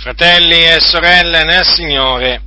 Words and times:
Fratelli 0.00 0.64
e 0.64 0.80
sorelle 0.80 1.44
nel 1.44 1.62
Signore, 1.62 2.40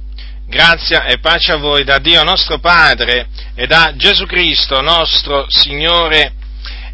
grazia 0.48 1.06
e 1.06 1.20
pace 1.20 1.52
a 1.52 1.58
voi 1.58 1.84
da 1.84 2.00
Dio 2.00 2.24
nostro 2.24 2.58
Padre 2.58 3.28
e 3.54 3.68
da 3.68 3.94
Gesù 3.96 4.26
Cristo 4.26 4.82
nostro 4.82 5.46
Signore 5.50 6.34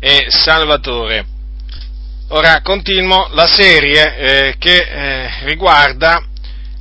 e 0.02 0.26
Salvatore. 0.28 1.26
Ora 2.32 2.62
continuo 2.62 3.30
la 3.32 3.48
serie 3.48 4.18
eh, 4.18 4.56
che 4.58 4.76
eh, 4.76 5.30
riguarda 5.46 6.22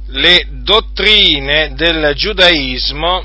le 0.08 0.44
dottrine 0.50 1.70
del 1.74 2.14
giudaismo 2.16 3.24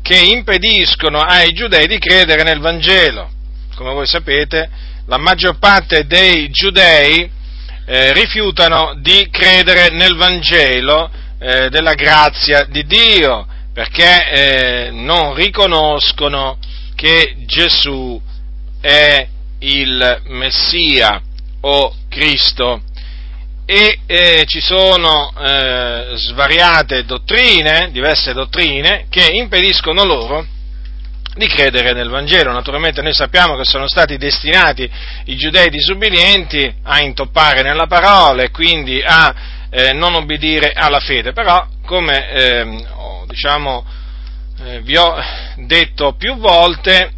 che 0.00 0.16
impediscono 0.16 1.20
ai 1.20 1.52
giudei 1.52 1.86
di 1.86 1.98
credere 1.98 2.42
nel 2.42 2.60
Vangelo. 2.60 3.30
Come 3.74 3.92
voi 3.92 4.06
sapete, 4.06 4.66
la 5.08 5.18
maggior 5.18 5.58
parte 5.58 6.06
dei 6.06 6.48
giudei 6.48 7.38
eh, 7.86 8.12
rifiutano 8.12 8.94
di 8.98 9.28
credere 9.30 9.90
nel 9.90 10.16
Vangelo 10.16 11.10
eh, 11.38 11.68
della 11.70 11.94
grazia 11.94 12.64
di 12.64 12.84
Dio, 12.84 13.46
perché 13.72 14.30
eh, 14.30 14.90
non 14.90 15.34
riconoscono 15.34 16.58
che 16.94 17.36
Gesù 17.46 18.20
è 18.80 19.26
il 19.60 20.22
Messia 20.26 21.20
o 21.62 21.94
Cristo. 22.08 22.82
E 23.64 24.00
eh, 24.06 24.44
ci 24.46 24.60
sono 24.60 25.32
eh, 25.38 26.12
svariate 26.14 27.04
dottrine, 27.04 27.90
diverse 27.92 28.32
dottrine, 28.32 29.06
che 29.08 29.30
impediscono 29.32 30.04
loro 30.04 30.44
di 31.34 31.46
credere 31.46 31.92
nel 31.92 32.08
Vangelo. 32.08 32.52
Naturalmente 32.52 33.02
noi 33.02 33.14
sappiamo 33.14 33.56
che 33.56 33.64
sono 33.64 33.86
stati 33.86 34.16
destinati 34.16 34.90
i 35.26 35.36
giudei 35.36 35.68
disubbidienti 35.70 36.72
a 36.82 37.00
intoppare 37.00 37.62
nella 37.62 37.86
parola 37.86 38.42
e 38.42 38.50
quindi 38.50 39.02
a 39.04 39.34
eh, 39.70 39.92
non 39.92 40.14
obbedire 40.14 40.72
alla 40.74 41.00
fede, 41.00 41.32
però 41.32 41.66
come 41.86 42.30
eh, 42.30 42.84
diciamo, 43.26 43.84
eh, 44.64 44.80
vi 44.80 44.96
ho 44.96 45.14
detto 45.56 46.14
più 46.14 46.36
volte, 46.36 47.12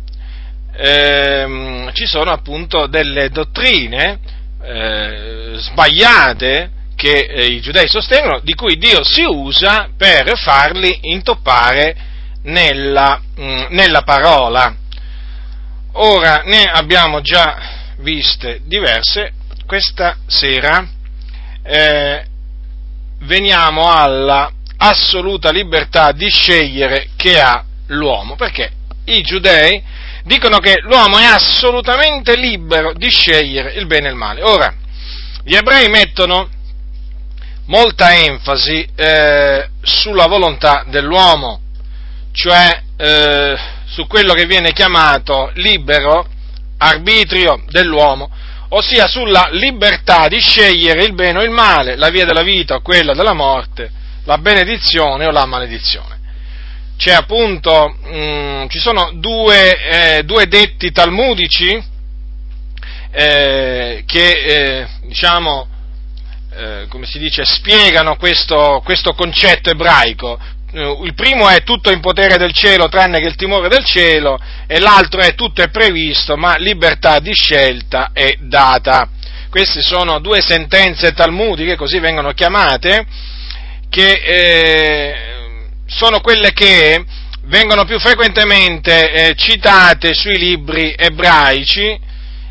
ehm, 0.76 1.92
ci 1.94 2.06
sono 2.06 2.30
appunto 2.30 2.86
delle 2.86 3.30
dottrine 3.30 4.18
eh, 4.62 5.54
sbagliate 5.56 6.70
che 6.94 7.26
eh, 7.28 7.46
i 7.46 7.60
giudei 7.60 7.88
sostengono, 7.88 8.40
di 8.40 8.54
cui 8.54 8.76
Dio 8.76 9.02
si 9.02 9.22
usa 9.22 9.88
per 9.96 10.38
farli 10.38 10.98
intoppare 11.02 12.10
nella, 12.42 13.20
mm, 13.38 13.64
nella 13.70 14.02
parola. 14.02 14.74
Ora 15.94 16.42
ne 16.44 16.64
abbiamo 16.64 17.20
già 17.20 17.58
viste 17.98 18.60
diverse, 18.64 19.32
questa 19.66 20.16
sera 20.26 20.86
eh, 21.62 22.24
veniamo 23.20 23.90
alla 23.90 24.50
assoluta 24.76 25.50
libertà 25.50 26.12
di 26.12 26.28
scegliere 26.28 27.10
che 27.16 27.40
ha 27.40 27.64
l'uomo, 27.86 28.34
perché 28.34 28.72
i 29.04 29.22
giudei 29.22 29.82
dicono 30.24 30.58
che 30.58 30.80
l'uomo 30.82 31.18
è 31.18 31.24
assolutamente 31.24 32.36
libero 32.36 32.92
di 32.94 33.08
scegliere 33.08 33.72
il 33.74 33.86
bene 33.86 34.08
e 34.08 34.10
il 34.10 34.16
male. 34.16 34.42
Ora, 34.42 34.74
gli 35.44 35.54
ebrei 35.54 35.88
mettono 35.88 36.48
molta 37.66 38.14
enfasi 38.14 38.86
eh, 38.94 39.68
sulla 39.82 40.26
volontà 40.26 40.84
dell'uomo, 40.88 41.60
cioè 42.32 42.82
eh, 42.96 43.56
su 43.86 44.06
quello 44.06 44.32
che 44.32 44.46
viene 44.46 44.72
chiamato 44.72 45.50
libero 45.54 46.26
arbitrio 46.78 47.62
dell'uomo, 47.68 48.30
ossia 48.70 49.06
sulla 49.06 49.48
libertà 49.52 50.28
di 50.28 50.40
scegliere 50.40 51.04
il 51.04 51.14
bene 51.14 51.38
o 51.38 51.42
il 51.42 51.50
male, 51.50 51.96
la 51.96 52.08
via 52.08 52.24
della 52.24 52.42
vita 52.42 52.76
o 52.76 52.82
quella 52.82 53.12
della 53.12 53.34
morte, 53.34 53.90
la 54.24 54.38
benedizione 54.38 55.26
o 55.26 55.30
la 55.30 55.44
maledizione. 55.44 56.20
C'è 56.96 57.12
appunto, 57.12 57.96
mh, 58.02 58.16
mm, 58.16 58.68
ci 58.68 58.78
sono 58.78 59.10
due, 59.14 60.18
eh, 60.18 60.22
due 60.24 60.46
detti 60.46 60.90
talmudici 60.92 61.82
eh, 63.10 64.04
che, 64.06 64.30
eh, 64.30 64.86
diciamo, 65.02 65.66
eh, 66.54 66.86
come 66.88 67.06
si 67.06 67.18
dice, 67.18 67.44
spiegano 67.44 68.16
questo, 68.16 68.80
questo 68.84 69.14
concetto 69.14 69.70
ebraico. 69.70 70.38
Eh, 70.74 71.00
il 71.04 71.12
primo 71.12 71.48
è 71.50 71.62
tutto 71.64 71.90
in 71.90 72.00
potere 72.00 72.38
del 72.38 72.52
cielo 72.54 72.88
tranne 72.88 73.20
che 73.20 73.26
il 73.26 73.34
timore 73.34 73.68
del 73.68 73.84
cielo 73.84 74.40
e 74.66 74.80
l'altro 74.80 75.20
è 75.20 75.34
tutto 75.34 75.60
è 75.60 75.68
previsto 75.68 76.38
ma 76.38 76.56
libertà 76.56 77.18
di 77.18 77.32
scelta 77.34 78.10
è 78.14 78.36
data. 78.40 79.08
Queste 79.50 79.82
sono 79.82 80.18
due 80.18 80.40
sentenze 80.40 81.12
talmudiche, 81.12 81.76
così 81.76 81.98
vengono 81.98 82.32
chiamate, 82.32 83.04
che 83.90 84.12
eh, 84.12 85.14
sono 85.86 86.20
quelle 86.20 86.54
che 86.54 87.04
vengono 87.44 87.84
più 87.84 87.98
frequentemente 88.00 89.12
eh, 89.12 89.34
citate 89.36 90.14
sui 90.14 90.38
libri 90.38 90.94
ebraici 90.96 92.00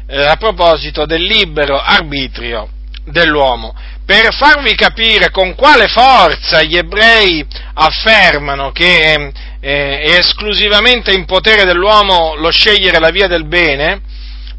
eh, 0.07 0.21
a 0.25 0.35
proposito 0.35 1.07
del 1.07 1.23
libero 1.23 1.79
arbitrio 1.79 2.69
dell'uomo 3.05 3.73
per 4.11 4.33
farvi 4.33 4.75
capire 4.75 5.31
con 5.31 5.55
quale 5.55 5.87
forza 5.87 6.61
gli 6.63 6.75
ebrei 6.75 7.45
affermano 7.75 8.73
che 8.73 9.31
eh, 9.61 9.99
è 10.01 10.17
esclusivamente 10.19 11.13
in 11.13 11.23
potere 11.23 11.63
dell'uomo 11.63 12.35
lo 12.35 12.49
scegliere 12.51 12.99
la 12.99 13.09
via 13.09 13.27
del 13.27 13.47
bene 13.47 14.01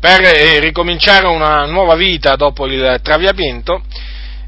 per 0.00 0.22
eh, 0.22 0.58
ricominciare 0.58 1.26
una 1.26 1.66
nuova 1.66 1.96
vita 1.96 2.34
dopo 2.34 2.64
il 2.64 2.98
traviamento, 3.02 3.82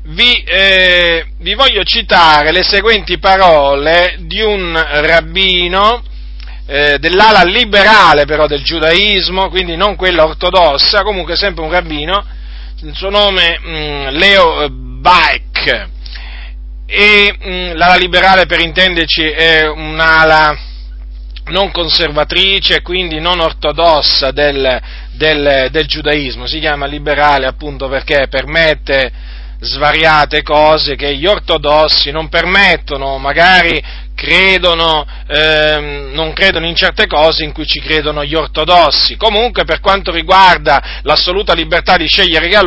vi, 0.05 0.43
eh, 0.43 1.27
vi, 1.39 1.53
voglio 1.53 1.85
citare 1.85 2.51
le 2.51 2.63
seguenti 2.63 3.19
parole 3.19 4.17
di 4.21 4.41
un 4.41 4.73
rabbino 4.73 6.03
eh, 6.67 6.97
dell'ala 6.99 7.43
liberale 7.43 8.25
però 8.25 8.47
del 8.47 8.63
giudaismo, 8.63 9.51
quindi 9.51 9.77
non 9.77 9.97
quella 9.97 10.25
ortodossa, 10.25 11.03
comunque 11.03 11.37
sempre 11.37 11.63
un 11.63 11.71
rabbino, 11.71 12.25
il 12.85 12.95
suo 12.95 13.09
nome 13.09 13.59
mh, 13.59 13.71
mm, 13.71 14.07
Leo 14.09 14.69
Baek. 14.71 15.89
E 16.87 17.35
mh, 17.39 17.51
mm, 17.51 17.71
l'ala 17.77 17.97
liberale, 17.97 18.47
per 18.47 18.61
intenderci, 18.61 19.23
è 19.23 19.67
un'ala 19.67 20.57
non 21.47 21.71
conservatrice, 21.71 22.83
quindi 22.83 23.21
non 23.21 23.41
ortodossa 23.41 24.31
del, 24.31 24.81
del, 25.13 25.69
del 25.71 25.87
giudaismo. 25.87 26.47
Si 26.47 26.59
chiama 26.59 26.87
liberale 26.87 27.47
appunto 27.47 27.89
perché 27.89 28.29
permette 28.29 29.13
svariate 29.61 30.43
cose 30.43 30.95
che 30.95 31.15
gli 31.17 31.27
ortodossi 31.27 32.11
non 32.11 32.29
permettono, 32.29 33.17
magari 33.19 33.83
credono, 34.15 35.05
ehm, 35.27 36.11
non 36.13 36.33
credono 36.33 36.67
in 36.67 36.75
certe 36.75 37.07
cose 37.07 37.45
in 37.45 37.53
cui 37.53 37.67
ci 37.67 37.81
credono 37.81 38.25
gli 38.25 38.35
ortodossi. 38.35 39.17
Comunque 39.17 39.65
per 39.65 39.81
quanto 39.81 40.13
riguarda 40.13 41.01
l'assoluta 41.03 41.53
libertà 41.53 41.97
di 41.97 42.07
scegliere 42.07 42.49
che 42.49 42.57
ha 42.57 42.63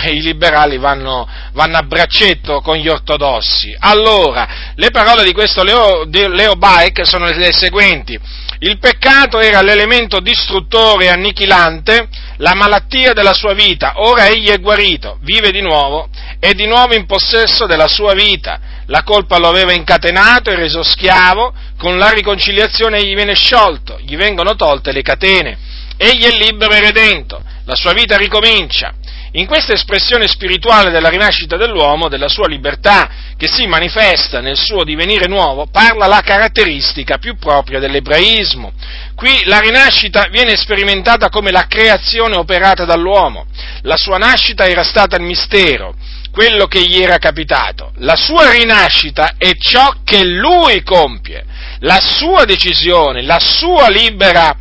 eh, 0.00 0.10
i 0.10 0.20
liberali 0.20 0.76
vanno, 0.78 1.26
vanno, 1.52 1.76
a 1.76 1.82
braccetto 1.82 2.60
con 2.60 2.76
gli 2.76 2.88
ortodossi. 2.88 3.74
Allora, 3.78 4.72
le 4.74 4.90
parole 4.90 5.24
di 5.24 5.32
questo 5.32 5.62
Leo, 5.62 6.04
di 6.06 6.26
Leo 6.28 6.54
Baek 6.54 7.06
sono 7.06 7.26
le 7.26 7.52
seguenti. 7.52 8.18
Il 8.60 8.78
peccato 8.78 9.38
era 9.38 9.62
l'elemento 9.62 10.18
distruttore 10.18 11.04
e 11.04 11.08
annichilante, 11.08 12.08
la 12.38 12.54
malattia 12.54 13.12
della 13.12 13.32
sua 13.32 13.54
vita, 13.54 13.92
ora 13.96 14.26
egli 14.26 14.48
è 14.48 14.58
guarito, 14.58 15.18
vive 15.22 15.52
di 15.52 15.60
nuovo, 15.60 16.08
è 16.40 16.52
di 16.54 16.66
nuovo 16.66 16.94
in 16.94 17.06
possesso 17.06 17.66
della 17.66 17.86
sua 17.86 18.14
vita. 18.14 18.58
La 18.86 19.04
colpa 19.04 19.38
lo 19.38 19.48
aveva 19.48 19.72
incatenato 19.72 20.50
e 20.50 20.56
reso 20.56 20.82
schiavo, 20.82 21.54
con 21.78 21.98
la 21.98 22.10
riconciliazione 22.10 23.04
gli 23.04 23.14
viene 23.14 23.34
sciolto, 23.34 24.00
gli 24.00 24.16
vengono 24.16 24.56
tolte 24.56 24.90
le 24.90 25.02
catene, 25.02 25.56
egli 25.96 26.24
è 26.24 26.36
libero 26.36 26.72
e 26.72 26.80
redento, 26.80 27.40
la 27.64 27.76
sua 27.76 27.92
vita 27.92 28.16
ricomincia. 28.16 28.92
In 29.32 29.46
questa 29.46 29.74
espressione 29.74 30.26
spirituale 30.26 30.90
della 30.90 31.10
rinascita 31.10 31.58
dell'uomo, 31.58 32.08
della 32.08 32.28
sua 32.28 32.48
libertà, 32.48 33.10
che 33.36 33.46
si 33.46 33.66
manifesta 33.66 34.40
nel 34.40 34.56
suo 34.56 34.84
divenire 34.84 35.28
nuovo, 35.28 35.66
parla 35.66 36.06
la 36.06 36.22
caratteristica 36.22 37.18
più 37.18 37.36
propria 37.36 37.78
dell'ebraismo. 37.78 38.72
Qui 39.14 39.42
la 39.44 39.58
rinascita 39.58 40.28
viene 40.30 40.56
sperimentata 40.56 41.28
come 41.28 41.50
la 41.50 41.66
creazione 41.68 42.36
operata 42.36 42.86
dall'uomo. 42.86 43.46
La 43.82 43.98
sua 43.98 44.16
nascita 44.16 44.66
era 44.66 44.82
stata 44.82 45.16
il 45.16 45.24
mistero, 45.24 45.94
quello 46.30 46.66
che 46.66 46.80
gli 46.86 46.98
era 46.98 47.18
capitato. 47.18 47.92
La 47.96 48.16
sua 48.16 48.50
rinascita 48.50 49.34
è 49.36 49.52
ciò 49.58 49.92
che 50.04 50.24
lui 50.24 50.82
compie, 50.82 51.44
la 51.80 52.00
sua 52.00 52.44
decisione, 52.46 53.22
la 53.22 53.40
sua 53.40 53.88
libera 53.88 54.56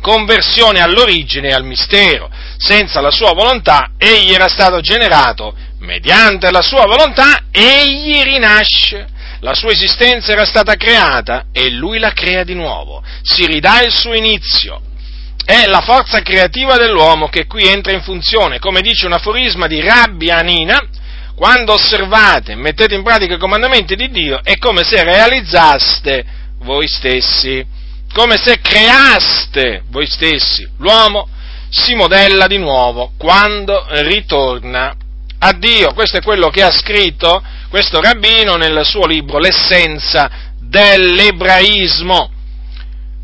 conversione 0.00 0.80
all'origine 0.80 1.48
e 1.48 1.52
al 1.52 1.64
mistero. 1.64 2.28
Senza 2.62 3.00
la 3.00 3.10
sua 3.10 3.32
volontà 3.32 3.90
egli 3.98 4.32
era 4.32 4.46
stato 4.46 4.80
generato, 4.80 5.52
mediante 5.80 6.48
la 6.52 6.62
sua 6.62 6.86
volontà 6.86 7.46
egli 7.50 8.22
rinasce. 8.22 9.08
La 9.40 9.54
sua 9.54 9.70
esistenza 9.70 10.30
era 10.30 10.44
stata 10.44 10.76
creata 10.76 11.46
e 11.50 11.68
lui 11.70 11.98
la 11.98 12.12
crea 12.12 12.44
di 12.44 12.54
nuovo, 12.54 13.02
si 13.22 13.44
ridà 13.44 13.82
il 13.82 13.90
suo 13.90 14.14
inizio, 14.14 14.80
è 15.44 15.66
la 15.66 15.80
forza 15.80 16.22
creativa 16.22 16.76
dell'uomo 16.76 17.28
che 17.28 17.48
qui 17.48 17.66
entra 17.66 17.92
in 17.92 18.02
funzione, 18.02 18.60
come 18.60 18.82
dice 18.82 19.06
un 19.06 19.14
aforisma 19.14 19.66
di 19.66 19.80
Rabbi 19.80 20.30
Anina, 20.30 20.80
quando 21.34 21.72
osservate 21.72 22.54
mettete 22.54 22.94
in 22.94 23.02
pratica 23.02 23.34
i 23.34 23.38
comandamenti 23.38 23.96
di 23.96 24.10
Dio, 24.10 24.38
è 24.44 24.58
come 24.58 24.84
se 24.84 25.02
realizzaste 25.02 26.24
voi 26.60 26.86
stessi, 26.86 27.66
come 28.12 28.36
se 28.36 28.60
creaste 28.60 29.82
voi 29.90 30.06
stessi. 30.06 30.68
L'uomo 30.78 31.28
si 31.72 31.94
modella 31.94 32.46
di 32.46 32.58
nuovo 32.58 33.12
quando 33.16 33.86
ritorna 33.88 34.94
a 35.38 35.52
Dio. 35.54 35.94
Questo 35.94 36.18
è 36.18 36.22
quello 36.22 36.50
che 36.50 36.62
ha 36.62 36.70
scritto 36.70 37.42
questo 37.70 38.02
rabbino 38.02 38.56
nel 38.56 38.84
suo 38.84 39.06
libro 39.06 39.38
L'essenza 39.38 40.30
dell'ebraismo. 40.60 42.30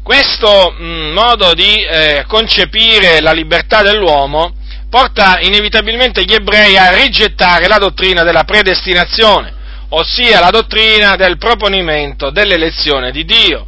Questo 0.03 0.75
mm, 0.81 1.13
modo 1.13 1.53
di 1.53 1.75
eh, 1.85 2.25
concepire 2.27 3.21
la 3.21 3.33
libertà 3.33 3.83
dell'uomo 3.83 4.55
porta 4.89 5.41
inevitabilmente 5.41 6.25
gli 6.25 6.33
ebrei 6.33 6.79
a 6.79 6.95
rigettare 6.95 7.69
la 7.69 7.77
dottrina 7.77 8.23
della 8.23 8.45
predestinazione, 8.45 9.53
ossia 9.91 10.41
la 10.41 10.49
dottrina 10.49 11.17
del 11.17 11.37
proponimento 11.37 12.31
dell'elezione 12.31 13.11
di 13.11 13.27
Dio, 13.27 13.67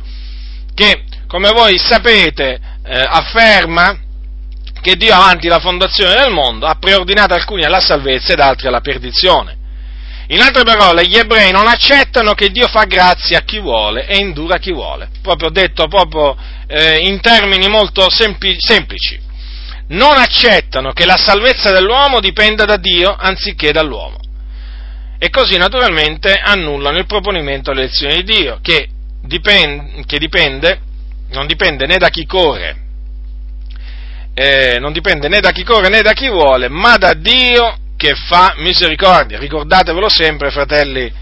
che, 0.75 1.05
come 1.27 1.51
voi 1.51 1.77
sapete, 1.77 2.59
eh, 2.83 3.05
afferma 3.07 4.09
che 4.81 4.97
Dio 4.97 5.15
avanti 5.15 5.49
la 5.49 5.59
fondazione 5.59 6.15
del 6.15 6.33
mondo 6.33 6.67
ha 6.67 6.77
preordinato 6.77 7.35
alcuni 7.35 7.65
alla 7.65 7.81
salvezza 7.81 8.33
ed 8.33 8.41
altri 8.41 8.67
alla 8.69 8.81
perdizione. 8.81 9.59
In 10.29 10.41
altre 10.41 10.63
parole, 10.63 11.07
gli 11.07 11.17
ebrei 11.17 11.51
non 11.51 11.67
accettano 11.67 12.35
che 12.35 12.51
Dio 12.51 12.69
fa 12.69 12.85
grazia 12.85 13.39
a 13.39 13.43
chi 13.43 13.59
vuole 13.59 14.07
e 14.07 14.17
indura 14.19 14.59
chi 14.59 14.73
vuole, 14.73 15.09
proprio 15.21 15.51
detto 15.51 15.89
proprio 15.89 16.37
eh, 16.69 17.01
in 17.01 17.21
termini 17.21 17.69
molto 17.69 18.09
sempli- 18.09 18.57
semplici. 18.59 19.21
Non 19.89 20.17
accettano 20.17 20.93
che 20.93 21.05
la 21.05 21.17
salvezza 21.17 21.73
dell'uomo 21.73 22.21
dipenda 22.21 22.65
da 22.65 22.77
Dio 22.77 23.17
anziché 23.19 23.73
dall'uomo. 23.73 24.19
E 25.19 25.31
così 25.31 25.57
naturalmente 25.57 26.33
annullano 26.33 26.99
il 26.99 27.07
proponimento 27.07 27.73
dell'elezione 27.73 28.23
di 28.23 28.23
Dio, 28.23 28.61
che 28.63 28.89
dipende, 29.23 30.05
che 30.07 30.19
dipende 30.19 30.81
non 31.31 31.47
dipende 31.47 31.87
né 31.87 31.97
da 31.97 32.09
chi 32.09 32.27
corre, 32.27 32.77
eh, 34.43 34.79
non 34.79 34.95
dipende 34.95 35.29
né 35.29 35.41
da 35.41 35.51
chi 35.51 35.65
corre 35.65 35.91
né 35.91 36.01
da 36.01 36.15
chi 36.15 36.31
vuole, 36.31 36.71
ma 36.71 36.97
da 36.97 37.13
Dio 37.13 37.77
che 37.95 38.15
fa 38.15 38.55
misericordia. 38.57 39.39
Ricordatevelo 39.39 40.09
sempre, 40.09 40.51
fratelli, 40.51 41.13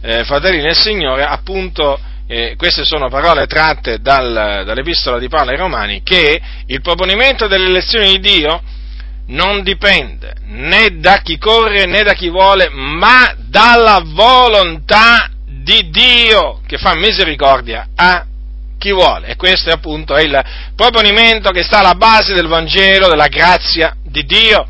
eh, 0.00 0.22
fratelli 0.22 0.62
nel 0.62 0.76
Signore, 0.76 1.24
appunto, 1.24 1.98
eh, 2.28 2.54
queste 2.56 2.84
sono 2.84 3.08
parole 3.08 3.48
tratte 3.48 3.98
dal, 3.98 4.62
dall'epistola 4.64 5.18
di 5.18 5.26
Paolo 5.26 5.50
ai 5.50 5.56
Romani, 5.56 6.02
che 6.04 6.40
il 6.66 6.80
proponimento 6.80 7.48
delle 7.48 7.66
elezioni 7.66 8.10
di 8.10 8.20
Dio 8.20 8.62
non 9.26 9.64
dipende 9.64 10.34
né 10.44 10.98
da 11.00 11.18
chi 11.20 11.36
corre 11.36 11.84
né 11.86 12.04
da 12.04 12.12
chi 12.12 12.28
vuole, 12.28 12.68
ma 12.70 13.34
dalla 13.38 14.00
volontà 14.04 15.28
di 15.44 15.90
Dio 15.90 16.60
che 16.64 16.78
fa 16.78 16.94
misericordia 16.94 17.88
a 17.96 18.24
chi 18.78 18.92
vuole. 18.92 19.28
E 19.28 19.36
questo 19.36 19.70
è 19.70 19.72
appunto 19.72 20.16
il 20.16 20.40
proponimento 20.74 21.50
che 21.50 21.62
sta 21.62 21.78
alla 21.78 21.94
base 21.94 22.32
del 22.34 22.46
Vangelo, 22.46 23.08
della 23.08 23.28
grazia 23.28 23.94
di 24.02 24.24
Dio 24.24 24.68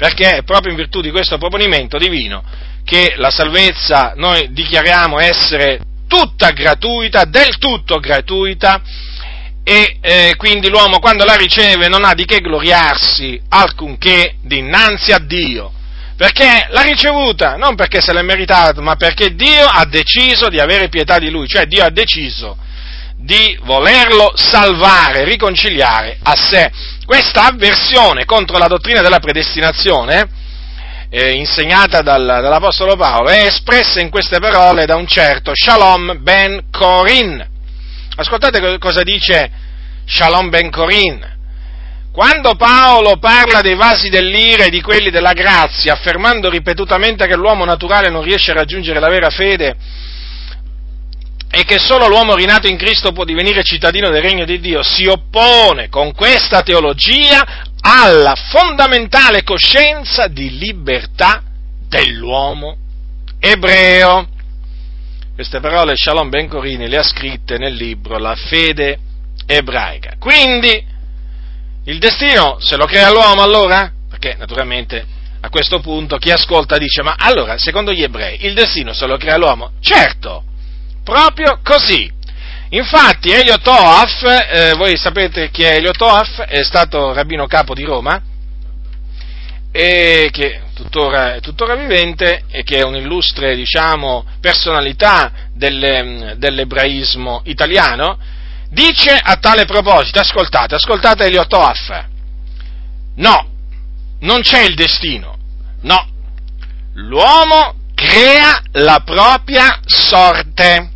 perché 0.00 0.36
è 0.36 0.42
proprio 0.44 0.70
in 0.70 0.78
virtù 0.78 1.02
di 1.02 1.10
questo 1.10 1.36
proponimento 1.36 1.98
divino 1.98 2.42
che 2.84 3.12
la 3.16 3.30
salvezza 3.30 4.14
noi 4.16 4.50
dichiariamo 4.50 5.18
essere 5.20 5.80
tutta 6.08 6.52
gratuita, 6.52 7.24
del 7.24 7.58
tutto 7.58 8.00
gratuita, 8.00 8.80
e 9.62 9.98
eh, 10.00 10.34
quindi 10.36 10.70
l'uomo 10.70 10.98
quando 10.98 11.24
la 11.24 11.36
riceve 11.36 11.88
non 11.88 12.04
ha 12.04 12.14
di 12.14 12.24
che 12.24 12.38
gloriarsi 12.38 13.40
alcunché 13.50 14.36
dinanzi 14.42 15.12
a 15.12 15.18
Dio, 15.18 15.70
perché 16.16 16.66
l'ha 16.70 16.80
ricevuta, 16.80 17.56
non 17.56 17.76
perché 17.76 18.00
se 18.00 18.14
l'è 18.14 18.22
meritata, 18.22 18.80
ma 18.80 18.96
perché 18.96 19.34
Dio 19.34 19.66
ha 19.66 19.84
deciso 19.84 20.48
di 20.48 20.58
avere 20.58 20.88
pietà 20.88 21.18
di 21.18 21.30
lui, 21.30 21.46
cioè 21.46 21.66
Dio 21.66 21.84
ha 21.84 21.90
deciso 21.90 22.56
di 23.20 23.58
volerlo 23.62 24.32
salvare, 24.34 25.24
riconciliare 25.24 26.18
a 26.22 26.34
sé. 26.34 26.70
Questa 27.04 27.46
avversione 27.46 28.24
contro 28.24 28.56
la 28.58 28.66
dottrina 28.66 29.02
della 29.02 29.18
predestinazione, 29.18 30.28
eh, 31.10 31.32
insegnata 31.32 32.02
dal, 32.02 32.24
dall'Apostolo 32.24 32.96
Paolo, 32.96 33.28
è 33.28 33.44
espressa 33.44 34.00
in 34.00 34.10
queste 34.10 34.38
parole 34.38 34.86
da 34.86 34.96
un 34.96 35.06
certo 35.06 35.52
Shalom 35.54 36.22
ben 36.22 36.70
Corin. 36.70 37.46
Ascoltate 38.16 38.78
cosa 38.78 39.02
dice 39.02 39.50
Shalom 40.06 40.48
ben 40.48 40.70
Corin. 40.70 41.38
Quando 42.12 42.54
Paolo 42.56 43.18
parla 43.18 43.60
dei 43.60 43.76
vasi 43.76 44.08
dell'ira 44.08 44.64
e 44.64 44.70
di 44.70 44.80
quelli 44.80 45.10
della 45.10 45.32
grazia, 45.32 45.92
affermando 45.92 46.50
ripetutamente 46.50 47.26
che 47.26 47.36
l'uomo 47.36 47.64
naturale 47.64 48.08
non 48.08 48.22
riesce 48.22 48.50
a 48.50 48.54
raggiungere 48.54 48.98
la 48.98 49.08
vera 49.08 49.30
fede, 49.30 49.76
e 51.52 51.64
che 51.64 51.78
solo 51.78 52.06
l'uomo 52.06 52.36
rinato 52.36 52.68
in 52.68 52.76
Cristo 52.76 53.10
può 53.12 53.24
divenire 53.24 53.64
cittadino 53.64 54.08
del 54.08 54.22
regno 54.22 54.44
di 54.44 54.60
Dio, 54.60 54.82
si 54.84 55.06
oppone 55.06 55.88
con 55.88 56.12
questa 56.12 56.62
teologia 56.62 57.66
alla 57.80 58.34
fondamentale 58.36 59.42
coscienza 59.42 60.28
di 60.28 60.58
libertà 60.58 61.42
dell'uomo 61.88 62.76
ebreo. 63.40 64.28
Queste 65.34 65.58
parole 65.58 65.96
Shalom 65.96 66.28
Ben 66.28 66.48
Corini 66.48 66.88
le 66.88 66.98
ha 66.98 67.02
scritte 67.02 67.56
nel 67.58 67.74
libro 67.74 68.18
La 68.18 68.36
fede 68.36 68.98
ebraica. 69.46 70.14
Quindi 70.18 70.86
il 71.84 71.98
destino 71.98 72.58
se 72.60 72.76
lo 72.76 72.84
crea 72.84 73.10
l'uomo 73.10 73.42
allora? 73.42 73.90
Perché 74.08 74.36
naturalmente 74.38 75.04
a 75.40 75.48
questo 75.48 75.80
punto 75.80 76.18
chi 76.18 76.30
ascolta 76.30 76.76
dice 76.76 77.02
ma 77.02 77.16
allora 77.18 77.56
secondo 77.56 77.92
gli 77.92 78.02
ebrei 78.02 78.44
il 78.44 78.52
destino 78.52 78.92
se 78.92 79.06
lo 79.06 79.16
crea 79.16 79.38
l'uomo? 79.38 79.72
Certo! 79.80 80.44
Proprio 81.10 81.58
così. 81.64 82.08
Infatti 82.68 83.30
Elio 83.30 83.58
Toaf, 83.58 84.22
eh, 84.22 84.74
voi 84.76 84.96
sapete 84.96 85.50
chi 85.50 85.64
è 85.64 85.74
Elio 85.74 85.90
Toaf, 85.90 86.42
è 86.42 86.62
stato 86.62 87.12
rabbino 87.12 87.48
capo 87.48 87.74
di 87.74 87.82
Roma, 87.82 88.22
e 89.72 90.28
che 90.30 90.60
tuttora, 90.72 91.34
è 91.34 91.40
tuttora 91.40 91.74
vivente 91.74 92.44
e 92.48 92.62
che 92.62 92.78
è 92.78 92.84
un'illustre 92.84 93.56
diciamo, 93.56 94.24
personalità 94.40 95.32
delle, 95.52 96.34
dell'ebraismo 96.36 97.42
italiano, 97.46 98.16
dice 98.68 99.10
a 99.10 99.34
tale 99.36 99.64
proposito, 99.64 100.20
ascoltate, 100.20 100.76
ascoltate 100.76 101.24
Elio 101.24 101.44
Toaf, 101.46 102.04
no, 103.16 103.48
non 104.20 104.42
c'è 104.42 104.62
il 104.62 104.76
destino, 104.76 105.36
no, 105.80 106.08
l'uomo 106.94 107.74
crea 107.96 108.62
la 108.72 109.02
propria 109.04 109.80
sorte. 109.84 110.89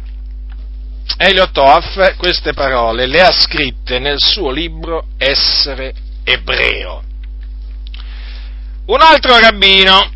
Elio 1.16 1.50
Toff 1.50 2.16
queste 2.16 2.52
parole 2.52 3.06
le 3.06 3.20
ha 3.20 3.30
scritte 3.30 3.98
nel 3.98 4.18
suo 4.18 4.50
libro 4.50 5.06
Essere 5.18 5.94
ebreo. 6.24 7.02
Un 8.86 9.00
altro 9.00 9.38
rabbino, 9.38 10.10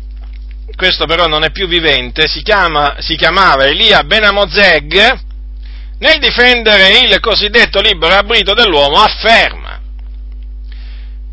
questo 0.75 1.05
però 1.05 1.27
non 1.27 1.43
è 1.43 1.51
più 1.51 1.67
vivente, 1.67 2.27
si, 2.27 2.41
chiama, 2.41 2.97
si 2.99 3.15
chiamava 3.15 3.65
Elia 3.65 4.03
Benamozeg, 4.03 5.19
nel 5.99 6.19
difendere 6.19 6.99
il 6.99 7.19
cosiddetto 7.19 7.81
libero 7.81 8.13
arbitro 8.13 8.53
dell'uomo 8.53 8.97
afferma 8.97 9.79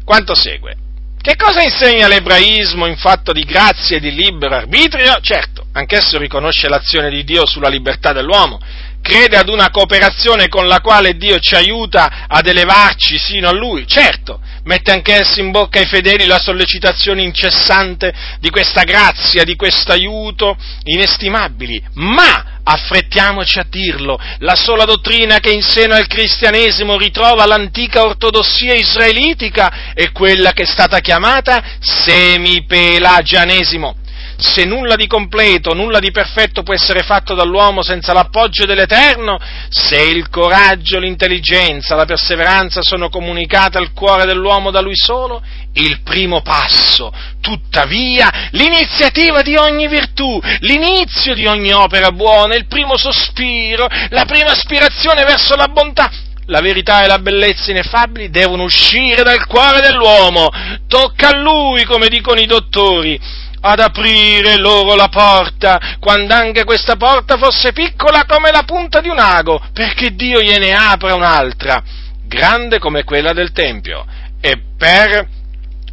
quanto 0.04 0.34
segue. 0.34 0.76
Che 1.20 1.34
cosa 1.34 1.60
insegna 1.60 2.06
l'ebraismo 2.06 2.86
in 2.86 2.96
fatto 2.96 3.32
di 3.32 3.42
grazia 3.42 3.96
e 3.96 4.00
di 4.00 4.14
libero 4.14 4.54
arbitrio? 4.54 5.18
Certo, 5.20 5.66
anch'esso 5.72 6.18
riconosce 6.18 6.68
l'azione 6.68 7.10
di 7.10 7.24
Dio 7.24 7.44
sulla 7.44 7.68
libertà 7.68 8.12
dell'uomo, 8.12 8.60
crede 9.00 9.36
ad 9.36 9.48
una 9.48 9.70
cooperazione 9.70 10.48
con 10.48 10.66
la 10.66 10.80
quale 10.80 11.16
Dio 11.16 11.38
ci 11.38 11.54
aiuta 11.54 12.26
ad 12.26 12.46
elevarci 12.46 13.16
sino 13.18 13.48
a 13.48 13.52
Lui, 13.52 13.86
certo, 13.86 14.40
mette 14.64 14.90
anch'esso 14.90 15.40
in 15.40 15.50
bocca 15.50 15.78
ai 15.78 15.86
fedeli 15.86 16.26
la 16.26 16.40
sollecitazione 16.40 17.22
incessante 17.22 18.12
di 18.40 18.50
questa 18.50 18.82
grazia, 18.82 19.44
di 19.44 19.56
questo 19.56 19.92
aiuto 19.92 20.56
inestimabili, 20.82 21.82
ma 21.94 22.60
affrettiamoci 22.64 23.60
a 23.60 23.66
dirlo, 23.68 24.18
la 24.38 24.56
sola 24.56 24.84
dottrina 24.84 25.38
che 25.38 25.52
in 25.52 25.62
seno 25.62 25.94
al 25.94 26.08
cristianesimo 26.08 26.98
ritrova 26.98 27.46
l'antica 27.46 28.02
ortodossia 28.02 28.74
israelitica 28.74 29.92
è 29.94 30.10
quella 30.10 30.50
che 30.52 30.64
è 30.64 30.66
stata 30.66 30.98
chiamata 30.98 31.62
semipelagianesimo 31.80 33.98
se 34.38 34.64
nulla 34.64 34.96
di 34.96 35.06
completo, 35.06 35.72
nulla 35.72 35.98
di 35.98 36.10
perfetto 36.10 36.62
può 36.62 36.74
essere 36.74 37.02
fatto 37.02 37.34
dall'uomo 37.34 37.82
senza 37.82 38.12
l'appoggio 38.12 38.66
dell'Eterno, 38.66 39.38
se 39.68 40.02
il 40.02 40.28
coraggio, 40.28 40.98
l'intelligenza, 40.98 41.94
la 41.94 42.04
perseveranza 42.04 42.82
sono 42.82 43.08
comunicate 43.08 43.78
al 43.78 43.92
cuore 43.92 44.26
dell'uomo 44.26 44.70
da 44.70 44.80
lui 44.80 44.96
solo, 44.96 45.42
il 45.74 46.00
primo 46.02 46.42
passo, 46.42 47.12
tuttavia, 47.40 48.48
l'iniziativa 48.50 49.42
di 49.42 49.56
ogni 49.56 49.88
virtù, 49.88 50.40
l'inizio 50.60 51.34
di 51.34 51.46
ogni 51.46 51.72
opera 51.72 52.12
buona, 52.12 52.54
il 52.54 52.66
primo 52.66 52.96
sospiro, 52.96 53.86
la 54.10 54.24
prima 54.26 54.52
aspirazione 54.52 55.24
verso 55.24 55.54
la 55.56 55.68
bontà, 55.68 56.10
la 56.46 56.60
verità 56.60 57.02
e 57.02 57.06
la 57.06 57.18
bellezza 57.18 57.70
ineffabili 57.70 58.30
devono 58.30 58.62
uscire 58.62 59.22
dal 59.22 59.46
cuore 59.46 59.80
dell'uomo, 59.80 60.48
tocca 60.86 61.30
a 61.30 61.36
lui, 61.36 61.84
come 61.84 62.08
dicono 62.08 62.40
i 62.40 62.46
dottori, 62.46 63.18
ad 63.66 63.80
aprire 63.80 64.56
loro 64.58 64.94
la 64.94 65.08
porta, 65.08 65.96
quando 65.98 66.34
anche 66.34 66.64
questa 66.64 66.96
porta 66.96 67.36
fosse 67.36 67.72
piccola 67.72 68.24
come 68.26 68.50
la 68.52 68.62
punta 68.64 69.00
di 69.00 69.08
un 69.08 69.18
ago, 69.18 69.60
perché 69.72 70.14
Dio 70.14 70.40
gliene 70.40 70.72
apra 70.72 71.14
un'altra, 71.14 71.82
grande 72.24 72.78
come 72.78 73.04
quella 73.04 73.32
del 73.32 73.52
Tempio, 73.52 74.04
e 74.40 74.60
per 74.78 75.28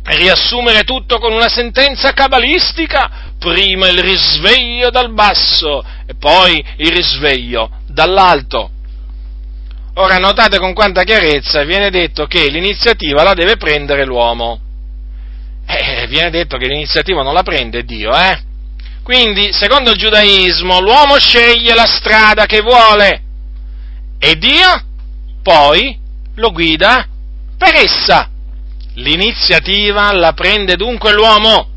riassumere 0.04 0.84
tutto 0.84 1.18
con 1.18 1.34
una 1.34 1.50
sentenza 1.50 2.12
cabalistica, 2.12 3.32
prima 3.40 3.88
il 3.88 4.00
risveglio 4.00 4.90
dal 4.90 5.12
basso 5.12 5.84
e 6.06 6.16
poi 6.16 6.64
il 6.78 6.92
risveglio 6.92 7.70
dall'alto. 7.88 8.70
Ora 9.96 10.18
notate 10.18 10.60
con 10.60 10.74
quanta 10.74 11.04
chiarezza 11.04 11.64
viene 11.64 11.90
detto 11.90 12.26
che 12.26 12.50
l'iniziativa 12.50 13.22
la 13.24 13.34
deve 13.34 13.58
prendere 13.58 14.06
l'uomo. 14.06 14.63
Eh, 15.66 16.08
viene 16.08 16.30
detto 16.30 16.58
che 16.58 16.68
l'iniziativa 16.68 17.24
non 17.24 17.34
la 17.34 17.44
prende 17.44 17.84
Dio, 17.84 18.14
eh? 18.14 18.40
Quindi, 19.04 19.52
secondo 19.52 19.92
il 19.92 19.98
giudaismo, 19.98 20.80
l'uomo 20.80 21.20
sceglie 21.20 21.74
la 21.74 21.86
strada 21.86 22.46
che 22.46 22.62
vuole 22.62 23.22
e 24.18 24.38
Dio 24.38 24.82
poi 25.42 26.00
lo 26.36 26.52
guida 26.52 27.06
per 27.58 27.76
essa. 27.76 28.30
L'iniziativa 28.94 30.14
la 30.14 30.32
prende 30.32 30.78
dunque 30.78 31.12
l'uomo. 31.12 31.68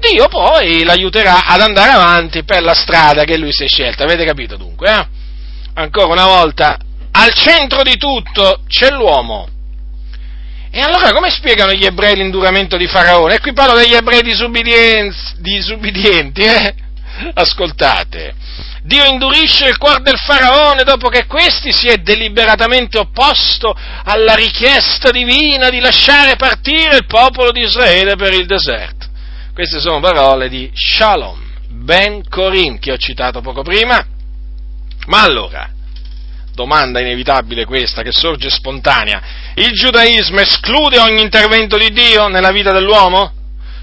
Dio 0.00 0.26
poi 0.26 0.82
l'aiuterà 0.82 1.44
ad 1.46 1.60
andare 1.60 1.92
avanti 1.92 2.42
per 2.42 2.62
la 2.62 2.74
strada 2.74 3.22
che 3.22 3.36
lui 3.36 3.52
si 3.52 3.62
è 3.62 3.68
scelta. 3.68 4.02
Avete 4.02 4.24
capito 4.24 4.56
dunque? 4.56 4.90
Eh? 4.90 5.06
Ancora 5.74 6.12
una 6.12 6.26
volta, 6.26 6.76
al 7.12 7.32
centro 7.32 7.82
di 7.82 7.96
tutto 7.96 8.62
c'è 8.66 8.90
l'uomo. 8.90 9.48
E 10.76 10.80
allora 10.80 11.12
come 11.12 11.30
spiegano 11.30 11.72
gli 11.72 11.84
ebrei 11.84 12.16
l'induramento 12.16 12.76
di 12.76 12.88
Faraone? 12.88 13.36
E 13.36 13.38
qui 13.38 13.52
parlo 13.52 13.76
degli 13.76 13.94
ebrei 13.94 14.22
disubbidienti, 14.22 16.42
eh? 16.42 16.74
Ascoltate. 17.32 18.34
Dio 18.82 19.04
indurisce 19.04 19.68
il 19.68 19.78
cuore 19.78 20.02
del 20.02 20.18
faraone 20.18 20.82
dopo 20.82 21.10
che 21.10 21.26
questi 21.26 21.72
si 21.72 21.86
è 21.86 21.98
deliberatamente 21.98 22.98
opposto 22.98 23.72
alla 24.02 24.34
richiesta 24.34 25.12
divina 25.12 25.70
di 25.70 25.78
lasciare 25.78 26.34
partire 26.34 26.96
il 26.96 27.06
popolo 27.06 27.52
di 27.52 27.60
Israele 27.60 28.16
per 28.16 28.32
il 28.32 28.46
deserto. 28.46 29.06
Queste 29.54 29.78
sono 29.78 30.00
parole 30.00 30.48
di 30.48 30.68
Shalom 30.74 31.40
ben 31.68 32.28
Corim 32.28 32.80
che 32.80 32.90
ho 32.90 32.96
citato 32.96 33.40
poco 33.42 33.62
prima. 33.62 34.04
Ma 35.06 35.22
allora, 35.22 35.70
domanda 36.54 37.00
inevitabile 37.00 37.64
questa 37.64 38.02
che 38.02 38.12
sorge 38.12 38.48
spontanea, 38.48 39.22
il 39.54 39.72
giudaismo 39.72 40.40
esclude 40.40 40.98
ogni 40.98 41.20
intervento 41.20 41.76
di 41.76 41.90
Dio 41.90 42.28
nella 42.28 42.52
vita 42.52 42.72
dell'uomo? 42.72 43.32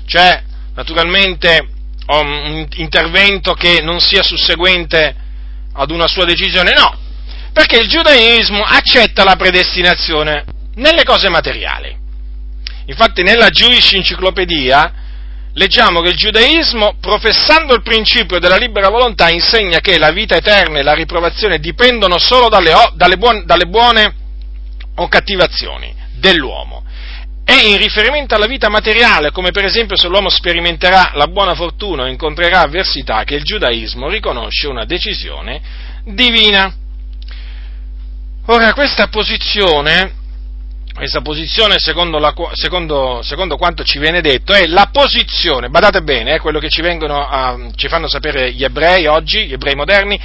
Cioè, 0.05 0.41
naturalmente, 0.73 1.67
un 2.07 2.67
intervento 2.75 3.53
che 3.53 3.81
non 3.81 3.99
sia 3.99 4.23
susseguente 4.23 5.15
ad 5.73 5.91
una 5.91 6.07
sua 6.07 6.25
decisione? 6.25 6.73
No, 6.73 6.97
perché 7.53 7.79
il 7.79 7.87
giudaismo 7.87 8.63
accetta 8.63 9.23
la 9.23 9.35
predestinazione 9.35 10.45
nelle 10.75 11.03
cose 11.03 11.29
materiali. 11.29 11.99
Infatti 12.85 13.21
nella 13.23 13.49
Jewish 13.49 13.93
Encyclopedia 13.93 14.93
leggiamo 15.53 16.01
che 16.01 16.09
il 16.09 16.15
giudaismo, 16.15 16.95
professando 16.99 17.73
il 17.73 17.81
principio 17.81 18.39
della 18.39 18.57
libera 18.57 18.89
volontà, 18.89 19.29
insegna 19.29 19.79
che 19.79 19.97
la 19.97 20.11
vita 20.11 20.35
eterna 20.35 20.79
e 20.79 20.83
la 20.83 20.93
riprovazione 20.93 21.59
dipendono 21.59 22.17
solo 22.17 22.49
dalle, 22.49 22.73
dalle, 22.93 23.17
buone, 23.17 23.43
dalle 23.45 23.65
buone 23.65 24.15
o 24.95 25.07
cattive 25.07 25.43
azioni 25.43 25.93
dell'uomo. 26.13 26.83
E 27.43 27.69
in 27.69 27.77
riferimento 27.77 28.35
alla 28.35 28.45
vita 28.45 28.69
materiale, 28.69 29.31
come 29.31 29.51
per 29.51 29.65
esempio 29.65 29.97
se 29.97 30.07
l'uomo 30.07 30.29
sperimenterà 30.29 31.11
la 31.15 31.27
buona 31.27 31.53
fortuna 31.53 32.03
o 32.03 32.07
incontrerà 32.07 32.61
avversità, 32.61 33.23
che 33.23 33.35
il 33.35 33.43
giudaismo 33.43 34.07
riconosce 34.07 34.67
una 34.67 34.85
decisione 34.85 35.61
divina. 36.05 36.73
Ora, 38.45 38.73
questa 38.73 39.07
posizione 39.07 40.19
questa 40.93 41.21
posizione, 41.21 41.79
secondo, 41.79 42.19
la, 42.19 42.33
secondo, 42.53 43.21
secondo, 43.23 43.57
quanto 43.57 43.83
ci 43.83 43.97
viene 43.97 44.21
detto, 44.21 44.53
è 44.53 44.67
la 44.67 44.89
posizione, 44.91 45.69
badate 45.69 46.01
bene, 46.01 46.35
è 46.35 46.39
quello 46.39 46.59
che 46.59 46.69
ci, 46.69 46.81
a, 46.81 47.57
ci, 47.75 47.87
fanno 47.87 48.07
sapere 48.07 48.51
gli 48.51 48.63
ebrei 48.63 49.07
oggi, 49.07 49.47
gli 49.47 49.53
ebrei 49.53 49.75
moderni, 49.75 50.19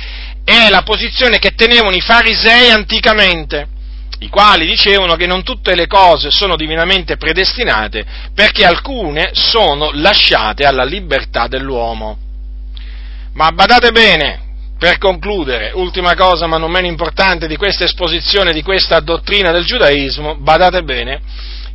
è 0.44 0.68
la 0.68 0.82
posizione 0.82 1.38
che 1.38 1.54
tenevano 1.54 1.94
i 1.94 2.00
farisei 2.00 2.70
anticamente, 2.70 3.68
i 4.20 4.28
quali 4.28 4.66
dicevano 4.66 5.14
che 5.14 5.26
non 5.26 5.42
tutte 5.42 5.74
le 5.74 5.86
cose 5.86 6.30
sono 6.30 6.56
divinamente 6.56 7.16
predestinate, 7.16 8.04
perché 8.34 8.64
alcune 8.64 9.30
sono 9.32 9.90
lasciate 9.92 10.64
alla 10.64 10.84
libertà 10.84 11.46
dell'uomo. 11.46 12.18
Ma 13.34 13.52
badate 13.52 13.92
bene, 13.92 14.45
per 14.78 14.98
concludere, 14.98 15.72
ultima 15.74 16.14
cosa 16.14 16.46
ma 16.46 16.58
non 16.58 16.70
meno 16.70 16.86
importante 16.86 17.46
di 17.46 17.56
questa 17.56 17.84
esposizione, 17.84 18.52
di 18.52 18.62
questa 18.62 19.00
dottrina 19.00 19.50
del 19.50 19.64
giudaismo, 19.64 20.36
badate 20.36 20.82
bene 20.82 21.20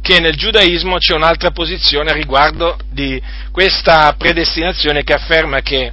che 0.01 0.19
nel 0.19 0.35
giudaismo 0.35 0.97
c'è 0.97 1.13
un'altra 1.13 1.51
posizione 1.51 2.13
riguardo 2.13 2.77
di 2.91 3.21
questa 3.51 4.13
predestinazione 4.17 5.03
che 5.03 5.13
afferma 5.13 5.61
che 5.61 5.91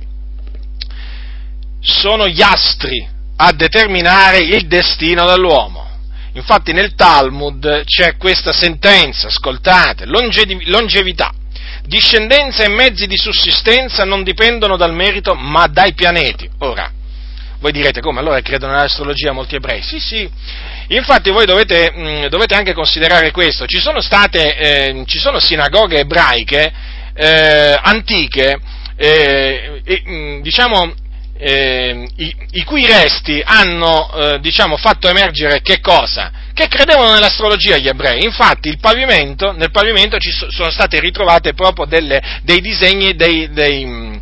sono 1.81 2.27
gli 2.27 2.43
astri 2.43 3.07
a 3.37 3.53
determinare 3.53 4.39
il 4.39 4.67
destino 4.67 5.27
dell'uomo. 5.27 5.87
Infatti 6.33 6.73
nel 6.73 6.95
Talmud 6.95 7.85
c'è 7.85 8.17
questa 8.17 8.53
sentenza, 8.53 9.29
ascoltate, 9.29 10.05
longevità, 10.07 11.33
discendenza 11.85 12.65
e 12.65 12.69
mezzi 12.69 13.07
di 13.07 13.17
sussistenza 13.17 14.05
non 14.05 14.23
dipendono 14.23 14.77
dal 14.77 14.95
merito 14.95 15.35
ma 15.35 15.67
dai 15.67 15.95
pianeti. 15.95 16.49
Ora, 16.59 16.93
voi 17.61 17.73
direte 17.73 18.01
come? 18.01 18.21
Allora 18.21 18.41
credono 18.41 18.73
nell'astrologia 18.73 19.33
molti 19.33 19.57
ebrei? 19.57 19.83
Sì, 19.83 19.99
sì. 19.99 20.29
Infatti 20.89 21.31
voi 21.31 21.45
dovete, 21.45 21.93
mh, 21.93 22.01
mm, 22.01 22.27
dovete 22.27 22.55
anche 22.55 22.73
considerare 22.73 23.31
questo. 23.31 23.67
Ci 23.67 23.79
sono 23.79 24.01
state, 24.01 24.57
eh, 24.57 25.03
ci 25.07 25.19
sono 25.19 25.41
sinagoghe 25.41 26.01
ebraiche 26.01 26.73
eh, 27.15 27.79
antiche, 27.83 28.59
eh, 28.97 29.83
mm, 30.09 30.41
diciamo, 30.41 30.95
eh, 31.41 32.09
i, 32.17 32.37
i, 32.53 32.65
cui 32.65 32.85
resti 32.87 33.41
hanno 33.45 34.11
eh, 34.13 34.39
diciamo, 34.41 34.77
fatto 34.77 35.09
emergere 35.09 35.61
che 35.61 35.81
cosa? 35.81 36.33
Che 36.53 36.67
credevano 36.67 37.13
nell'astrologia 37.13 37.77
gli 37.77 37.89
ebrei. 37.89 38.25
Infatti 38.25 38.77
pavimento, 38.81 39.53
nel 39.53 39.71
pavimento 39.71 40.19
ci 40.19 40.31
sono 40.31 40.71
state 40.71 40.99
ritrovate 40.99 41.55
proprio 41.55 41.87
delle, 41.87 42.21
dei 42.43 42.61
disegni 42.61 43.15
dei, 43.15 43.51
dei, 43.53 43.85
mm, 43.85 44.17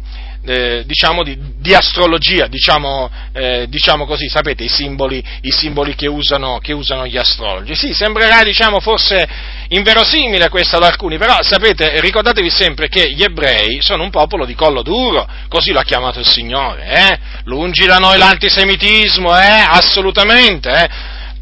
eh, 0.46 0.84
diciamo 0.86 1.24
di, 1.24 1.36
di, 1.58 1.74
astrologia, 1.74 2.46
diciamo, 2.46 3.10
eh, 3.32 3.66
diciamo, 3.68 4.06
così, 4.06 4.28
sapete, 4.28 4.64
i 4.64 4.68
simboli, 4.68 5.22
i 5.40 5.50
simboli 5.50 5.94
che, 5.94 6.06
usano, 6.06 6.58
che, 6.58 6.72
usano, 6.72 7.06
gli 7.06 7.16
astrologi. 7.16 7.74
Sì, 7.74 7.92
sembrerà, 7.92 8.42
diciamo, 8.44 8.78
forse 8.80 9.26
inverosimile 9.68 10.48
questo 10.48 10.76
ad 10.76 10.84
alcuni, 10.84 11.18
però 11.18 11.42
sapete, 11.42 12.00
ricordatevi 12.00 12.48
sempre 12.48 12.88
che 12.88 13.12
gli 13.12 13.22
ebrei 13.22 13.82
sono 13.82 14.04
un 14.04 14.10
popolo 14.10 14.44
di 14.44 14.54
collo 14.54 14.82
duro, 14.82 15.28
così 15.48 15.72
lo 15.72 15.80
ha 15.80 15.84
chiamato 15.84 16.20
il 16.20 16.26
Signore, 16.26 16.86
eh? 16.86 17.18
lungi 17.44 17.84
da 17.84 17.96
noi 17.96 18.16
l'antisemitismo, 18.16 19.36
eh? 19.36 19.64
assolutamente, 19.68 20.70
eh? 20.70 20.88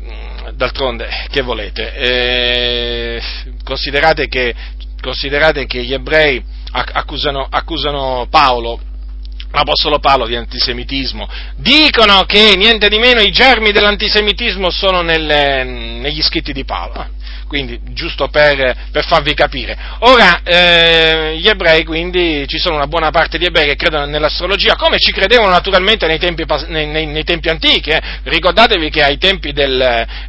Mm, 0.03 0.49
d'altronde, 0.55 1.27
che 1.31 1.43
volete? 1.43 1.95
Eh, 1.95 3.23
considerate, 3.63 4.29
che, 4.29 4.55
considerate, 5.03 5.67
che, 5.67 5.83
gli 5.83 5.93
ebrei 5.93 6.43
accusano, 6.73 7.47
accusano 7.49 8.27
Paolo 8.31 8.81
l'Apostolo 9.55 9.99
Paolo 10.01 10.27
di 10.27 10.37
antisemitismo, 10.37 11.29
dicono 11.57 12.25
che 12.25 12.55
niente 12.57 12.89
di 12.89 12.99
meno 12.99 13.21
i 13.21 13.31
germi 13.31 13.73
dell'antisemitismo 13.73 14.71
sono 14.71 15.01
nelle, 15.01 15.65
negli 15.65 16.23
scritti 16.23 16.53
di 16.53 16.65
Paolo 16.65 17.14
quindi 17.47 17.79
giusto 17.93 18.29
per, 18.29 18.77
per 18.91 19.05
farvi 19.05 19.35
capire. 19.35 19.77
Ora, 20.01 20.41
eh, 20.43 21.37
gli 21.39 21.49
ebrei, 21.49 21.85
quindi 21.85 22.47
ci 22.49 22.59
sono 22.59 22.77
una 22.77 22.87
buona 22.87 23.11
parte 23.11 23.39
di 23.39 23.45
ebrei 23.45 23.67
che 23.67 23.77
credono 23.77 24.07
nell'astrologia, 24.07 24.77
come 24.77 24.99
ci 24.99 25.13
credevano 25.13 25.51
naturalmente 25.51 26.07
nei 26.07 26.19
tempi, 26.19 26.45
nei, 26.69 26.87
nei, 26.87 27.07
nei 27.07 27.25
tempi 27.25 27.49
antichi. 27.49 27.91
Eh. 27.91 28.01
Ricordatevi 28.25 28.91
che 28.91 29.03
ai 29.03 29.19
tempi 29.19 29.53
del, 29.53 29.81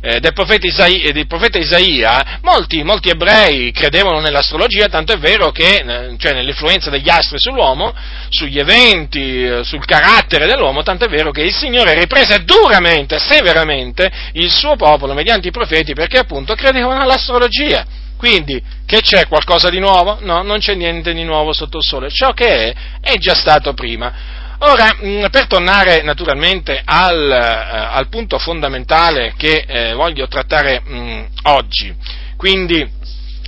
eh, 0.02 0.20
del, 0.20 0.34
profeta, 0.34 0.68
Isaia, 0.68 1.12
del 1.12 1.28
profeta, 1.28 1.58
Isaia, 1.58 2.40
molti, 2.42 2.84
molti, 2.84 3.10
ebrei 3.10 3.72
credevano 3.72 4.20
nell'astrologia, 4.20 4.88
tanto 4.88 5.14
è 5.14 5.18
vero 5.18 5.52
che, 5.52 5.76
eh, 5.76 6.16
cioè 6.18 6.34
nell'influenza 6.34 6.90
degli 6.90 7.10
astri 7.10 7.38
sull'uomo, 7.40 7.94
sugli 8.30 8.60
eventi, 8.60 9.46
eh, 9.46 9.64
sul 9.64 9.86
carattere 9.86 10.46
dell'uomo, 10.48 10.84
tanto 10.84 11.06
è 11.06 11.10
vero 11.10 11.32
che 11.32 11.42
il 11.42 11.54
Signore 11.54 11.94
riprese 11.94 12.44
duramente, 12.44 13.20
severamente 13.20 14.12
il 14.34 14.50
suo 14.50 14.76
popolo 14.76 15.14
mediante 15.14 15.48
i 15.48 15.52
profeti 15.52 15.94
perché 15.94 16.20
appunto 16.20 16.54
credevano 16.56 17.05
l'astrologia. 17.06 17.86
Quindi, 18.18 18.62
che 18.86 19.02
c'è 19.02 19.28
qualcosa 19.28 19.70
di 19.70 19.80
nuovo? 19.80 20.18
No, 20.22 20.42
non 20.42 20.60
c'è 20.60 20.74
niente 20.74 21.14
di 21.14 21.24
nuovo 21.24 21.54
sotto 21.54 21.78
il 21.78 21.84
sole. 21.84 22.10
Ciò 22.10 22.32
che 22.32 22.48
è, 22.48 22.74
è 23.02 23.18
già 23.18 23.36
stato 23.36 23.74
prima. 23.74 24.14
Ora, 24.60 24.98
mm, 25.04 25.26
per 25.32 25.48
tornare 25.48 26.02
naturalmente 26.02 26.82
al, 26.84 27.30
eh, 27.30 27.36
al 27.36 28.08
punto 28.08 28.40
fondamentale 28.40 29.34
che 29.36 29.66
eh, 29.68 29.94
voglio 29.94 30.28
trattare 30.28 30.82
mh, 30.84 30.98
mm, 30.98 31.24
oggi, 31.44 31.94
quindi 32.38 32.88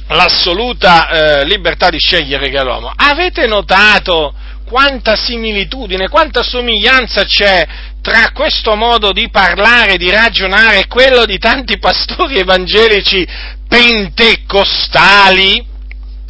l'assoluta 0.10 1.10
eh, 1.10 1.46
libertà 1.46 1.90
di 1.90 1.98
scegliere 1.98 2.50
che 2.50 2.58
ha 2.58 2.64
l'uomo. 2.64 2.92
Avete 2.94 3.48
notato 3.48 4.34
quanta 4.68 5.16
similitudine, 5.16 6.10
quanta 6.10 6.44
somiglianza 6.44 7.24
c'è 7.24 7.66
tra 8.02 8.32
questo 8.34 8.76
modo 8.76 9.14
di 9.14 9.30
parlare, 9.30 9.96
di 9.98 10.12
ragionare 10.12 10.80
e 10.82 10.88
quello 10.88 11.26
di 11.26 11.38
tanti 11.38 11.80
pastori 11.80 12.38
evangelici 12.38 13.26
pentecostali? 13.68 15.66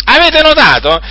Avete 0.06 0.42
notato? 0.42 1.02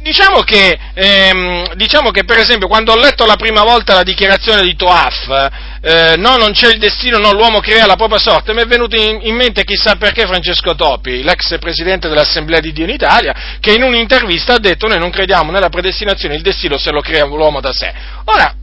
Diciamo 0.00 0.42
che, 0.42 0.78
ehm, 0.94 1.74
diciamo 1.74 2.10
che, 2.10 2.24
per 2.24 2.38
esempio 2.38 2.68
quando 2.68 2.92
ho 2.92 2.96
letto 2.96 3.26
la 3.26 3.36
prima 3.36 3.62
volta 3.62 3.94
la 3.94 4.02
dichiarazione 4.02 4.62
di 4.62 4.76
Toaf, 4.76 5.48
eh, 5.86 6.16
no 6.16 6.36
non 6.36 6.52
c'è 6.52 6.70
il 6.70 6.78
destino, 6.78 7.18
no 7.18 7.32
l'uomo 7.32 7.60
crea 7.60 7.84
la 7.84 7.96
propria 7.96 8.18
sorte, 8.18 8.54
mi 8.54 8.62
è 8.62 8.66
venuto 8.66 8.96
in, 8.96 9.18
in, 9.20 9.34
mente 9.34 9.64
chissà 9.64 9.96
perché 9.96 10.24
Francesco 10.24 10.74
Topi, 10.74 11.22
l'ex 11.22 11.58
presidente 11.58 12.08
dell'Assemblea 12.08 12.58
di 12.58 12.72
Dio 12.72 12.84
in 12.84 12.90
Italia, 12.90 13.58
che 13.60 13.74
in 13.74 13.82
un'intervista 13.82 14.54
ha 14.54 14.58
detto 14.58 14.86
noi 14.86 14.98
non 14.98 15.10
crediamo 15.10 15.52
nella 15.52 15.68
predestinazione, 15.68 16.36
il 16.36 16.40
destino 16.40 16.78
se 16.78 16.90
lo 16.90 17.02
crea 17.02 17.26
l'uomo 17.26 17.60
da 17.60 17.74
sé. 17.74 17.92
Ora, 18.24 18.54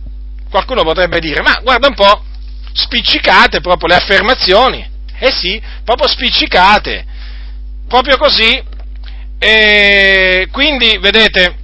qualcuno 0.50 0.82
potrebbe 0.82 1.20
dire, 1.20 1.44
ma 1.44 1.60
guarda 1.62 1.90
un 1.90 1.94
po', 1.94 2.24
spiccicate 2.74 3.62
proprio 3.62 3.90
le 3.90 3.96
affermazioni, 3.98 4.90
eh 5.20 5.32
sì, 5.32 5.62
proprio 5.86 6.08
spiccicate, 6.08 7.06
proprio 7.88 8.18
così, 8.18 8.60
e 9.38 10.48
quindi, 10.52 10.98
vedete, 11.00 11.56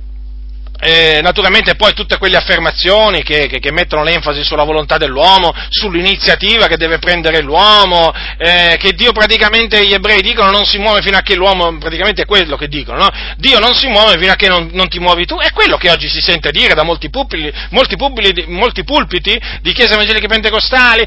eh, 0.80 1.22
naturalmente 1.22 1.76
poi 1.76 1.94
tutte 1.94 2.18
quelle 2.18 2.38
affermazioni 2.38 3.24
che, 3.24 3.48
che, 3.48 3.60
che, 3.60 3.72
mettono 3.72 4.04
l'enfasi 4.04 4.44
sulla 4.44 4.64
volontà 4.64 4.98
dell'uomo, 4.98 5.54
sull'iniziativa 5.70 6.68
che 6.68 6.78
deve 6.78 7.00
prendere 7.00 7.42
l'uomo, 7.42 8.14
eh, 8.38 8.76
che 8.78 8.94
Dio 8.94 9.12
praticamente 9.12 9.86
gli 9.88 9.94
ebrei 9.94 10.22
dicono 10.22 10.52
non 10.52 10.66
si 10.66 10.78
muove 10.78 11.02
fino 11.02 11.18
a 11.18 11.22
che 11.22 11.36
l'uomo, 11.36 11.78
praticamente 11.80 12.24
è 12.24 12.26
quello 12.26 12.56
che 12.58 12.68
dicono, 12.68 13.00
no? 13.00 13.10
Dio 13.38 13.58
non 13.60 13.74
si 13.74 13.88
muove 13.88 14.18
fino 14.20 14.32
a 14.32 14.36
che 14.36 14.48
non, 14.48 14.70
non, 14.74 14.88
ti 14.88 15.00
muovi 15.00 15.26
tu, 15.26 15.38
è 15.40 15.52
quello 15.52 15.78
che 15.78 15.90
oggi 15.90 16.08
si 16.08 16.22
sente 16.22 16.52
dire 16.52 16.76
da 16.76 16.84
molti 16.84 17.10
pulpiti, 17.10 17.52
molti 17.72 17.96
pulpiti, 17.96 18.46
molti 18.48 18.84
pulpiti 18.84 19.40
di 19.62 19.74
chiese 19.74 19.94
evangeliche 19.94 20.28
pentecostali, 20.28 21.06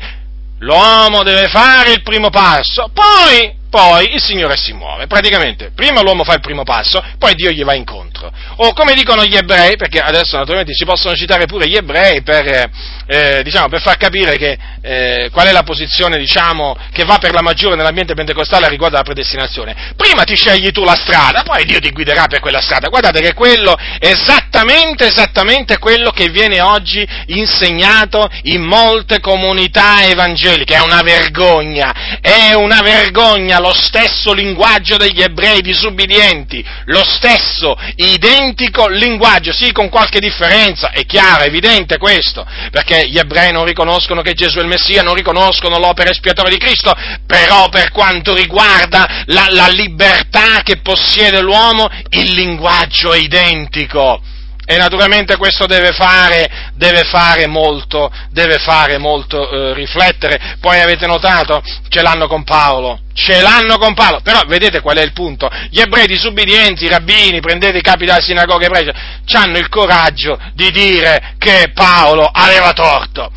l'uomo 0.58 1.22
deve 1.22 1.48
fare 1.48 1.92
il 1.92 2.02
primo 2.02 2.30
passo, 2.30 2.90
poi 2.92 3.59
poi 3.70 4.12
il 4.14 4.20
Signore 4.20 4.56
si 4.56 4.72
muove. 4.72 5.06
Praticamente, 5.06 5.70
prima 5.74 6.02
l'uomo 6.02 6.24
fa 6.24 6.34
il 6.34 6.40
primo 6.40 6.64
passo, 6.64 7.02
poi 7.18 7.34
Dio 7.34 7.50
gli 7.50 7.62
va 7.62 7.74
incontro. 7.74 8.30
O 8.56 8.72
come 8.72 8.94
dicono 8.94 9.24
gli 9.24 9.36
ebrei, 9.36 9.76
perché 9.76 10.00
adesso 10.00 10.36
naturalmente 10.36 10.74
si 10.74 10.84
possono 10.84 11.14
citare 11.14 11.46
pure 11.46 11.68
gli 11.68 11.76
ebrei 11.76 12.22
per, 12.22 12.70
eh, 13.06 13.42
diciamo, 13.44 13.68
per 13.68 13.80
far 13.80 13.96
capire 13.96 14.36
che, 14.36 14.58
eh, 14.82 15.28
qual 15.32 15.46
è 15.46 15.52
la 15.52 15.62
posizione 15.62 16.18
diciamo, 16.18 16.76
che 16.92 17.04
va 17.04 17.18
per 17.18 17.32
la 17.32 17.42
maggiore 17.42 17.76
nell'ambiente 17.76 18.14
pentecostale 18.14 18.68
riguardo 18.68 18.96
alla 18.96 19.04
predestinazione. 19.04 19.94
Prima 19.96 20.24
ti 20.24 20.34
scegli 20.34 20.70
tu 20.72 20.82
la 20.82 20.96
strada, 20.96 21.42
poi 21.42 21.64
Dio 21.64 21.78
ti 21.78 21.92
guiderà 21.92 22.26
per 22.26 22.40
quella 22.40 22.60
strada. 22.60 22.88
Guardate 22.88 23.20
che 23.20 23.34
quello 23.34 23.76
è 23.98 24.08
esattamente, 24.10 25.06
esattamente 25.06 25.78
quello 25.78 26.10
che 26.10 26.28
viene 26.28 26.60
oggi 26.60 27.06
insegnato 27.26 28.28
in 28.42 28.62
molte 28.62 29.20
comunità 29.20 30.04
evangeliche. 30.04 30.74
È 30.74 30.80
una 30.80 31.02
vergogna, 31.02 32.18
è 32.20 32.52
una 32.54 32.80
vergogna 32.82 33.59
lo 33.60 33.72
stesso 33.74 34.32
linguaggio 34.32 34.96
degli 34.96 35.20
ebrei 35.20 35.60
disubbidienti, 35.60 36.64
lo 36.86 37.04
stesso 37.04 37.76
identico 37.96 38.88
linguaggio, 38.88 39.52
sì 39.52 39.72
con 39.72 39.88
qualche 39.88 40.18
differenza, 40.18 40.90
è 40.90 41.04
chiaro, 41.06 41.44
è 41.44 41.46
evidente 41.46 41.98
questo, 41.98 42.46
perché 42.70 43.08
gli 43.08 43.18
ebrei 43.18 43.52
non 43.52 43.64
riconoscono 43.64 44.22
che 44.22 44.32
Gesù 44.32 44.58
è 44.58 44.62
il 44.62 44.68
Messia, 44.68 45.02
non 45.02 45.14
riconoscono 45.14 45.78
l'opera 45.78 46.10
espiatoria 46.10 46.52
di 46.52 46.58
Cristo, 46.58 46.94
però 47.26 47.68
per 47.68 47.90
quanto 47.90 48.34
riguarda 48.34 49.24
la, 49.26 49.48
la 49.50 49.68
libertà 49.68 50.62
che 50.62 50.80
possiede 50.80 51.40
l'uomo, 51.40 51.88
il 52.10 52.34
linguaggio 52.34 53.12
è 53.12 53.18
identico. 53.18 54.20
E 54.70 54.76
naturalmente 54.76 55.36
questo 55.36 55.66
deve 55.66 55.90
fare, 55.90 56.70
deve 56.74 57.02
fare 57.02 57.48
molto, 57.48 58.08
deve 58.30 58.58
fare 58.58 58.98
molto 58.98 59.50
eh, 59.50 59.74
riflettere. 59.74 60.58
Poi 60.60 60.78
avete 60.78 61.08
notato, 61.08 61.60
ce 61.88 62.02
l'hanno 62.02 62.28
con 62.28 62.44
Paolo, 62.44 63.00
ce 63.12 63.40
l'hanno 63.40 63.78
con 63.78 63.94
Paolo, 63.94 64.20
però 64.20 64.42
vedete 64.46 64.80
qual 64.80 64.98
è 64.98 65.02
il 65.02 65.12
punto? 65.12 65.50
Gli 65.70 65.80
ebrei 65.80 66.06
disubbidienti, 66.06 66.84
i 66.84 66.88
rabbini, 66.88 67.40
prendete 67.40 67.78
i 67.78 67.82
capi 67.82 68.06
della 68.06 68.20
sinagoga 68.20 68.66
ebrea, 68.66 68.94
hanno 69.32 69.58
il 69.58 69.68
coraggio 69.68 70.38
di 70.54 70.70
dire 70.70 71.34
che 71.36 71.72
Paolo 71.74 72.30
aveva 72.32 72.72
torto. 72.72 73.32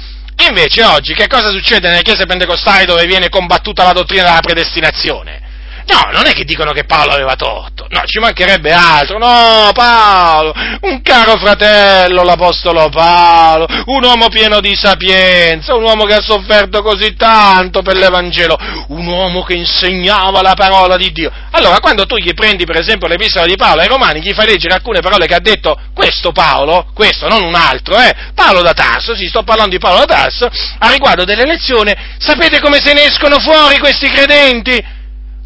Invece 0.47 0.83
oggi 0.83 1.15
che 1.15 1.25
cosa 1.25 1.49
succede 1.49 1.89
nelle 1.89 2.03
chiese 2.03 2.27
pentecostali 2.27 2.85
dove 2.85 3.07
viene 3.07 3.29
combattuta 3.29 3.85
la 3.85 3.93
dottrina 3.93 4.21
della 4.21 4.39
predestinazione? 4.39 5.42
No, 5.85 6.09
non 6.11 6.25
è 6.25 6.33
che 6.33 6.45
dicono 6.45 6.71
che 6.71 6.85
Paolo 6.85 7.11
aveva 7.11 7.35
torto, 7.35 7.87
no, 7.89 8.03
ci 8.05 8.19
mancherebbe 8.19 8.71
altro, 8.71 9.17
no, 9.17 9.71
Paolo, 9.73 10.53
un 10.81 11.01
caro 11.01 11.35
fratello, 11.37 12.23
l'Apostolo 12.23 12.89
Paolo, 12.89 13.67
un 13.87 14.03
uomo 14.03 14.29
pieno 14.29 14.61
di 14.61 14.75
sapienza, 14.75 15.75
un 15.75 15.83
uomo 15.83 16.05
che 16.05 16.13
ha 16.13 16.21
sofferto 16.21 16.81
così 16.81 17.15
tanto 17.15 17.81
per 17.81 17.97
l'Evangelo, 17.97 18.57
un 18.87 19.05
uomo 19.05 19.43
che 19.43 19.55
insegnava 19.55 20.41
la 20.41 20.53
parola 20.53 20.95
di 20.95 21.11
Dio. 21.11 21.31
Allora, 21.51 21.79
quando 21.79 22.05
tu 22.05 22.15
gli 22.15 22.33
prendi, 22.33 22.65
per 22.65 22.77
esempio, 22.77 23.07
l'epistola 23.07 23.45
di 23.45 23.57
Paolo 23.57 23.81
ai 23.81 23.87
Romani, 23.87 24.21
gli 24.21 24.33
fai 24.33 24.47
leggere 24.47 24.75
alcune 24.75 25.01
parole 25.01 25.25
che 25.25 25.35
ha 25.35 25.39
detto 25.39 25.77
questo 25.93 26.31
Paolo, 26.31 26.87
questo, 26.93 27.27
non 27.27 27.43
un 27.43 27.55
altro, 27.55 27.99
eh, 27.99 28.13
Paolo 28.33 28.61
da 28.61 28.73
Tarso, 28.73 29.15
sì, 29.15 29.27
sto 29.27 29.43
parlando 29.43 29.71
di 29.71 29.79
Paolo 29.79 30.05
da 30.05 30.15
Tarso, 30.15 30.49
a 30.79 30.89
riguardo 30.89 31.25
dell'elezione, 31.25 32.15
sapete 32.19 32.61
come 32.61 32.79
se 32.79 32.93
ne 32.93 33.03
escono 33.03 33.37
fuori 33.39 33.79
questi 33.79 34.07
credenti? 34.07 35.01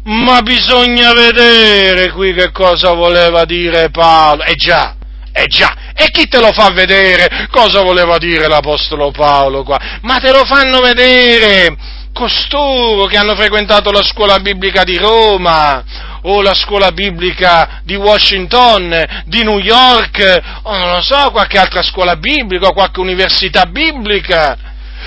Ma 0.08 0.40
bisogna 0.40 1.12
vedere 1.12 2.10
qui 2.12 2.32
che 2.32 2.50
cosa 2.50 2.92
voleva 2.92 3.44
dire 3.44 3.90
Paolo. 3.90 4.42
Eh 4.42 4.54
già, 4.54 4.96
eh 5.32 5.44
già, 5.46 5.92
e 5.94 6.10
chi 6.10 6.26
te 6.28 6.40
lo 6.40 6.50
fa 6.52 6.70
vedere 6.70 7.46
cosa 7.50 7.82
voleva 7.82 8.16
dire 8.16 8.48
l'Apostolo 8.48 9.10
Paolo 9.10 9.64
qua? 9.64 9.78
Ma 10.00 10.16
te 10.16 10.32
lo 10.32 10.46
fanno 10.46 10.80
vedere 10.80 11.76
costoro 12.14 13.04
che 13.04 13.18
hanno 13.18 13.36
frequentato 13.36 13.90
la 13.90 14.02
scuola 14.02 14.38
biblica 14.40 14.82
di 14.82 14.96
Roma, 14.96 15.84
o 16.22 16.40
la 16.40 16.54
scuola 16.54 16.90
biblica 16.90 17.80
di 17.84 17.94
Washington, 17.94 19.22
di 19.26 19.44
New 19.44 19.58
York, 19.58 20.40
o 20.62 20.76
non 20.76 20.90
lo 20.90 21.02
so, 21.02 21.30
qualche 21.30 21.58
altra 21.58 21.82
scuola 21.82 22.16
biblica, 22.16 22.68
o 22.68 22.72
qualche 22.72 23.00
università 23.00 23.66
biblica. 23.66 24.56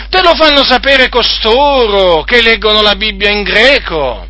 Te 0.09 0.21
lo 0.21 0.35
fanno 0.35 0.63
sapere 0.63 1.09
costoro 1.09 2.21
che 2.21 2.41
leggono 2.43 2.81
la 2.81 2.95
Bibbia 2.95 3.31
in 3.31 3.43
greco. 3.43 4.29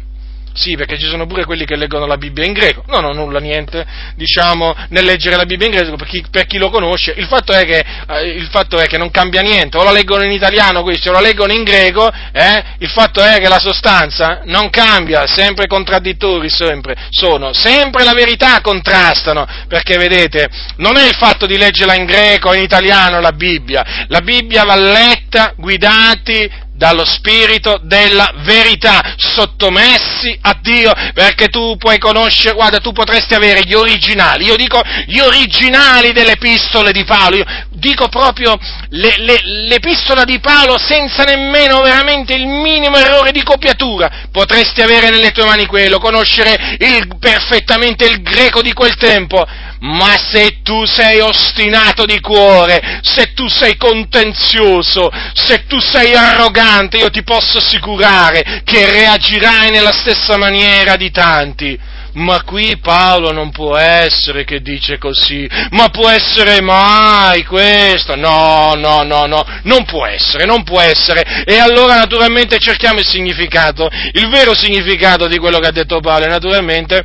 Sì, 0.54 0.76
perché 0.76 0.98
ci 0.98 1.08
sono 1.08 1.26
pure 1.26 1.46
quelli 1.46 1.66
che 1.66 1.78
leggono 1.78 2.06
la 2.06 2.18
Bibbia 2.18 2.44
in 2.44 2.54
greco. 2.54 2.84
Non 2.88 3.06
ho 3.06 3.14
nulla, 3.14 3.40
niente, 3.40 3.86
diciamo, 4.16 4.76
nel 4.90 5.06
leggere 5.06 5.38
la 5.38 5.46
Bibbia 5.46 5.68
in 5.68 5.72
greco, 5.72 5.96
per 5.96 6.08
chi, 6.08 6.24
per 6.30 6.46
chi 6.46 6.58
lo 6.58 6.70
conosce. 6.70 7.14
Il 7.16 7.26
fatto, 7.26 7.54
che, 7.54 7.86
eh, 8.08 8.28
il 8.28 8.48
fatto, 8.52 8.78
è 8.78 8.88
che, 8.88 8.98
non 8.98 9.12
cambia 9.12 9.42
niente. 9.42 9.78
O 9.78 9.84
la 9.84 9.92
leggono 9.92 10.24
in 10.24 10.32
italiano 10.32 10.84
questi, 10.84 11.08
o 11.08 11.14
la 11.14 11.22
leggono 11.22 11.54
in 11.54 11.64
greco, 11.64 12.10
eh? 12.34 12.64
il 12.80 12.90
fatto 12.90 13.22
è 13.24 13.40
che 13.40 13.48
la 13.48 13.60
sostanza 13.60 14.42
non 14.46 14.70
cambia, 14.70 15.26
sempre 15.26 15.68
contraddittori 15.68 16.50
sempre, 16.50 16.96
sono. 17.10 17.54
Sempre 17.54 18.04
la 18.04 18.14
verità 18.14 18.60
contrastano, 18.62 19.48
perché 19.68 19.98
vedete, 19.98 20.50
non 20.78 20.98
è 20.98 21.08
il 21.08 21.16
fatto 21.16 21.46
di 21.46 21.58
leggerla 21.58 21.96
in 21.96 22.06
greco 22.06 22.50
o 22.50 22.54
in 22.54 22.64
italiano 22.64 23.22
la 23.22 23.32
Bibbia. 23.32 24.06
La 24.08 24.20
Bibbia 24.20 24.64
va 24.64 24.76
letta, 24.76 25.54
guidati 25.56 26.50
dallo 26.82 27.06
spirito 27.06 27.80
della 27.84 28.34
verità, 28.38 29.14
sottomessi 29.16 30.36
a 30.42 30.58
Dio, 30.60 30.92
perché 31.14 31.48
tu 31.50 31.78
puoi 31.78 32.00
conoscere, 32.00 32.56
guarda, 32.56 32.80
tu 32.80 32.92
potresti 32.92 33.36
avere 33.36 33.62
gli 33.66 33.76
originali, 33.76 34.46
io 34.46 34.56
dico 34.56 34.82
gli 35.06 35.20
originali 35.20 36.12
delle 36.12 36.32
epistole 36.32 36.92
di 36.92 37.04
Paolo, 37.04 37.36
io 37.36 37.46
dico 37.70 38.08
proprio 38.08 38.58
le, 38.90 39.14
le, 39.20 39.42
l'epistola 39.68 40.24
di 40.24 40.40
Paolo 40.40 40.80
senza 40.80 41.24
nemmeno 41.24 41.82
veramente 41.82 42.34
il 42.34 42.48
minimo 42.48 42.98
errore 42.98 43.32
di 43.32 43.44
copiatura, 43.44 44.28
potresti 44.32 44.82
avere 44.82 45.12
nelle 45.12 45.30
tue 45.30 45.46
mani 45.46 45.68
quello, 45.68 46.00
conoscere 46.00 46.78
il, 46.80 47.16
perfettamente 47.20 48.06
il 48.06 48.24
greco 48.24 48.64
di 48.64 48.74
quel 48.74 48.96
tempo, 48.96 49.46
ma 49.82 50.16
se 50.32 50.62
tu 50.62 50.86
sei 50.86 51.20
ostinato 51.20 52.06
di 52.06 52.20
cuore, 52.20 53.00
se 53.02 53.34
tu 53.34 53.48
sei 53.48 53.78
contenzioso, 53.78 55.10
se 55.34 55.66
tu 55.66 55.80
sei 55.80 56.14
arrogante, 56.14 56.70
io 56.98 57.10
ti 57.10 57.24
posso 57.24 57.58
assicurare 57.58 58.62
che 58.64 58.90
reagirai 58.90 59.70
nella 59.72 59.92
stessa 59.92 60.38
maniera 60.38 60.96
di 60.96 61.12
tanti. 61.12 61.80
Ma 62.14 62.44
qui 62.44 62.78
Paolo 62.78 63.32
non 63.32 63.52
può 63.52 63.78
essere 63.78 64.44
che 64.44 64.62
dice 64.62 64.98
così, 64.98 65.50
ma 65.70 65.88
può 65.88 66.10
essere 66.10 66.60
mai 66.60 67.46
questo? 67.46 68.16
No, 68.16 68.74
no, 68.76 69.04
no, 69.04 69.26
no, 69.28 69.46
non 69.64 69.86
può 69.86 70.06
essere, 70.06 70.46
non 70.46 70.64
può 70.64 70.82
essere. 70.82 71.46
E 71.46 71.58
allora 71.58 71.96
naturalmente 71.96 72.58
cerchiamo 72.58 73.00
il 73.00 73.08
significato, 73.08 73.90
il 74.12 74.28
vero 74.28 74.54
significato 74.54 75.28
di 75.28 75.38
quello 75.38 75.60
che 75.60 75.68
ha 75.68 75.72
detto 75.72 76.02
Paolo, 76.02 76.28
naturalmente 76.28 77.02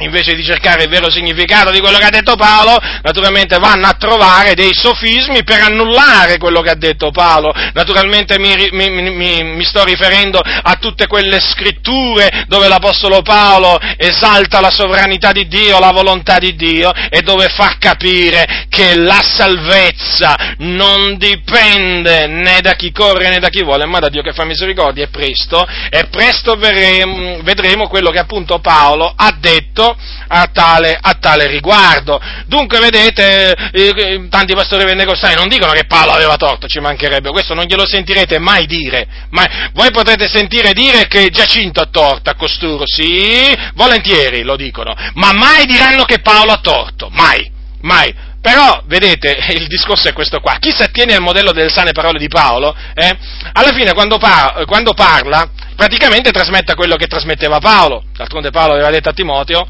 invece 0.00 0.34
di 0.34 0.44
cercare 0.44 0.84
il 0.84 0.90
vero 0.90 1.10
significato 1.10 1.70
di 1.70 1.80
quello 1.80 1.98
che 1.98 2.04
ha 2.04 2.10
detto 2.10 2.36
Paolo, 2.36 2.78
naturalmente 3.02 3.58
vanno 3.58 3.86
a 3.86 3.96
trovare 3.98 4.54
dei 4.54 4.74
sofismi 4.74 5.42
per 5.42 5.60
annullare 5.60 6.36
quello 6.38 6.60
che 6.60 6.70
ha 6.70 6.74
detto 6.74 7.10
Paolo. 7.10 7.52
Naturalmente 7.72 8.38
mi, 8.38 8.54
mi, 8.72 8.90
mi, 8.90 9.42
mi, 9.42 9.64
sto 9.64 9.84
riferendo 9.84 10.38
a 10.38 10.74
tutte 10.74 11.06
quelle 11.06 11.40
scritture 11.40 12.44
dove 12.46 12.68
l'Apostolo 12.68 13.22
Paolo 13.22 13.78
esalta 13.96 14.60
la 14.60 14.70
sovranità 14.70 15.32
di 15.32 15.46
Dio, 15.46 15.78
la 15.78 15.92
volontà 15.92 16.38
di 16.38 16.54
Dio 16.54 16.92
e 17.10 17.22
dove 17.22 17.48
fa 17.48 17.76
capire 17.78 18.66
che 18.68 18.96
la 18.96 19.22
salvezza 19.22 20.54
non 20.58 21.16
dipende 21.16 22.26
né 22.26 22.60
da 22.60 22.74
chi 22.74 22.92
corre 22.92 23.30
né 23.30 23.38
da 23.38 23.48
chi 23.48 23.62
vuole, 23.62 23.86
ma 23.86 23.98
da 23.98 24.08
Dio 24.08 24.22
che 24.22 24.32
fa 24.32 24.44
misericordia 24.44 25.04
e 25.04 25.08
presto, 25.08 25.66
e 25.90 26.06
presto 26.08 26.54
vedremo, 26.56 27.38
vedremo 27.42 27.88
quello 27.88 28.10
che 28.10 28.18
appunto 28.18 28.58
Paolo 28.58 29.12
ha 29.16 29.34
detto 29.38 29.85
a 30.28 30.48
tale, 30.52 30.96
a 31.00 31.14
tale 31.14 31.46
riguardo. 31.46 32.20
Dunque, 32.46 32.78
vedete, 32.78 33.54
eh, 33.72 33.92
eh, 33.94 34.28
tanti 34.28 34.54
pastori 34.54 34.84
pentecostali 34.84 35.34
non 35.34 35.48
dicono 35.48 35.72
che 35.72 35.86
Paolo 35.86 36.12
aveva 36.12 36.36
torto, 36.36 36.66
ci 36.66 36.80
mancherebbe, 36.80 37.30
questo 37.30 37.54
non 37.54 37.64
glielo 37.64 37.86
sentirete 37.86 38.38
mai 38.38 38.66
dire. 38.66 39.06
Mai. 39.30 39.46
Voi 39.72 39.90
potrete 39.90 40.28
sentire 40.28 40.72
dire 40.72 41.06
che 41.06 41.28
Giacinto 41.30 41.80
ha 41.80 41.88
torto 41.90 42.30
a 42.30 42.34
costoro, 42.34 42.84
sì, 42.86 43.54
volentieri 43.74 44.42
lo 44.42 44.56
dicono, 44.56 44.94
ma 45.14 45.32
mai 45.32 45.66
diranno 45.66 46.04
che 46.04 46.20
Paolo 46.20 46.52
ha 46.52 46.60
torto, 46.60 47.08
mai, 47.12 47.50
mai. 47.82 48.14
Però, 48.46 48.80
vedete, 48.86 49.36
il 49.58 49.66
discorso 49.66 50.08
è 50.08 50.12
questo 50.12 50.38
qua. 50.38 50.58
Chi 50.60 50.70
si 50.70 50.82
attiene 50.82 51.14
al 51.14 51.20
modello 51.20 51.50
delle 51.50 51.68
sane 51.68 51.90
parole 51.90 52.20
di 52.20 52.28
Paolo, 52.28 52.76
eh, 52.94 53.18
alla 53.52 53.72
fine 53.72 53.92
quando, 53.92 54.18
par- 54.18 54.64
quando 54.66 54.92
parla, 54.94 55.50
praticamente 55.76 56.30
trasmette 56.30 56.74
quello 56.74 56.96
che 56.96 57.06
trasmetteva 57.06 57.58
Paolo. 57.58 58.04
D'altronde 58.16 58.50
Paolo 58.50 58.72
aveva 58.72 58.90
detto 58.90 59.10
a 59.10 59.12
Timoteo 59.12 59.68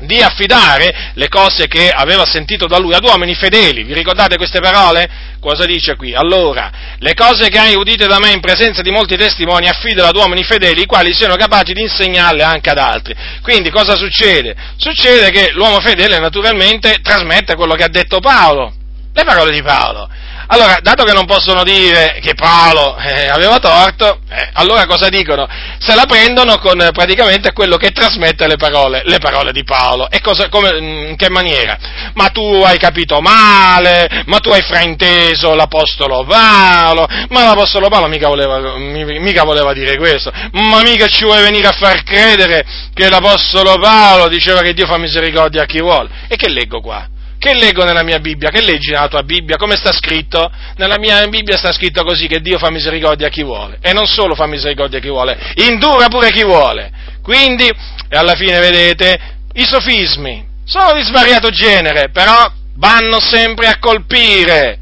di 0.00 0.20
affidare 0.22 1.12
le 1.14 1.28
cose 1.28 1.66
che 1.66 1.90
aveva 1.90 2.24
sentito 2.24 2.66
da 2.66 2.78
lui 2.78 2.94
ad 2.94 3.04
uomini 3.04 3.34
fedeli. 3.34 3.84
Vi 3.84 3.92
ricordate 3.92 4.36
queste 4.36 4.60
parole? 4.60 5.08
Cosa 5.40 5.64
dice 5.66 5.96
qui? 5.96 6.14
Allora, 6.14 6.70
le 6.98 7.14
cose 7.14 7.48
che 7.48 7.58
hai 7.58 7.74
udite 7.74 8.06
da 8.06 8.18
me 8.18 8.30
in 8.30 8.40
presenza 8.40 8.82
di 8.82 8.90
molti 8.90 9.16
testimoni 9.16 9.68
affidale 9.68 10.08
ad 10.08 10.16
uomini 10.16 10.42
fedeli, 10.42 10.82
i 10.82 10.86
quali 10.86 11.12
siano 11.14 11.36
capaci 11.36 11.72
di 11.72 11.82
insegnarle 11.82 12.42
anche 12.42 12.70
ad 12.70 12.78
altri. 12.78 13.14
Quindi 13.42 13.70
cosa 13.70 13.96
succede? 13.96 14.54
Succede 14.76 15.30
che 15.30 15.50
l'uomo 15.52 15.80
fedele 15.80 16.18
naturalmente 16.18 16.98
trasmette 17.02 17.54
quello 17.54 17.74
che 17.74 17.84
ha 17.84 17.88
detto 17.88 18.20
Paolo, 18.20 18.72
le 19.12 19.24
parole 19.24 19.50
di 19.50 19.62
Paolo. 19.62 20.08
Allora, 20.52 20.78
dato 20.82 21.04
che 21.04 21.12
non 21.12 21.26
possono 21.26 21.62
dire 21.62 22.18
che 22.20 22.34
Paolo 22.34 22.96
eh, 22.98 23.28
aveva 23.28 23.60
torto, 23.60 24.18
eh, 24.28 24.50
allora 24.54 24.84
cosa 24.84 25.08
dicono? 25.08 25.46
Se 25.78 25.94
la 25.94 26.06
prendono 26.06 26.58
con 26.58 26.80
eh, 26.80 26.90
praticamente 26.90 27.52
quello 27.52 27.76
che 27.76 27.92
trasmette 27.92 28.48
le 28.48 28.56
parole, 28.56 29.02
le 29.04 29.18
parole 29.18 29.52
di 29.52 29.62
Paolo. 29.62 30.10
E 30.10 30.20
cosa, 30.20 30.48
come, 30.48 30.76
in 30.76 31.14
che 31.16 31.30
maniera? 31.30 31.78
Ma 32.14 32.30
tu 32.30 32.42
hai 32.64 32.78
capito 32.78 33.20
male, 33.20 34.24
ma 34.26 34.38
tu 34.38 34.50
hai 34.50 34.62
frainteso 34.62 35.54
l'Apostolo 35.54 36.24
Paolo, 36.24 37.06
ma 37.28 37.44
l'Apostolo 37.44 37.88
Paolo 37.88 38.08
mica 38.08 38.26
voleva, 38.26 38.76
mica 38.76 39.44
voleva 39.44 39.72
dire 39.72 39.96
questo, 39.98 40.32
ma 40.50 40.82
mica 40.82 41.06
ci 41.06 41.22
vuoi 41.22 41.42
venire 41.42 41.68
a 41.68 41.76
far 41.78 42.02
credere 42.02 42.66
che 42.92 43.08
l'Apostolo 43.08 43.78
Paolo 43.78 44.26
diceva 44.26 44.62
che 44.62 44.74
Dio 44.74 44.86
fa 44.86 44.98
misericordia 44.98 45.62
a 45.62 45.66
chi 45.66 45.80
vuole. 45.80 46.08
E 46.26 46.34
che 46.34 46.48
leggo 46.48 46.80
qua? 46.80 47.06
Che 47.40 47.54
leggo 47.54 47.84
nella 47.84 48.02
mia 48.02 48.18
Bibbia? 48.18 48.50
Che 48.50 48.60
leggi 48.60 48.90
nella 48.90 49.08
tua 49.08 49.22
Bibbia? 49.22 49.56
Come 49.56 49.74
sta 49.74 49.92
scritto? 49.92 50.52
Nella 50.76 50.98
mia 50.98 51.26
Bibbia 51.26 51.56
sta 51.56 51.72
scritto 51.72 52.04
così 52.04 52.26
che 52.26 52.42
Dio 52.42 52.58
fa 52.58 52.70
misericordia 52.70 53.28
a 53.28 53.30
chi 53.30 53.42
vuole. 53.42 53.78
E 53.80 53.94
non 53.94 54.06
solo 54.06 54.34
fa 54.34 54.44
misericordia 54.44 54.98
a 54.98 55.00
chi 55.00 55.08
vuole, 55.08 55.54
indura 55.54 56.08
pure 56.08 56.30
chi 56.32 56.44
vuole. 56.44 56.90
Quindi, 57.22 57.66
e 57.66 58.16
alla 58.18 58.34
fine 58.34 58.60
vedete, 58.60 59.18
i 59.54 59.64
sofismi 59.64 60.46
sono 60.66 60.92
di 60.92 61.02
svariato 61.02 61.48
genere, 61.48 62.10
però 62.10 62.52
vanno 62.76 63.18
sempre 63.20 63.68
a 63.68 63.78
colpire 63.78 64.78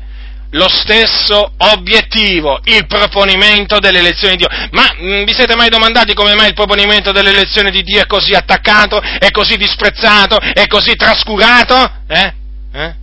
lo 0.51 0.69
stesso 0.69 1.53
obiettivo, 1.59 2.59
il 2.65 2.89
proponimento 2.89 3.79
delle 3.79 4.01
elezioni 4.01 4.35
di 4.35 4.45
Dio. 4.45 4.69
Ma 4.73 4.83
mh, 4.99 5.21
mm, 5.21 5.25
vi 5.25 5.33
siete 5.33 5.55
mai 5.55 5.69
domandati 5.69 6.13
come 6.13 6.35
mai 6.35 6.49
il 6.49 6.55
proponimento 6.55 7.13
delle 7.13 7.31
elezioni 7.31 7.71
di 7.71 7.85
Dio 7.85 8.01
è 8.01 8.07
così 8.07 8.33
attaccato, 8.33 9.01
è 9.01 9.31
così 9.31 9.57
disprezzato, 9.57 10.39
è 10.39 10.67
così 10.67 10.97
trascurato? 10.97 11.77
Eh? 12.09 12.38
Eh? 12.73 12.95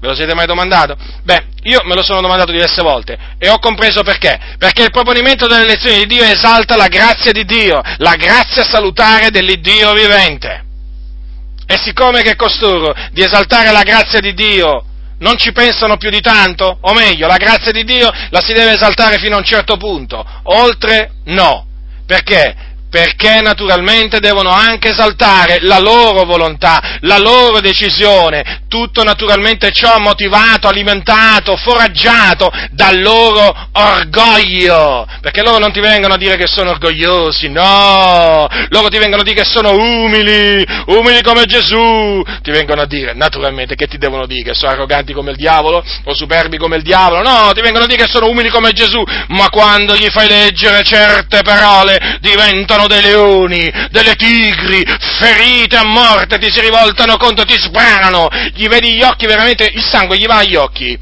Ve 0.00 0.08
lo 0.08 0.14
siete 0.14 0.34
mai 0.34 0.46
domandato? 0.46 0.96
Beh, 1.22 1.46
io 1.62 1.82
me 1.84 1.94
lo 1.94 2.02
sono 2.02 2.20
domandato 2.20 2.50
diverse 2.50 2.82
volte 2.82 3.16
e 3.38 3.48
ho 3.48 3.60
compreso 3.60 4.02
perché. 4.02 4.36
Perché 4.58 4.82
il 4.82 4.90
proponimento 4.90 5.46
delle 5.46 5.64
lezioni 5.64 5.98
di 5.98 6.06
Dio 6.06 6.24
esalta 6.24 6.76
la 6.76 6.88
grazia 6.88 7.30
di 7.30 7.44
Dio, 7.44 7.80
la 7.98 8.16
grazia 8.16 8.64
salutare 8.64 9.30
dell'Iddio 9.30 9.92
vivente. 9.92 10.64
E 11.66 11.78
siccome 11.78 12.22
che 12.22 12.34
costoro 12.34 12.92
di 13.12 13.22
esaltare 13.22 13.70
la 13.70 13.84
grazia 13.84 14.18
di 14.18 14.34
Dio 14.34 14.84
non 15.18 15.38
ci 15.38 15.52
pensano 15.52 15.96
più 15.96 16.10
di 16.10 16.20
tanto, 16.20 16.78
o 16.80 16.92
meglio, 16.92 17.28
la 17.28 17.36
grazia 17.36 17.70
di 17.70 17.84
Dio 17.84 18.10
la 18.30 18.40
si 18.40 18.52
deve 18.52 18.72
esaltare 18.72 19.18
fino 19.18 19.36
a 19.36 19.38
un 19.38 19.44
certo 19.44 19.76
punto, 19.76 20.26
oltre 20.42 21.12
no. 21.26 21.66
Perché? 22.04 22.56
Perché 22.92 23.40
naturalmente 23.40 24.20
devono 24.20 24.50
anche 24.50 24.90
esaltare 24.90 25.60
la 25.62 25.78
loro 25.78 26.24
volontà, 26.24 26.98
la 27.00 27.16
loro 27.16 27.60
decisione, 27.60 28.64
tutto 28.68 29.02
naturalmente 29.02 29.70
ciò 29.70 29.96
motivato, 29.98 30.68
alimentato, 30.68 31.56
foraggiato 31.56 32.52
dal 32.70 33.00
loro 33.00 33.50
orgoglio, 33.72 35.06
perché 35.22 35.42
loro 35.42 35.56
non 35.56 35.72
ti 35.72 35.80
vengono 35.80 36.12
a 36.12 36.16
dire 36.18 36.36
che 36.36 36.46
sono 36.46 36.68
orgogliosi, 36.68 37.48
no, 37.48 38.46
loro 38.68 38.88
ti 38.88 38.98
vengono 38.98 39.22
a 39.22 39.24
dire 39.24 39.40
che 39.40 39.48
sono 39.48 39.70
umili, 39.70 40.62
umili 40.88 41.22
come 41.22 41.46
Gesù, 41.46 42.22
ti 42.42 42.50
vengono 42.50 42.82
a 42.82 42.86
dire 42.86 43.14
naturalmente 43.14 43.74
che 43.74 43.86
ti 43.86 43.96
devono 43.96 44.26
dire 44.26 44.50
che 44.50 44.54
sono 44.54 44.72
arroganti 44.72 45.14
come 45.14 45.30
il 45.30 45.38
diavolo 45.38 45.82
o 46.04 46.14
superbi 46.14 46.58
come 46.58 46.76
il 46.76 46.82
diavolo, 46.82 47.22
no, 47.22 47.52
ti 47.54 47.62
vengono 47.62 47.84
a 47.84 47.88
dire 47.88 48.04
che 48.04 48.10
sono 48.10 48.28
umili 48.28 48.50
come 48.50 48.72
Gesù, 48.72 49.02
ma 49.28 49.48
quando 49.48 49.96
gli 49.96 50.10
fai 50.10 50.28
leggere 50.28 50.82
certe 50.82 51.40
parole 51.40 52.18
diventano 52.20 52.80
sono 52.82 52.86
dei 52.88 53.02
leoni, 53.02 53.72
delle 53.90 54.14
tigri, 54.14 54.84
ferite 55.18 55.76
a 55.76 55.84
morte, 55.84 56.38
ti 56.38 56.50
si 56.50 56.60
rivoltano 56.60 57.16
contro, 57.16 57.44
ti 57.44 57.56
sbranano, 57.56 58.28
gli 58.54 58.66
vedi 58.66 58.94
gli 58.94 59.02
occhi 59.02 59.26
veramente, 59.26 59.70
il 59.72 59.82
sangue 59.82 60.16
gli 60.16 60.26
va 60.26 60.38
agli 60.38 60.56
occhi, 60.56 60.98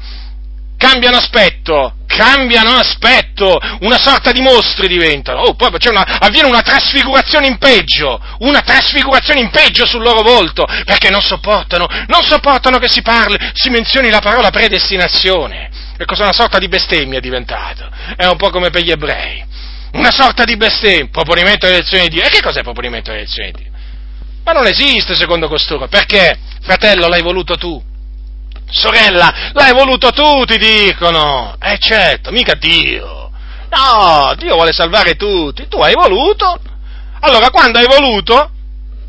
cambiano 0.77 1.17
aspetto, 1.17 1.95
cambiano 2.05 2.73
aspetto, 2.73 3.59
una 3.81 3.99
sorta 3.99 4.31
di 4.31 4.41
mostri 4.41 4.87
diventano, 4.87 5.41
oh, 5.41 5.55
poi 5.55 5.69
una, 5.89 6.19
avviene 6.19 6.47
una 6.47 6.61
trasfigurazione 6.61 7.47
in 7.47 7.57
peggio, 7.57 8.19
una 8.39 8.61
trasfigurazione 8.61 9.39
in 9.39 9.49
peggio 9.49 9.85
sul 9.85 10.03
loro 10.03 10.21
volto, 10.21 10.65
perché 10.85 11.09
non 11.09 11.21
sopportano, 11.21 11.87
non 12.07 12.21
sopportano 12.23 12.77
che 12.77 12.89
si 12.89 13.01
parli, 13.01 13.37
si 13.53 13.69
menzioni 13.69 14.09
la 14.09 14.19
parola 14.19 14.49
predestinazione, 14.49 15.69
e 15.97 16.05
cosa 16.05 16.23
una 16.23 16.33
sorta 16.33 16.57
di 16.57 16.67
bestemmia 16.67 17.17
è 17.17 17.21
diventato, 17.21 17.89
è 18.15 18.25
un 18.25 18.37
po' 18.37 18.49
come 18.49 18.69
per 18.69 18.81
gli 18.81 18.91
ebrei 18.91 19.49
una 19.93 20.11
sorta 20.11 20.43
di 20.43 20.55
bestemmia, 20.57 21.09
proponimento 21.11 21.65
delle 21.65 21.79
elezioni 21.79 22.07
di 22.07 22.15
Dio. 22.15 22.23
E 22.23 22.29
che 22.29 22.41
cos'è 22.41 22.61
proponimento 22.61 23.09
delle 23.09 23.23
elezioni 23.23 23.51
di 23.51 23.61
Dio? 23.63 23.71
Ma 24.43 24.53
non 24.53 24.65
esiste 24.65 25.15
secondo 25.15 25.47
costoro, 25.47 25.87
perché, 25.87 26.37
fratello, 26.61 27.07
l'hai 27.07 27.21
voluto 27.21 27.55
tu. 27.55 27.81
Sorella, 28.69 29.51
l'hai 29.53 29.73
voluto 29.73 30.11
tu, 30.11 30.45
ti 30.45 30.57
dicono. 30.57 31.55
Eh 31.61 31.77
certo, 31.79 32.31
mica 32.31 32.53
Dio. 32.55 33.29
No, 33.69 34.33
Dio 34.37 34.55
vuole 34.55 34.73
salvare 34.73 35.15
tutti, 35.15 35.67
tu 35.67 35.81
hai 35.81 35.93
voluto. 35.93 36.59
Allora, 37.19 37.49
quando 37.49 37.79
hai 37.79 37.85
voluto, 37.85 38.51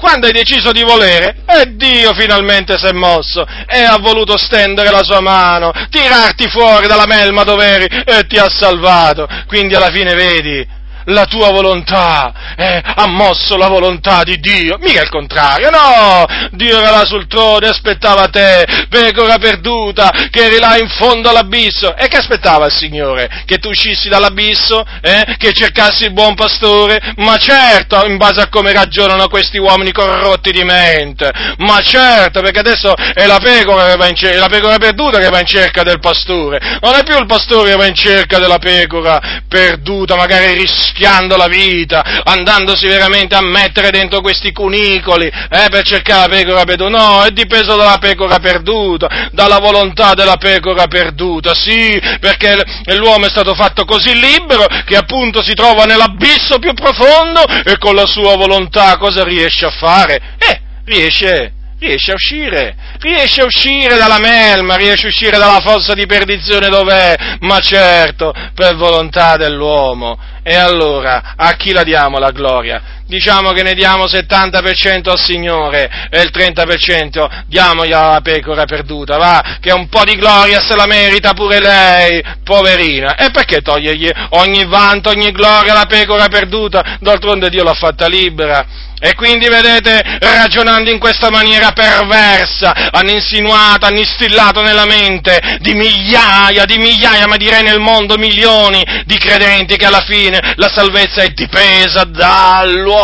quando 0.03 0.27
hai 0.27 0.33
deciso 0.33 0.73
di 0.73 0.83
volere, 0.83 1.45
e 1.47 1.77
Dio 1.77 2.13
finalmente 2.13 2.77
si 2.77 2.87
è 2.87 2.93
mosso 2.93 3.47
e 3.69 3.85
ha 3.85 3.99
voluto 4.01 4.37
stendere 4.37 4.91
la 4.91 5.05
sua 5.05 5.21
mano, 5.21 5.71
tirarti 5.91 6.49
fuori 6.49 6.89
dalla 6.89 7.07
melma 7.07 7.45
dove 7.45 7.65
eri 7.65 7.87
e 8.05 8.27
ti 8.27 8.37
ha 8.37 8.49
salvato. 8.49 9.29
Quindi 9.47 9.77
alla 9.77 9.93
fine 9.93 10.15
vedi, 10.15 10.67
la 11.07 11.25
tua 11.27 11.51
volontà, 11.51 12.55
eh, 12.57 12.83
ha 12.85 13.07
mosso 13.07 13.57
la 13.57 13.69
volontà 13.69 14.23
di 14.23 14.39
Dio, 14.39 14.79
mica 14.81 15.03
il 15.03 15.09
contrario, 15.09 15.71
no, 15.71 16.25
Dio 16.53 16.79
era 16.79 16.91
là 16.91 17.05
sul 17.05 17.27
trono 17.27 17.61
e 17.61 17.69
aspettava 17.69 18.29
te, 18.29 18.67
pecora 18.89 19.39
perduta, 19.39 20.11
che 20.31 20.45
eri 20.45 20.59
là 20.59 20.77
in 20.79 20.89
fondo 20.89 21.29
all'abisso, 21.29 21.95
e 21.97 22.09
che 22.09 22.19
aspettava 22.19 22.67
il 22.67 22.73
Signore? 22.73 23.43
Che 23.45 23.59
tu 23.59 23.69
uscissi 23.69 24.09
dall'abisso, 24.09 24.85
eh, 25.01 25.37
che 25.39 25.53
cercassi 25.53 26.05
il 26.05 26.13
buon 26.13 26.35
pastore? 26.35 27.15
Ma 27.17 27.37
certo, 27.37 28.05
in 28.07 28.17
base 28.17 28.41
a 28.41 28.49
come 28.49 28.73
ragionano 28.73 29.29
questi 29.29 29.59
uomini 29.59 29.93
corrotti 29.93 30.53
di 30.53 30.65
mente, 30.65 31.31
ma 31.59 31.81
certo, 31.81 32.41
perché 32.41 32.61
adesso 32.61 32.95
è 32.95 33.27
la 33.27 33.39
pecora, 33.39 33.97
cerca, 34.15 34.39
la 34.39 34.49
pecora 34.49 34.79
perduta 34.79 35.19
che 35.19 35.29
va 35.29 35.41
in 35.41 35.47
cerca 35.47 35.83
del 35.83 36.01
pastore, 36.01 36.79
non 36.81 36.95
è 36.95 37.03
più 37.03 37.19
il 37.19 37.27
pastore 37.27 37.71
che 37.71 37.77
va 37.77 37.87
in 37.87 37.95
cerca 37.95 38.39
della 38.39 38.59
pecora 38.59 39.41
perduta, 39.49 40.17
magari 40.17 40.53
rischiata, 40.55 40.92
rischiando 40.93 41.37
la 41.37 41.49
vita, 41.49 42.23
andandosi 42.23 42.87
veramente 42.87 43.35
a 43.35 43.41
mettere 43.41 43.91
dentro 43.91 44.21
questi 44.21 44.53
cunicoli 44.53 45.27
eh, 45.27 45.69
per 45.71 45.83
cercare 45.85 46.29
la 46.29 46.29
pecora 46.29 46.65
perduta. 46.65 46.89
No, 46.89 47.23
è 47.25 47.31
dipeso 47.31 47.77
dalla 47.77 47.99
pecora 47.99 48.39
perduta, 48.39 49.29
dalla 49.33 49.59
volontà 49.59 50.15
della 50.15 50.37
pecora 50.37 50.87
perduta, 50.87 51.55
sì, 51.55 52.01
perché 52.21 52.57
l'uomo 52.97 53.27
è 53.27 53.31
stato 53.31 53.55
fatto 53.55 53.85
così 53.85 54.15
libero 54.15 54.67
che 54.85 54.97
appunto 54.97 55.43
si 55.43 55.55
trova 55.55 55.85
nell'abisso 55.85 56.59
più 56.59 56.73
profondo 56.75 57.45
e 57.65 57.79
con 57.79 57.95
la 57.95 58.07
sua 58.07 58.37
volontà 58.37 58.97
cosa 58.99 59.25
riesce 59.25 59.67
a 59.67 59.71
fare? 59.71 60.21
Eh, 60.39 60.61
riesce, 60.85 61.53
riesce 61.79 62.11
a 62.13 62.15
uscire, 62.15 62.77
riesce 63.01 63.41
a 63.41 63.45
uscire 63.45 63.97
dalla 63.97 64.19
melma, 64.19 64.77
riesce 64.77 65.07
a 65.07 65.09
uscire 65.09 65.39
dalla 65.39 65.61
fossa 65.61 65.95
di 65.95 66.07
perdizione 66.07 66.69
dov'è, 66.69 67.17
ma 67.41 67.59
certo, 67.61 68.33
per 68.55 68.77
volontà 68.77 69.37
dell'uomo. 69.37 70.19
E 70.43 70.55
allora, 70.55 71.35
a 71.37 71.53
chi 71.55 71.73
la 71.73 71.85
diamo 71.85 72.19
la 72.19 72.33
gloria? 72.33 72.83
Diciamo 73.13 73.53
che 73.53 73.63
ne 73.63 73.75
diamo 73.75 74.07
70% 74.07 75.11
al 75.11 75.21
Signore 75.21 76.09
e 76.09 76.23
il 76.23 76.31
30% 76.33 77.43
diamogli 77.47 77.93
alla 77.93 78.23
pecora 78.23 78.65
perduta, 78.65 79.19
va? 79.19 79.59
Che 79.61 79.71
un 79.71 79.87
po' 79.91 80.03
di 80.05 80.15
gloria 80.15 80.61
se 80.61 80.75
la 80.75 80.87
merita 80.87 81.35
pure 81.35 81.61
lei, 81.61 82.25
poverina. 82.43 83.15
E 83.17 83.31
perché 83.31 83.61
togliergli 83.61 84.11
ogni 84.31 84.65
vanto, 84.65 85.11
ogni 85.11 85.31
gloria 85.31 85.73
alla 85.73 85.85
pecora 85.85 86.29
perduta? 86.29 86.97
D'altronde 87.01 87.51
Dio 87.51 87.63
l'ha 87.63 87.75
fatta 87.75 88.07
libera. 88.07 88.65
E 89.05 89.17
quindi, 89.17 89.49
vedete, 89.49 90.01
ragionando 90.21 90.89
in 90.89 91.01
questa 91.01 91.29
maniera 91.29 91.73
perversa, 91.73 92.73
hanno 92.93 93.11
insinuato, 93.11 93.85
hanno 93.85 93.99
instillato 93.99 94.63
nella 94.63 94.85
mente 94.85 95.59
di 95.59 95.75
migliaia, 95.75 96.65
di 96.67 96.79
migliaia, 96.79 97.27
ma 97.27 97.37
direi 97.37 97.65
nel 97.65 97.81
mondo 97.81 98.17
milioni 98.17 98.81
di 99.05 99.19
credenti 99.19 99.77
che 99.77 99.87
alla 99.87 100.05
fine 100.07 100.55
la 100.55 100.71
salvezza 100.73 101.23
è 101.23 101.31
dipesa 101.31 102.05
dall'uomo, 102.05 103.02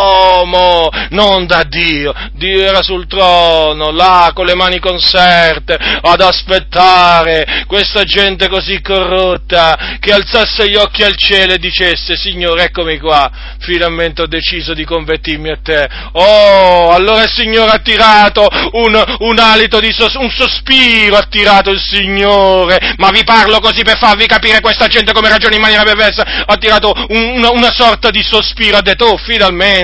non 1.11 1.47
da 1.47 1.63
Dio. 1.65 2.13
Dio 2.33 2.63
era 2.63 2.83
sul 2.83 3.07
trono, 3.07 3.91
là, 3.91 4.31
con 4.35 4.47
le 4.47 4.55
mani 4.55 4.79
conserte, 4.79 5.77
ad 5.77 6.21
aspettare 6.21 7.65
questa 7.67 8.05
gente 8.05 8.49
così 8.49 8.81
corrotta, 8.81 9.97
che 10.01 10.13
alzasse 10.13 10.69
gli 10.69 10.77
occhi 10.77 11.03
al 11.03 11.17
cielo 11.17 11.55
e 11.55 11.59
dicesse, 11.59 12.17
Signore, 12.17 12.65
eccomi 12.65 12.99
qua, 12.99 13.31
finalmente 13.61 14.23
ho 14.23 14.27
deciso 14.27 14.75
di 14.75 14.85
convertirmi 14.85 15.51
a 15.51 15.59
te. 15.63 15.89
Oh, 16.13 16.91
allora 16.93 17.23
il 17.23 17.31
Signore 17.31 17.71
ha 17.71 17.79
tirato 17.79 18.49
un, 18.73 19.17
un 19.21 19.39
alito 19.39 19.81
di 19.81 19.93
sos, 19.93 20.15
un 20.15 20.31
sospiro, 20.31 21.17
ha 21.17 21.27
tirato 21.29 21.71
il 21.71 21.81
Signore, 21.81 22.95
ma 22.97 23.11
vi 23.11 23.25
parlo 23.25 23.61
così 23.61 23.83
per 23.83 23.99
farvi 23.99 24.27
capire 24.27 24.61
questa 24.61 24.87
gente 24.87 25.13
come 25.13 25.29
ragiona 25.29 25.55
in 25.55 25.61
maniera 25.61 25.83
perversa, 25.83 26.45
ha 26.47 26.57
tirato 26.57 26.93
un, 27.09 27.37
una, 27.37 27.51
una, 27.51 27.73
sorta 27.73 28.11
di 28.11 28.23
sospiro, 28.23 28.77
ha 28.79 28.83
detto, 28.83 29.05
oh, 29.05 29.17
finalmente 29.19 29.78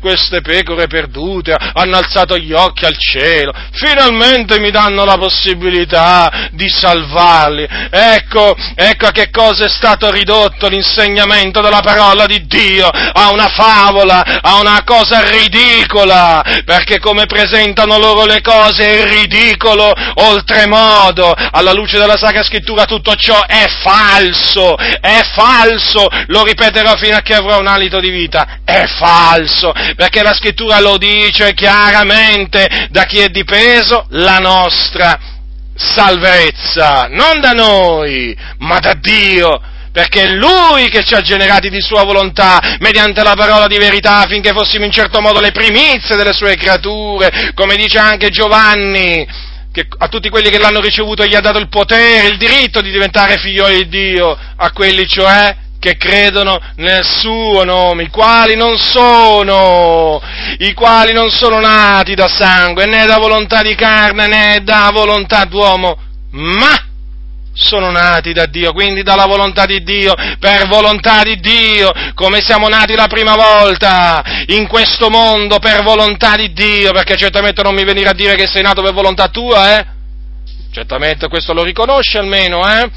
queste 0.00 0.40
pecore 0.40 0.86
perdute 0.86 1.56
hanno 1.74 1.96
alzato 1.96 2.36
gli 2.36 2.52
occhi 2.52 2.84
al 2.84 2.96
cielo, 2.98 3.52
finalmente 3.72 4.58
mi 4.58 4.70
danno 4.70 5.04
la 5.04 5.16
possibilità 5.16 6.48
di 6.52 6.68
salvarli. 6.68 7.66
Ecco, 7.90 8.56
ecco 8.74 9.06
a 9.06 9.10
che 9.10 9.30
cosa 9.30 9.66
è 9.66 9.68
stato 9.68 10.10
ridotto 10.10 10.68
l'insegnamento 10.68 11.60
della 11.60 11.80
parola 11.80 12.26
di 12.26 12.46
Dio, 12.46 12.88
a 12.88 13.30
una 13.30 13.48
favola, 13.48 14.40
a 14.40 14.58
una 14.60 14.82
cosa 14.84 15.28
ridicola, 15.28 16.42
perché 16.64 16.98
come 16.98 17.26
presentano 17.26 17.98
loro 17.98 18.24
le 18.24 18.40
cose 18.40 18.84
è 18.84 19.08
ridicolo 19.08 19.92
oltremodo, 20.14 21.34
alla 21.34 21.72
luce 21.72 21.98
della 21.98 22.16
Sacra 22.16 22.42
Scrittura 22.42 22.84
tutto 22.84 23.14
ciò 23.14 23.44
è 23.46 23.66
falso, 23.82 24.76
è 24.76 25.20
falso, 25.34 26.06
lo 26.26 26.44
ripeterò 26.44 26.96
fino 26.96 27.16
a 27.16 27.20
che 27.20 27.34
avrò 27.34 27.58
un 27.58 27.66
alito 27.66 28.00
di 28.00 28.10
vita, 28.10 28.60
è 28.64 28.84
falso, 28.86 29.35
perché 29.96 30.22
la 30.22 30.34
Scrittura 30.34 30.80
lo 30.80 30.96
dice 30.98 31.52
chiaramente 31.54 32.88
da 32.90 33.04
chi 33.04 33.18
è 33.18 33.28
dipeso? 33.28 34.06
La 34.10 34.38
nostra 34.38 35.18
salvezza, 35.74 37.08
non 37.10 37.40
da 37.40 37.52
noi, 37.52 38.36
ma 38.58 38.78
da 38.78 38.94
Dio 38.94 39.60
perché 39.96 40.24
è 40.24 40.28
Lui 40.32 40.90
che 40.90 41.02
ci 41.04 41.14
ha 41.14 41.22
generati 41.22 41.70
di 41.70 41.80
Sua 41.80 42.02
volontà, 42.02 42.60
mediante 42.80 43.22
la 43.22 43.32
parola 43.34 43.66
di 43.66 43.78
verità, 43.78 44.18
affinché 44.18 44.52
fossimo 44.52 44.84
in 44.84 44.90
certo 44.90 45.22
modo 45.22 45.40
le 45.40 45.52
primizie 45.52 46.16
delle 46.16 46.34
Sue 46.34 46.54
creature, 46.54 47.52
come 47.54 47.76
dice 47.76 47.96
anche 47.96 48.28
Giovanni, 48.28 49.26
che 49.72 49.86
a 49.96 50.08
tutti 50.08 50.28
quelli 50.28 50.50
che 50.50 50.58
l'hanno 50.58 50.82
ricevuto 50.82 51.24
gli 51.24 51.34
ha 51.34 51.40
dato 51.40 51.56
il 51.56 51.70
potere, 51.70 52.28
il 52.28 52.36
diritto 52.36 52.82
di 52.82 52.90
diventare 52.90 53.38
figlioli 53.38 53.88
di 53.88 53.88
Dio, 53.88 54.36
a 54.56 54.70
quelli 54.70 55.06
cioè 55.06 55.56
che 55.86 55.96
credono 55.96 56.58
nel 56.76 57.04
suo 57.04 57.62
nome, 57.62 58.02
i 58.02 58.08
quali 58.08 58.56
non 58.56 58.76
sono, 58.76 60.20
i 60.58 60.72
quali 60.74 61.12
non 61.12 61.30
sono 61.30 61.60
nati 61.60 62.16
da 62.16 62.26
sangue, 62.26 62.86
né 62.86 63.06
da 63.06 63.18
volontà 63.18 63.62
di 63.62 63.76
carne, 63.76 64.26
né 64.26 64.60
da 64.64 64.90
volontà 64.92 65.44
d'uomo, 65.44 65.96
ma 66.32 66.74
sono 67.52 67.92
nati 67.92 68.32
da 68.32 68.46
Dio, 68.46 68.72
quindi 68.72 69.04
dalla 69.04 69.26
volontà 69.26 69.64
di 69.64 69.84
Dio, 69.84 70.12
per 70.40 70.66
volontà 70.66 71.22
di 71.22 71.38
Dio, 71.38 71.92
come 72.14 72.40
siamo 72.40 72.66
nati 72.68 72.96
la 72.96 73.06
prima 73.06 73.36
volta 73.36 74.24
in 74.48 74.66
questo 74.66 75.08
mondo 75.08 75.60
per 75.60 75.84
volontà 75.84 76.34
di 76.34 76.52
Dio, 76.52 76.90
perché 76.90 77.14
certamente 77.16 77.62
non 77.62 77.76
mi 77.76 77.84
venire 77.84 78.08
a 78.08 78.14
dire 78.14 78.34
che 78.34 78.48
sei 78.48 78.62
nato 78.62 78.82
per 78.82 78.92
volontà 78.92 79.28
tua, 79.28 79.78
eh? 79.78 79.86
Certamente 80.72 81.28
questo 81.28 81.54
lo 81.54 81.62
riconosci 81.62 82.16
almeno, 82.16 82.68
eh? 82.68 82.90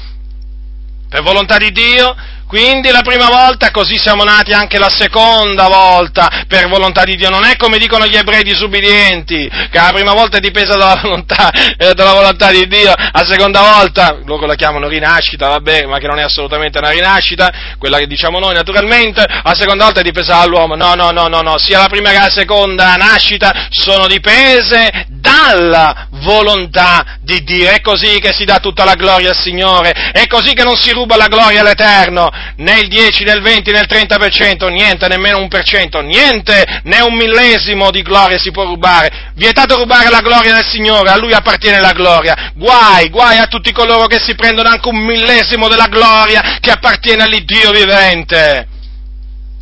Per 1.08 1.22
volontà 1.22 1.56
di 1.56 1.70
Dio, 1.72 2.14
quindi 2.50 2.90
la 2.90 3.02
prima 3.02 3.28
volta, 3.28 3.70
così 3.70 3.96
siamo 3.96 4.24
nati 4.24 4.52
anche 4.52 4.76
la 4.76 4.88
seconda 4.90 5.68
volta, 5.68 6.44
per 6.48 6.66
volontà 6.66 7.04
di 7.04 7.14
Dio. 7.14 7.30
Non 7.30 7.44
è 7.44 7.54
come 7.54 7.78
dicono 7.78 8.08
gli 8.08 8.16
ebrei 8.16 8.42
disubbidienti, 8.42 9.48
che 9.48 9.78
la 9.78 9.92
prima 9.94 10.12
volta 10.14 10.38
è 10.38 10.40
dipesa 10.40 10.74
dalla 10.74 10.98
volontà, 11.00 11.48
eh, 11.78 11.94
dalla 11.94 12.12
volontà 12.12 12.50
di 12.50 12.66
Dio, 12.66 12.92
la 12.92 13.24
seconda 13.24 13.60
volta, 13.60 14.18
loro 14.24 14.46
la 14.46 14.56
chiamano 14.56 14.88
rinascita, 14.88 15.46
vabbè, 15.46 15.86
ma 15.86 15.98
che 15.98 16.08
non 16.08 16.18
è 16.18 16.22
assolutamente 16.22 16.78
una 16.78 16.90
rinascita, 16.90 17.52
quella 17.78 17.98
che 17.98 18.08
diciamo 18.08 18.40
noi 18.40 18.52
naturalmente, 18.52 19.24
la 19.44 19.54
seconda 19.54 19.84
volta 19.84 20.00
è 20.00 20.02
dipesa 20.02 20.38
dall'uomo. 20.38 20.74
No, 20.74 20.94
no, 20.96 21.12
no, 21.12 21.28
no, 21.28 21.42
no, 21.42 21.56
sia 21.56 21.78
la 21.78 21.86
prima 21.86 22.10
che 22.10 22.18
la 22.18 22.30
seconda 22.30 22.96
nascita 22.96 23.68
sono 23.70 24.08
dipese 24.08 25.06
dalla 25.06 26.08
volontà 26.22 27.18
di 27.20 27.44
Dio. 27.44 27.70
È 27.70 27.80
così 27.80 28.18
che 28.18 28.32
si 28.32 28.44
dà 28.44 28.58
tutta 28.58 28.82
la 28.82 28.94
gloria 28.94 29.30
al 29.30 29.36
Signore, 29.36 29.92
è 29.92 30.26
così 30.26 30.52
che 30.52 30.64
non 30.64 30.74
si 30.74 30.90
ruba 30.90 31.16
la 31.16 31.28
gloria 31.28 31.60
all'Eterno, 31.60 32.39
né 32.56 32.80
il 32.80 32.88
10, 32.88 33.24
né 33.24 33.32
il 33.32 33.42
20, 33.42 33.70
né 33.70 33.80
il 33.80 33.86
30%, 33.88 34.70
niente, 34.70 35.08
nemmeno 35.08 35.38
un 35.38 35.48
per 35.48 35.64
cento, 35.64 36.00
niente, 36.00 36.80
né 36.84 37.00
un 37.00 37.14
millesimo 37.14 37.90
di 37.90 38.02
gloria 38.02 38.38
si 38.38 38.50
può 38.50 38.64
rubare. 38.64 39.32
Vietato 39.34 39.76
rubare 39.76 40.10
la 40.10 40.20
gloria 40.20 40.54
del 40.54 40.66
Signore, 40.66 41.10
a 41.10 41.16
Lui 41.16 41.32
appartiene 41.32 41.80
la 41.80 41.92
gloria. 41.92 42.52
Guai, 42.54 43.08
guai 43.08 43.38
a 43.38 43.46
tutti 43.46 43.72
coloro 43.72 44.06
che 44.06 44.20
si 44.20 44.34
prendono 44.34 44.68
anche 44.68 44.88
un 44.88 44.98
millesimo 44.98 45.68
della 45.68 45.86
gloria 45.86 46.58
che 46.60 46.70
appartiene 46.70 47.22
all'Iddio 47.22 47.70
vivente. 47.70 48.68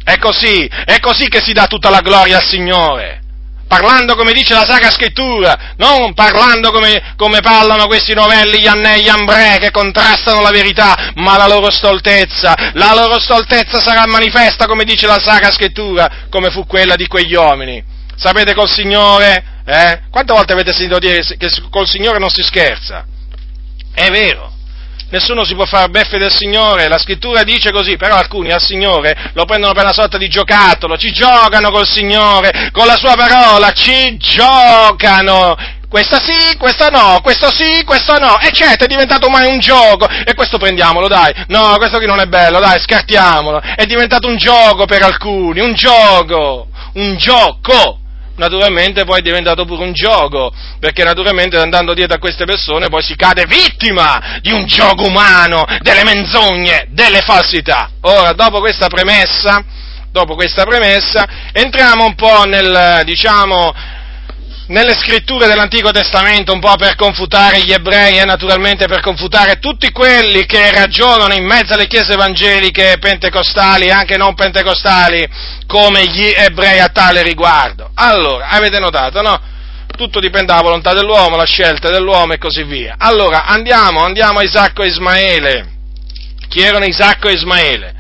È 0.03 0.17
così, 0.19 0.67
è 0.67 0.99
così 1.01 1.29
che 1.29 1.43
si 1.43 1.53
dà 1.53 1.67
tutta 1.67 1.91
la 1.91 2.01
gloria 2.01 2.39
al 2.39 2.47
Signore 2.47 3.27
parlando 3.69 4.17
come 4.17 4.33
dice 4.33 4.55
la 4.55 4.65
Sacra 4.65 4.91
Scrittura, 4.91 5.75
non 5.77 6.15
parlando 6.15 6.73
come, 6.73 7.15
come 7.17 7.41
parlano 7.41 7.87
questi 7.87 8.15
novelli 8.15 8.61
Iannè 8.61 8.99
e 8.99 9.09
Ambrè 9.09 9.59
che 9.61 9.71
contrastano 9.71 10.41
la 10.41 10.51
verità, 10.51 11.13
ma 11.17 11.37
la 11.37 11.47
loro 11.47 11.71
stoltezza, 11.71 12.73
la 12.73 12.95
loro 12.95 13.21
stoltezza 13.21 13.79
sarà 13.79 14.07
manifesta 14.07 14.67
come 14.67 14.85
dice 14.85 15.07
la 15.07 15.21
Sacra 15.21 15.53
Scrittura, 15.53 16.27
come 16.31 16.51
fu 16.51 16.67
quella 16.67 16.97
di 16.97 17.07
quegli 17.07 17.35
uomini. 17.35 17.85
Sapete 18.17 18.55
col 18.55 18.69
Signore, 18.69 19.63
eh? 19.65 20.01
Quante 20.11 20.33
volte 20.33 20.55
avete 20.55 20.73
sentito 20.73 20.99
dire 20.99 21.21
che 21.37 21.51
col 21.71 21.87
Signore 21.87 22.19
non 22.19 22.31
si 22.31 22.43
scherza? 22.43 23.05
È 23.95 24.11
vero 24.11 24.57
nessuno 25.11 25.45
si 25.45 25.55
può 25.55 25.65
fare 25.65 25.89
beffe 25.89 26.19
del 26.19 26.33
Signore, 26.33 26.89
la 26.89 26.99
scrittura 26.99 27.43
dice 27.43 27.71
così, 27.73 27.97
però 27.97 28.17
alcuni 28.17 28.51
al 28.53 28.63
Signore 28.63 29.31
lo 29.35 29.45
prendono 29.45 29.73
per 29.73 29.85
una 29.85 29.93
sorta 29.93 30.19
di 30.19 30.29
giocattolo, 30.29 30.97
ci 30.97 31.13
giocano 31.13 31.71
col 31.71 31.87
Signore, 31.87 32.71
con 32.73 32.87
la 32.87 32.97
sua 32.97 33.15
parola, 33.15 33.73
ci 33.73 34.17
giocano. 34.17 35.57
Questa 35.89 36.21
sì, 36.21 36.55
questa 36.59 36.89
no, 36.89 37.21
questo 37.23 37.51
sì, 37.51 37.83
questo 37.85 38.19
no, 38.19 38.39
e 38.41 38.51
certo 38.53 38.85
è 38.85 38.87
diventato 38.87 39.25
ormai 39.25 39.51
un 39.51 39.59
gioco, 39.59 40.07
e 40.07 40.35
questo 40.35 40.59
prendiamolo, 40.59 41.09
dai, 41.09 41.33
no, 41.47 41.77
questo 41.79 41.97
qui 41.97 42.07
non 42.07 42.21
è 42.21 42.27
bello, 42.27 42.61
dai, 42.61 42.79
scartiamolo, 42.79 43.59
è 43.75 43.87
diventato 43.87 44.29
un 44.29 44.37
gioco 44.37 44.85
per 44.85 45.03
alcuni, 45.03 45.61
un 45.61 45.73
gioco, 45.73 46.69
un 46.93 47.17
gioco, 47.17 47.98
naturalmente 48.39 49.05
poi 49.05 49.19
è 49.19 49.23
diventato 49.23 49.65
pure 49.65 49.85
un 49.85 49.93
gioco, 49.93 50.53
perché 50.81 51.05
naturalmente 51.05 51.59
andando 51.59 51.93
dietro 51.93 52.17
a 52.17 52.19
queste 52.19 52.45
persone 52.45 52.89
poi 52.89 53.03
si 53.03 53.15
cade 53.15 53.45
vittima 53.47 54.39
di 54.41 54.53
un 54.53 54.65
gioco 54.67 55.07
umano, 55.07 55.65
delle 55.81 56.05
menzogne, 56.05 56.87
delle 56.91 57.21
falsità. 57.21 57.91
Ora, 58.03 58.33
dopo 58.33 58.61
questa 58.61 58.89
premessa, 58.89 59.63
dopo 60.11 60.35
questa 60.35 60.65
premessa, 60.65 61.27
entriamo 61.53 62.05
un 62.05 62.15
po' 62.15 62.45
nel, 62.45 63.03
diciamo, 63.05 63.75
nelle 64.69 64.95
scritture 64.95 65.47
dell'Antico 65.47 65.91
Testamento 65.91 66.53
un 66.53 66.61
po' 66.61 66.77
per 66.77 66.95
confutare 66.95 67.63
gli 67.63 67.73
ebrei 67.73 68.19
e 68.19 68.25
naturalmente 68.25 68.87
per 68.87 69.01
confutare 69.01 69.59
tutti 69.59 69.91
quelli 69.93 70.45
che 70.45 70.71
ragionano 70.73 71.33
in 71.33 71.45
mezzo 71.45 71.75
alle 71.75 71.87
chiese 71.87 72.13
evangeliche 72.13 72.99
pentecostali 73.01 73.87
e 73.87 73.91
anche 73.91 74.17
non 74.17 74.35
pentecostali 74.35 75.27
come 75.67 76.05
gli 76.07 76.35
ebrei 76.37 76.81
a 76.81 76.89
tale 76.89 77.23
riguardo. 77.23 77.91
Allora, 77.95 78.49
avete 78.49 78.79
notato, 78.79 79.23
no? 79.23 79.41
Tutto 79.97 80.21
dipende 80.21 80.47
dalla 80.47 80.63
volontà 80.63 80.93
dell'uomo, 80.93 81.37
la 81.37 81.45
scelta 81.45 81.91
dell'uomo 81.91 82.35
e 82.35 82.39
così 82.39 82.63
via. 82.63 82.97
Allora, 82.99 83.47
andiamo, 83.47 84.05
andiamo 84.05 84.39
a 84.39 84.43
Isacco 84.43 84.83
e 84.83 84.89
Ismaele. 84.89 85.73
Chi 86.49 86.61
erano 86.61 86.85
Isacco 86.85 87.29
e 87.29 87.33
Ismaele? 87.33 87.95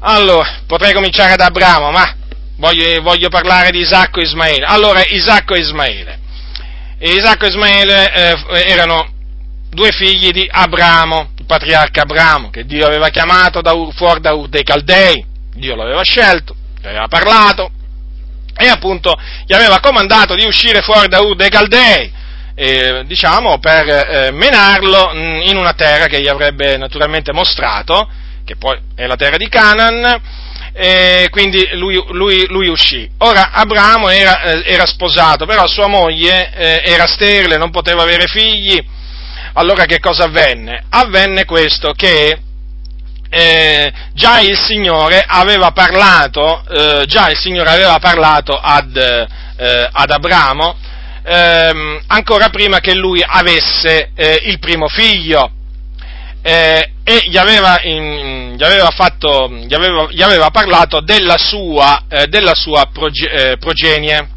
Allora, 0.00 0.60
potrei 0.66 0.94
cominciare 0.94 1.36
da 1.36 1.46
Abramo, 1.46 1.90
ma 1.90 2.17
voglio, 2.58 3.02
voglio 3.02 3.28
parlare 3.28 3.70
di 3.70 3.78
Isacco 3.78 4.20
e 4.20 4.24
Ismaele. 4.24 4.64
Allora, 4.64 5.02
Isacco 5.04 5.54
e 5.54 5.60
Ismaele. 5.60 6.18
E 6.98 7.10
Isacco 7.10 7.44
e 7.44 7.48
Ismaele 7.48 8.12
eh, 8.12 8.70
erano 8.70 9.08
due 9.70 9.90
figli 9.92 10.30
di 10.30 10.48
Abramo, 10.50 11.30
il 11.38 11.44
patriarca 11.44 12.02
Abramo, 12.02 12.50
che 12.50 12.64
Dio 12.64 12.86
aveva 12.86 13.08
chiamato 13.08 13.60
da 13.60 13.72
Ur, 13.72 13.94
fuori 13.94 14.20
da 14.20 14.32
Ur 14.32 14.48
dei 14.48 14.64
Caldei, 14.64 15.24
Dio 15.54 15.76
l'aveva 15.76 16.02
scelto, 16.02 16.54
gli 16.80 16.86
aveva 16.86 17.08
parlato, 17.08 17.70
e 18.56 18.66
appunto 18.66 19.16
gli 19.46 19.52
aveva 19.52 19.78
comandato 19.78 20.34
di 20.34 20.44
uscire 20.44 20.80
fuori 20.82 21.08
da 21.08 21.20
Ur 21.20 21.36
dei 21.36 21.50
Caldei, 21.50 22.12
eh, 22.54 23.04
diciamo, 23.06 23.58
per 23.60 23.88
eh, 23.88 24.30
menarlo 24.32 25.12
in 25.12 25.56
una 25.56 25.74
terra 25.74 26.06
che 26.06 26.20
gli 26.20 26.26
avrebbe 26.26 26.76
naturalmente 26.76 27.32
mostrato, 27.32 28.10
che 28.44 28.56
poi 28.56 28.76
è 28.96 29.06
la 29.06 29.14
terra 29.14 29.36
di 29.36 29.48
Canaan, 29.48 30.20
e 30.80 31.26
quindi 31.30 31.68
lui, 31.72 32.00
lui, 32.10 32.46
lui, 32.46 32.68
uscì. 32.68 33.10
Ora 33.18 33.50
Abramo 33.50 34.10
era, 34.10 34.42
eh, 34.42 34.62
era, 34.64 34.86
sposato, 34.86 35.44
però 35.44 35.66
sua 35.66 35.88
moglie 35.88 36.52
eh, 36.54 36.82
era 36.84 37.08
sterile, 37.08 37.56
non 37.56 37.70
poteva 37.70 38.04
avere 38.04 38.28
figli. 38.28 38.80
Allora 39.54 39.86
che 39.86 39.98
cosa 39.98 40.24
avvenne? 40.24 40.84
Avvenne 40.90 41.44
questo 41.46 41.90
che 41.96 42.38
eh, 43.28 43.92
già 44.12 44.38
il 44.38 44.56
Signore 44.56 45.24
aveva 45.26 45.72
parlato, 45.72 46.62
eh, 46.70 47.06
Signore 47.36 47.70
aveva 47.70 47.98
parlato 47.98 48.52
ad, 48.52 48.96
eh, 48.96 49.88
ad 49.90 50.10
Abramo 50.12 50.76
ehm, 51.24 52.02
ancora 52.06 52.50
prima 52.50 52.78
che 52.78 52.94
lui 52.94 53.20
avesse 53.26 54.10
eh, 54.14 54.42
il 54.44 54.60
primo 54.60 54.86
figlio 54.86 55.50
eh, 56.48 56.92
e 57.04 57.24
gli 57.28 57.36
aveva, 57.36 57.78
in, 57.82 58.54
gli, 58.56 58.62
aveva 58.62 58.88
fatto, 58.88 59.50
gli, 59.50 59.74
aveva, 59.74 60.06
gli 60.10 60.22
aveva, 60.22 60.48
parlato 60.48 61.00
della 61.00 61.36
sua, 61.36 62.04
eh, 62.08 62.26
della 62.28 62.54
sua 62.54 62.88
proge, 62.90 63.30
eh, 63.30 63.56
progenie. 63.58 64.28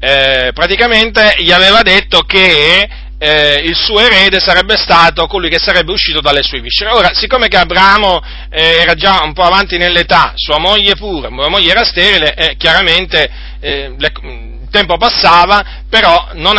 Eh, 0.00 0.50
praticamente 0.52 1.36
gli 1.38 1.52
aveva 1.52 1.82
detto 1.82 2.22
che 2.22 2.88
eh, 3.16 3.62
il 3.64 3.76
suo 3.76 4.00
erede 4.00 4.40
sarebbe 4.40 4.76
stato 4.76 5.26
colui 5.28 5.48
che 5.48 5.60
sarebbe 5.60 5.92
uscito 5.92 6.20
dalle 6.20 6.42
sue 6.42 6.60
viscere. 6.60 6.90
Ora, 6.90 7.14
siccome 7.14 7.46
che 7.46 7.58
Abramo 7.58 8.20
eh, 8.50 8.78
era 8.80 8.94
già 8.94 9.22
un 9.22 9.34
po' 9.34 9.44
avanti 9.44 9.78
nell'età, 9.78 10.32
sua 10.34 10.58
moglie 10.58 10.96
pure, 10.96 11.28
sua 11.28 11.48
moglie 11.48 11.70
era 11.70 11.84
sterile, 11.84 12.34
eh, 12.34 12.56
chiaramente 12.56 13.30
eh, 13.60 13.94
le, 13.96 14.12
tempo 14.76 14.98
passava, 14.98 15.84
però 15.88 16.28
non, 16.34 16.54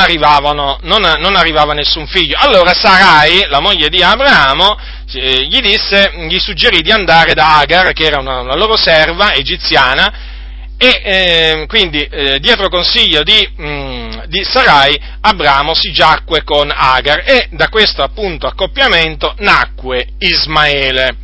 non, 0.81 1.01
non, 1.19 1.35
arrivava 1.35 1.73
nessun 1.73 2.07
figlio. 2.07 2.35
Allora 2.39 2.73
Sarai, 2.73 3.45
la 3.47 3.59
moglie 3.59 3.89
di 3.89 4.01
Abramo, 4.01 4.75
eh, 5.13 5.45
gli 5.45 5.59
disse, 5.59 6.11
gli 6.27 6.39
suggerì 6.39 6.81
di 6.81 6.91
andare 6.91 7.33
da 7.33 7.59
Agar, 7.59 7.93
che 7.93 8.05
era 8.05 8.19
una, 8.19 8.39
una 8.39 8.55
loro 8.55 8.75
serva 8.75 9.33
egiziana, 9.33 10.35
e 10.79 11.01
eh, 11.03 11.65
quindi 11.67 12.03
eh, 12.03 12.39
dietro 12.39 12.69
consiglio 12.69 13.23
di, 13.23 13.47
mh, 13.55 13.67
mm, 13.67 14.11
di, 14.27 14.43
Sarai, 14.43 14.99
Abramo 15.21 15.73
si 15.73 15.91
giacque 15.91 16.43
con 16.43 16.71
Agar 16.73 17.23
e 17.25 17.47
da 17.51 17.69
questo 17.69 18.03
appunto 18.03 18.47
accoppiamento 18.47 19.35
nacque 19.39 20.07
Ismaele. 20.17 21.15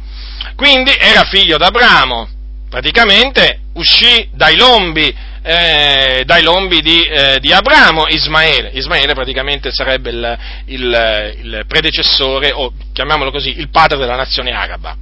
Quindi 0.56 0.92
era 0.98 1.24
figlio 1.24 1.58
d'Abramo, 1.58 2.28
praticamente 2.70 3.62
uscì 3.74 4.30
dai 4.34 4.56
lombi, 4.56 5.16
eh, 5.44 6.24
dai 6.26 6.42
lombi 6.42 6.82
di, 6.82 7.04
eh, 7.04 7.40
di, 7.40 7.52
Abramo 7.54 8.08
Ismaele. 8.08 8.72
Ismaele 8.74 9.14
praticamente 9.14 9.72
sarebbe 9.72 10.10
il, 10.10 10.40
il, 10.66 11.36
il 11.44 11.64
predecessore, 11.68 12.52
o 12.52 12.74
chiamiamolo 12.94 13.30
così, 13.30 13.60
il 13.60 13.70
padre 13.70 13.98
della 13.98 14.16
nazione 14.16 14.52
araba 14.52 14.98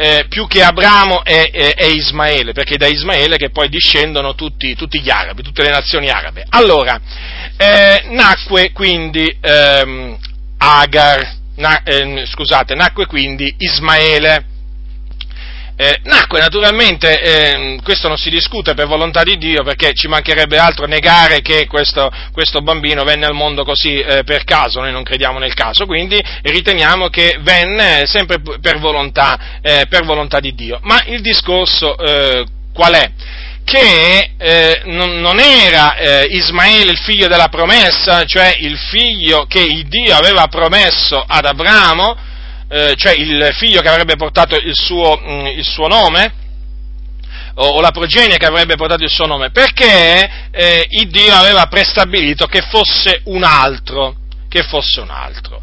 eh, 0.00 0.26
più 0.28 0.46
che 0.46 0.62
Abramo 0.62 1.24
è, 1.24 1.50
è, 1.50 1.74
è, 1.74 1.84
Ismaele, 1.86 2.52
perché 2.52 2.74
è 2.74 2.76
da 2.76 2.86
Ismaele 2.86 3.36
che 3.36 3.50
poi 3.50 3.68
discendono 3.68 4.36
tutti, 4.36 4.76
tutti 4.76 5.00
gli 5.00 5.10
arabi, 5.10 5.42
tutte 5.42 5.64
le 5.64 5.70
nazioni 5.70 6.08
arabe. 6.08 6.44
Allora, 6.50 7.00
eh, 7.56 8.04
nacque 8.10 8.70
quindi 8.70 9.26
ehm, 9.40 10.16
Agar, 10.58 11.34
na, 11.56 11.82
eh, 11.82 12.24
scusate, 12.26 12.76
nacque 12.76 13.06
quindi 13.06 13.52
Ismaele. 13.58 14.44
Eh, 15.80 16.00
nacque 16.02 16.40
naturalmente, 16.40 17.20
eh, 17.20 17.78
questo 17.84 18.08
non 18.08 18.16
si 18.16 18.30
discute 18.30 18.74
per 18.74 18.88
volontà 18.88 19.22
di 19.22 19.38
Dio 19.38 19.62
perché 19.62 19.92
ci 19.94 20.08
mancherebbe 20.08 20.58
altro 20.58 20.86
negare 20.86 21.40
che 21.40 21.68
questo, 21.68 22.10
questo 22.32 22.62
bambino 22.62 23.04
venne 23.04 23.26
al 23.26 23.34
mondo 23.34 23.62
così 23.62 24.00
eh, 24.00 24.24
per 24.24 24.42
caso, 24.42 24.80
noi 24.80 24.90
non 24.90 25.04
crediamo 25.04 25.38
nel 25.38 25.54
caso, 25.54 25.86
quindi 25.86 26.20
riteniamo 26.42 27.06
che 27.10 27.38
venne 27.42 28.06
sempre 28.06 28.40
per 28.60 28.80
volontà, 28.80 29.60
eh, 29.62 29.86
per 29.88 30.04
volontà 30.04 30.40
di 30.40 30.52
Dio. 30.52 30.80
Ma 30.82 31.00
il 31.06 31.20
discorso 31.20 31.96
eh, 31.96 32.44
qual 32.74 32.94
è? 32.94 33.10
Che 33.62 34.32
eh, 34.36 34.82
non, 34.86 35.20
non, 35.20 35.38
era 35.38 35.94
Ismaele 36.24 36.90
il 36.90 36.98
figlio 36.98 37.28
della 37.28 37.48
promessa, 37.48 38.24
cioè 38.24 38.56
il 38.58 38.76
figlio 38.76 39.44
che 39.46 39.84
Dio 39.86 40.16
aveva 40.16 40.48
promesso 40.48 41.22
ad 41.24 41.44
Abramo, 41.44 42.27
eh, 42.68 42.94
cioè 42.96 43.12
il 43.12 43.50
figlio 43.54 43.80
che 43.80 43.88
avrebbe 43.88 44.16
portato 44.16 44.56
il 44.56 44.74
suo, 44.74 45.16
mh, 45.16 45.30
mm, 45.30 45.46
il 45.46 45.64
suo 45.64 45.86
nome, 45.86 46.32
o, 47.54 47.66
o, 47.66 47.80
la 47.80 47.90
progenie 47.90 48.36
che 48.36 48.46
avrebbe 48.46 48.76
portato 48.76 49.02
il 49.02 49.10
suo 49.10 49.26
nome, 49.26 49.50
perché 49.50 50.48
eh, 50.50 50.86
il 50.90 51.08
Dio 51.10 51.34
aveva 51.34 51.66
prestabilito 51.66 52.46
che 52.46 52.62
fosse 52.62 53.22
un 53.24 53.42
altro, 53.42 54.16
che 54.48 54.62
fosse 54.62 55.00
un 55.00 55.10
altro. 55.10 55.62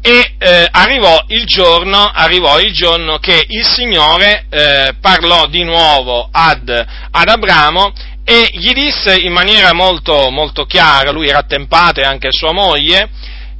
E 0.00 0.34
eh, 0.38 0.68
arrivò, 0.70 1.24
il 1.28 1.46
giorno, 1.46 2.10
arrivò, 2.12 2.60
il 2.60 2.72
giorno, 2.72 3.18
che 3.18 3.44
il 3.48 3.66
Signore 3.66 4.46
eh, 4.50 4.94
parlò 5.00 5.46
di 5.46 5.64
nuovo 5.64 6.28
ad, 6.30 6.68
ad 6.68 7.28
Abramo 7.28 7.92
e 8.22 8.50
gli 8.52 8.72
disse 8.72 9.16
in 9.16 9.32
maniera 9.32 9.72
molto, 9.72 10.30
molto 10.30 10.66
chiara, 10.66 11.10
lui 11.10 11.28
era 11.28 11.38
attempato 11.38 12.00
e 12.00 12.04
anche 12.04 12.28
sua 12.30 12.52
moglie, 12.52 13.08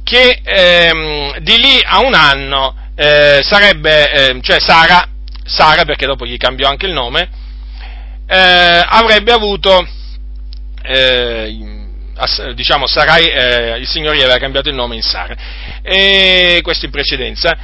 che 0.03 0.39
ehm, 0.43 1.39
di 1.39 1.57
lì 1.57 1.79
a 1.83 1.99
un 1.99 2.13
anno 2.13 2.75
eh, 2.95 3.41
sarebbe, 3.43 4.11
eh, 4.11 4.39
cioè 4.41 4.59
Sara, 4.59 5.07
Sara, 5.45 5.83
perché 5.83 6.05
dopo 6.05 6.25
gli 6.25 6.37
cambiò 6.37 6.69
anche 6.69 6.85
il 6.85 6.93
nome, 6.93 7.29
eh, 8.27 8.85
avrebbe 8.87 9.31
avuto, 9.31 9.85
eh, 10.83 11.83
diciamo, 12.55 12.87
Sarai, 12.87 13.25
eh, 13.27 13.77
il 13.79 13.87
Signore 13.87 14.17
gli 14.17 14.21
aveva 14.21 14.37
cambiato 14.39 14.69
il 14.69 14.75
nome 14.75 14.95
in 14.95 15.03
Sara, 15.03 15.35
e 15.81 16.59
questo 16.63 16.85
in 16.85 16.91
precedenza, 16.91 17.55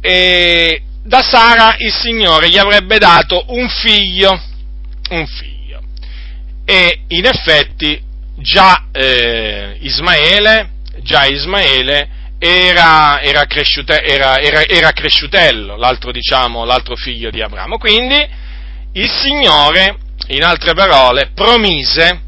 e 0.00 0.82
da 1.02 1.22
Sara 1.22 1.74
il 1.78 1.92
Signore 1.92 2.48
gli 2.50 2.58
avrebbe 2.58 2.98
dato 2.98 3.44
un 3.48 3.68
figlio, 3.68 4.40
un 5.10 5.26
figlio, 5.26 5.80
e 6.64 7.04
in 7.08 7.24
effetti 7.24 8.02
già 8.36 8.86
eh, 8.92 9.78
Ismaele, 9.80 10.70
già 11.02 11.24
Ismaele 11.24 12.08
era, 12.46 13.20
era, 13.20 13.46
era 14.66 14.92
cresciutello, 14.92 15.76
l'altro, 15.76 16.12
diciamo, 16.12 16.64
l'altro 16.64 16.96
figlio 16.96 17.30
di 17.30 17.40
Abramo. 17.40 17.78
Quindi 17.78 18.16
il 18.92 19.10
Signore, 19.10 19.96
in 20.28 20.42
altre 20.42 20.74
parole, 20.74 21.30
promise, 21.34 22.20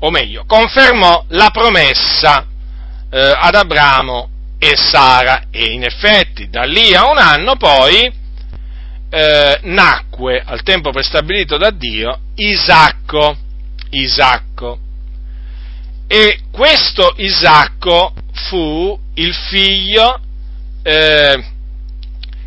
o 0.00 0.10
meglio, 0.10 0.44
confermò 0.46 1.24
la 1.28 1.50
promessa 1.50 2.46
eh, 3.10 3.32
ad 3.36 3.54
Abramo 3.54 4.30
e 4.58 4.76
Sara 4.76 5.44
e 5.50 5.72
in 5.72 5.84
effetti 5.84 6.48
da 6.48 6.64
lì 6.64 6.94
a 6.94 7.08
un 7.08 7.18
anno 7.18 7.56
poi 7.56 8.12
eh, 9.10 9.60
nacque 9.62 10.42
al 10.44 10.62
tempo 10.62 10.90
prestabilito 10.90 11.56
da 11.56 11.70
Dio 11.70 12.18
Isacco. 12.34 13.36
Isacco. 13.90 14.78
E 16.06 16.40
questo 16.50 17.14
Isacco 17.16 18.12
fu 18.48 18.98
il 19.14 19.34
figlio, 19.34 20.20
eh, 20.82 21.44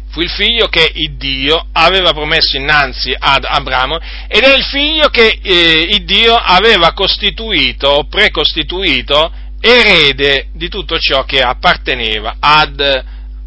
fu 0.09 0.21
il 0.21 0.29
figlio 0.29 0.67
che 0.67 0.91
Dio 1.17 1.67
aveva 1.71 2.11
promesso 2.11 2.57
innanzi 2.57 3.15
ad 3.17 3.45
Abramo 3.45 3.99
ed 4.27 4.43
è 4.43 4.55
il 4.55 4.63
figlio 4.63 5.09
che 5.09 5.39
eh, 5.41 6.03
Dio 6.03 6.35
aveva 6.35 6.93
costituito 6.93 8.05
precostituito 8.09 9.31
erede 9.61 10.47
di 10.53 10.67
tutto 10.67 10.97
ciò 10.97 11.23
che 11.23 11.41
apparteneva 11.41 12.37
ad, 12.39 12.79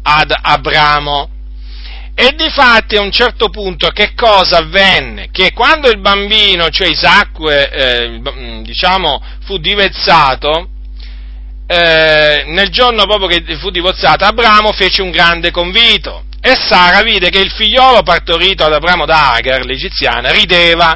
ad 0.01 0.33
Abramo. 0.41 1.29
E 2.17 2.33
di 2.33 2.49
fatti 2.49 2.95
a 2.95 3.01
un 3.01 3.11
certo 3.11 3.49
punto 3.49 3.89
che 3.89 4.13
cosa 4.15 4.59
avvenne? 4.59 5.27
Che 5.31 5.51
quando 5.51 5.89
il 5.89 5.99
bambino, 5.99 6.69
cioè 6.69 6.87
Isacque, 6.87 7.69
eh, 7.69 8.61
diciamo, 8.63 9.21
fu 9.43 9.57
divezzato, 9.57 10.69
eh, 11.67 12.43
nel 12.47 12.69
giorno 12.69 13.05
proprio 13.05 13.27
che 13.27 13.57
fu 13.57 13.69
divorzata, 13.69 14.27
Abramo 14.27 14.71
fece 14.71 15.01
un 15.01 15.11
grande 15.11 15.51
convito 15.51 16.25
e 16.39 16.55
Sara 16.55 17.01
vide 17.01 17.29
che 17.29 17.39
il 17.39 17.51
figliolo 17.51 18.03
partorito 18.03 18.63
ad 18.63 18.73
Abramo 18.73 19.05
da 19.05 19.33
Agar, 19.33 19.65
l'egiziana, 19.65 20.29
rideva. 20.29 20.95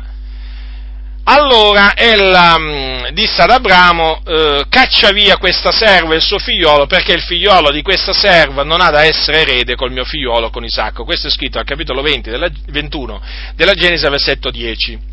Allora 1.23 1.95
ella 1.95 2.55
mm, 2.57 3.07
disse 3.13 3.41
ad 3.41 3.49
Abramo, 3.49 4.21
eh, 4.25 4.65
caccia 4.69 5.11
via 5.11 5.37
questa 5.37 5.71
serva 5.71 6.13
e 6.13 6.17
il 6.17 6.21
suo 6.21 6.37
figliolo, 6.37 6.85
perché 6.85 7.13
il 7.13 7.21
figliolo 7.21 7.71
di 7.71 7.81
questa 7.81 8.13
serva 8.13 8.63
non 8.63 8.79
ha 8.79 8.91
da 8.91 9.03
essere 9.03 9.41
erede 9.41 9.75
col 9.75 9.91
mio 9.91 10.05
figliolo, 10.05 10.51
con 10.51 10.63
Isacco. 10.63 11.03
Questo 11.03 11.27
è 11.27 11.31
scritto 11.31 11.57
al 11.57 11.65
capitolo 11.65 12.03
20 12.03 12.29
della, 12.29 12.49
21 12.67 13.21
della 13.55 13.73
Genesi, 13.73 14.07
versetto 14.07 14.51
10. 14.51 15.08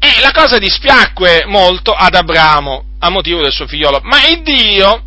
E 0.00 0.20
la 0.20 0.30
cosa 0.32 0.58
dispiacque 0.58 1.44
molto 1.46 1.92
ad 1.92 2.14
Abramo 2.14 2.84
a 3.00 3.10
motivo 3.10 3.42
del 3.42 3.52
suo 3.52 3.66
figliolo, 3.66 4.00
ma 4.04 4.26
il 4.28 4.42
Dio 4.42 5.02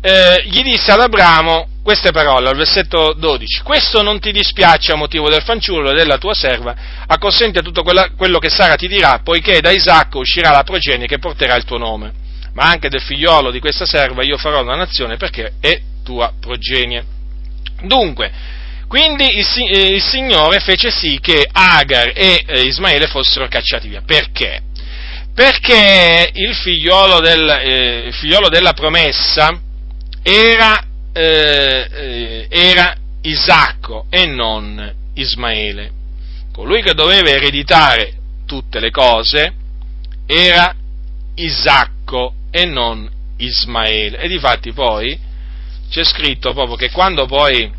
eh, 0.00 0.42
gli 0.46 0.62
disse 0.62 0.92
ad 0.92 1.00
Abramo 1.00 1.68
queste 1.82 2.12
parole, 2.12 2.48
al 2.48 2.56
versetto 2.56 3.12
12, 3.14 3.62
questo 3.62 4.02
non 4.02 4.18
ti 4.20 4.32
dispiace 4.32 4.92
a 4.92 4.96
motivo 4.96 5.28
del 5.28 5.42
fanciullo 5.42 5.90
e 5.90 5.94
della 5.94 6.18
tua 6.18 6.32
serva, 6.32 6.74
acconsenti 7.06 7.58
a 7.58 7.62
tutto 7.62 7.82
quella, 7.82 8.10
quello 8.16 8.38
che 8.38 8.48
Sara 8.48 8.74
ti 8.74 8.88
dirà, 8.88 9.20
poiché 9.22 9.60
da 9.60 9.70
Isacco 9.70 10.20
uscirà 10.20 10.50
la 10.50 10.62
progenie 10.62 11.06
che 11.06 11.18
porterà 11.18 11.56
il 11.56 11.64
tuo 11.64 11.76
nome, 11.76 12.12
ma 12.54 12.64
anche 12.64 12.88
del 12.88 13.02
figliolo 13.02 13.50
di 13.50 13.60
questa 13.60 13.84
serva 13.84 14.24
io 14.24 14.38
farò 14.38 14.62
una 14.62 14.76
nazione 14.76 15.16
perché 15.16 15.54
è 15.60 15.80
tua 16.02 16.32
progenie. 16.38 17.04
Dunque, 17.82 18.32
quindi 18.86 19.38
il, 19.38 19.46
eh, 19.70 19.94
il 19.94 20.02
Signore 20.02 20.60
fece 20.60 20.90
sì 20.90 21.18
che 21.20 21.46
Agar 21.50 22.12
e 22.14 22.44
eh, 22.46 22.60
Ismaele 22.62 23.06
fossero 23.06 23.48
cacciati 23.48 23.88
via. 23.88 24.02
Perché? 24.04 24.62
Perché 25.34 26.30
il 26.32 26.54
figliolo, 26.54 27.20
del, 27.20 27.48
eh, 27.48 28.08
figliolo 28.12 28.48
della 28.48 28.72
promessa 28.72 29.60
era 30.22 30.80
eh, 31.16 31.88
eh, 31.92 32.46
era 32.50 32.96
Isacco 33.22 34.06
e 34.10 34.26
non 34.26 34.92
Ismaele. 35.14 35.90
Colui 36.52 36.82
che 36.82 36.92
doveva 36.92 37.30
ereditare 37.30 38.14
tutte 38.46 38.80
le 38.80 38.90
cose 38.90 39.52
era 40.26 40.74
Isacco 41.36 42.34
e 42.50 42.64
non 42.64 43.08
Ismaele. 43.36 44.18
E 44.18 44.28
difatti 44.28 44.72
poi 44.72 45.16
c'è 45.88 46.02
scritto 46.02 46.52
proprio 46.52 46.74
che 46.74 46.90
quando 46.90 47.26
poi, 47.26 47.70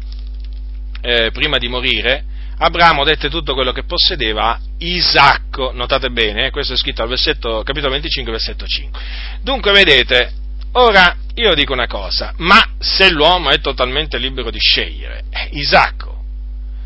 eh, 1.05 1.31
prima 1.31 1.57
di 1.57 1.67
morire, 1.67 2.25
Abramo 2.57 3.03
dette 3.03 3.29
tutto 3.29 3.53
quello 3.53 3.73
che 3.73 3.83
possedeva 3.83 4.51
a 4.51 4.59
Isacco, 4.77 5.71
notate 5.73 6.09
bene, 6.09 6.45
eh, 6.45 6.51
questo 6.51 6.73
è 6.73 6.77
scritto 6.77 7.01
al 7.01 7.09
versetto, 7.09 7.63
capitolo 7.63 7.91
25, 7.91 8.31
versetto 8.31 8.65
5. 8.65 9.01
Dunque, 9.41 9.73
vedete, 9.73 10.31
ora 10.71 11.17
io 11.33 11.53
dico 11.53 11.73
una 11.73 11.87
cosa, 11.87 12.33
ma 12.37 12.75
se 12.79 13.11
l'uomo 13.11 13.49
è 13.49 13.59
totalmente 13.59 14.17
libero 14.17 14.51
di 14.51 14.59
scegliere, 14.59 15.23
Isacco 15.51 16.13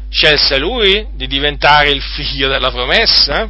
scelse 0.10 0.58
lui 0.58 1.08
di 1.14 1.28
diventare 1.28 1.90
il 1.92 2.02
figlio 2.02 2.48
della 2.50 2.72
promessa? 2.72 3.50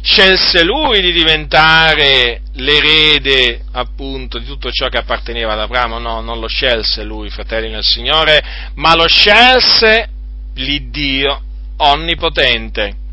Scelse 0.00 0.62
lui 0.64 1.00
di 1.00 1.12
diventare 1.12 2.42
l'erede 2.54 3.64
appunto 3.72 4.38
di 4.38 4.46
tutto 4.46 4.70
ciò 4.70 4.88
che 4.88 4.98
apparteneva 4.98 5.52
ad 5.52 5.60
Abramo? 5.60 5.98
No, 5.98 6.20
non 6.20 6.40
lo 6.40 6.48
scelse 6.48 7.02
lui, 7.02 7.30
fratelli 7.30 7.70
nel 7.70 7.84
Signore, 7.84 8.70
ma 8.74 8.94
lo 8.94 9.06
scelse 9.06 10.08
l'Iddio 10.54 11.42
onnipotente 11.76 13.06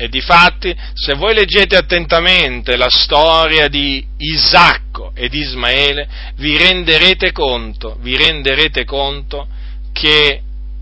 e 0.00 0.08
difatti, 0.08 0.74
se 0.94 1.12
voi 1.12 1.34
leggete 1.34 1.76
attentamente 1.76 2.76
la 2.76 2.88
storia 2.88 3.68
di 3.68 4.02
Isacco 4.16 5.12
ed 5.14 5.34
Ismaele, 5.34 6.08
vi 6.36 6.56
renderete 6.56 7.32
conto, 7.32 7.98
vi 8.00 8.16
renderete 8.16 8.86
conto 8.86 9.46
che 9.92 10.40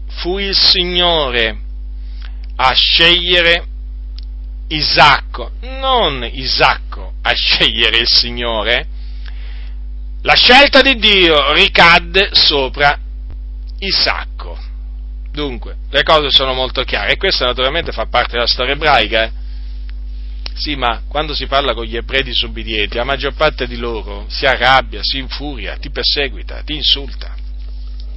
fu 0.08 0.38
il 0.38 0.54
Signore 0.54 1.58
a 2.54 2.72
scegliere 2.72 3.64
Isacco, 4.68 5.52
non 5.60 6.28
Isacco 6.30 7.14
a 7.22 7.32
scegliere 7.32 7.98
il 7.98 8.08
Signore. 8.08 8.86
La 10.22 10.34
scelta 10.34 10.82
di 10.82 10.96
Dio 10.96 11.52
ricadde 11.52 12.30
sopra 12.32 12.98
Isacco. 13.78 14.58
Dunque, 15.32 15.76
le 15.90 16.02
cose 16.02 16.30
sono 16.30 16.52
molto 16.52 16.82
chiare 16.82 17.12
e 17.12 17.16
questo 17.16 17.44
naturalmente 17.44 17.92
fa 17.92 18.06
parte 18.06 18.32
della 18.32 18.46
storia 18.46 18.72
ebraica. 18.72 19.24
Eh? 19.24 19.32
Sì, 20.54 20.74
ma 20.74 21.02
quando 21.06 21.34
si 21.34 21.46
parla 21.46 21.72
con 21.72 21.84
gli 21.84 21.96
ebrei 21.96 22.24
disubbidienti, 22.24 22.96
la 22.96 23.04
maggior 23.04 23.34
parte 23.34 23.68
di 23.68 23.76
loro 23.76 24.26
si 24.28 24.44
arrabbia, 24.44 25.00
si 25.02 25.18
infuria, 25.18 25.76
ti 25.76 25.90
perseguita, 25.90 26.62
ti 26.62 26.74
insulta. 26.74 27.32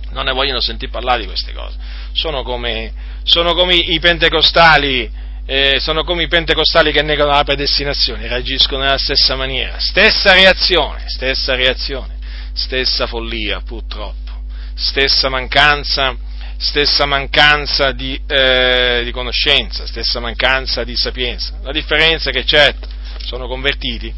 Non 0.10 0.26
ne 0.26 0.34
vogliono 0.34 0.60
sentire 0.60 0.92
parlare 0.92 1.22
di 1.22 1.28
queste 1.28 1.54
cose. 1.54 1.78
Sono 2.14 2.42
come, 2.42 2.92
sono 3.24 3.54
come 3.54 3.76
i 3.76 4.00
pentecostali, 4.00 5.10
eh, 5.54 5.82
sono 5.82 6.06
come 6.06 6.24
i 6.24 6.28
pentecostali 6.30 6.94
che 6.94 7.02
negano 7.02 7.32
la 7.32 7.44
predestinazione, 7.44 8.26
reagiscono 8.26 8.84
nella 8.84 8.98
stessa 8.98 9.36
maniera. 9.36 9.78
Stessa 9.80 10.32
reazione, 10.32 11.04
stessa 11.08 11.56
reazione, 11.56 12.18
stessa 12.54 13.06
follia 13.06 13.60
purtroppo, 13.60 14.44
stessa 14.76 15.28
mancanza 15.28 16.16
stessa 16.58 17.08
mancanza 17.08 17.92
di, 17.92 18.22
eh, 18.28 19.02
di, 19.04 19.12
conoscenza, 19.12 19.88
stessa 19.88 20.20
mancanza 20.20 20.84
di 20.84 20.96
sapienza. 20.96 21.58
La 21.64 21.72
differenza 21.72 22.30
è 22.30 22.34
che 22.34 22.46
certo 22.46 22.88
sono 23.26 23.48
convertiti, 23.48 24.14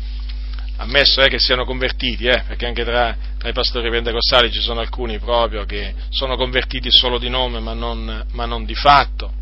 ammesso 0.76 1.22
è 1.22 1.30
che 1.30 1.40
siano 1.40 1.64
convertiti, 1.64 2.26
eh, 2.26 2.44
perché 2.46 2.66
anche 2.68 2.84
tra, 2.84 3.16
tra, 3.40 3.48
i 3.48 3.54
pastori 3.54 3.90
pentecostali 3.90 4.52
ci 4.52 4.60
sono 4.60 4.82
alcuni 4.82 5.20
proprio 5.20 5.64
che 5.64 5.96
sono 6.10 6.36
convertiti 6.36 6.92
solo 6.92 7.18
di 7.18 7.30
nome 7.30 7.60
ma 7.60 7.74
non, 7.74 8.26
ma 8.34 8.46
non 8.46 8.66
di 8.66 8.76
fatto 8.76 9.42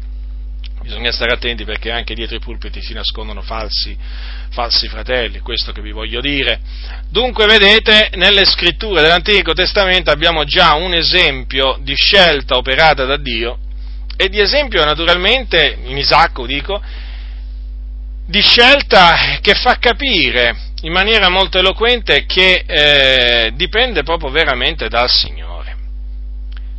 Bisogna 0.82 1.12
stare 1.12 1.34
attenti 1.34 1.64
perché 1.64 1.92
anche 1.92 2.16
dietro 2.16 2.36
i 2.36 2.40
pulpiti 2.40 2.82
si 2.82 2.94
nascondono 2.94 3.42
falsi, 3.42 3.96
falsi 4.50 4.88
fratelli, 4.88 5.40
questo 5.40 5.72
che 5.72 5.82
vi 5.82 5.92
voglio 5.92 6.22
dire. 6.22 6.60
Dunque, 7.10 7.46
vedete, 7.46 8.10
nelle 8.16 8.46
scritture 8.46 9.02
dell'Antico 9.02 9.54
Testamento 9.54 10.10
abbiamo 10.10 10.44
già 10.44 10.74
un 10.74 10.94
esempio 10.94 11.78
di 11.82 11.94
scelta 11.94 12.58
operata 12.58 13.06
da 13.06 13.18
Dio 13.18 13.60
e 14.18 14.28
di 14.30 14.40
esempio, 14.40 14.84
naturalmente, 14.84 15.78
in 15.84 15.98
Isacco 15.98 16.48
dico, 16.48 16.82
di 18.26 18.42
scelta 18.42 19.38
che 19.40 19.54
fa 19.54 19.78
capire 19.78 20.70
in 20.82 20.92
maniera 20.92 21.30
molto 21.30 21.60
eloquente 21.60 22.26
che 22.26 22.64
eh, 22.66 23.52
dipende 23.54 24.02
proprio 24.02 24.32
veramente 24.32 24.88
dal 24.88 25.10
Signore. 25.10 25.76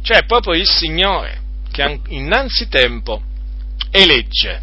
Cioè, 0.02 0.24
proprio 0.24 0.54
il 0.54 0.68
Signore 0.68 1.40
che 1.70 2.00
innanzi 2.08 2.68
tempo 3.92 3.98
elegge 3.98 4.62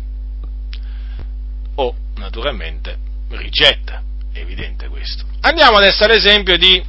o 1.76 1.96
naturalmente 2.16 2.98
rigetta, 3.30 4.02
è 4.34 4.40
evidente 4.40 4.88
questo. 4.88 5.24
Andiamo 5.42 5.78
adesso 5.78 6.04
all'esempio 6.04 6.58
di 6.58 6.84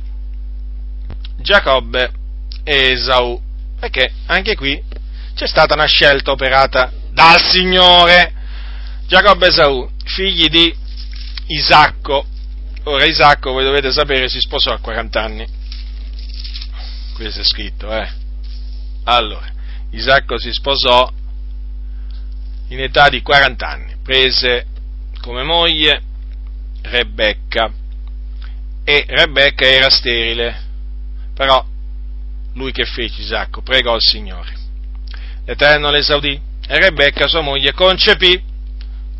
Giacobbe 1.36 2.10
e 2.64 2.92
Esaù, 2.92 3.40
perché 3.78 4.12
anche 4.26 4.56
qui 4.56 4.82
c'è 5.34 5.46
stata 5.46 5.74
una 5.74 5.86
scelta 5.86 6.32
operata 6.32 6.90
dal 7.12 7.40
Signore. 7.40 8.32
Giacobbe 9.06 9.46
e 9.46 9.48
Esaù, 9.50 9.88
figli 10.04 10.48
di 10.48 10.74
Isacco. 11.48 12.26
Ora 12.84 13.04
Isacco, 13.04 13.52
voi 13.52 13.64
dovete 13.64 13.92
sapere, 13.92 14.28
si 14.28 14.40
sposò 14.40 14.72
a 14.72 14.78
40 14.78 15.22
anni. 15.22 15.46
Questo 17.14 17.40
è 17.40 17.44
scritto, 17.44 17.92
eh. 17.94 18.08
Allora, 19.04 19.46
Isacco 19.90 20.38
si 20.38 20.52
sposò 20.52 21.10
in 22.70 22.80
età 22.80 23.08
di 23.08 23.20
40 23.22 23.66
anni, 23.66 23.96
prese 24.02 24.66
come 25.20 25.42
moglie 25.42 26.02
Rebecca 26.82 27.70
e 28.84 29.04
Rebecca 29.08 29.64
era 29.66 29.90
sterile, 29.90 30.62
però 31.34 31.64
lui 32.54 32.72
che 32.72 32.84
fece 32.84 33.20
Isacco 33.20 33.60
pregò 33.62 33.94
il 33.94 34.02
Signore. 34.02 34.52
L'Eterno 35.44 35.90
l'esaudì 35.90 36.40
e 36.66 36.80
Rebecca 36.80 37.26
sua 37.26 37.40
moglie 37.40 37.72
concepì 37.72 38.40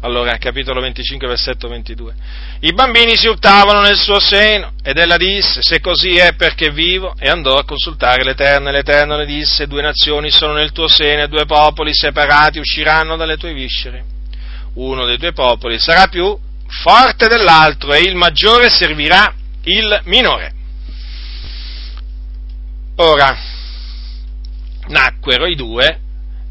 allora, 0.03 0.39
capitolo 0.39 0.81
25, 0.81 1.27
versetto 1.27 1.69
22. 1.69 2.15
I 2.61 2.73
bambini 2.73 3.17
si 3.17 3.27
urtavano 3.27 3.81
nel 3.81 3.97
suo 3.99 4.19
seno 4.19 4.73
ed 4.83 4.97
ella 4.97 5.19
disse, 5.19 5.61
se 5.63 5.81
così 5.81 6.17
è 6.17 6.35
perché 6.35 6.71
vivo, 6.71 7.15
e 7.19 7.29
andò 7.29 7.57
a 7.57 7.65
consultare 7.65 8.25
l'Eterno 8.25 8.71
e 8.71 8.73
l'Eterno 8.73 9.19
le 9.19 9.27
disse, 9.27 9.67
due 9.67 9.83
nazioni 9.83 10.31
sono 10.31 10.55
nel 10.55 10.73
tuo 10.73 10.89
seno 10.89 11.23
e 11.23 11.29
due 11.29 11.45
popoli 11.45 11.95
separati 11.95 12.59
usciranno 12.59 13.17
dalle 13.17 13.37
tue 13.37 13.53
viscere. 13.53 14.05
Uno 14.75 15.05
dei 15.05 15.19
due 15.19 15.33
popoli 15.33 15.79
sarà 15.79 16.07
più 16.07 16.35
forte 16.83 17.29
dell'altro 17.29 17.93
e 17.93 18.01
il 18.01 18.15
maggiore 18.15 18.71
servirà 18.71 19.35
il 19.65 20.01
minore. 20.05 20.53
Ora, 22.97 23.37
nacquero 24.89 25.47
i 25.47 25.57
due 25.57 26.01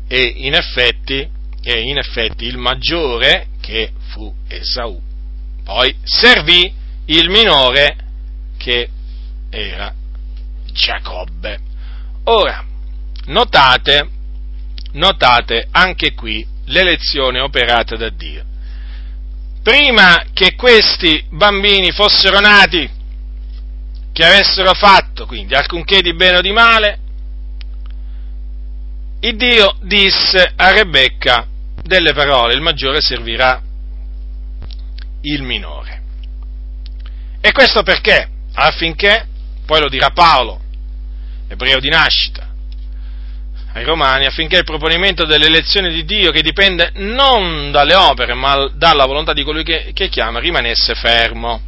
e 0.07 0.33
in 0.37 0.53
effetti 0.53 1.37
e 1.61 1.81
in 1.81 1.97
effetti 1.97 2.45
il 2.45 2.57
maggiore, 2.57 3.47
che 3.61 3.91
fu 4.09 4.33
Esaù, 4.47 4.99
poi 5.63 5.95
servì 6.03 6.73
il 7.05 7.29
minore, 7.29 7.95
che 8.57 8.89
era 9.49 9.93
Giacobbe. 10.71 11.59
Ora, 12.25 12.65
notate, 13.25 14.09
notate 14.93 15.67
anche 15.71 16.13
qui 16.13 16.45
l'elezione 16.65 17.39
operata 17.39 17.95
da 17.95 18.09
Dio. 18.09 18.45
Prima 19.61 20.25
che 20.33 20.55
questi 20.55 21.23
bambini 21.29 21.91
fossero 21.91 22.39
nati, 22.39 22.89
che 24.11 24.25
avessero 24.25 24.73
fatto 24.73 25.25
quindi 25.25 25.53
alcunché 25.53 26.01
di 26.01 26.13
bene 26.13 26.37
o 26.37 26.41
di 26.41 26.51
male, 26.51 26.99
il 29.21 29.35
Dio 29.35 29.75
disse 29.81 30.53
a 30.55 30.71
Rebecca 30.71 31.45
delle 31.81 32.13
parole, 32.13 32.53
il 32.53 32.61
maggiore 32.61 33.01
servirà 33.01 33.61
il 35.21 35.41
minore. 35.41 36.01
E 37.41 37.51
questo 37.51 37.83
perché? 37.83 38.27
Affinché, 38.53 39.27
poi 39.65 39.81
lo 39.81 39.89
dirà 39.89 40.11
Paolo, 40.11 40.61
ebreo 41.47 41.79
di 41.79 41.89
nascita, 41.89 42.47
ai 43.73 43.83
Romani, 43.83 44.25
affinché 44.25 44.57
il 44.57 44.63
proponimento 44.63 45.25
dell'elezione 45.25 45.89
di 45.89 46.05
Dio, 46.05 46.31
che 46.31 46.41
dipende 46.41 46.91
non 46.95 47.71
dalle 47.71 47.95
opere, 47.95 48.33
ma 48.33 48.69
dalla 48.73 49.05
volontà 49.05 49.33
di 49.33 49.43
colui 49.43 49.63
che, 49.63 49.91
che 49.93 50.09
chiama, 50.09 50.39
rimanesse 50.39 50.95
fermo. 50.95 51.61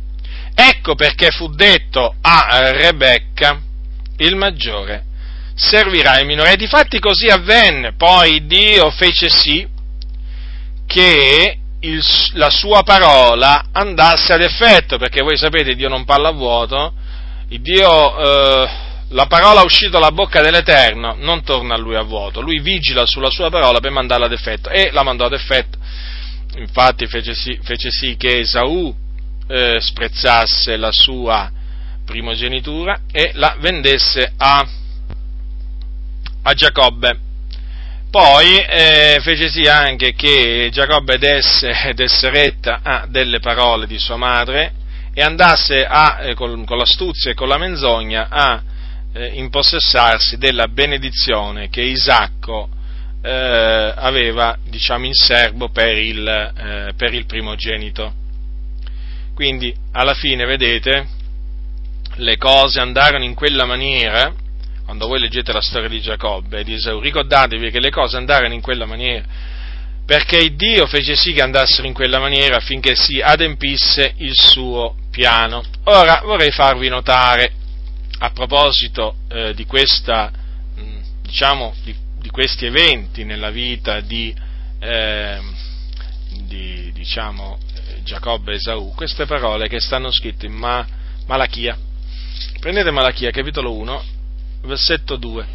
Ecco 0.53 0.95
perché 0.95 1.31
fu 1.31 1.53
detto 1.53 2.15
a 2.21 2.71
Rebecca, 2.71 3.59
il 4.17 4.35
maggiore 4.35 5.09
servirà 5.61 6.19
il 6.19 6.25
minore. 6.25 6.53
E 6.53 6.57
difatti 6.57 6.99
così 6.99 7.27
avvenne. 7.27 7.93
Poi 7.93 8.45
Dio 8.47 8.89
fece 8.89 9.29
sì 9.29 9.67
che 10.87 11.57
il, 11.79 12.03
la 12.33 12.49
sua 12.49 12.83
parola 12.83 13.65
andasse 13.71 14.33
ad 14.33 14.41
effetto, 14.41 14.97
perché 14.97 15.21
voi 15.21 15.37
sapete 15.37 15.75
Dio 15.75 15.87
non 15.87 16.03
parla 16.03 16.29
a 16.29 16.33
vuoto, 16.33 16.93
Dio, 17.47 18.17
eh, 18.17 18.69
la 19.09 19.25
parola 19.27 19.61
uscita 19.61 19.91
dalla 19.91 20.11
bocca 20.11 20.41
dell'Eterno 20.41 21.15
non 21.19 21.43
torna 21.43 21.75
a 21.75 21.77
lui 21.77 21.95
a 21.95 22.01
vuoto, 22.01 22.41
lui 22.41 22.59
vigila 22.59 23.05
sulla 23.05 23.29
sua 23.29 23.49
parola 23.49 23.79
per 23.79 23.91
mandarla 23.91 24.25
ad 24.25 24.31
effetto 24.31 24.69
e 24.69 24.89
la 24.91 25.03
mandò 25.03 25.25
ad 25.25 25.33
effetto. 25.33 25.77
Infatti 26.55 27.07
fece 27.07 27.33
sì, 27.33 27.57
fece 27.61 27.89
sì 27.91 28.15
che 28.17 28.39
Esaù 28.39 28.93
eh, 29.47 29.77
sprezzasse 29.79 30.77
la 30.77 30.91
sua 30.91 31.51
primogenitura 32.05 33.01
e 33.11 33.31
la 33.35 33.55
vendesse 33.59 34.33
a, 34.37 34.65
a 36.43 36.53
Giacobbe 36.53 37.29
poi 38.11 38.57
eh, 38.57 39.19
fece 39.21 39.47
sì 39.47 39.61
anche 39.69 40.13
che 40.13 40.67
Giacobbe 40.69 41.17
desse, 41.17 41.91
desse, 41.95 42.29
retta 42.29 42.81
a 42.83 43.05
delle 43.07 43.39
parole 43.39 43.87
di 43.87 43.97
sua 43.97 44.17
madre 44.17 44.73
e 45.13 45.21
andasse 45.21 45.85
a, 45.85 46.19
eh, 46.19 46.33
con, 46.33 46.65
con, 46.65 46.77
l'astuzia 46.77 47.31
e 47.31 47.35
con 47.35 47.47
la 47.47 47.57
menzogna 47.57 48.27
a 48.29 48.61
eh, 49.13 49.27
impossessarsi 49.35 50.37
della 50.37 50.67
benedizione 50.67 51.69
che 51.69 51.83
Isacco 51.83 52.67
eh, 53.21 53.93
aveva 53.95 54.57
diciamo, 54.61 55.05
in 55.05 55.13
serbo 55.13 55.69
per 55.69 55.97
il, 55.97 56.27
eh, 56.27 56.93
per 56.97 57.13
il 57.13 57.25
primogenito. 57.25 58.13
Quindi 59.33 59.73
alla 59.93 60.15
fine, 60.15 60.43
vedete, 60.43 61.07
le 62.15 62.37
cose 62.37 62.81
andarono 62.81 63.23
in 63.23 63.35
quella 63.35 63.63
maniera 63.63 64.33
quando 64.91 65.07
voi 65.07 65.21
leggete 65.21 65.53
la 65.53 65.61
storia 65.61 65.87
di 65.87 66.01
Giacobbe 66.01 66.59
e 66.59 66.63
di 66.65 66.73
Esau, 66.73 66.99
ricordatevi 66.99 67.71
che 67.71 67.79
le 67.79 67.91
cose 67.91 68.17
andarono 68.17 68.53
in 68.53 68.59
quella 68.59 68.85
maniera, 68.85 69.23
perché 70.05 70.53
Dio 70.53 70.85
fece 70.85 71.15
sì 71.15 71.31
che 71.31 71.41
andassero 71.41 71.87
in 71.87 71.93
quella 71.93 72.19
maniera 72.19 72.57
affinché 72.57 72.93
si 72.95 73.21
adempisse 73.21 74.15
il 74.17 74.37
suo 74.37 74.97
piano. 75.09 75.63
Ora 75.85 76.19
vorrei 76.25 76.51
farvi 76.51 76.89
notare, 76.89 77.53
a 78.17 78.31
proposito 78.31 79.15
eh, 79.29 79.53
di, 79.53 79.65
questa, 79.65 80.29
diciamo, 81.21 81.73
di, 81.85 81.95
di, 82.19 82.29
questi 82.29 82.65
eventi 82.65 83.23
nella 83.23 83.49
vita 83.49 84.01
di, 84.01 84.35
eh, 84.77 85.39
di 86.47 86.91
diciamo, 86.91 87.57
Giacobbe 88.03 88.51
e 88.51 88.55
Esau, 88.55 88.93
queste 88.93 89.25
parole 89.25 89.69
che 89.69 89.79
stanno 89.79 90.11
scritte 90.11 90.47
in 90.47 90.53
Ma, 90.53 90.85
Malachia. 91.27 91.77
Prendete 92.59 92.91
Malachia, 92.91 93.31
capitolo 93.31 93.73
1, 93.73 94.19
versetto 94.63 95.15
2. 95.15 95.45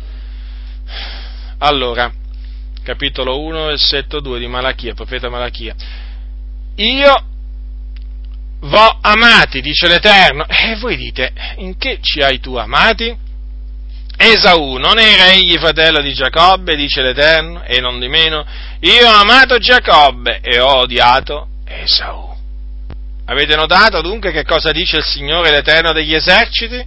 Allora, 1.58 2.12
capitolo 2.82 3.40
1, 3.40 3.66
versetto 3.66 4.20
2 4.20 4.38
di 4.38 4.46
Malachia, 4.46 4.94
profeta 4.94 5.28
Malachia. 5.28 5.74
Io 6.76 7.24
v'ho 8.60 8.98
amati, 9.00 9.60
dice 9.60 9.88
l'Eterno. 9.88 10.46
E 10.46 10.76
voi 10.76 10.96
dite, 10.96 11.32
in 11.56 11.76
che 11.76 11.98
ci 12.00 12.20
hai 12.20 12.40
tu 12.40 12.56
amati? 12.56 13.24
Esaù, 14.18 14.76
non 14.76 14.98
era 14.98 15.32
egli 15.32 15.58
fratello 15.58 16.00
di 16.00 16.12
Giacobbe, 16.14 16.74
dice 16.74 17.02
l'Eterno, 17.02 17.62
e 17.64 17.80
non 17.80 17.98
di 18.00 18.08
meno, 18.08 18.46
io 18.80 19.08
ho 19.08 19.14
amato 19.14 19.58
Giacobbe 19.58 20.40
e 20.40 20.58
ho 20.58 20.78
odiato 20.78 21.48
Esaù. 21.66 22.34
Avete 23.26 23.56
notato 23.56 24.00
dunque 24.00 24.30
che 24.30 24.44
cosa 24.44 24.70
dice 24.70 24.98
il 24.98 25.04
Signore 25.04 25.50
l'Eterno 25.50 25.92
degli 25.92 26.14
eserciti? 26.14 26.82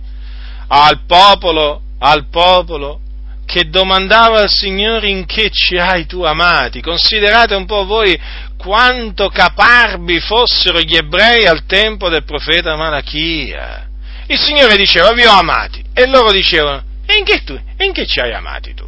Al 0.67 1.01
popolo 1.05 1.81
al 1.99 2.27
popolo 2.29 3.01
che 3.45 3.69
domandava 3.69 4.41
al 4.41 4.49
Signore 4.49 5.09
in 5.09 5.25
che 5.25 5.49
ci 5.49 5.77
hai 5.77 6.05
tu 6.05 6.21
amati. 6.21 6.81
Considerate 6.81 7.55
un 7.55 7.65
po' 7.65 7.85
voi 7.85 8.19
quanto 8.57 9.29
caparbi 9.29 10.19
fossero 10.19 10.79
gli 10.81 10.95
ebrei 10.95 11.47
al 11.47 11.65
tempo 11.65 12.09
del 12.09 12.23
profeta 12.23 12.75
Malachia. 12.75 13.87
Il 14.27 14.37
Signore 14.37 14.75
diceva 14.75 15.11
vi 15.13 15.25
ho 15.25 15.31
amati 15.31 15.83
e 15.93 16.07
loro 16.07 16.31
dicevano 16.31 16.83
e 17.07 17.17
in 17.17 17.25
che, 17.25 17.43
tu, 17.43 17.59
in 17.79 17.91
che 17.91 18.05
ci 18.05 18.19
hai 18.19 18.31
amati 18.33 18.75
tu? 18.75 18.87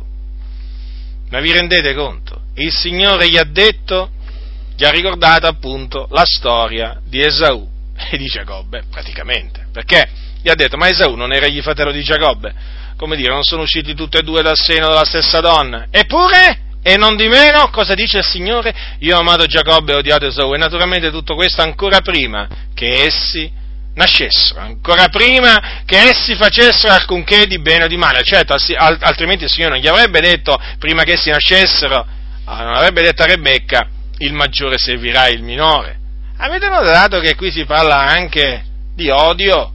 Ma 1.32 1.40
vi 1.40 1.52
rendete 1.52 1.96
conto? 1.96 2.42
Il 2.56 2.72
Signore 2.72 3.28
gli 3.30 3.38
ha 3.38 3.44
detto, 3.44 4.12
gli 4.76 4.86
ha 4.86 4.92
ricordato 4.92 5.48
appunto 5.48 6.08
la 6.12 6.26
storia 6.26 7.02
di 7.04 7.20
Esaù 7.20 7.68
e 8.12 8.18
di 8.18 8.26
Giacobbe, 8.26 8.84
praticamente. 8.92 9.66
Perché? 9.72 10.08
Gli 10.44 10.50
ha 10.50 10.56
detto, 10.56 10.78
ma 10.78 10.88
Esaù 10.88 11.16
non 11.16 11.34
era 11.34 11.48
egli 11.48 11.62
fratello 11.62 11.92
di 11.92 12.04
Giacobbe? 12.04 12.54
Come 13.02 13.16
dire, 13.16 13.34
non 13.34 13.42
sono 13.42 13.64
usciti 13.64 13.96
tutti 13.96 14.18
e 14.18 14.22
due 14.22 14.44
dal 14.44 14.56
seno 14.56 14.88
della 14.88 15.06
stessa 15.06 15.40
donna. 15.40 15.88
Eppure, 15.90 16.78
e 16.84 16.98
non 16.98 17.16
di 17.16 17.28
meno, 17.28 17.68
cosa 17.72 17.96
dice 17.96 18.20
il 18.20 18.24
Signore? 18.24 18.72
Io 19.00 19.18
ho 19.18 19.22
amato 19.22 19.48
Giacobbe 19.48 19.94
e 19.94 19.96
odiato 19.96 20.28
Esau. 20.28 20.54
E 20.54 20.60
naturalmente 20.60 21.10
tutto 21.10 21.34
questo 21.34 21.64
ancora 21.64 22.02
prima 22.02 22.48
che 22.76 23.02
essi 23.02 23.52
nascessero, 23.96 24.60
ancora 24.60 25.08
prima 25.08 25.82
che 25.84 25.98
essi 25.98 26.36
facessero 26.36 26.94
alcunché 26.94 27.48
di 27.48 27.60
bene 27.60 27.86
o 27.86 27.88
di 27.88 27.98
male. 27.98 28.22
Certo, 28.22 28.56
altrimenti 28.78 29.46
il 29.46 29.50
Signore 29.50 29.74
non 29.74 29.82
gli 29.82 29.88
avrebbe 29.88 30.20
detto, 30.20 30.62
prima 30.78 31.02
che 31.02 31.14
essi 31.14 31.32
nascessero, 31.32 32.06
ah, 32.46 32.64
non 32.64 32.76
avrebbe 32.76 33.02
detto 33.02 33.24
a 33.24 33.26
Rebecca, 33.26 33.88
il 34.20 34.34
maggiore 34.34 34.78
servirà 34.78 35.28
il 35.28 35.42
minore. 35.42 35.98
Avete 36.38 36.70
notato 36.70 37.20
che 37.20 37.34
qui 37.34 37.50
si 37.50 37.66
parla 37.66 37.98
anche 37.98 38.64
di 38.94 39.10
odio? 39.10 39.74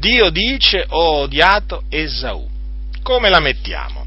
Dio 0.00 0.30
dice 0.30 0.86
ho 0.88 1.20
odiato 1.20 1.84
Esaù. 1.90 2.48
Come 3.02 3.28
la 3.28 3.38
mettiamo? 3.38 4.06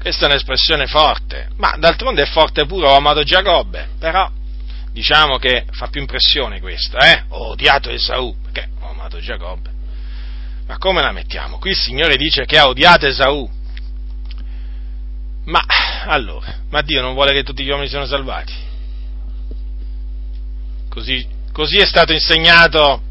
Questa 0.00 0.26
è 0.26 0.28
un'espressione 0.28 0.86
forte, 0.86 1.48
ma 1.56 1.76
d'altronde 1.76 2.22
è 2.22 2.26
forte 2.26 2.64
pure 2.64 2.86
ho 2.86 2.96
amato 2.96 3.22
Giacobbe, 3.22 3.88
però 3.98 4.30
diciamo 4.92 5.38
che 5.38 5.66
fa 5.70 5.88
più 5.88 6.00
impressione 6.00 6.60
questo, 6.60 6.98
eh? 6.98 7.24
Ho 7.28 7.48
odiato 7.50 7.90
Esaù, 7.90 8.34
perché 8.42 8.68
ho 8.80 8.90
amato 8.90 9.18
Giacobbe. 9.20 9.70
Ma 10.66 10.78
come 10.78 11.02
la 11.02 11.12
mettiamo? 11.12 11.58
Qui 11.58 11.70
il 11.70 11.76
Signore 11.76 12.16
dice 12.16 12.44
che 12.44 12.58
ha 12.58 12.68
odiato 12.68 13.06
Esaù. 13.06 13.48
Ma 15.44 15.64
allora, 16.06 16.60
ma 16.70 16.80
Dio 16.82 17.00
non 17.00 17.14
vuole 17.14 17.32
che 17.32 17.42
tutti 17.42 17.64
gli 17.64 17.70
uomini 17.70 17.88
siano 17.88 18.06
salvati? 18.06 18.54
Così, 20.88 21.26
così 21.52 21.78
è 21.78 21.86
stato 21.86 22.12
insegnato 22.12 23.10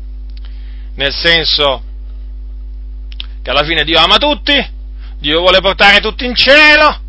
nel 0.96 1.14
senso 1.14 1.84
che 3.42 3.50
alla 3.50 3.64
fine 3.64 3.84
Dio 3.84 4.00
ama 4.00 4.18
tutti, 4.18 4.54
Dio 5.20 5.40
vuole 5.40 5.60
portare 5.62 6.00
tutti 6.00 6.26
in 6.26 6.36
cielo, 6.36 7.00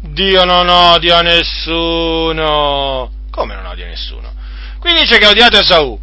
Dio 0.00 0.44
non 0.44 0.68
odia 0.68 1.20
nessuno. 1.22 3.10
Come 3.30 3.54
non 3.54 3.66
odia 3.66 3.86
nessuno? 3.86 4.32
Qui 4.78 4.92
dice 4.92 5.18
che 5.18 5.26
ha 5.26 5.30
odiato 5.30 5.58
Esaù. 5.58 5.98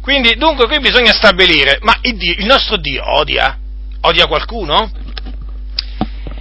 Quindi, 0.00 0.34
dunque, 0.36 0.66
qui 0.66 0.80
bisogna 0.80 1.12
stabilire, 1.12 1.78
ma 1.80 1.96
il, 2.02 2.16
Dio, 2.16 2.34
il 2.36 2.44
nostro 2.44 2.76
Dio 2.76 3.02
odia? 3.18 3.58
Odia 4.02 4.26
qualcuno? 4.26 4.90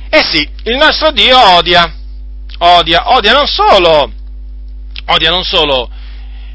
Eh 0.10 0.22
sì, 0.22 0.48
il 0.66 0.76
nostro 0.76 1.12
Dio 1.12 1.40
odia, 1.56 1.92
odia, 2.60 3.10
odia 3.14 3.32
non 3.32 3.48
solo, 3.48 4.12
odia 5.06 5.30
non 5.30 5.44
solo 5.44 5.90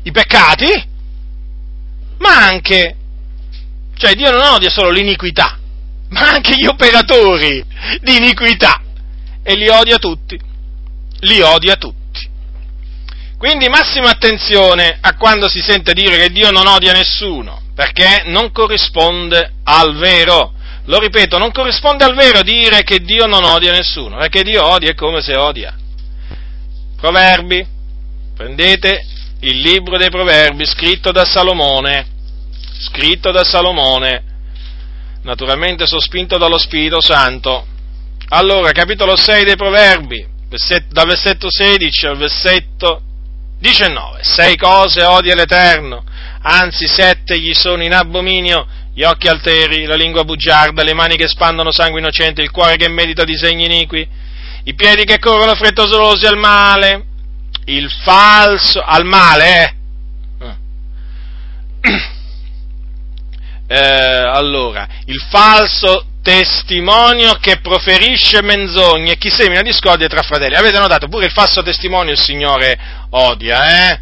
i 0.02 0.10
peccati, 0.10 0.86
ma 2.18 2.46
anche 2.46 2.97
cioè 3.98 4.14
Dio 4.14 4.30
non 4.30 4.42
odia 4.42 4.70
solo 4.70 4.90
l'iniquità, 4.90 5.58
ma 6.10 6.30
anche 6.30 6.56
gli 6.56 6.66
operatori 6.66 7.64
di 8.00 8.16
iniquità. 8.16 8.80
E 9.42 9.54
li 9.54 9.68
odia 9.68 9.98
tutti. 9.98 10.38
Li 11.20 11.40
odia 11.40 11.76
tutti. 11.76 11.96
Quindi 13.36 13.68
massima 13.68 14.10
attenzione 14.10 14.98
a 15.00 15.14
quando 15.16 15.48
si 15.48 15.60
sente 15.60 15.92
dire 15.92 16.16
che 16.16 16.30
Dio 16.30 16.50
non 16.50 16.66
odia 16.66 16.92
nessuno, 16.92 17.62
perché 17.74 18.22
non 18.26 18.52
corrisponde 18.52 19.54
al 19.64 19.96
vero. 19.96 20.54
Lo 20.84 20.98
ripeto, 20.98 21.38
non 21.38 21.52
corrisponde 21.52 22.04
al 22.04 22.14
vero 22.14 22.42
dire 22.42 22.82
che 22.82 23.00
Dio 23.00 23.26
non 23.26 23.44
odia 23.44 23.72
nessuno, 23.72 24.16
perché 24.16 24.42
Dio 24.42 24.64
odia 24.64 24.94
come 24.94 25.20
se 25.20 25.36
odia. 25.36 25.74
Proverbi, 26.96 27.66
prendete 28.36 29.04
il 29.40 29.60
libro 29.60 29.98
dei 29.98 30.10
proverbi 30.10 30.66
scritto 30.66 31.12
da 31.12 31.24
Salomone, 31.24 32.17
scritto 32.78 33.30
da 33.30 33.44
Salomone, 33.44 34.22
naturalmente 35.22 35.86
sospinto 35.86 36.38
dallo 36.38 36.58
Spirito 36.58 37.00
Santo. 37.00 37.66
Allora, 38.28 38.72
capitolo 38.72 39.16
6 39.16 39.44
dei 39.44 39.56
Proverbi, 39.56 40.26
dal 40.88 41.06
versetto 41.06 41.50
16 41.50 42.06
al 42.06 42.16
versetto 42.16 43.02
19. 43.58 44.22
Sei 44.22 44.56
cose 44.56 45.02
odia 45.02 45.34
l'Eterno, 45.34 46.04
anzi 46.42 46.86
sette 46.86 47.38
gli 47.38 47.52
sono 47.52 47.82
in 47.82 47.92
abominio, 47.92 48.66
gli 48.94 49.02
occhi 49.02 49.28
alteri, 49.28 49.84
la 49.84 49.96
lingua 49.96 50.24
bugiarda, 50.24 50.82
le 50.82 50.94
mani 50.94 51.16
che 51.16 51.28
spandono 51.28 51.72
sangue 51.72 52.00
innocente, 52.00 52.42
il 52.42 52.50
cuore 52.50 52.76
che 52.76 52.88
medita 52.88 53.24
disegni 53.24 53.64
iniqui, 53.64 54.08
i 54.64 54.74
piedi 54.74 55.04
che 55.04 55.18
corrono 55.18 55.54
frettolosi 55.54 56.26
al 56.26 56.36
male, 56.36 57.04
il 57.66 57.90
falso, 58.02 58.82
al 58.82 59.04
male, 59.04 59.62
eh? 59.64 59.77
Eh, 63.68 63.76
allora, 63.76 64.88
il 65.04 65.22
falso 65.28 66.06
testimonio 66.22 67.34
che 67.34 67.60
proferisce 67.60 68.42
menzogne 68.42 69.12
e 69.12 69.18
chi 69.18 69.30
semina 69.30 69.60
discordia 69.60 70.08
tra 70.08 70.22
fratelli. 70.22 70.54
Avete 70.54 70.78
notato, 70.78 71.08
pure 71.08 71.26
il 71.26 71.32
falso 71.32 71.62
testimonio 71.62 72.12
il 72.12 72.18
Signore 72.18 72.78
odia, 73.10 73.90
eh? 73.92 74.00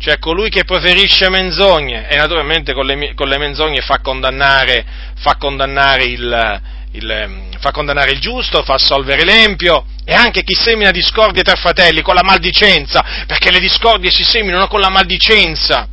Cioè 0.00 0.20
colui 0.20 0.48
che 0.48 0.64
proferisce 0.64 1.28
menzogne 1.28 2.08
e 2.08 2.16
naturalmente 2.16 2.72
con 2.72 2.86
le, 2.86 3.14
con 3.14 3.28
le 3.28 3.38
menzogne 3.38 3.80
fa 3.80 3.98
condannare, 3.98 4.86
fa 5.16 5.34
condannare 5.34 6.04
il, 6.04 6.60
il, 6.92 7.10
ehm, 7.10 7.58
fa 7.58 7.72
condannare 7.72 8.12
il 8.12 8.20
giusto, 8.20 8.62
fa 8.62 8.74
assolvere 8.74 9.24
l'empio 9.24 9.84
e 10.04 10.14
anche 10.14 10.44
chi 10.44 10.54
semina 10.54 10.92
discordie 10.92 11.42
tra 11.42 11.56
fratelli 11.56 12.02
con 12.02 12.14
la 12.14 12.22
maldicenza, 12.22 13.24
perché 13.26 13.50
le 13.50 13.58
discordie 13.58 14.12
si 14.12 14.22
seminano 14.22 14.68
con 14.68 14.78
la 14.78 14.88
maldicenza 14.88 15.88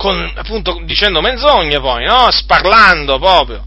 con, 0.00 0.32
appunto 0.34 0.80
dicendo 0.84 1.20
menzogne 1.20 1.78
poi, 1.78 2.06
no? 2.06 2.30
Sparlando 2.30 3.18
proprio. 3.18 3.66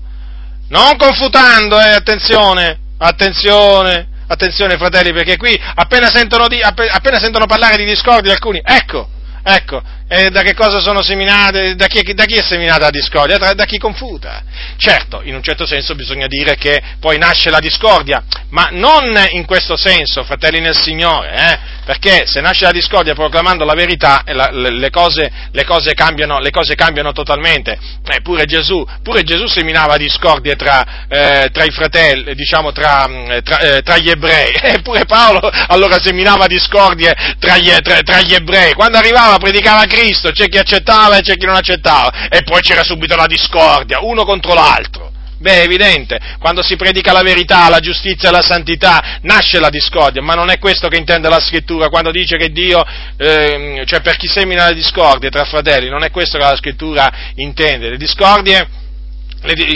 Non 0.70 0.98
confutando, 0.98 1.80
eh, 1.80 1.90
attenzione, 1.90 2.80
attenzione, 2.98 4.08
attenzione 4.26 4.78
fratelli, 4.78 5.14
perché 5.14 5.38
qui 5.38 5.56
appena 5.76 6.08
sentono, 6.08 6.48
di, 6.48 6.60
appena 6.60 7.20
sentono 7.20 7.46
parlare 7.46 7.78
di 7.78 7.86
discordia 7.86 8.32
alcuni, 8.32 8.60
ecco, 8.66 9.08
ecco, 9.44 9.84
e 10.08 10.30
da 10.30 10.42
che 10.42 10.54
cosa 10.54 10.80
sono 10.80 11.02
seminate? 11.02 11.76
Da 11.76 11.88
chi, 11.88 12.14
da 12.14 12.26
chi 12.26 12.36
è 12.36 12.44
seminata 12.44 12.86
la 12.86 12.90
discordia? 12.92 13.38
Da, 13.38 13.54
da, 13.54 13.66
chi 13.66 13.80
confuta. 13.80 14.44
Certo, 14.78 15.22
in 15.24 15.34
un 15.34 15.42
certo 15.42 15.66
senso 15.66 15.96
bisogna 15.96 16.28
dire 16.28 16.56
che 16.56 16.82
poi 17.00 17.18
nasce 17.18 17.50
la 17.50 17.60
discordia, 17.60 18.24
ma 18.50 18.68
non 18.72 19.18
in 19.32 19.46
questo 19.46 19.76
senso, 19.76 20.24
fratelli 20.24 20.60
nel 20.60 20.78
Signore, 20.78 21.34
eh? 21.34 21.60
perché 21.84 22.26
se 22.28 22.42
nasce 22.42 22.66
la 22.66 22.72
discordia 22.72 23.14
proclamando 23.14 23.66
la 23.66 23.74
verità, 23.74 24.22
la, 24.28 24.50
le, 24.52 24.72
le, 24.72 24.90
cose, 24.90 25.32
le, 25.52 25.66
cose 25.66 25.94
cambiano, 25.94 26.40
le, 26.40 26.52
cose, 26.52 26.76
cambiano, 26.76 27.12
totalmente. 27.12 27.78
Eh, 28.06 28.22
pure, 28.22 28.46
Gesù, 28.46 28.86
pure, 29.02 29.24
Gesù, 29.24 29.48
seminava 29.48 29.98
discordie 29.98 30.56
tra, 30.56 31.08
eh, 31.08 31.50
tra 31.52 31.64
i 31.64 31.72
fratelli, 31.72 32.36
diciamo 32.36 32.72
tra, 32.72 33.10
tra, 33.44 33.60
eh, 33.60 33.82
tra 33.82 33.98
gli 33.98 34.10
ebrei, 34.10 34.54
eppure 34.62 35.06
Paolo 35.06 35.50
allora 35.68 36.00
seminava 36.00 36.46
discordie 36.46 37.14
tra 37.40 37.58
gli, 37.58 37.72
tra 37.72 38.22
gli 38.22 38.34
ebrei. 38.34 38.74
Quando 38.74 38.98
arrivava 38.98 39.38
predicava 39.38 39.86
Cristo 39.86 40.02
Cristo, 40.04 40.32
c'è 40.32 40.50
chi 40.50 40.58
accettava 40.58 41.18
e 41.18 41.22
c'è 41.22 41.36
chi 41.36 41.46
non 41.46 41.56
accettava, 41.56 42.28
e 42.28 42.44
poi 42.44 42.60
c'era 42.60 42.84
subito 42.84 43.16
la 43.16 43.26
discordia, 43.26 44.00
uno 44.02 44.26
contro 44.26 44.54
l'altro. 44.54 45.12
Beh, 45.38 45.62
è 45.62 45.64
evidente, 45.64 46.20
quando 46.40 46.62
si 46.62 46.76
predica 46.76 47.12
la 47.12 47.22
verità, 47.22 47.68
la 47.70 47.80
giustizia 47.80 48.30
e 48.30 48.32
la 48.32 48.42
santità, 48.42 49.20
nasce 49.22 49.60
la 49.60 49.70
discordia, 49.70 50.22
ma 50.22 50.36
non 50.36 50.50
è 50.50 50.58
questo 50.58 50.88
che 50.88 50.98
intende 50.98 51.28
la 51.28 51.40
scrittura, 51.40 51.90
quando 51.90 52.12
dice 52.12 52.38
che 52.38 52.50
Dio, 52.50 52.84
eh, 53.18 53.84
cioè 53.86 54.02
per 54.02 54.16
chi 54.18 54.28
semina 54.28 54.66
la 54.66 54.74
discordia 54.74 55.30
tra 55.30 55.44
fratelli, 55.46 55.90
non 55.90 56.04
è 56.04 56.12
questo 56.12 56.38
che 56.38 56.44
la 56.44 56.56
scrittura 56.56 57.12
intende. 57.36 57.90
Le 57.90 57.98
discordie 57.98 58.82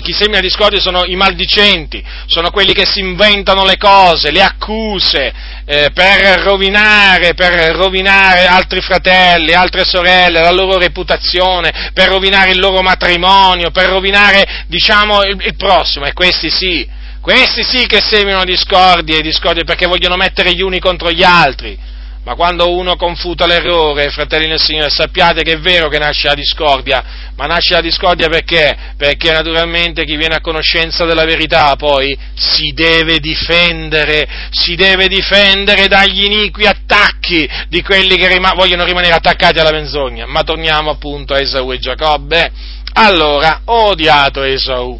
chi 0.01 0.13
semina 0.13 0.39
discordia 0.39 0.79
sono 0.79 1.03
i 1.03 1.15
maldicenti, 1.15 2.01
sono 2.25 2.51
quelli 2.51 2.71
che 2.73 2.85
si 2.85 2.99
inventano 2.99 3.65
le 3.65 3.75
cose, 3.77 4.31
le 4.31 4.41
accuse, 4.41 5.33
eh, 5.65 5.89
per, 5.93 6.39
rovinare, 6.39 7.33
per 7.33 7.75
rovinare 7.75 8.45
altri 8.45 8.79
fratelli, 8.79 9.51
altre 9.51 9.83
sorelle, 9.83 10.39
la 10.39 10.51
loro 10.51 10.77
reputazione, 10.77 11.91
per 11.93 12.07
rovinare 12.07 12.51
il 12.51 12.59
loro 12.59 12.81
matrimonio, 12.81 13.69
per 13.71 13.89
rovinare, 13.89 14.65
diciamo, 14.67 15.23
il, 15.23 15.37
il 15.45 15.55
prossimo, 15.57 16.05
e 16.05 16.13
questi 16.13 16.49
sì, 16.49 16.87
questi 17.19 17.63
sì 17.63 17.85
che 17.87 17.99
seminano 17.99 18.45
discordie, 18.45 19.19
discordie 19.21 19.65
perché 19.65 19.85
vogliono 19.85 20.15
mettere 20.15 20.53
gli 20.53 20.61
uni 20.61 20.79
contro 20.79 21.11
gli 21.11 21.23
altri. 21.23 21.95
Ma 22.27 22.35
quando 22.35 22.69
uno 22.69 22.97
confuta 22.97 23.45
l'errore, 23.45 24.09
fratelli 24.09 24.49
del 24.49 24.59
Signore, 24.59 24.89
sappiate 24.89 25.43
che 25.43 25.53
è 25.53 25.59
vero 25.59 25.87
che 25.87 25.97
nasce 25.97 26.27
la 26.27 26.33
discordia, 26.33 27.01
ma 27.37 27.45
nasce 27.45 27.75
la 27.75 27.79
discordia 27.79 28.27
perché? 28.27 28.75
Perché 28.97 29.31
naturalmente 29.31 30.03
chi 30.03 30.17
viene 30.17 30.35
a 30.35 30.41
conoscenza 30.41 31.05
della 31.05 31.23
verità 31.23 31.73
poi 31.77 32.17
si 32.35 32.73
deve 32.73 33.19
difendere, 33.19 34.27
si 34.49 34.75
deve 34.75 35.07
difendere 35.07 35.87
dagli 35.87 36.25
iniqui 36.25 36.65
attacchi 36.65 37.49
di 37.69 37.81
quelli 37.81 38.17
che 38.17 38.27
rima- 38.27 38.55
vogliono 38.55 38.83
rimanere 38.83 39.13
attaccati 39.13 39.59
alla 39.59 39.71
menzogna. 39.71 40.25
Ma 40.25 40.43
torniamo 40.43 40.89
appunto 40.89 41.33
a 41.33 41.39
Esau 41.39 41.71
e 41.71 41.79
Giacobbe. 41.79 42.51
Allora, 42.91 43.61
odiato 43.63 44.43
Esau. 44.43 44.99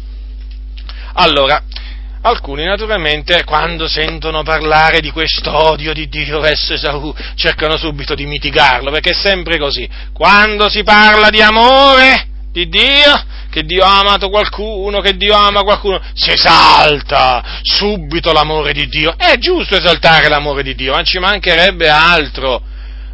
Allora, 1.12 1.62
Alcuni 2.20 2.64
naturalmente 2.64 3.44
quando 3.44 3.86
sentono 3.86 4.42
parlare 4.42 5.00
di 5.00 5.10
questo 5.10 5.56
odio 5.56 5.92
di 5.92 6.08
Dio 6.08 6.40
verso 6.40 6.74
Esaù 6.74 7.14
cercano 7.36 7.76
subito 7.76 8.14
di 8.14 8.26
mitigarlo, 8.26 8.90
perché 8.90 9.10
è 9.10 9.14
sempre 9.14 9.58
così. 9.58 9.88
Quando 10.12 10.68
si 10.68 10.82
parla 10.82 11.30
di 11.30 11.40
amore 11.40 12.26
di 12.50 12.68
Dio, 12.68 13.24
che 13.50 13.62
Dio 13.62 13.84
ha 13.84 14.00
amato 14.00 14.30
qualcuno, 14.30 15.00
che 15.00 15.16
Dio 15.16 15.34
ama 15.34 15.62
qualcuno, 15.62 16.00
si 16.12 16.30
esalta 16.30 17.60
subito 17.62 18.32
l'amore 18.32 18.72
di 18.72 18.88
Dio. 18.88 19.14
È 19.16 19.36
giusto 19.38 19.76
esaltare 19.76 20.28
l'amore 20.28 20.62
di 20.62 20.74
Dio, 20.74 20.94
ma 20.94 21.02
ci 21.02 21.18
mancherebbe 21.18 21.88
altro 21.88 22.62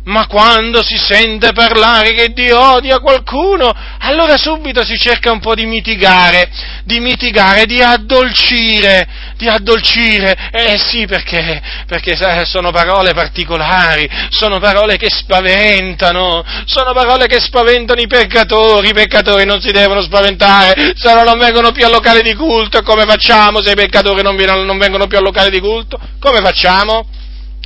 ma 0.05 0.27
quando 0.27 0.83
si 0.83 0.97
sente 0.97 1.53
parlare 1.53 2.13
che 2.13 2.33
Dio 2.33 2.59
odia 2.59 2.99
qualcuno, 2.99 3.73
allora 4.01 4.37
subito 4.37 4.85
si 4.85 4.99
cerca 4.99 5.31
un 5.31 5.41
po' 5.41 5.55
di 5.55 5.65
mitigare, 5.65 6.51
di 6.85 7.01
mitigare, 7.01 7.65
di 7.65 7.81
addolcire, 7.81 9.07
di 9.37 9.49
addolcire. 9.49 10.51
Eh 10.53 10.77
sì, 10.79 11.07
perché, 11.07 11.63
perché 11.87 12.17
sono 12.45 12.71
parole 12.71 13.15
particolari, 13.15 14.09
sono 14.29 14.59
parole 14.59 14.97
che 14.99 15.09
spaventano, 15.09 16.45
sono 16.67 16.93
parole 16.93 17.27
che 17.27 17.41
spaventano 17.41 18.01
i 18.01 18.07
peccatori, 18.07 18.89
i 18.89 18.95
peccatori 18.95 19.47
non 19.47 19.61
si 19.63 19.71
devono 19.71 20.03
spaventare, 20.03 20.93
se 20.95 21.15
no 21.15 21.23
non 21.23 21.39
vengono 21.39 21.73
più 21.73 21.87
al 21.87 21.93
locale 21.93 22.21
di 22.21 22.35
culto, 22.35 22.83
come 22.83 23.05
facciamo 23.05 23.63
se 23.63 23.71
i 23.71 23.77
peccatori 23.77 24.23
non, 24.23 24.37
non 24.37 24.77
vengono 24.77 25.07
più 25.07 25.17
al 25.17 25.25
locale 25.25 25.49
di 25.49 25.61
culto? 25.61 25.99
Come 26.21 26.41
facciamo? 26.43 27.07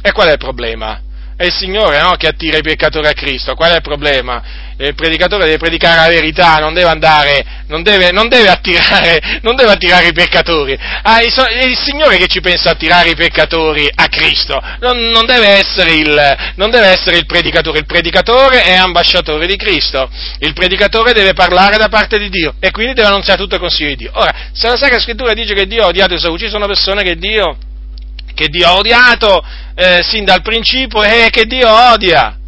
E 0.01 0.13
qual 0.13 0.29
è 0.29 0.33
il 0.33 0.39
problema? 0.39 1.01
È 1.39 1.45
il 1.45 1.53
Signore 1.53 2.01
no, 2.01 2.17
che 2.17 2.27
attira 2.27 2.59
i 2.59 2.63
peccatori 2.63 3.07
a 3.07 3.13
Cristo. 3.13 3.55
Qual 3.55 3.71
è 3.71 3.77
il 3.77 3.81
problema? 3.81 4.43
Il 4.77 4.97
predicatore 4.97 5.45
deve 5.45 5.59
predicare 5.59 5.95
la 5.95 6.09
verità, 6.09 6.59
non 6.59 6.75
deve 6.75 6.89
andare, 6.89 7.45
non 7.69 7.85
deve, 7.85 8.11
non 8.11 8.27
deve, 8.27 8.49
attirare, 8.49 9.21
non 9.43 9.55
deve 9.55 9.71
attirare, 9.71 10.09
i 10.09 10.13
peccatori. 10.13 10.77
Ah, 11.03 11.21
è 11.21 11.65
il 11.65 11.79
Signore 11.79 12.17
che 12.17 12.27
ci 12.27 12.41
pensa 12.41 12.71
a 12.71 12.73
attirare 12.73 13.11
i 13.11 13.15
peccatori 13.15 13.89
a 13.95 14.09
Cristo, 14.09 14.61
non, 14.81 15.25
deve 15.27 15.65
il, 15.95 16.37
non, 16.57 16.71
deve 16.71 16.87
essere 16.89 17.19
il, 17.19 17.27
predicatore. 17.27 17.79
Il 17.79 17.87
predicatore 17.87 18.63
è 18.65 18.75
ambasciatore 18.75 19.47
di 19.47 19.55
Cristo. 19.55 20.11
Il 20.41 20.55
predicatore 20.55 21.13
deve 21.13 21.35
parlare 21.35 21.77
da 21.77 21.89
parte 21.89 22.19
di 22.19 22.31
Dio 22.31 22.55
e 22.59 22.73
quindi 22.73 22.95
deve 22.95 23.07
annunziare 23.07 23.39
tutto 23.39 23.55
il 23.55 23.61
consiglio 23.61 23.91
di 23.91 23.97
Dio. 23.97 24.11
Ora, 24.15 24.35
se 24.53 24.67
la 24.67 24.77
Sacra 24.77 24.99
Scrittura 24.99 25.35
dice 25.35 25.55
che 25.55 25.69
Dio 25.69 25.85
ha 25.85 25.87
odiato 25.87 26.15
Esaù, 26.15 26.37
ci 26.37 26.49
sono 26.49 26.67
persone 26.67 27.05
che 27.05 27.15
Dio 27.15 27.59
che 28.39 28.49
Dio 28.49 28.69
ha 28.69 28.77
odiato 28.77 29.45
eh, 29.75 30.01
sin 30.05 30.25
dal 30.25 30.43
principio 30.43 31.03
e 31.03 31.27
che 31.29 31.45
Dio 31.45 31.69
odia. 31.69 32.39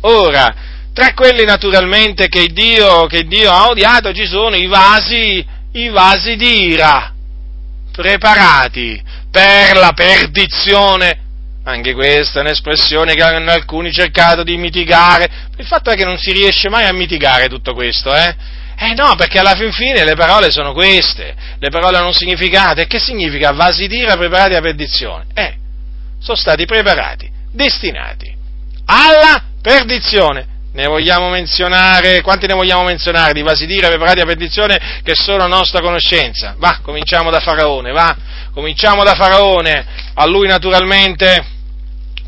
Ora, 0.00 0.54
tra 0.94 1.12
quelli 1.12 1.44
naturalmente 1.44 2.28
che 2.28 2.46
Dio, 2.46 3.04
che 3.06 3.24
Dio 3.24 3.50
ha 3.50 3.68
odiato 3.68 4.14
ci 4.14 4.26
sono 4.26 4.56
i 4.56 4.66
vasi, 4.66 5.44
i 5.72 5.88
vasi 5.90 6.36
di 6.36 6.70
ira, 6.70 7.12
preparati 7.92 9.02
per 9.30 9.76
la 9.76 9.92
perdizione. 9.92 11.20
Anche 11.64 11.92
questa 11.92 12.38
è 12.38 12.42
un'espressione 12.42 13.14
che 13.14 13.22
hanno 13.22 13.50
alcuni 13.50 13.92
cercato 13.92 14.42
di 14.42 14.56
mitigare. 14.56 15.28
Il 15.58 15.66
fatto 15.66 15.90
è 15.90 15.96
che 15.96 16.04
non 16.04 16.16
si 16.16 16.32
riesce 16.32 16.70
mai 16.70 16.86
a 16.86 16.92
mitigare 16.92 17.48
tutto 17.48 17.74
questo, 17.74 18.14
eh? 18.14 18.34
Eh 18.76 18.94
no, 18.94 19.14
perché 19.16 19.38
alla 19.38 19.54
fin 19.54 19.72
fine 19.72 20.04
le 20.04 20.14
parole 20.14 20.50
sono 20.50 20.72
queste, 20.72 21.34
le 21.58 21.70
parole 21.70 21.96
hanno 21.96 22.08
un 22.08 22.14
significato. 22.14 22.80
E 22.80 22.86
che 22.86 22.98
significa 22.98 23.52
vasi 23.52 23.86
d'ira 23.86 24.16
preparati 24.16 24.54
a 24.54 24.60
perdizione? 24.60 25.26
Eh, 25.34 25.54
sono 26.20 26.36
stati 26.36 26.64
preparati, 26.64 27.30
destinati 27.50 28.34
alla 28.86 29.42
perdizione. 29.60 30.52
Ne 30.72 30.86
vogliamo 30.86 31.28
menzionare, 31.28 32.20
quanti 32.20 32.48
ne 32.48 32.54
vogliamo 32.54 32.82
menzionare 32.82 33.32
di 33.32 33.42
vasi 33.42 33.64
d'ira 33.64 33.88
preparati 33.88 34.20
a 34.20 34.24
perdizione 34.24 35.00
che 35.04 35.14
sono 35.14 35.44
a 35.44 35.46
nostra 35.46 35.80
conoscenza? 35.80 36.56
Va, 36.58 36.80
cominciamo 36.82 37.30
da 37.30 37.38
Faraone, 37.38 37.92
va, 37.92 38.16
cominciamo 38.52 39.04
da 39.04 39.14
Faraone. 39.14 39.86
A 40.14 40.26
lui 40.26 40.48
naturalmente 40.48 41.44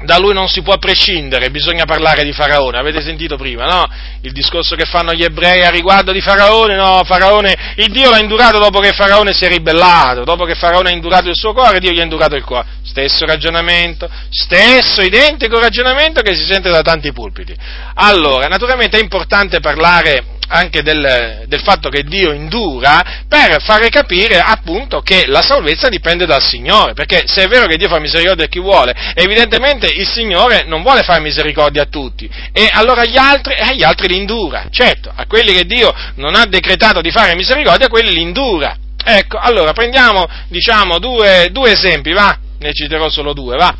da 0.06 0.16
lui 0.16 0.32
non 0.32 0.48
si 0.48 0.62
può 0.62 0.78
prescindere, 0.78 1.50
bisogna 1.50 1.84
parlare 1.84 2.22
di 2.22 2.32
Faraone, 2.32 2.78
avete 2.78 3.02
sentito 3.02 3.36
prima, 3.36 3.66
no? 3.66 3.86
Il 4.22 4.32
discorso 4.32 4.74
che 4.76 4.86
fanno 4.86 5.12
gli 5.12 5.22
ebrei 5.22 5.64
a 5.64 5.70
riguardo 5.70 6.12
di 6.12 6.22
Faraone, 6.22 6.76
no, 6.76 7.02
Faraone, 7.04 7.74
il 7.76 7.92
Dio 7.92 8.08
l'ha 8.08 8.20
indurato 8.20 8.58
dopo 8.58 8.78
che 8.80 8.92
Faraone 8.92 9.34
si 9.34 9.44
è 9.44 9.48
ribellato, 9.48 10.24
dopo 10.24 10.44
che 10.44 10.54
Faraone 10.54 10.88
ha 10.88 10.92
indurato 10.92 11.28
il 11.28 11.36
suo 11.36 11.52
cuore, 11.52 11.80
Dio 11.80 11.90
gli 11.90 12.00
ha 12.00 12.04
indurato 12.04 12.36
il 12.36 12.44
cuore. 12.44 12.66
Stesso 12.82 13.26
ragionamento, 13.26 14.08
stesso 14.30 15.02
identico 15.02 15.58
ragionamento 15.58 16.22
che 16.22 16.34
si 16.34 16.44
sente 16.44 16.70
da 16.70 16.80
tanti 16.80 17.12
pulpiti. 17.12 17.54
Allora, 17.94 18.46
naturalmente 18.46 18.96
è 18.96 19.02
importante 19.02 19.60
parlare 19.60 20.35
anche 20.48 20.82
del, 20.82 21.44
del, 21.46 21.60
fatto 21.60 21.88
che 21.88 22.02
Dio 22.02 22.32
indura 22.32 23.24
per 23.28 23.62
fare 23.62 23.88
capire 23.88 24.38
appunto 24.38 25.00
che 25.00 25.26
la 25.26 25.42
salvezza 25.42 25.88
dipende 25.88 26.26
dal 26.26 26.42
Signore, 26.42 26.92
perché 26.92 27.24
se 27.26 27.44
è 27.44 27.48
vero 27.48 27.66
che 27.66 27.76
Dio 27.76 27.88
fa 27.88 27.98
misericordia 27.98 28.44
a 28.44 28.48
chi 28.48 28.60
vuole, 28.60 28.94
evidentemente 29.14 29.86
il 29.86 30.06
Signore 30.06 30.64
non 30.66 30.82
vuole 30.82 31.02
fare 31.02 31.20
misericordia 31.20 31.82
a 31.82 31.86
tutti 31.86 32.28
e 32.52 32.68
allora 32.72 33.02
agli 33.02 33.16
altri, 33.16 33.54
eh, 33.54 33.62
agli 33.62 33.82
altri 33.82 34.08
li 34.08 34.16
indura, 34.16 34.66
certo, 34.70 35.10
a 35.14 35.26
quelli 35.26 35.52
che 35.52 35.64
Dio 35.64 35.92
non 36.16 36.34
ha 36.34 36.46
decretato 36.46 37.00
di 37.00 37.10
fare 37.10 37.34
misericordia, 37.34 37.86
a 37.86 37.90
quelli 37.90 38.12
li 38.12 38.20
indura. 38.20 38.76
Ecco, 39.08 39.38
allora 39.38 39.72
prendiamo 39.72 40.26
diciamo 40.48 40.98
due, 40.98 41.48
due 41.52 41.72
esempi, 41.72 42.12
va? 42.12 42.36
Ne 42.58 42.72
citerò 42.72 43.08
solo 43.08 43.32
due, 43.32 43.56
va? 43.56 43.74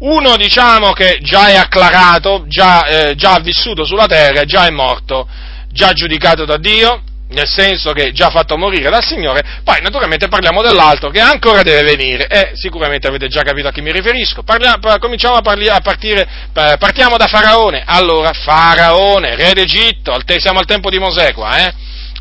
Uno 0.00 0.36
diciamo 0.36 0.92
che 0.92 1.18
già 1.20 1.48
è 1.48 1.56
acclarato, 1.56 2.44
già, 2.46 2.86
eh, 2.86 3.14
già 3.16 3.34
ha 3.34 3.40
vissuto 3.40 3.84
sulla 3.84 4.06
terra, 4.06 4.44
già 4.44 4.66
è 4.66 4.70
morto 4.70 5.28
già 5.72 5.92
giudicato 5.92 6.44
da 6.44 6.56
Dio, 6.56 7.02
nel 7.30 7.48
senso 7.48 7.92
che 7.92 8.12
già 8.12 8.28
fatto 8.28 8.56
morire 8.56 8.90
dal 8.90 9.04
Signore, 9.04 9.60
poi 9.62 9.80
naturalmente 9.82 10.28
parliamo 10.28 10.62
dell'altro 10.62 11.10
che 11.10 11.20
ancora 11.20 11.62
deve 11.62 11.94
venire 11.94 12.26
e 12.26 12.52
sicuramente 12.54 13.06
avete 13.06 13.28
già 13.28 13.42
capito 13.42 13.68
a 13.68 13.72
chi 13.72 13.80
mi 13.80 13.92
riferisco. 13.92 14.42
Parliamo, 14.42 14.78
cominciamo 14.98 15.36
a, 15.36 15.40
parli, 15.40 15.68
a 15.68 15.80
partire, 15.80 16.26
partiamo 16.52 17.16
da 17.16 17.26
Faraone. 17.26 17.84
Allora, 17.86 18.32
Faraone, 18.32 19.36
re 19.36 19.52
d'Egitto, 19.52 20.16
siamo 20.38 20.58
al 20.58 20.66
tempo 20.66 20.90
di 20.90 20.98
Mosè 20.98 21.32
qua, 21.32 21.66
eh? 21.66 21.72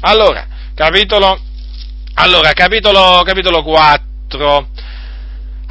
Allora, 0.02 0.46
capitolo, 0.76 1.40
allora, 2.16 2.54
capitolo, 2.54 3.24
capitolo 3.26 3.64
4. 3.64 4.68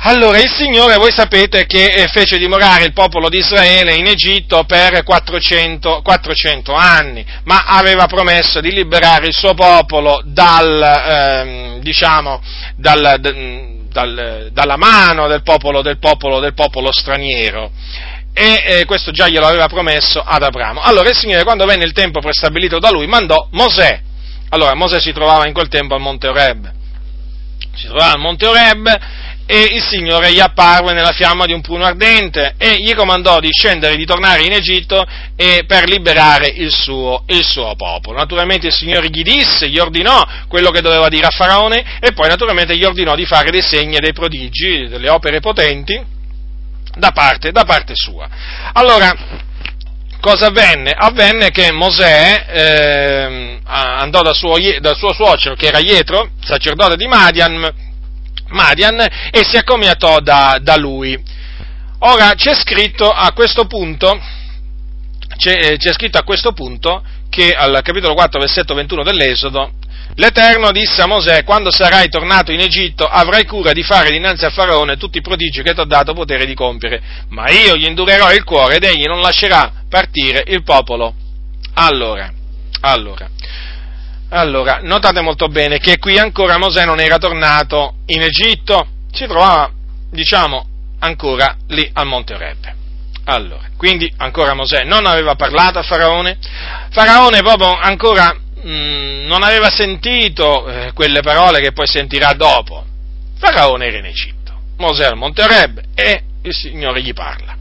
Allora, 0.01 0.39
il 0.39 0.49
Signore, 0.49 0.95
voi 0.97 1.11
sapete 1.11 1.67
che 1.67 1.87
eh, 1.87 2.07
fece 2.07 2.39
dimorare 2.39 2.85
il 2.85 2.93
popolo 2.93 3.29
di 3.29 3.39
Israele 3.39 3.95
in 3.95 4.07
Egitto 4.07 4.63
per 4.63 5.03
400, 5.03 6.03
400 6.03 6.73
anni, 6.73 7.27
ma 7.45 7.65
aveva 7.67 8.07
promesso 8.07 8.61
di 8.61 8.71
liberare 8.71 9.27
il 9.27 9.35
suo 9.35 9.55
popolo 9.55 10.23
dal, 10.25 10.83
ehm, 10.83 11.81
diciamo, 11.81 12.41
dal, 12.77 13.19
dal, 13.91 14.51
dalla 14.53 14.77
mano 14.77 15.27
del 15.27 15.43
popolo, 15.43 15.83
del 15.83 15.99
popolo, 15.99 16.39
del 16.39 16.55
popolo 16.55 16.93
straniero 16.93 17.73
e 18.33 18.63
eh, 18.65 18.85
questo 18.85 19.11
già 19.11 19.27
glielo 19.27 19.49
aveva 19.49 19.67
promesso 19.67 20.23
ad 20.25 20.45
Abramo. 20.45 20.81
Allora 20.81 21.09
il 21.09 21.17
Signore, 21.17 21.43
quando 21.43 21.67
venne 21.67 21.85
il 21.85 21.93
tempo 21.93 22.21
prestabilito 22.21 22.79
da 22.79 22.91
lui, 22.91 23.09
mandò 23.09 23.49
Mosè. 23.51 24.01
Allora 24.51 24.77
Mosè 24.77 25.01
si 25.01 25.13
trovava 25.13 25.49
in 25.49 25.53
quel 25.53 25.67
tempo 25.67 25.95
al 25.95 26.01
Monte 26.01 26.29
Oreb. 26.29 26.73
Si 27.75 27.87
trovava 27.89 28.13
al 28.13 28.21
Monte 28.21 28.47
Oreb 28.47 28.99
e 29.51 29.67
il 29.71 29.83
Signore 29.83 30.31
gli 30.31 30.41
apparve 30.41 30.93
nella 30.93 31.13
fiamma 31.13 31.47
di 31.47 31.55
un 31.55 31.63
pruno 31.63 31.87
ardente 31.87 32.53
e 32.59 32.83
gli 32.83 32.95
comandò 32.95 33.41
di 33.41 33.49
scendere 33.51 33.95
e 33.95 33.97
di 33.97 34.05
tornare 34.05 34.43
in 34.43 34.53
Egitto 34.53 35.07
per 35.67 35.89
liberare 35.89 36.49
il 36.49 36.71
suo, 36.71 37.23
il 37.29 37.43
suo, 37.43 37.75
popolo. 37.75 38.19
Naturalmente 38.19 38.67
il 38.67 38.75
Signore 38.75 39.09
gli 39.09 39.23
disse, 39.23 39.71
gli 39.71 39.79
ordinò 39.79 40.23
quello 40.49 40.71
che 40.71 40.83
doveva 40.83 41.09
dire 41.09 41.29
a 41.29 41.31
Faraone 41.31 41.83
e 41.99 42.13
poi 42.13 42.29
naturalmente 42.29 42.77
gli 42.77 42.85
ordinò 42.85 43.15
di 43.15 43.25
fare 43.25 43.51
dei 43.51 43.63
segni 43.63 43.97
e 43.97 44.01
dei 44.01 44.13
prodigi, 44.13 44.87
delle 44.87 45.09
opere 45.09 45.41
potenti 45.41 45.99
da 46.95 47.11
parte, 47.13 47.51
da 47.51 47.65
parte 47.65 47.95
sua. 47.95 48.29
Allora, 48.75 49.11
cosa 50.21 50.49
avvenne? 50.49 50.93
Avvenne 50.95 51.49
che 51.49 51.73
Mosè 51.73 52.45
eh, 52.51 53.61
andò 53.65 54.21
dal 54.21 54.35
suo, 54.35 54.57
dal 54.79 54.97
suo 54.97 55.15
suocero, 55.15 55.55
che 55.55 55.69
era 55.69 55.79
Ietro, 55.79 56.33
sacerdote 56.39 56.97
di 56.97 57.07
Madian, 57.07 57.87
Madian 58.49 59.01
e 59.01 59.45
si 59.45 59.57
accomiatò 59.57 60.21
da, 60.21 60.59
da 60.61 60.77
lui. 60.77 61.21
Ora 62.01 62.35
c'è 62.35 62.55
scritto 62.55 63.11
a 63.11 63.33
questo 63.33 63.67
punto, 63.67 64.21
c'è, 65.37 65.73
eh, 65.73 65.77
c'è 65.77 65.93
scritto 65.93 66.19
a 66.19 66.23
questo 66.23 66.53
punto 66.53 67.03
che 67.29 67.53
al 67.55 67.81
capitolo 67.83 68.15
4, 68.15 68.39
versetto 68.39 68.75
21 68.75 69.03
dell'Esodo, 69.03 69.73
L'Eterno 70.15 70.73
disse 70.73 71.01
a 71.01 71.07
Mosè, 71.07 71.45
quando 71.45 71.71
sarai 71.71 72.09
tornato 72.09 72.51
in 72.51 72.61
Egitto 72.61 73.05
avrai 73.05 73.45
cura 73.45 73.73
di 73.73 73.83
fare 73.83 74.11
dinanzi 74.11 74.45
a 74.45 74.51
Faraone 74.51 74.97
tutti 74.97 75.19
i 75.19 75.23
prodigi 75.23 75.63
che 75.63 75.75
ti 75.75 75.81
ho 75.81 75.85
dato 75.85 76.13
potere 76.13 76.45
di 76.45 76.55
compiere, 76.55 77.01
ma 77.29 77.49
io 77.51 77.77
gli 77.77 77.87
indurerò 77.87 78.33
il 78.33 78.43
cuore 78.43 78.77
ed 78.77 78.85
egli 78.85 79.05
non 79.05 79.21
lascerà 79.21 79.85
partire 79.89 80.43
il 80.49 80.65
popolo. 80.65 81.15
Allora, 81.75 82.33
allora, 82.81 83.29
allora, 84.31 84.81
notate 84.83 85.22
molto 85.22 85.49
bene 85.49 85.79
che 85.79 85.99
qui 85.99 86.18
ancora 86.18 86.59
Mosè 86.59 86.85
non 86.85 87.01
era 87.01 87.16
tornato 87.16 87.95
in 88.07 88.20
Egitto, 88.20 88.87
si 89.11 89.26
trovava, 89.26 89.70
diciamo, 90.11 90.66
ancora 90.99 91.57
lì 91.68 91.89
al 91.95 92.07
Monte 92.07 92.35
Oreb. 92.35 92.74
Allora, 93.24 93.70
quindi 93.76 94.12
ancora 94.18 94.55
Mosè 94.55 94.85
non 94.85 95.07
aveva 95.07 95.35
parlato 95.35 95.79
a 95.79 95.83
Faraone, 95.83 96.39
Faraone 96.91 97.41
proprio 97.41 97.74
ancora 97.74 98.35
mh, 98.35 98.70
mm, 98.70 99.26
non 99.26 99.43
aveva 99.43 99.70
sentito 99.70 100.66
eh, 100.68 100.93
quelle 100.93 101.20
parole 101.20 101.61
che 101.61 101.72
poi 101.72 101.87
sentirà 101.87 102.33
dopo. 102.35 102.85
Faraone 103.39 103.87
era 103.87 103.99
in 103.99 104.07
Egitto, 104.07 104.53
Mosè 104.76 105.07
al 105.07 105.16
Monte 105.16 105.43
Oreb 105.43 105.81
e 105.95 106.22
il 106.43 106.55
Signore 106.55 107.01
gli 107.01 107.14
parla. 107.14 107.57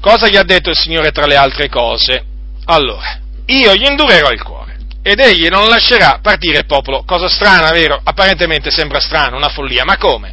Cosa 0.00 0.28
gli 0.28 0.36
ha 0.36 0.42
detto 0.42 0.68
il 0.68 0.76
Signore 0.76 1.12
tra 1.12 1.26
le 1.26 1.36
altre 1.36 1.68
cose? 1.68 2.24
Allora, 2.66 3.18
io 3.46 3.74
gli 3.74 3.86
indurerò 3.86 4.30
il 4.30 4.42
cuore 4.42 4.59
ed 5.02 5.18
egli 5.18 5.48
non 5.48 5.68
lascerà 5.68 6.18
partire 6.22 6.58
il 6.58 6.66
popolo. 6.66 7.04
Cosa 7.04 7.28
strana, 7.28 7.70
vero? 7.72 8.00
Apparentemente 8.02 8.70
sembra 8.70 9.00
strano, 9.00 9.36
una 9.36 9.48
follia, 9.48 9.84
ma 9.84 9.96
come? 9.96 10.32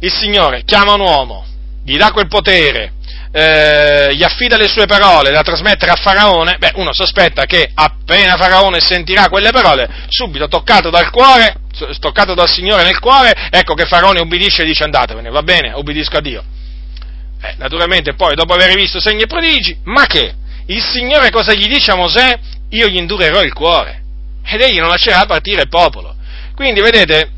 Il 0.00 0.12
Signore 0.12 0.62
chiama 0.64 0.92
un 0.92 1.00
uomo, 1.00 1.46
gli 1.84 1.96
dà 1.96 2.12
quel 2.12 2.28
potere, 2.28 2.92
eh, 3.32 4.14
gli 4.14 4.22
affida 4.22 4.56
le 4.56 4.68
sue 4.68 4.86
parole 4.86 5.30
da 5.30 5.42
trasmettere 5.42 5.90
a 5.90 5.96
Faraone, 5.96 6.56
beh, 6.58 6.72
uno 6.76 6.92
sospetta 6.92 7.44
che 7.44 7.70
appena 7.74 8.36
Faraone 8.36 8.80
sentirà 8.80 9.28
quelle 9.28 9.50
parole, 9.50 9.88
subito 10.08 10.48
toccato 10.48 10.90
dal 10.90 11.10
cuore, 11.10 11.56
toccato 11.98 12.34
dal 12.34 12.48
Signore 12.48 12.84
nel 12.84 12.98
cuore, 12.98 13.48
ecco 13.50 13.74
che 13.74 13.86
Faraone 13.86 14.20
ubbidisce 14.20 14.62
e 14.62 14.66
dice 14.66 14.84
andatevene, 14.84 15.30
va 15.30 15.42
bene, 15.42 15.72
ubbidisco 15.74 16.16
a 16.16 16.20
Dio. 16.20 16.44
Eh, 17.42 17.54
naturalmente 17.58 18.14
poi, 18.14 18.34
dopo 18.34 18.54
aver 18.54 18.74
visto 18.74 19.00
segni 19.00 19.22
e 19.22 19.26
prodigi, 19.26 19.78
ma 19.84 20.06
che? 20.06 20.34
Il 20.66 20.82
Signore 20.82 21.30
cosa 21.30 21.52
gli 21.52 21.66
dice 21.68 21.90
a 21.90 21.96
Mosè? 21.96 22.38
Io 22.70 22.88
gli 22.88 22.96
indurerò 22.96 23.42
il 23.42 23.52
cuore. 23.52 24.02
Ed 24.44 24.60
egli 24.60 24.78
non 24.78 24.88
lascerà 24.88 25.24
partire 25.26 25.62
il 25.62 25.68
popolo. 25.68 26.14
Quindi 26.54 26.80
vedete, 26.80 27.30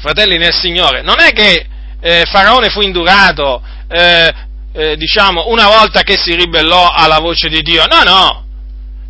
fratelli 0.00 0.36
nel 0.36 0.52
Signore, 0.52 1.02
non 1.02 1.20
è 1.20 1.32
che 1.32 1.66
eh, 2.00 2.24
Faraone 2.26 2.68
fu 2.68 2.82
indurato, 2.82 3.62
eh, 3.88 4.32
eh, 4.74 4.96
diciamo, 4.96 5.48
una 5.48 5.66
volta 5.66 6.02
che 6.02 6.16
si 6.18 6.34
ribellò 6.34 6.90
alla 6.90 7.20
voce 7.20 7.48
di 7.48 7.62
Dio, 7.62 7.86
no, 7.86 8.02
no, 8.02 8.46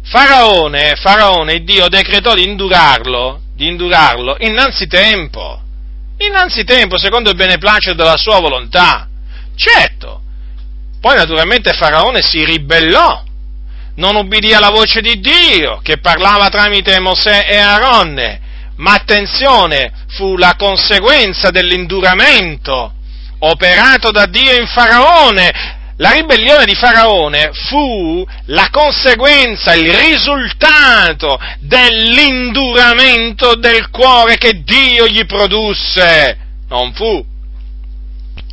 Faraone, 0.04 0.94
Faraone, 0.94 1.64
Dio 1.64 1.88
decretò 1.88 2.34
di 2.34 2.44
indurarlo, 2.44 3.40
di 3.56 3.66
indurarlo 3.66 4.36
innanzitempo, 4.38 5.60
innanzitempo, 6.18 6.98
secondo 6.98 7.30
il 7.30 7.36
beneplacito 7.36 7.94
della 7.94 8.16
sua 8.16 8.38
volontà, 8.38 9.08
certo. 9.56 10.20
Poi 11.00 11.16
naturalmente 11.16 11.72
Faraone 11.72 12.22
si 12.22 12.44
ribellò 12.44 13.23
non 13.96 14.16
ubbidì 14.16 14.52
alla 14.52 14.70
voce 14.70 15.00
di 15.00 15.20
Dio 15.20 15.80
che 15.82 15.98
parlava 15.98 16.48
tramite 16.48 16.98
Mosè 17.00 17.46
e 17.48 17.56
Aaronne, 17.56 18.40
ma 18.76 18.94
attenzione, 18.94 19.92
fu 20.08 20.36
la 20.36 20.54
conseguenza 20.56 21.50
dell'induramento 21.50 22.92
operato 23.38 24.10
da 24.10 24.26
Dio 24.26 24.58
in 24.58 24.66
Faraone. 24.66 25.82
La 25.98 26.10
ribellione 26.10 26.64
di 26.64 26.74
Faraone 26.74 27.50
fu 27.52 28.26
la 28.46 28.68
conseguenza, 28.72 29.74
il 29.74 29.92
risultato 29.92 31.38
dell'induramento 31.60 33.54
del 33.54 33.90
cuore 33.90 34.36
che 34.36 34.64
Dio 34.64 35.06
gli 35.06 35.24
produsse. 35.24 36.36
Non 36.68 36.92
fu 36.94 37.24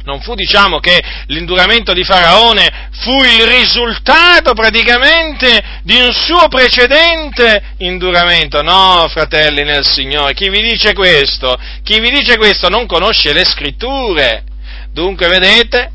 non 0.04 0.22
fu 0.22 0.36
diciamo 0.36 0.80
che 0.80 1.02
l'induramento 1.28 1.94
di 1.94 2.04
Faraone 2.04 2.90
fu 3.02 3.24
il 3.24 3.46
risultato 3.46 4.54
praticamente 4.54 5.80
di 5.84 6.00
un 6.00 6.12
suo 6.14 6.48
precedente 6.48 7.76
induramento. 7.78 8.62
No, 8.62 9.08
fratelli 9.10 9.64
nel 9.64 9.86
Signore, 9.86 10.34
chi 10.34 10.50
vi 10.50 10.62
dice 10.62 10.94
questo? 10.94 11.58
Chi 11.84 12.00
vi 12.00 12.10
dice 12.10 12.38
questo 12.38 12.70
non 12.70 12.86
conosce 12.86 13.34
le 13.34 13.46
scritture. 13.46 14.44
Dunque, 14.92 15.28
vedete, 15.28 15.92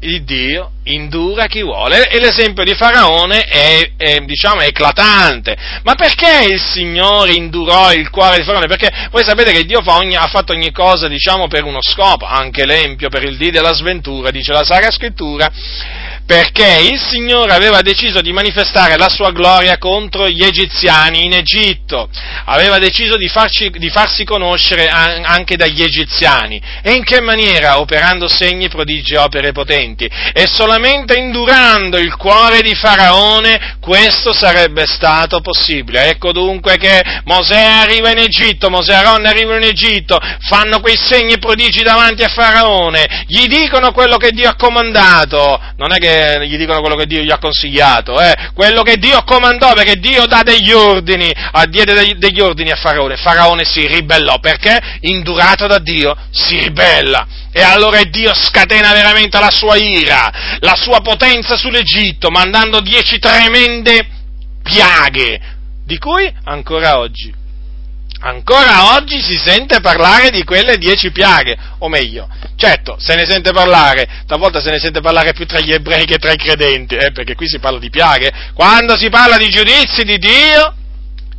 il 0.00 0.22
Dio 0.22 0.72
indura 0.84 1.46
chi 1.46 1.62
vuole 1.62 2.08
e 2.08 2.20
l'esempio 2.20 2.62
di 2.62 2.74
Faraone 2.74 3.44
è, 3.44 3.90
è, 3.96 4.18
diciamo, 4.20 4.60
eclatante. 4.60 5.56
Ma 5.82 5.94
perché 5.94 6.52
il 6.52 6.60
Signore 6.60 7.32
indurò 7.32 7.92
il 7.92 8.08
cuore 8.10 8.38
di 8.38 8.44
Faraone? 8.44 8.68
Perché 8.68 9.08
voi 9.10 9.24
sapete 9.24 9.52
che 9.52 9.64
Dio 9.64 9.82
fa 9.82 9.96
ogni, 9.96 10.14
ha 10.14 10.28
fatto 10.28 10.52
ogni 10.52 10.70
cosa 10.70 11.08
diciamo, 11.08 11.48
per 11.48 11.64
uno 11.64 11.82
scopo, 11.82 12.24
anche 12.24 12.64
l'empio 12.64 13.08
per 13.08 13.24
il 13.24 13.36
dì 13.36 13.50
della 13.50 13.72
sventura, 13.72 14.30
dice 14.30 14.52
la 14.52 14.64
Sacra 14.64 14.90
Scrittura, 14.90 15.50
perché 16.28 16.90
il 16.92 17.00
Signore 17.00 17.54
aveva 17.54 17.80
deciso 17.80 18.20
di 18.20 18.32
manifestare 18.32 18.98
la 18.98 19.08
sua 19.08 19.30
gloria 19.30 19.78
contro 19.78 20.28
gli 20.28 20.44
egiziani 20.44 21.24
in 21.24 21.32
Egitto, 21.32 22.10
aveva 22.44 22.78
deciso 22.78 23.16
di, 23.16 23.28
farci, 23.28 23.70
di 23.70 23.88
farsi 23.88 24.24
conoscere 24.24 24.90
anche 24.90 25.56
dagli 25.56 25.80
egiziani. 25.80 26.60
E 26.82 26.92
in 26.92 27.02
che 27.02 27.22
maniera? 27.22 27.80
Operando 27.80 28.28
segni, 28.28 28.68
prodigi 28.68 29.14
e 29.14 29.16
opere 29.16 29.52
potenti. 29.52 30.04
E 30.04 30.46
solamente 30.52 31.16
indurando 31.16 31.96
il 31.96 32.14
cuore 32.16 32.60
di 32.60 32.74
Faraone 32.74 33.78
questo 33.80 34.34
sarebbe 34.34 34.84
stato 34.86 35.40
possibile. 35.40 36.10
Ecco 36.10 36.32
dunque 36.32 36.76
che 36.76 37.00
Mosè 37.24 37.58
arriva 37.58 38.10
in 38.10 38.18
Egitto, 38.18 38.68
Mosè 38.68 38.92
e 38.92 38.96
Aaron 38.96 39.24
arrivano 39.24 39.64
in 39.64 39.70
Egitto, 39.70 40.18
fanno 40.46 40.80
quei 40.80 40.98
segni 40.98 41.32
e 41.32 41.38
prodigi 41.38 41.82
davanti 41.82 42.22
a 42.22 42.28
Faraone, 42.28 43.24
gli 43.26 43.46
dicono 43.46 43.92
quello 43.92 44.18
che 44.18 44.32
Dio 44.32 44.50
ha 44.50 44.56
comandato, 44.56 45.58
non 45.78 45.94
è 45.94 45.96
che 45.96 46.17
gli 46.44 46.56
dicono 46.56 46.80
quello 46.80 46.96
che 46.96 47.06
Dio 47.06 47.22
gli 47.22 47.30
ha 47.30 47.38
consigliato, 47.38 48.20
eh? 48.20 48.50
quello 48.54 48.82
che 48.82 48.96
Dio 48.96 49.22
comandò, 49.24 49.72
perché 49.74 49.96
Dio 49.96 50.26
dà 50.26 50.42
degli 50.42 50.72
ordini, 50.72 51.32
diede 51.68 52.16
degli 52.16 52.40
ordini 52.40 52.70
a 52.70 52.76
Faraone. 52.76 53.16
Faraone 53.16 53.64
si 53.64 53.86
ribellò, 53.86 54.38
perché? 54.38 54.78
Indurato 55.00 55.66
da 55.66 55.78
Dio, 55.78 56.16
si 56.30 56.58
ribella. 56.58 57.26
E 57.52 57.62
allora 57.62 58.02
Dio 58.04 58.32
scatena 58.34 58.92
veramente 58.92 59.38
la 59.38 59.50
sua 59.50 59.76
ira, 59.76 60.56
la 60.60 60.76
sua 60.76 61.00
potenza 61.00 61.56
sull'Egitto, 61.56 62.30
mandando 62.30 62.80
dieci 62.80 63.18
tremende 63.18 64.06
piaghe, 64.62 65.40
di 65.84 65.98
cui 65.98 66.30
ancora 66.44 66.98
oggi 66.98 67.46
Ancora 68.20 68.96
oggi 68.96 69.20
si 69.20 69.38
sente 69.38 69.80
parlare 69.80 70.30
di 70.30 70.42
quelle 70.42 70.76
dieci 70.76 71.12
piaghe, 71.12 71.56
o 71.78 71.88
meglio, 71.88 72.28
certo, 72.56 72.96
se 72.98 73.14
ne 73.14 73.24
sente 73.24 73.52
parlare, 73.52 74.24
talvolta 74.26 74.60
se 74.60 74.70
ne 74.70 74.80
sente 74.80 75.00
parlare 75.00 75.32
più 75.32 75.46
tra 75.46 75.60
gli 75.60 75.72
ebrei 75.72 76.04
che 76.04 76.18
tra 76.18 76.32
i 76.32 76.36
credenti, 76.36 76.96
eh, 76.96 77.12
perché 77.12 77.36
qui 77.36 77.48
si 77.48 77.60
parla 77.60 77.78
di 77.78 77.90
piaghe. 77.90 78.32
Quando 78.54 78.96
si 78.96 79.08
parla 79.08 79.36
di 79.36 79.48
giudizi 79.48 80.02
di 80.02 80.18
Dio, 80.18 80.74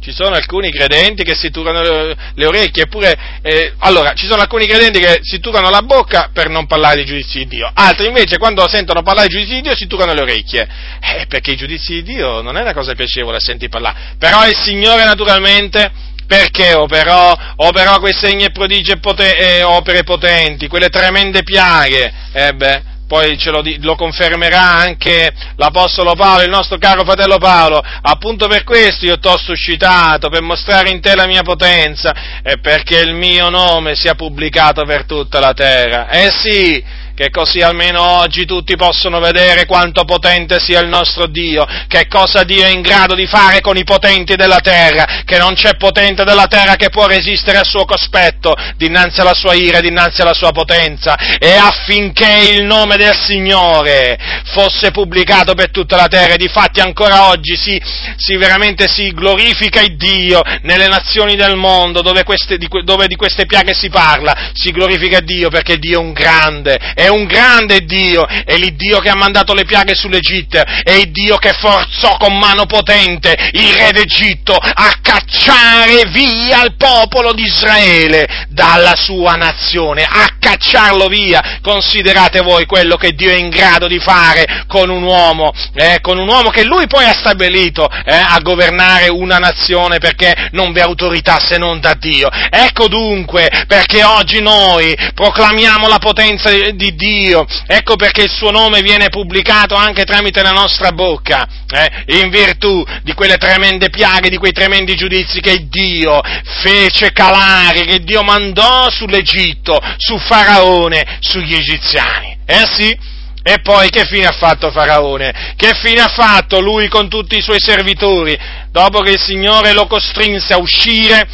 ci 0.01 0.13
sono 0.13 0.35
alcuni 0.35 0.71
credenti 0.71 1.23
che 1.23 1.35
si 1.35 1.51
turano 1.51 1.81
le, 1.81 2.15
le 2.33 2.45
orecchie, 2.45 2.83
eppure, 2.83 3.17
eh, 3.41 3.73
allora, 3.79 4.13
ci 4.13 4.25
sono 4.25 4.41
alcuni 4.41 4.65
credenti 4.65 4.99
che 4.99 5.19
si 5.21 5.41
turano 5.41 5.69
la 5.69 5.81
bocca 5.81 6.29
per 6.31 6.47
non 6.47 6.65
parlare 6.65 7.03
di 7.03 7.05
giudizi 7.05 7.39
di 7.39 7.47
Dio, 7.47 7.69
altri 7.73 8.07
invece 8.07 8.37
quando 8.37 8.65
sentono 8.69 9.01
parlare 9.01 9.27
di 9.27 9.33
giudizi 9.33 9.55
di 9.55 9.61
Dio 9.63 9.75
si 9.75 9.85
turano 9.85 10.13
le 10.13 10.21
orecchie, 10.21 10.65
eh, 11.01 11.25
perché 11.27 11.51
i 11.51 11.57
giudizi 11.57 11.95
di 11.95 12.03
Dio 12.03 12.41
non 12.41 12.55
è 12.55 12.61
una 12.61 12.73
cosa 12.73 12.95
piacevole 12.95 13.35
a 13.35 13.41
sentire 13.41 13.69
parlare, 13.69 14.15
però 14.17 14.47
il 14.47 14.55
Signore 14.55 15.03
naturalmente 15.03 16.07
perché 16.29 16.75
operò, 16.75 17.35
operò 17.55 17.97
quei 17.97 18.13
segni 18.13 18.43
e 18.43 18.51
prodigi 18.51 18.91
e, 18.91 18.99
poten- 18.99 19.35
e 19.35 19.63
opere 19.63 20.03
potenti, 20.03 20.67
quelle 20.67 20.89
tremende 20.89 21.41
piaghe, 21.41 22.13
eh 22.31 22.53
beh, 22.53 22.83
poi 23.07 23.35
ce 23.39 23.49
lo, 23.49 23.63
lo, 23.79 23.95
confermerà 23.95 24.61
anche 24.61 25.33
l'Apostolo 25.55 26.13
Paolo, 26.13 26.43
il 26.43 26.51
nostro 26.51 26.77
caro 26.77 27.03
fratello 27.03 27.39
Paolo, 27.39 27.81
appunto 28.01 28.47
per 28.47 28.63
questo 28.63 29.05
io 29.05 29.17
ti 29.17 29.27
ho 29.27 29.39
suscitato, 29.39 30.29
per 30.29 30.43
mostrare 30.43 30.91
in 30.91 31.01
te 31.01 31.15
la 31.15 31.25
mia 31.25 31.41
potenza 31.41 32.13
e 32.43 32.59
perché 32.59 32.99
il 32.99 33.15
mio 33.15 33.49
nome 33.49 33.95
sia 33.95 34.13
pubblicato 34.13 34.85
per 34.85 35.05
tutta 35.05 35.39
la 35.39 35.53
terra. 35.53 36.09
Eh 36.09 36.29
sì, 36.29 36.83
che 37.19 37.31
così 37.31 37.59
almeno 37.59 38.01
oggi 38.01 38.45
tutti 38.45 38.77
possono 38.77 39.19
vedere 39.19 39.65
quanto 39.65 40.05
potente 40.05 40.57
sia 40.57 40.79
il 40.79 40.87
nostro 40.87 41.27
Dio, 41.27 41.67
che 41.89 42.07
cosa 42.07 42.43
Dio 42.43 42.63
è 42.63 42.69
in 42.69 42.79
grado 42.79 43.13
di 43.13 43.27
fare 43.27 43.59
con 43.59 43.75
i 43.75 43.83
potenti 43.83 44.37
della 44.37 44.61
terra, 44.61 45.23
che 45.25 45.37
non 45.37 45.53
c'è 45.53 45.75
potente 45.75 46.23
della 46.23 46.45
terra 46.45 46.77
che 46.77 46.87
può 46.87 47.07
resistere 47.07 47.57
al 47.57 47.65
suo 47.65 47.83
cospetto 47.83 48.55
dinanzi 48.77 49.19
alla 49.19 49.33
sua 49.33 49.53
ira, 49.53 49.81
dinanzi 49.81 50.21
alla 50.21 50.33
sua 50.33 50.51
potenza, 50.51 51.17
e 51.37 51.55
affinché 51.55 52.53
il 52.53 52.63
nome 52.63 52.95
del 52.95 53.17
Signore 53.17 54.17
fosse 54.53 54.91
pubblicato 54.91 55.55
per 55.55 55.71
tutta 55.71 55.97
la 55.97 56.07
terra, 56.07 56.35
e 56.35 56.37
difatti 56.37 56.79
ancora 56.79 57.27
oggi 57.27 57.57
si, 57.57 57.77
si 58.15 58.37
veramente 58.37 58.87
si 58.87 59.11
glorifica 59.11 59.81
il 59.81 59.97
Dio 59.97 60.41
nelle 60.61 60.87
nazioni 60.87 61.35
del 61.35 61.57
mondo 61.57 62.01
dove, 62.01 62.23
queste, 62.23 62.57
di, 62.57 62.69
dove 62.85 63.07
di 63.07 63.17
queste 63.17 63.45
piaghe 63.45 63.73
si 63.73 63.89
parla, 63.89 64.51
si 64.53 64.71
glorifica 64.71 65.19
Dio 65.19 65.49
perché 65.49 65.77
Dio 65.77 65.99
è 65.99 66.01
un 66.01 66.13
grande, 66.13 66.77
è 66.95 67.07
un 67.09 67.25
grande 67.25 67.85
Dio, 67.85 68.25
è 68.25 68.55
l'Iddio 68.57 68.99
che 68.99 69.09
ha 69.09 69.15
mandato 69.15 69.53
le 69.53 69.65
piaghe 69.65 69.95
sull'Egitto, 69.95 70.61
è 70.83 70.91
il 70.91 71.11
Dio 71.11 71.37
che 71.37 71.53
forzò 71.53 72.17
con 72.17 72.37
mano 72.37 72.65
potente 72.65 73.35
il 73.53 73.73
re 73.73 73.91
d'Egitto 73.91 74.55
a 74.55 74.93
cacciare 75.01 76.05
via 76.07 76.63
il 76.63 76.75
popolo 76.75 77.33
di 77.33 77.43
Israele 77.43 78.47
dalla 78.49 78.95
sua 78.95 79.35
nazione, 79.35 80.03
a 80.03 80.35
cacciarlo 80.39 81.07
via. 81.07 81.59
Considerate 81.61 82.41
voi 82.41 82.65
quello 82.65 82.95
che 82.95 83.11
Dio 83.11 83.31
è 83.31 83.35
in 83.35 83.49
grado 83.49 83.87
di 83.87 83.99
fare 83.99 84.63
con 84.67 84.89
un 84.89 85.03
uomo, 85.03 85.51
eh, 85.75 85.99
con 86.01 86.17
un 86.17 86.27
uomo 86.27 86.49
che 86.49 86.63
lui 86.63 86.87
poi 86.87 87.05
ha 87.05 87.13
stabilito 87.13 87.89
eh, 87.89 88.13
a 88.13 88.39
governare 88.41 89.09
una 89.09 89.37
nazione 89.37 89.99
perché 89.99 90.49
non 90.51 90.71
vi 90.71 90.79
è 90.79 90.83
autorità 90.83 91.39
se 91.39 91.57
non 91.57 91.79
da 91.79 91.93
Dio. 91.93 92.29
Ecco 92.49 92.87
dunque 92.87 93.49
perché 93.67 94.03
oggi 94.03 94.41
noi 94.41 94.95
proclamiamo 95.13 95.87
la 95.87 95.99
potenza 95.99 96.49
di 96.51 96.95
ecco 97.05 97.95
perché 97.95 98.23
il 98.23 98.29
suo 98.29 98.51
nome 98.51 98.81
viene 98.81 99.09
pubblicato 99.09 99.75
anche 99.75 100.03
tramite 100.03 100.41
la 100.41 100.51
nostra 100.51 100.91
bocca, 100.91 101.47
eh, 101.69 102.19
in 102.19 102.29
virtù 102.29 102.83
di 103.03 103.13
quelle 103.13 103.37
tremende 103.37 103.89
piaghe, 103.89 104.29
di 104.29 104.37
quei 104.37 104.51
tremendi 104.51 104.95
giudizi 104.95 105.39
che 105.39 105.67
Dio 105.69 106.19
fece 106.61 107.11
calare, 107.11 107.85
che 107.85 107.99
Dio 107.99 108.23
mandò 108.23 108.89
sull'Egitto, 108.89 109.79
su 109.97 110.17
Faraone, 110.17 111.17
sugli 111.19 111.53
egiziani. 111.53 112.37
Eh 112.45 112.65
sì? 112.75 113.17
E 113.41 113.61
poi 113.61 113.89
che 113.89 114.05
fine 114.05 114.25
ha 114.25 114.35
fatto 114.37 114.69
Faraone? 114.69 115.53
Che 115.55 115.71
fine 115.81 116.01
ha 116.01 116.09
fatto 116.09 116.59
lui 116.59 116.87
con 116.89 117.07
tutti 117.07 117.37
i 117.37 117.41
suoi 117.41 117.59
servitori? 117.59 118.37
Dopo 118.69 118.99
che 118.99 119.11
il 119.11 119.19
Signore 119.19 119.71
lo 119.71 119.87
costrinse 119.87 120.53
a 120.53 120.59
uscire 120.59 121.27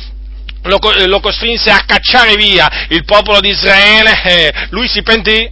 lo, 0.65 0.79
lo, 1.05 1.19
costrinse 1.19 1.69
a 1.69 1.83
cacciare 1.85 2.35
via 2.35 2.69
il 2.89 3.03
popolo 3.05 3.39
di 3.39 3.49
Israele, 3.49 4.21
eh, 4.23 4.53
lui 4.69 4.87
si 4.87 5.01
pentì, 5.01 5.49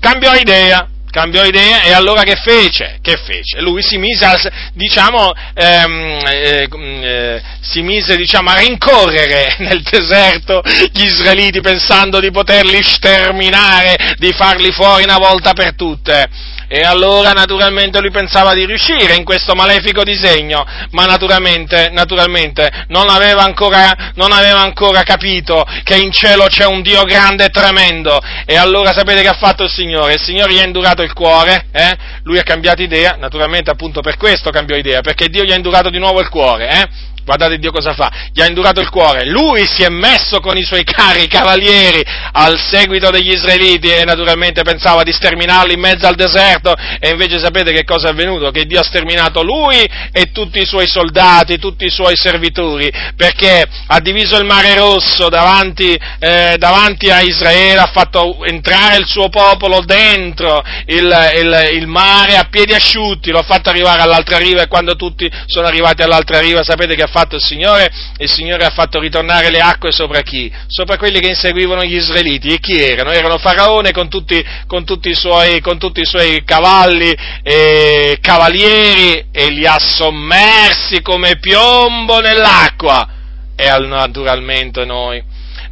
cambiò 0.00 0.34
idea, 0.34 0.88
cambiò 1.10 1.44
idea 1.44 1.82
e 1.82 1.92
allora 1.92 2.22
che 2.22 2.36
fece? 2.36 2.98
Che 3.00 3.16
fece? 3.24 3.60
Lui 3.60 3.82
si 3.82 3.96
mise, 3.96 4.24
a, 4.24 4.38
diciamo, 4.74 5.32
ehm, 5.54 6.20
eh, 6.26 6.68
eh, 6.70 7.42
si 7.60 7.82
mise 7.82 8.16
diciamo, 8.16 8.50
a 8.50 8.58
rincorrere 8.58 9.56
nel 9.64 9.82
deserto 9.82 10.62
gli 10.92 11.04
israeliti 11.04 11.60
pensando 11.60 12.20
di 12.20 12.30
poterli 12.30 12.82
sterminare, 12.82 14.14
di 14.18 14.32
farli 14.32 14.70
fuori 14.72 15.04
una 15.04 15.18
volta 15.18 15.52
per 15.52 15.74
tutte. 15.74 16.54
E 16.68 16.80
allora 16.80 17.32
naturalmente 17.32 18.00
lui 18.00 18.10
pensava 18.10 18.52
di 18.54 18.66
riuscire 18.66 19.14
in 19.14 19.24
questo 19.24 19.54
malefico 19.54 20.02
disegno, 20.02 20.64
ma 20.90 21.04
naturalmente, 21.04 21.90
naturalmente 21.92 22.68
non, 22.88 23.08
aveva 23.08 23.42
ancora, 23.42 24.12
non 24.14 24.32
aveva 24.32 24.60
ancora 24.60 25.02
capito 25.02 25.64
che 25.84 25.96
in 25.96 26.10
cielo 26.10 26.46
c'è 26.46 26.64
un 26.64 26.82
Dio 26.82 27.04
grande 27.04 27.44
e 27.44 27.50
tremendo. 27.50 28.20
E 28.44 28.56
allora 28.56 28.92
sapete 28.92 29.22
che 29.22 29.28
ha 29.28 29.36
fatto 29.38 29.62
il 29.62 29.70
Signore? 29.70 30.14
Il 30.14 30.20
Signore 30.20 30.52
gli 30.52 30.58
ha 30.58 30.64
indurato 30.64 31.02
il 31.02 31.12
cuore, 31.12 31.66
eh? 31.72 31.96
lui 32.24 32.38
ha 32.38 32.42
cambiato 32.42 32.82
idea, 32.82 33.16
naturalmente 33.18 33.70
appunto 33.70 34.00
per 34.00 34.16
questo 34.16 34.50
cambiò 34.50 34.76
idea, 34.76 35.00
perché 35.00 35.28
Dio 35.28 35.44
gli 35.44 35.52
ha 35.52 35.56
indurato 35.56 35.90
di 35.90 35.98
nuovo 35.98 36.20
il 36.20 36.28
cuore. 36.28 36.68
Eh? 36.68 37.14
Guardate 37.26 37.58
Dio 37.58 37.72
cosa 37.72 37.92
fa, 37.92 38.08
gli 38.32 38.40
ha 38.40 38.46
indurato 38.46 38.80
il 38.80 38.88
cuore, 38.88 39.26
lui 39.26 39.66
si 39.66 39.82
è 39.82 39.88
messo 39.88 40.38
con 40.38 40.56
i 40.56 40.62
suoi 40.62 40.84
cari 40.84 41.26
cavalieri 41.26 42.00
al 42.30 42.56
seguito 42.56 43.10
degli 43.10 43.32
israeliti 43.32 43.90
e 43.90 44.04
naturalmente 44.04 44.62
pensava 44.62 45.02
di 45.02 45.10
sterminarli 45.10 45.74
in 45.74 45.80
mezzo 45.80 46.06
al 46.06 46.14
deserto. 46.14 46.72
E 47.00 47.10
invece 47.10 47.40
sapete 47.40 47.72
che 47.72 47.82
cosa 47.82 48.06
è 48.06 48.10
avvenuto? 48.12 48.52
Che 48.52 48.64
Dio 48.64 48.78
ha 48.78 48.84
sterminato 48.84 49.42
lui 49.42 49.84
e 50.12 50.30
tutti 50.30 50.60
i 50.60 50.66
suoi 50.66 50.86
soldati, 50.86 51.58
tutti 51.58 51.84
i 51.84 51.90
suoi 51.90 52.14
servitori, 52.14 52.88
perché 53.16 53.66
ha 53.88 53.98
diviso 53.98 54.38
il 54.38 54.44
mare 54.44 54.76
rosso 54.76 55.28
davanti, 55.28 55.98
eh, 56.20 56.54
davanti 56.58 57.10
a 57.10 57.22
Israele, 57.22 57.80
ha 57.80 57.90
fatto 57.92 58.44
entrare 58.44 58.98
il 58.98 59.06
suo 59.08 59.30
popolo 59.30 59.80
dentro 59.84 60.62
il, 60.86 61.30
il, 61.40 61.70
il 61.72 61.88
mare 61.88 62.36
a 62.36 62.46
piedi 62.48 62.72
asciutti, 62.72 63.32
lo 63.32 63.40
ha 63.40 63.44
fatto 63.44 63.68
arrivare 63.68 64.02
all'altra 64.02 64.38
riva 64.38 64.62
e 64.62 64.68
quando 64.68 64.94
tutti 64.94 65.28
sono 65.46 65.66
arrivati 65.66 66.02
all'altra 66.02 66.38
riva 66.38 66.62
sapete 66.62 66.94
che 66.94 67.02
ha 67.02 67.14
fatto 67.16 67.36
il 67.36 67.42
Signore? 67.42 67.90
Il 68.18 68.30
Signore 68.30 68.64
ha 68.66 68.70
fatto 68.70 69.00
ritornare 69.00 69.50
le 69.50 69.60
acque 69.60 69.92
sopra 69.92 70.20
chi? 70.20 70.52
Sopra 70.66 70.98
quelli 70.98 71.20
che 71.20 71.28
inseguivano 71.28 71.82
gli 71.84 71.94
israeliti. 71.94 72.48
E 72.48 72.58
chi 72.58 72.78
erano? 72.78 73.10
Erano 73.10 73.38
Faraone 73.38 73.92
con 73.92 74.08
tutti, 74.08 74.44
con 74.66 74.84
tutti, 74.84 75.08
i, 75.08 75.14
suoi, 75.14 75.60
con 75.60 75.78
tutti 75.78 76.00
i, 76.00 76.06
suoi, 76.06 76.44
cavalli 76.44 77.14
e 77.42 78.18
cavalieri 78.20 79.26
e 79.32 79.50
li 79.50 79.66
ha 79.66 79.78
sommersi 79.78 81.00
come 81.00 81.38
piombo 81.38 82.20
nell'acqua. 82.20 83.08
E 83.56 83.78
naturalmente 83.78 84.84
noi. 84.84 85.22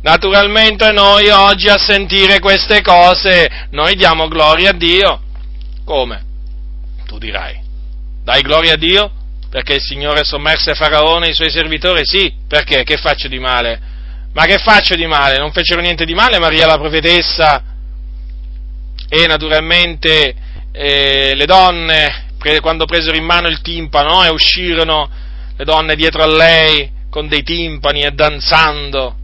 Naturalmente 0.01 0.93
noi 0.93 1.29
oggi 1.29 1.69
a 1.69 1.79
sentire 1.79 2.39
queste 2.39 2.81
cose, 2.83 3.69
noi 3.71 3.95
diamo 3.95 4.29
gloria 4.29 4.71
a 4.71 4.75
Dio 4.75 5.21
Come? 5.85 6.25
Tu 7.07 7.19
dirai. 7.19 7.61
Dai 8.25 8.41
gloria 8.41 8.73
a 8.73 8.77
Dio? 8.77 9.11
Perché 9.55 9.75
il 9.75 9.83
Signore 9.83 10.25
sommerse 10.25 10.75
Faraone 10.75 11.29
e 11.29 11.31
i 11.31 11.33
suoi 11.33 11.49
servitori? 11.49 12.01
Sì, 12.05 12.35
perché? 12.49 12.83
Che 12.83 12.97
faccio 12.97 13.29
di 13.29 13.39
male? 13.39 13.81
Ma 14.33 14.47
che 14.47 14.59
faccio 14.59 14.97
di 14.97 15.07
male? 15.07 15.39
Non 15.39 15.53
fecero 15.53 15.81
niente 15.81 16.05
di 16.05 16.13
male 16.13 16.41
Maria 16.41 16.67
la 16.67 16.77
profetessa 16.77 17.63
e 19.09 19.27
naturalmente 19.29 20.35
eh, 20.73 21.35
le 21.37 21.45
donne 21.47 22.33
quando 22.61 22.85
presero 22.85 23.17
in 23.17 23.23
mano 23.23 23.47
il 23.47 23.61
timpano 23.61 24.25
e 24.25 24.31
uscirono 24.31 25.09
le 25.57 25.65
donne 25.65 25.95
dietro 25.95 26.25
a 26.25 26.27
lei 26.27 26.91
con 27.09 27.29
dei 27.29 27.45
timpani 27.45 28.03
e 28.03 28.11
danzando. 28.11 29.17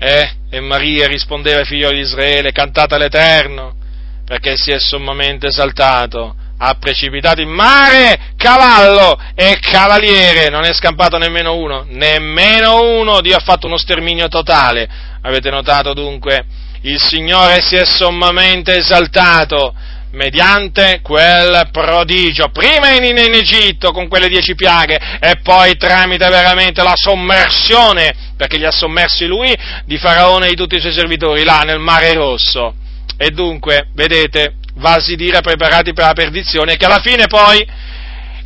Eh? 0.00 0.30
E 0.50 0.60
Maria 0.60 1.06
rispondeva 1.06 1.60
ai 1.60 1.64
figli 1.64 1.86
di 1.86 2.00
Israele, 2.00 2.50
cantate 2.50 2.96
all'Eterno, 2.96 3.76
perché 4.24 4.56
si 4.56 4.72
è 4.72 4.80
sommamente 4.80 5.46
esaltato, 5.46 6.34
ha 6.58 6.74
precipitato 6.74 7.40
in 7.40 7.48
mare 7.48 8.32
cavallo 8.36 9.18
e 9.34 9.58
cavaliere, 9.60 10.48
non 10.48 10.64
è 10.64 10.72
scampato 10.72 11.16
nemmeno 11.18 11.54
uno, 11.54 11.86
nemmeno 11.88 12.98
uno, 12.98 13.20
Dio 13.20 13.36
ha 13.36 13.42
fatto 13.42 13.66
uno 13.66 13.78
sterminio 13.78 14.28
totale. 14.28 14.88
Avete 15.22 15.50
notato 15.50 15.92
dunque? 15.94 16.44
Il 16.82 17.00
Signore 17.00 17.60
si 17.60 17.76
è 17.76 17.84
sommamente 17.84 18.76
esaltato 18.76 19.74
mediante 20.12 21.00
quel 21.02 21.68
prodigio, 21.70 22.48
prima 22.48 22.90
in, 22.90 23.04
in, 23.04 23.34
Egitto 23.34 23.92
con 23.92 24.08
quelle 24.08 24.28
dieci 24.28 24.54
piaghe 24.54 24.98
e 25.20 25.40
poi 25.42 25.76
tramite 25.76 26.28
veramente 26.28 26.82
la 26.82 26.94
sommersione, 26.94 28.32
perché 28.36 28.56
li 28.56 28.64
ha 28.64 28.70
sommersi 28.70 29.26
lui, 29.26 29.54
di 29.84 29.98
Faraone 29.98 30.46
e 30.46 30.50
di 30.50 30.56
tutti 30.56 30.76
i 30.76 30.80
suoi 30.80 30.92
servitori 30.92 31.44
là 31.44 31.60
nel 31.60 31.78
mare 31.78 32.12
rosso. 32.14 32.74
E 33.16 33.30
dunque, 33.30 33.88
vedete, 33.94 34.54
vasi 34.78 35.14
d'ira 35.14 35.40
preparati 35.40 35.92
per 35.92 36.06
la 36.06 36.12
perdizione, 36.12 36.76
che 36.76 36.86
alla 36.86 37.00
fine 37.00 37.26
poi 37.26 37.66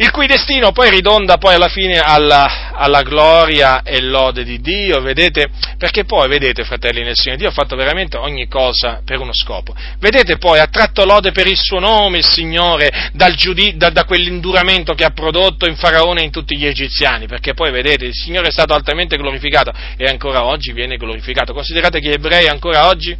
il 0.03 0.11
cui 0.11 0.26
destino 0.26 0.72
poi 0.72 0.91
ridonda 0.91 1.37
poi 1.37 1.55
alla 1.55 1.68
fine 1.68 1.99
alla, 1.99 2.72
alla, 2.72 3.03
gloria 3.03 3.83
e 3.83 4.01
lode 4.01 4.43
di 4.43 4.61
Dio, 4.61 5.01
vedete? 5.01 5.49
Perché 5.78 6.05
poi, 6.05 6.28
vedete, 6.28 6.64
fratelli 6.64 7.03
nel 7.03 7.14
Signore, 7.14 7.39
Dio 7.39 7.51
ha 7.51 7.53
fatto 7.53 7.76
veramente 7.76 8.16
ogni 8.16 8.49
cosa 8.49 9.03
per 9.05 9.20
uno 9.20 9.33
scopo. 9.35 9.74
Vedete 10.01 10.39
poi, 10.39 10.59
ha 10.59 10.66
tratto 10.66 11.05
lode 11.05 11.30
per 11.30 11.47
il 11.47 11.59
suo 11.59 11.78
nome, 11.78 12.18
il 12.18 12.26
Signore, 12.26 13.11
dal 13.12 13.35
giudi- 13.35 13.76
da, 13.76 13.91
da 13.91 14.05
quell'induramento 14.05 14.95
che 14.95 15.05
ha 15.05 15.11
prodotto 15.11 15.68
in 15.68 15.76
Faraone 15.76 16.22
e 16.22 16.24
in 16.24 16.30
tutti 16.30 16.57
gli 16.57 16.66
egiziani, 16.66 17.26
perché 17.26 17.53
poi, 17.53 17.70
vedete, 17.70 18.07
il 18.07 18.14
Signore 18.14 18.49
è 18.49 18.53
stato 18.53 18.72
altamente 18.74 19.16
glorificato 19.16 19.72
e 19.97 20.07
ancora 20.07 20.45
oggi 20.45 20.72
viene 20.72 20.97
glorificato. 20.97 21.53
Considerate 21.53 22.01
che 22.01 22.09
gli 22.09 22.14
ebrei 22.14 22.49
ancora 22.49 22.89
oggi 22.89 23.16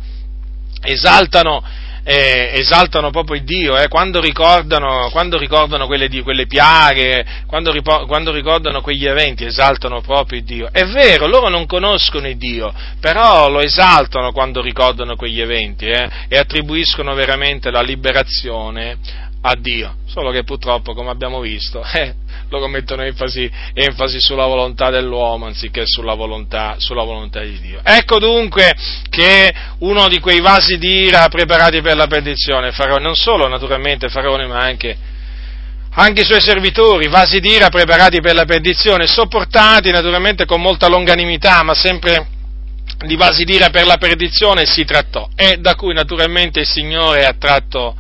esaltano 0.85 1.63
eh, 2.05 2.51
esaltano 2.55 3.11
proprio 3.11 3.37
il 3.37 3.45
Dio, 3.45 3.77
eh, 3.77 3.89
quando 3.89 4.21
ricordano, 4.21 5.09
quando 5.11 5.39
ricordano 5.39 5.87
quelle, 5.87 6.09
di, 6.09 6.23
quelle 6.23 6.47
piaghe, 6.47 7.25
quando, 7.47 7.71
ripo, 7.71 8.07
quando, 8.07 8.33
ricordano 8.33 8.81
quegli 8.81 9.07
eventi, 9.07 9.45
esaltano 9.45 10.01
proprio 10.01 10.39
il 10.39 10.45
Dio. 10.45 10.69
È 10.71 10.85
vero, 10.85 11.27
loro 11.27 11.49
non 11.49 11.67
conoscono 11.67 12.29
il 12.29 12.37
Dio, 12.37 12.73
però 13.01 13.49
lo 13.49 13.61
esaltano 13.61 14.33
quando 14.33 14.61
ricordano 14.61 15.17
quegli 15.17 15.41
eventi 15.41 15.87
eh, 15.87 16.09
e 16.29 16.37
attribuiscono 16.39 17.15
veramente 17.15 17.71
la 17.71 17.83
liberazione 17.83 19.31
a 19.45 19.57
Dio, 19.57 19.97
solo 20.07 20.31
che 20.31 20.45
purtroppo, 20.45 20.95
come 20.95 21.11
abbiamo 21.11 21.41
visto, 21.41 21.83
eh, 21.95 22.15
loro 22.49 22.69
mettono 22.69 23.03
enfasi, 23.03 23.51
enfasi, 23.75 24.21
sulla 24.21 24.47
volontà 24.47 24.91
dell'uomo 24.91 25.47
anziché 25.47 25.83
sulla 25.85 26.15
volontà, 26.15 26.77
sulla 26.79 27.03
volontà, 27.03 27.41
di 27.41 27.59
Dio. 27.61 27.81
Ecco 27.83 28.19
dunque 28.19 28.73
che 29.11 29.53
uno 29.79 30.09
di 30.09 30.21
quei 30.21 30.41
vasi 30.41 30.79
d'ira 30.79 31.29
preparati 31.29 31.81
per 31.81 31.97
la 31.97 32.07
perdizione, 32.07 32.71
Faraone, 32.71 33.03
non 33.03 33.17
solo 33.17 33.49
naturalmente 33.49 34.09
Faraone, 34.09 34.47
ma 34.47 34.61
anche, 34.61 34.97
anche 35.95 36.21
i 36.21 36.25
suoi 36.25 36.41
servitori, 36.41 37.09
vasi 37.09 37.41
d'ira 37.41 37.69
preparati 37.69 38.21
per 38.21 38.35
la 38.35 38.45
perdizione, 38.45 39.09
sopportati 39.09 39.91
naturalmente 39.91 40.45
con 40.45 40.61
molta 40.61 40.87
longanimità, 40.89 41.65
ma 41.65 41.75
sempre 41.75 42.29
di 43.05 43.17
vasi 43.17 43.43
d'ira 43.43 43.71
per 43.71 43.87
la 43.87 43.97
perdizione 43.97 44.67
si 44.67 44.85
trattò 44.85 45.29
e 45.35 45.57
da 45.59 45.75
cui 45.75 45.93
naturalmente 45.95 46.61
il 46.61 46.67
Signore 46.67 47.25
ha 47.25 47.35
tratto 47.37 47.97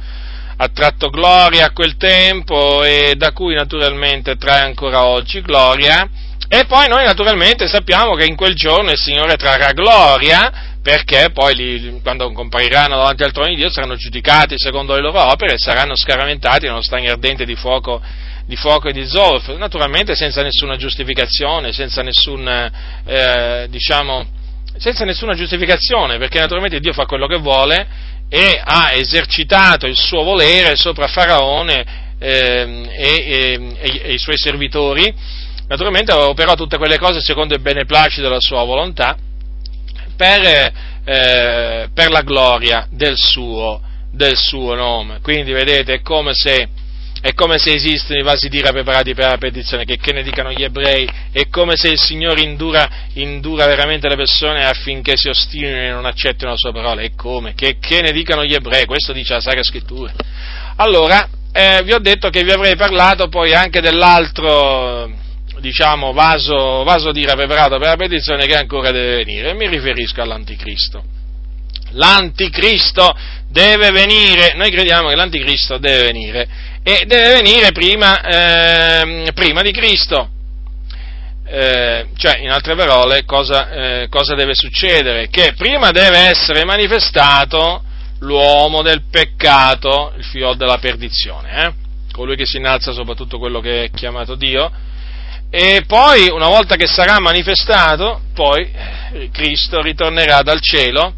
ha 0.63 0.69
tratto 0.69 1.11
gloria 1.11 1.67
a 1.67 1.73
quel 1.73 1.97
tempo 1.97 2.85
e 2.85 3.15
da 3.17 3.33
cui 3.33 3.55
naturalmente 3.55 4.37
trae 4.37 4.61
ancora 4.61 5.07
oggi 5.07 5.41
gloria. 5.41 6.09
E 6.47 6.67
poi 6.67 6.87
noi 6.87 7.05
naturalmente 7.05 7.67
sappiamo 7.67 8.15
che 8.15 8.27
in 8.27 8.37
quel 8.37 8.55
giorno 8.55 8.93
il 8.93 8.99
Signore 8.99 9.35
trarrà 9.35 9.73
gloria 9.73 10.71
perché 10.81 11.31
poi 11.33 11.55
li, 11.55 12.01
quando 12.01 12.31
compariranno 12.31 12.97
davanti 12.97 13.25
al 13.25 13.33
trono 13.33 13.49
di 13.49 13.57
Dio 13.57 13.71
saranno 13.71 13.97
giudicati 13.97 14.55
secondo 14.57 14.95
le 14.95 15.01
loro 15.01 15.21
opere 15.33 15.55
e 15.55 15.59
saranno 15.59 15.97
scaramentati 15.97 16.67
nello 16.67 16.83
stagno 16.83 17.11
ardente 17.11 17.45
di 17.45 17.57
fuoco, 17.57 18.01
di 18.47 18.55
fuoco 18.55 18.89
e 18.89 18.93
di 18.93 19.05
zolfo, 19.05 19.57
naturalmente 19.57 20.15
senza 20.15 20.43
nessuna 20.43 20.77
giustificazione, 20.77 21.73
senza 21.73 22.03
nessun, 22.03 22.71
eh, 23.05 23.67
diciamo, 23.69 24.27
senza 24.77 25.05
nessuna 25.05 25.35
giustificazione, 25.35 26.19
perché 26.19 26.39
naturalmente 26.39 26.79
Dio 26.79 26.93
fa 26.93 27.07
quello 27.07 27.27
che 27.27 27.39
vuole 27.39 28.02
e 28.35 28.59
ha 28.65 28.95
esercitato 28.95 29.87
il 29.87 29.95
suo 29.95 30.23
volere 30.23 30.75
sopra 30.75 31.07
Faraone 31.07 31.85
eh, 32.19 32.89
e, 32.91 33.77
e, 33.79 34.01
e, 34.05 34.13
i 34.15 34.19
suoi 34.19 34.39
servitori, 34.39 35.13
naturalmente 35.69 36.13
operò 36.13 36.55
tutte 36.55 36.79
quelle 36.79 36.97
cose 36.97 37.21
secondo 37.21 37.53
il 37.53 37.61
beneplacito 37.61 38.23
della 38.23 38.41
sua 38.41 38.65
volontà 38.65 39.15
per, 40.17 40.73
eh, 41.05 41.89
per 41.93 42.11
la 42.11 42.23
gloria 42.23 42.87
del 42.91 43.19
suo, 43.19 43.83
del 44.11 44.39
suo 44.39 44.75
nome. 44.77 45.21
Quindi 45.21 45.53
vedete, 45.53 45.93
è 45.93 46.01
come 46.01 46.33
se 46.33 46.67
è 47.23 47.35
come 47.35 47.57
se 47.59 47.73
esistono 47.73 48.19
i 48.19 48.25
vasi 48.25 48.49
d'ira 48.49 48.73
preparati 48.73 49.15
per 49.15 49.29
la 49.29 49.39
perdizione, 49.39 49.85
che, 49.85 49.97
che 49.97 50.13
ne 50.13 50.25
dicano 50.25 50.51
gli 50.51 50.65
ebrei, 50.65 51.09
è 51.31 51.49
come 51.49 51.77
se 51.77 51.89
il 51.89 52.01
Signore 52.01 52.41
indura, 52.41 52.89
indura 53.13 53.65
veramente 53.67 54.09
le 54.09 54.17
persone 54.17 54.65
affinché 54.65 55.17
si 55.17 55.29
ostinino 55.29 55.77
e 55.77 55.91
non 55.91 56.05
accettino 56.05 56.51
la 56.51 56.57
sua 56.57 56.73
parola, 56.73 57.01
e 57.01 57.13
come? 57.15 57.55
Che, 57.55 57.77
che 57.79 58.01
ne 58.01 58.11
dicano 58.11 58.45
gli 58.45 58.55
ebrei, 58.55 58.87
questo 58.87 59.13
dice 59.13 59.35
la 59.35 59.41
Sacra 59.41 59.63
Scrittura. 59.63 60.13
Allora, 60.77 61.29
eh, 61.53 61.83
vi 61.85 61.93
ho 61.93 62.01
detto 62.01 62.29
che 62.29 62.43
vi 62.43 62.51
avrei 62.51 62.75
parlato 62.75 63.29
poi 63.29 63.55
anche 63.55 63.81
dell'altro, 63.81 65.09
diciamo, 65.61 66.13
vaso, 66.13 66.83
vaso 66.83 67.13
d'ira 67.13 67.35
preparato 67.35 67.79
per 67.79 67.87
la 67.87 67.97
perdizione 67.97 68.47
che 68.47 68.57
ancora 68.57 68.91
deve 68.91 69.15
venire, 69.19 69.55
mi 69.55 69.69
riferisco 69.69 70.21
all'Anticristo. 70.21 71.05
L'Anticristo 71.93 73.15
deve 73.49 73.93
venire, 73.93 74.55
noi 74.57 74.73
crediamo 74.73 75.09
che 75.09 75.15
l'Anticristo 75.15 75.79
deve 75.79 76.05
venire 76.05 76.49
e 76.83 77.05
deve 77.07 77.35
venire 77.35 77.71
prima, 77.73 78.21
eh, 78.21 79.33
prima 79.33 79.63
di 79.63 79.71
Cristo. 79.71 80.29
Eh, 81.45 82.09
cioè, 82.17 82.39
in 82.39 82.51
altre 82.51 82.75
parole, 82.75 83.25
cosa, 83.25 83.71
eh, 83.71 84.09
cosa, 84.09 84.35
deve 84.35 84.55
succedere? 84.55 85.29
Che 85.29 85.53
prima 85.57 85.91
deve 85.91 86.19
essere 86.19 86.65
manifestato 86.65 87.83
l'uomo 88.21 88.83
del 88.83 89.03
peccato, 89.11 90.13
il 90.17 90.25
figlio 90.25 90.55
della 90.55 90.79
perdizione, 90.79 91.65
eh? 91.65 91.73
colui 92.13 92.37
che 92.37 92.47
si 92.47 92.57
innalza 92.57 92.93
sopra 92.93 93.15
tutto 93.15 93.39
quello 93.39 93.61
che 93.61 93.85
è 93.85 93.91
chiamato 93.91 94.35
Dio, 94.35 94.71
e 95.51 95.85
poi, 95.87 96.31
una 96.31 96.49
volta 96.49 96.77
che 96.77 96.87
sarà 96.87 97.21
manifestato, 97.21 98.23
poi 98.33 98.71
eh, 99.13 99.29
Cristo 99.31 99.83
ritornerà 99.83 100.41
dal 100.41 100.61
cielo 100.61 101.13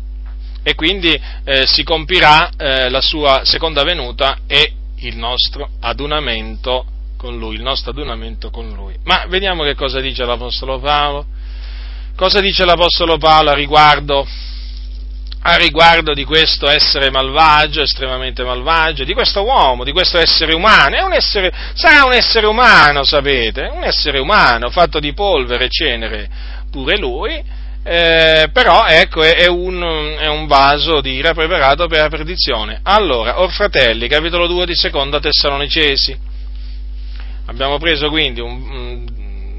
e 0.65 0.75
quindi 0.75 1.17
eh, 1.45 1.67
si 1.67 1.85
compirà 1.85 2.51
eh, 2.57 2.89
la 2.89 3.01
sua 3.01 3.43
seconda 3.45 3.85
venuta 3.85 4.39
e 4.49 4.73
il 5.09 5.17
nostro 5.17 5.69
adunamento 5.81 6.87
con 7.17 7.39
lui, 7.39 7.55
il 7.55 7.63
nostro 7.63 7.91
adunamento 7.91 8.51
con 8.51 8.69
lui. 8.69 8.95
Ma 9.05 9.25
vediamo 9.29 9.63
che 9.63 9.75
cosa 9.75 10.01
dice 10.01 10.25
l'Apostolo 10.25 10.79
Paolo. 10.79 11.27
Cosa 12.17 12.41
dice 12.41 12.65
l'Apostolo 12.65 13.19
Paolo 13.19 13.51
a 13.51 13.55
riguardo, 13.55 14.27
a 15.43 15.57
riguardo 15.57 16.13
di 16.15 16.25
questo 16.25 16.69
essere 16.69 17.11
malvagio, 17.11 17.83
estremamente 17.83 18.45
malvagio, 18.45 19.05
di 19.05 19.15
questo 19.15 19.43
uomo, 19.43 19.85
di 19.85 19.93
questo 19.93 20.19
essere 20.19 20.55
umano? 20.55 21.07
Un 21.07 21.13
essere, 21.13 21.53
sarà 21.75 22.05
un 22.05 22.13
essere 22.13 22.47
umano, 22.47 23.05
sapete, 23.05 23.71
un 23.73 23.83
essere 23.83 24.19
umano 24.19 24.71
fatto 24.71 25.01
di 25.01 25.13
polvere 25.13 25.65
e 25.65 25.69
cenere, 25.71 26.31
pure 26.71 26.99
lui, 26.99 27.43
eh, 27.87 28.49
però 28.51 28.87
ecco 28.87 29.21
è, 29.23 29.47
un, 29.47 30.17
è, 30.19 30.27
un, 30.27 30.47
vaso 30.47 31.03
di 31.03 31.13
ira 31.17 31.35
preparato 31.35 31.87
per 31.87 32.01
la 32.01 32.09
perdizione. 32.09 32.81
Allora, 32.83 33.41
or 33.43 33.53
fratelli, 33.53 34.09
capitolo 34.09 34.47
2 34.47 34.65
di 34.65 34.75
seconda 34.75 35.21
Tessalonicesi, 35.21 36.17
abbiamo 37.45 37.77
preso 37.77 38.09
quindi 38.09 38.41
un, 38.41 39.07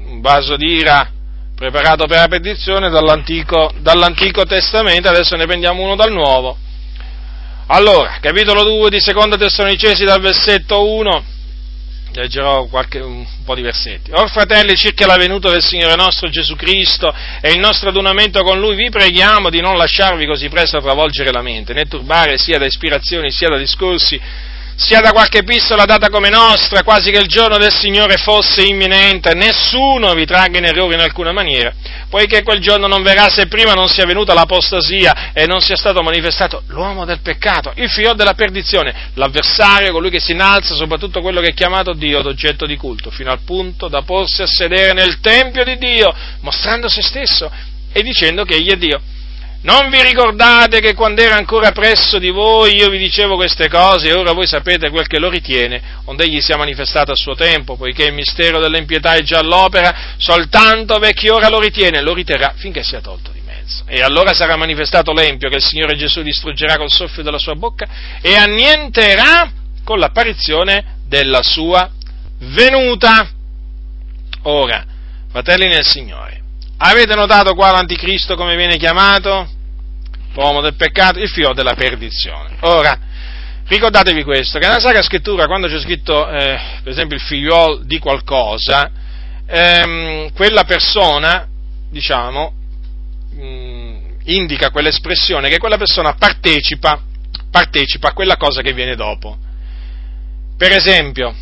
un 0.08 0.20
vaso 0.20 0.56
di 0.56 0.66
ira 0.66 1.08
preparato 1.54 2.06
per 2.06 2.18
la 2.18 2.26
perdizione 2.26 2.90
dall'Antico, 2.90 3.72
dall'Antico 3.78 4.44
Testamento, 4.44 5.08
adesso 5.08 5.36
ne 5.36 5.46
prendiamo 5.46 5.82
uno 5.82 5.94
dal 5.94 6.10
Nuovo. 6.10 6.58
Allora, 7.68 8.18
capitolo 8.20 8.64
2 8.64 8.90
di 8.90 9.00
seconda 9.00 9.36
Tessalonicesi 9.36 10.04
dal 10.04 10.20
versetto 10.20 10.84
1 10.84 11.24
leggerò 12.12 12.64
qualche, 12.66 12.98
un 12.98 13.26
po' 13.44 13.54
di 13.54 13.62
versetti. 13.62 14.10
Or 14.12 14.30
fratelli, 14.30 14.74
circa 14.76 15.06
la 15.06 15.16
venuta 15.16 15.50
del 15.50 15.62
Signore 15.62 15.94
nostro 15.96 16.28
Gesù 16.28 16.56
Cristo 16.56 17.12
e 17.40 17.50
il 17.50 17.58
nostro 17.58 17.90
adunamento 17.90 18.42
con 18.42 18.58
Lui, 18.58 18.74
vi 18.74 18.90
preghiamo 18.90 19.50
di 19.50 19.60
non 19.60 19.76
lasciarvi 19.76 20.26
così 20.26 20.48
presto 20.48 20.80
travolgere 20.80 21.30
la 21.30 21.42
mente, 21.42 21.72
né 21.72 21.84
turbare 21.84 22.38
sia 22.38 22.58
da 22.58 22.66
ispirazioni 22.66 23.30
sia 23.30 23.48
da 23.48 23.58
discorsi 23.58 24.20
sia 24.76 25.00
da 25.00 25.10
qualche 25.10 25.38
epistola 25.38 25.86
data 25.86 26.10
come 26.10 26.28
nostra, 26.28 26.82
quasi 26.82 27.10
che 27.10 27.18
il 27.18 27.26
giorno 27.26 27.56
del 27.56 27.72
Signore 27.72 28.18
fosse 28.18 28.62
imminente, 28.62 29.34
nessuno 29.34 30.12
vi 30.12 30.26
tragga 30.26 30.58
in 30.58 30.66
errore 30.66 30.94
in 30.94 31.00
alcuna 31.00 31.32
maniera, 31.32 31.72
poiché 32.10 32.42
quel 32.42 32.60
giorno 32.60 32.86
non 32.86 33.02
verrà 33.02 33.28
se 33.28 33.46
prima 33.46 33.72
non 33.72 33.88
sia 33.88 34.04
venuta 34.04 34.34
l'apostasia 34.34 35.32
e 35.32 35.46
non 35.46 35.60
sia 35.60 35.76
stato 35.76 36.02
manifestato 36.02 36.62
l'uomo 36.68 37.06
del 37.06 37.20
peccato, 37.20 37.72
il 37.76 37.90
figlio 37.90 38.12
della 38.12 38.34
perdizione, 38.34 39.10
l'avversario, 39.14 39.92
colui 39.92 40.10
che 40.10 40.20
si 40.20 40.32
innalza, 40.32 40.74
soprattutto 40.74 41.22
quello 41.22 41.40
che 41.40 41.48
è 41.48 41.54
chiamato 41.54 41.94
Dio 41.94 42.20
d'oggetto 42.20 42.66
di 42.66 42.76
culto, 42.76 43.10
fino 43.10 43.30
al 43.30 43.40
punto 43.44 43.88
da 43.88 44.02
porsi 44.02 44.42
a 44.42 44.46
sedere 44.46 44.92
nel 44.92 45.20
Tempio 45.20 45.64
di 45.64 45.78
Dio, 45.78 46.14
mostrando 46.40 46.88
se 46.90 47.00
stesso 47.00 47.50
e 47.92 48.02
dicendo 48.02 48.44
che 48.44 48.56
egli 48.56 48.70
è 48.70 48.76
Dio. 48.76 49.00
Non 49.62 49.90
vi 49.90 50.00
ricordate 50.02 50.80
che 50.80 50.94
quando 50.94 51.22
era 51.22 51.34
ancora 51.34 51.72
presso 51.72 52.18
di 52.18 52.30
voi 52.30 52.76
io 52.76 52.88
vi 52.88 52.98
dicevo 52.98 53.34
queste 53.34 53.68
cose 53.68 54.08
e 54.08 54.12
ora 54.12 54.32
voi 54.32 54.46
sapete 54.46 54.90
quel 54.90 55.06
che 55.08 55.18
lo 55.18 55.28
ritiene, 55.28 55.82
onde 56.04 56.24
egli 56.24 56.40
sia 56.40 56.56
manifestato 56.56 57.10
a 57.10 57.16
suo 57.16 57.34
tempo, 57.34 57.76
poiché 57.76 58.04
il 58.04 58.14
mistero 58.14 58.60
dell'impietà 58.60 59.14
è 59.14 59.22
già 59.22 59.38
all'opera, 59.38 60.14
soltanto 60.18 60.98
vecchi 60.98 61.28
ora 61.28 61.48
lo 61.48 61.58
ritiene, 61.58 62.00
lo 62.00 62.14
riterrà 62.14 62.54
finché 62.56 62.84
sia 62.84 63.00
tolto 63.00 63.32
di 63.32 63.40
mezzo. 63.44 63.82
E 63.86 64.02
allora 64.02 64.32
sarà 64.34 64.56
manifestato 64.56 65.12
l'empio 65.12 65.48
che 65.48 65.56
il 65.56 65.64
Signore 65.64 65.96
Gesù 65.96 66.22
distruggerà 66.22 66.76
col 66.76 66.90
soffio 66.90 67.24
della 67.24 67.38
sua 67.38 67.54
bocca 67.54 67.88
e 68.20 68.34
annienterà 68.36 69.50
con 69.82 69.98
l'apparizione 69.98 70.98
della 71.06 71.42
sua 71.42 71.90
venuta. 72.38 73.28
Ora, 74.42 74.84
fratelli 75.28 75.66
nel 75.66 75.84
Signore, 75.84 76.42
avete 76.78 77.14
notato 77.14 77.54
qua 77.54 77.70
l'anticristo 77.70 78.34
come 78.34 78.56
viene 78.56 78.76
chiamato? 78.76 79.54
l'uomo 80.36 80.60
del 80.60 80.74
peccato, 80.74 81.18
il 81.18 81.28
figlio 81.28 81.52
della 81.52 81.74
perdizione. 81.74 82.56
Ora, 82.60 82.98
ricordatevi 83.66 84.22
questo, 84.22 84.58
che 84.58 84.66
nella 84.66 84.80
Sacra 84.80 85.02
Scrittura, 85.02 85.46
quando 85.46 85.66
c'è 85.66 85.80
scritto, 85.80 86.28
eh, 86.28 86.60
per 86.82 86.92
esempio, 86.92 87.16
il 87.16 87.22
figliolo 87.22 87.80
di 87.82 87.98
qualcosa, 87.98 88.90
ehm, 89.46 90.32
quella 90.32 90.64
persona, 90.64 91.48
diciamo, 91.90 92.52
mh, 93.32 93.42
mm, 93.42 93.96
indica 94.24 94.70
quell'espressione 94.70 95.48
che 95.48 95.58
quella 95.58 95.78
persona 95.78 96.14
partecipa, 96.14 97.00
partecipa 97.50 98.08
a 98.08 98.12
quella 98.12 98.36
cosa 98.36 98.60
che 98.60 98.72
viene 98.72 98.94
dopo. 98.94 99.38
Per 100.56 100.72
esempio, 100.72 101.34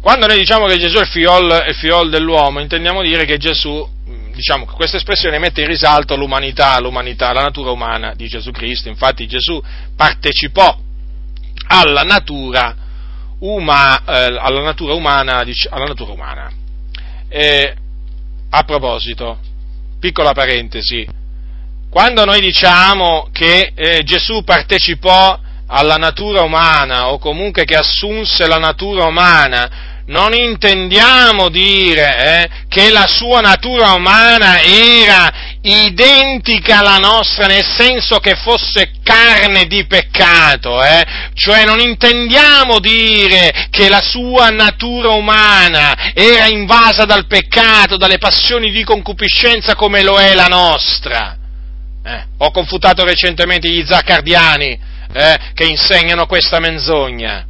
quando 0.00 0.26
noi 0.26 0.38
diciamo 0.38 0.66
che 0.66 0.78
Gesù 0.78 0.96
è 0.96 1.02
il 1.02 1.74
figliolo 1.74 2.08
dell'uomo, 2.08 2.60
intendiamo 2.60 3.02
dire 3.02 3.24
che 3.24 3.38
Gesù 3.38 3.94
diciamo 4.36 4.66
che 4.66 4.74
questa 4.74 4.98
espressione 4.98 5.38
mette 5.38 5.62
in 5.62 5.66
risalto 5.66 6.14
l'umanità, 6.14 6.78
l'umanità, 6.78 7.32
la 7.32 7.42
natura 7.42 7.70
umana 7.70 8.12
di 8.14 8.28
Gesù 8.28 8.50
Cristo. 8.50 8.88
Infatti 8.88 9.26
Gesù 9.26 9.60
partecipò 9.96 10.78
alla 11.68 12.02
natura, 12.02 12.76
uma, 13.40 14.04
eh, 14.04 14.36
alla 14.38 14.62
natura 14.62 14.92
umana. 14.92 15.38
Alla 15.38 15.86
natura 15.86 16.12
umana. 16.12 16.52
E, 17.28 17.74
a 18.50 18.62
proposito, 18.62 19.38
piccola 19.98 20.32
parentesi, 20.32 21.06
quando 21.90 22.24
noi 22.26 22.40
diciamo 22.40 23.28
che 23.32 23.72
eh, 23.74 24.02
Gesù 24.04 24.44
partecipò 24.44 25.40
alla 25.68 25.96
natura 25.96 26.42
umana 26.42 27.08
o 27.08 27.18
comunque 27.18 27.64
che 27.64 27.74
assunse 27.74 28.46
la 28.46 28.58
natura 28.58 29.06
umana, 29.06 29.95
non 30.06 30.34
intendiamo 30.34 31.48
dire 31.48 32.16
eh, 32.42 32.48
che 32.68 32.90
la 32.90 33.06
sua 33.08 33.40
natura 33.40 33.92
umana 33.92 34.60
era 34.60 35.32
identica 35.62 36.78
alla 36.78 36.98
nostra, 36.98 37.46
nel 37.46 37.64
senso 37.64 38.18
che 38.18 38.36
fosse 38.36 38.92
carne 39.02 39.66
di 39.66 39.84
peccato, 39.86 40.82
eh? 40.82 41.04
cioè 41.34 41.64
non 41.64 41.80
intendiamo 41.80 42.78
dire 42.78 43.68
che 43.70 43.88
la 43.88 44.00
sua 44.00 44.50
natura 44.50 45.10
umana 45.10 46.12
era 46.14 46.46
invasa 46.46 47.04
dal 47.04 47.26
peccato, 47.26 47.96
dalle 47.96 48.18
passioni 48.18 48.70
di 48.70 48.84
concupiscenza 48.84 49.74
come 49.74 50.02
lo 50.02 50.18
è 50.18 50.34
la 50.34 50.46
nostra. 50.46 51.36
Eh? 52.04 52.24
Ho 52.38 52.52
confutato 52.52 53.04
recentemente 53.04 53.68
gli 53.68 53.84
zaccardiani 53.84 54.78
eh, 55.12 55.38
che 55.54 55.64
insegnano 55.64 56.26
questa 56.26 56.60
menzogna. 56.60 57.44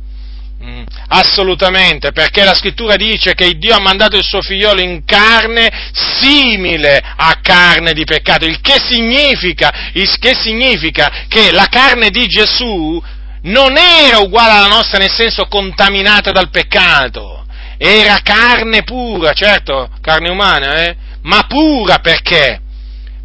Mm, 0.65 0.85
assolutamente, 1.09 2.13
perché 2.13 2.43
la 2.43 2.55
scrittura 2.55 2.97
dice 2.97 3.35
che 3.35 3.59
Dio 3.59 3.75
ha 3.75 3.81
mandato 3.81 4.17
il 4.17 4.25
suo 4.25 4.41
figliolo 4.41 4.81
in 4.81 5.05
carne 5.05 5.71
simile 5.93 6.99
a 6.99 7.39
carne 7.43 7.93
di 7.93 8.05
peccato, 8.05 8.47
il 8.47 8.61
che 8.63 8.81
significa, 8.81 9.91
il 9.93 10.11
che, 10.19 10.35
significa 10.35 11.27
che 11.29 11.53
la 11.53 11.67
carne 11.67 12.09
di 12.09 12.27
Gesù 12.27 13.03
non 13.43 13.77
era 13.77 14.19
uguale 14.19 14.53
alla 14.53 14.75
nostra 14.75 14.99
nel 14.99 15.13
senso 15.13 15.47
contaminata 15.47 16.33
dal 16.33 16.49
peccato, 16.49 17.45
era 17.77 18.19
carne 18.23 18.83
pura, 18.83 19.35
certo, 19.35 19.91
carne 20.01 20.31
umana, 20.31 20.85
eh? 20.85 20.97
ma 21.23 21.45
pura 21.47 21.99
perché? 21.99 22.61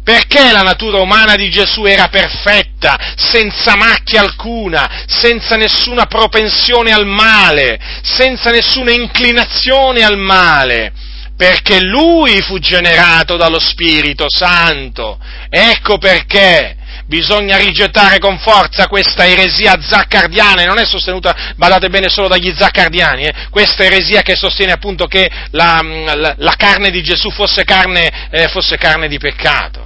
Perché 0.04 0.50
la 0.50 0.62
natura 0.62 0.98
umana 0.98 1.36
di 1.36 1.48
Gesù 1.48 1.84
era 1.84 2.08
perfetta, 2.08 2.98
senza 3.16 3.76
macchia 3.76 4.20
alcuna, 4.20 5.04
senza 5.06 5.54
nessuna 5.54 6.06
propensione 6.06 6.90
al 6.90 7.06
male, 7.06 7.78
senza 8.02 8.50
nessuna 8.50 8.90
inclinazione 8.90 10.02
al 10.02 10.18
male? 10.18 10.92
Perché 11.36 11.80
lui 11.80 12.42
fu 12.42 12.58
generato 12.58 13.36
dallo 13.36 13.60
Spirito 13.60 14.26
Santo. 14.28 15.18
Ecco 15.48 15.98
perché 15.98 16.76
bisogna 17.06 17.56
rigettare 17.56 18.18
con 18.18 18.38
forza 18.38 18.88
questa 18.88 19.24
eresia 19.24 19.78
zaccardiana, 19.80 20.62
e 20.62 20.66
non 20.66 20.78
è 20.78 20.84
sostenuta, 20.84 21.54
badate 21.54 21.88
bene, 21.90 22.08
solo 22.08 22.26
dagli 22.26 22.52
zaccardiani, 22.56 23.24
eh? 23.24 23.34
questa 23.50 23.84
eresia 23.84 24.22
che 24.22 24.34
sostiene 24.34 24.72
appunto 24.72 25.06
che 25.06 25.30
la, 25.50 25.80
la, 25.80 26.34
la 26.38 26.54
carne 26.56 26.90
di 26.90 27.02
Gesù 27.02 27.30
fosse 27.30 27.62
carne, 27.62 28.28
eh, 28.30 28.48
fosse 28.48 28.76
carne 28.76 29.06
di 29.06 29.18
peccato 29.18 29.81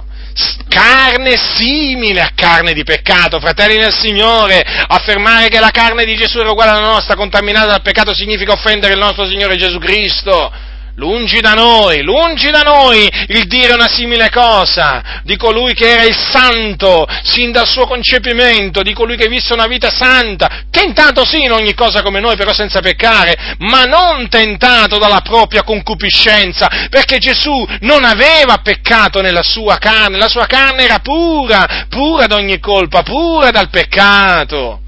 carne 0.67 1.35
simile 1.55 2.21
a 2.21 2.31
carne 2.35 2.73
di 2.73 2.83
peccato, 2.83 3.39
fratelli 3.39 3.77
del 3.77 3.93
Signore, 3.93 4.63
affermare 4.87 5.49
che 5.49 5.59
la 5.59 5.71
carne 5.71 6.05
di 6.05 6.15
Gesù 6.15 6.39
era 6.39 6.51
uguale 6.51 6.71
alla 6.71 6.87
nostra, 6.87 7.15
contaminata 7.15 7.67
dal 7.67 7.81
peccato, 7.81 8.13
significa 8.13 8.51
offendere 8.51 8.93
il 8.93 8.99
nostro 8.99 9.27
Signore 9.27 9.57
Gesù 9.57 9.79
Cristo. 9.79 10.51
Lungi 10.99 11.41
da 11.41 11.53
noi, 11.53 12.01
lungi 12.01 12.49
da 12.49 12.61
noi 12.61 13.07
il 13.27 13.45
dire 13.45 13.75
una 13.75 13.87
simile 13.87 14.31
cosa 14.31 15.21
di 15.21 15.35
colui 15.35 15.75
che 15.75 15.91
era 15.91 16.01
il 16.01 16.15
santo 16.15 17.05
sin 17.21 17.51
dal 17.51 17.67
suo 17.67 17.85
concepimento, 17.85 18.81
di 18.81 18.93
colui 18.93 19.15
che 19.15 19.27
visse 19.27 19.53
una 19.53 19.67
vita 19.67 19.91
santa, 19.91 20.63
tentato 20.71 21.23
sì 21.23 21.43
in 21.43 21.51
ogni 21.51 21.75
cosa 21.75 22.01
come 22.01 22.19
noi, 22.19 22.35
però 22.35 22.51
senza 22.51 22.79
peccare, 22.79 23.57
ma 23.59 23.83
non 23.83 24.27
tentato 24.27 24.97
dalla 24.97 25.21
propria 25.21 25.61
concupiscenza, 25.61 26.87
perché 26.89 27.19
Gesù 27.19 27.63
non 27.81 28.03
aveva 28.03 28.57
peccato 28.63 29.21
nella 29.21 29.43
sua 29.43 29.77
carne, 29.77 30.17
la 30.17 30.27
sua 30.27 30.47
carne 30.47 30.85
era 30.85 30.97
pura, 30.97 31.85
pura 31.89 32.25
da 32.25 32.37
ogni 32.37 32.59
colpa, 32.59 33.03
pura 33.03 33.51
dal 33.51 33.69
peccato. 33.69 34.81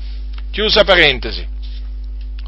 Chiusa 0.52 0.84
parentesi. 0.84 1.58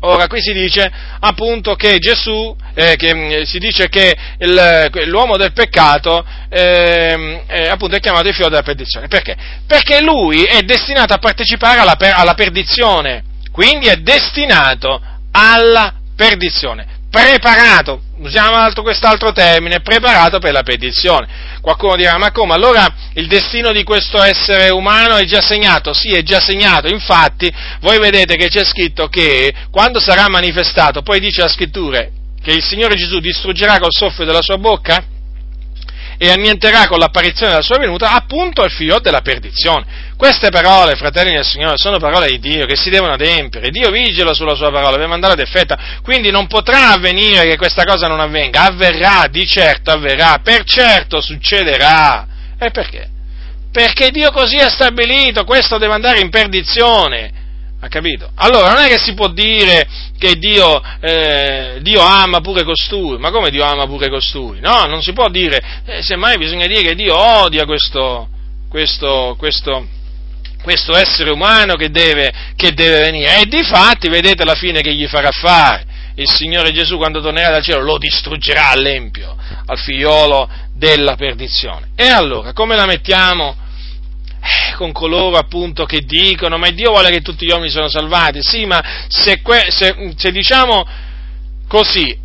Ora, 0.03 0.27
qui 0.27 0.41
si 0.41 0.51
dice 0.51 0.91
appunto 1.19 1.75
che 1.75 1.99
Gesù, 1.99 2.55
eh, 2.73 2.95
che, 2.95 3.13
mm, 3.13 3.41
si 3.43 3.59
dice 3.59 3.87
che 3.87 4.15
il, 4.39 4.89
l'uomo 5.05 5.37
del 5.37 5.53
peccato 5.53 6.25
eh, 6.49 7.43
è, 7.45 7.67
appunto 7.67 7.95
è 7.95 7.99
chiamato 7.99 8.27
il 8.27 8.33
figlio 8.33 8.49
della 8.49 8.63
perdizione. 8.63 9.07
Perché? 9.07 9.35
Perché 9.67 10.01
lui 10.01 10.43
è 10.43 10.61
destinato 10.61 11.13
a 11.13 11.19
partecipare 11.19 11.79
alla, 11.79 11.95
alla 12.15 12.33
perdizione, 12.33 13.23
quindi 13.51 13.87
è 13.87 13.97
destinato 13.97 15.01
alla 15.31 15.93
perdizione 16.15 16.90
preparato, 17.11 18.01
usiamo 18.19 18.55
altro, 18.55 18.81
quest'altro 18.81 19.33
termine, 19.33 19.81
preparato 19.81 20.39
per 20.39 20.53
la 20.53 20.63
perdizione. 20.63 21.59
Qualcuno 21.61 21.97
dirà, 21.97 22.17
ma 22.17 22.31
come? 22.31 22.53
Allora 22.53 22.91
il 23.13 23.27
destino 23.27 23.71
di 23.71 23.83
questo 23.83 24.23
essere 24.23 24.69
umano 24.69 25.17
è 25.17 25.25
già 25.25 25.41
segnato? 25.41 25.93
Sì, 25.93 26.13
è 26.13 26.23
già 26.23 26.39
segnato, 26.39 26.87
infatti 26.87 27.53
voi 27.81 27.99
vedete 27.99 28.37
che 28.37 28.47
c'è 28.47 28.63
scritto 28.63 29.07
che 29.07 29.53
quando 29.69 29.99
sarà 29.99 30.27
manifestato, 30.29 31.01
poi 31.01 31.19
dice 31.19 31.41
la 31.41 31.49
scrittura, 31.49 31.99
che 32.41 32.51
il 32.53 32.63
Signore 32.63 32.95
Gesù 32.95 33.19
distruggerà 33.19 33.77
col 33.77 33.91
soffio 33.91 34.25
della 34.25 34.41
sua 34.41 34.57
bocca 34.57 35.03
e 36.23 36.29
annienterà 36.29 36.85
con 36.85 36.99
l'apparizione 36.99 37.49
della 37.49 37.63
sua 37.63 37.79
venuta 37.79 38.11
appunto 38.11 38.63
il 38.63 38.69
figlio 38.69 38.99
della 38.99 39.21
perdizione. 39.21 40.11
Queste 40.15 40.51
parole, 40.51 40.95
fratelli 40.95 41.31
del 41.31 41.43
Signore, 41.43 41.77
sono 41.77 41.97
parole 41.97 42.27
di 42.27 42.37
Dio 42.37 42.67
che 42.67 42.75
si 42.75 42.91
devono 42.91 43.13
adempiere. 43.13 43.71
Dio 43.71 43.89
vigila 43.89 44.31
sulla 44.35 44.53
sua 44.53 44.69
parola 44.69 44.97
per 44.97 45.07
mandarla 45.07 45.33
ad 45.33 45.41
effetto. 45.41 45.75
Quindi 46.03 46.29
non 46.29 46.45
potrà 46.45 46.91
avvenire 46.91 47.47
che 47.47 47.57
questa 47.57 47.85
cosa 47.85 48.05
non 48.05 48.19
avvenga. 48.19 48.65
Avverrà, 48.65 49.25
di 49.31 49.47
certo 49.47 49.89
avverrà, 49.89 50.41
per 50.43 50.63
certo 50.63 51.21
succederà. 51.21 52.27
E 52.59 52.69
perché? 52.69 53.09
Perché 53.71 54.11
Dio 54.11 54.29
così 54.29 54.57
ha 54.57 54.69
stabilito, 54.69 55.43
questo 55.43 55.79
deve 55.79 55.95
andare 55.95 56.19
in 56.19 56.29
perdizione. 56.29 57.40
Ha 57.83 57.87
capito? 57.87 58.29
Allora 58.35 58.73
non 58.73 58.83
è 58.83 58.87
che 58.87 58.99
si 58.99 59.15
può 59.15 59.27
dire 59.29 59.87
che 60.19 60.35
Dio, 60.35 60.79
eh, 60.99 61.79
Dio, 61.81 61.99
ama 61.99 62.39
pure 62.39 62.63
costui, 62.63 63.17
ma 63.17 63.31
come 63.31 63.49
Dio 63.49 63.63
ama 63.63 63.87
pure 63.87 64.07
costui? 64.07 64.59
No, 64.59 64.85
non 64.85 65.01
si 65.01 65.13
può 65.13 65.29
dire, 65.29 65.81
eh, 65.85 66.03
semmai 66.03 66.37
bisogna 66.37 66.67
dire 66.67 66.83
che 66.83 66.93
Dio 66.93 67.17
odia 67.17 67.65
questo, 67.65 68.29
questo, 68.69 69.35
questo, 69.35 69.87
questo 70.61 70.95
essere 70.95 71.31
umano 71.31 71.73
che 71.73 71.89
deve, 71.89 72.31
che 72.55 72.71
deve 72.73 72.99
venire. 72.99 73.41
E 73.41 73.45
di 73.47 73.63
fatti 73.63 74.09
vedete 74.09 74.45
la 74.45 74.53
fine 74.53 74.81
che 74.81 74.93
gli 74.93 75.07
farà 75.07 75.31
fare. 75.31 75.85
Il 76.15 76.29
Signore 76.29 76.71
Gesù 76.71 76.97
quando 76.97 77.19
tornerà 77.19 77.49
dal 77.49 77.63
cielo 77.63 77.81
lo 77.81 77.97
distruggerà 77.97 78.69
all'empio, 78.69 79.35
al 79.65 79.79
figliolo 79.79 80.47
della 80.75 81.15
perdizione. 81.15 81.89
E 81.95 82.09
allora, 82.09 82.53
come 82.53 82.75
la 82.75 82.85
mettiamo? 82.85 83.55
Eh, 84.41 84.75
con 84.75 84.91
coloro 84.91 85.37
appunto 85.37 85.85
che 85.85 85.99
dicono 85.99 86.57
ma 86.57 86.71
Dio 86.71 86.89
vuole 86.89 87.11
che 87.11 87.21
tutti 87.21 87.45
gli 87.45 87.51
uomini 87.51 87.69
siano 87.69 87.89
salvati, 87.89 88.41
sì, 88.41 88.65
ma 88.65 88.81
se, 89.07 89.41
que- 89.41 89.67
se, 89.69 90.13
se 90.17 90.31
diciamo 90.31 90.83
così, 91.67 92.17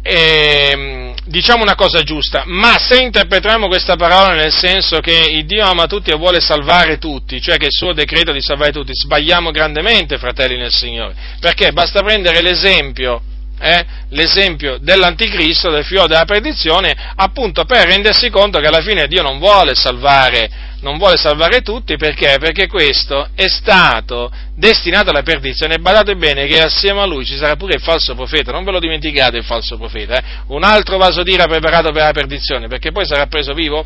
eh, 0.00 1.14
diciamo 1.24 1.62
una 1.62 1.74
cosa 1.74 2.02
giusta, 2.02 2.44
ma 2.46 2.78
se 2.78 3.02
interpretiamo 3.02 3.66
questa 3.66 3.96
parola 3.96 4.34
nel 4.34 4.52
senso 4.52 5.00
che 5.00 5.42
Dio 5.44 5.64
ama 5.64 5.86
tutti 5.86 6.10
e 6.10 6.16
vuole 6.16 6.40
salvare 6.40 6.98
tutti, 6.98 7.40
cioè 7.40 7.56
che 7.56 7.66
il 7.66 7.72
suo 7.72 7.92
decreto 7.92 8.30
di 8.30 8.40
salvare 8.40 8.70
tutti, 8.70 8.92
sbagliamo 8.94 9.50
grandemente, 9.50 10.16
fratelli 10.16 10.56
nel 10.56 10.72
Signore, 10.72 11.14
perché 11.40 11.72
basta 11.72 12.02
prendere 12.02 12.40
l'esempio, 12.40 13.20
eh, 13.58 13.84
l'esempio 14.10 14.78
dell'anticristo, 14.78 15.70
del 15.70 15.84
figlio 15.84 16.06
della 16.06 16.24
perdizione, 16.24 16.94
appunto 17.16 17.64
per 17.64 17.86
rendersi 17.86 18.30
conto 18.30 18.60
che 18.60 18.66
alla 18.68 18.82
fine 18.82 19.08
Dio 19.08 19.22
non 19.22 19.38
vuole 19.38 19.74
salvare 19.74 20.72
non 20.84 20.98
vuole 20.98 21.16
salvare 21.16 21.62
tutti 21.62 21.96
perché? 21.96 22.36
Perché 22.38 22.68
questo 22.68 23.28
è 23.34 23.48
stato 23.48 24.30
destinato 24.54 25.10
alla 25.10 25.22
perdizione. 25.22 25.74
E 25.74 25.78
badate 25.78 26.14
bene 26.14 26.46
che 26.46 26.60
assieme 26.60 27.00
a 27.00 27.06
lui 27.06 27.24
ci 27.24 27.36
sarà 27.36 27.56
pure 27.56 27.74
il 27.74 27.80
falso 27.80 28.14
profeta, 28.14 28.52
non 28.52 28.64
ve 28.64 28.70
lo 28.70 28.78
dimenticate 28.78 29.38
il 29.38 29.44
falso 29.44 29.78
profeta, 29.78 30.18
eh? 30.18 30.22
un 30.48 30.62
altro 30.62 30.98
vaso 30.98 31.22
d'ira 31.22 31.46
preparato 31.46 31.90
per 31.90 32.02
la 32.02 32.12
perdizione, 32.12 32.68
perché 32.68 32.92
poi 32.92 33.06
sarà 33.06 33.26
preso 33.26 33.54
vivo 33.54 33.84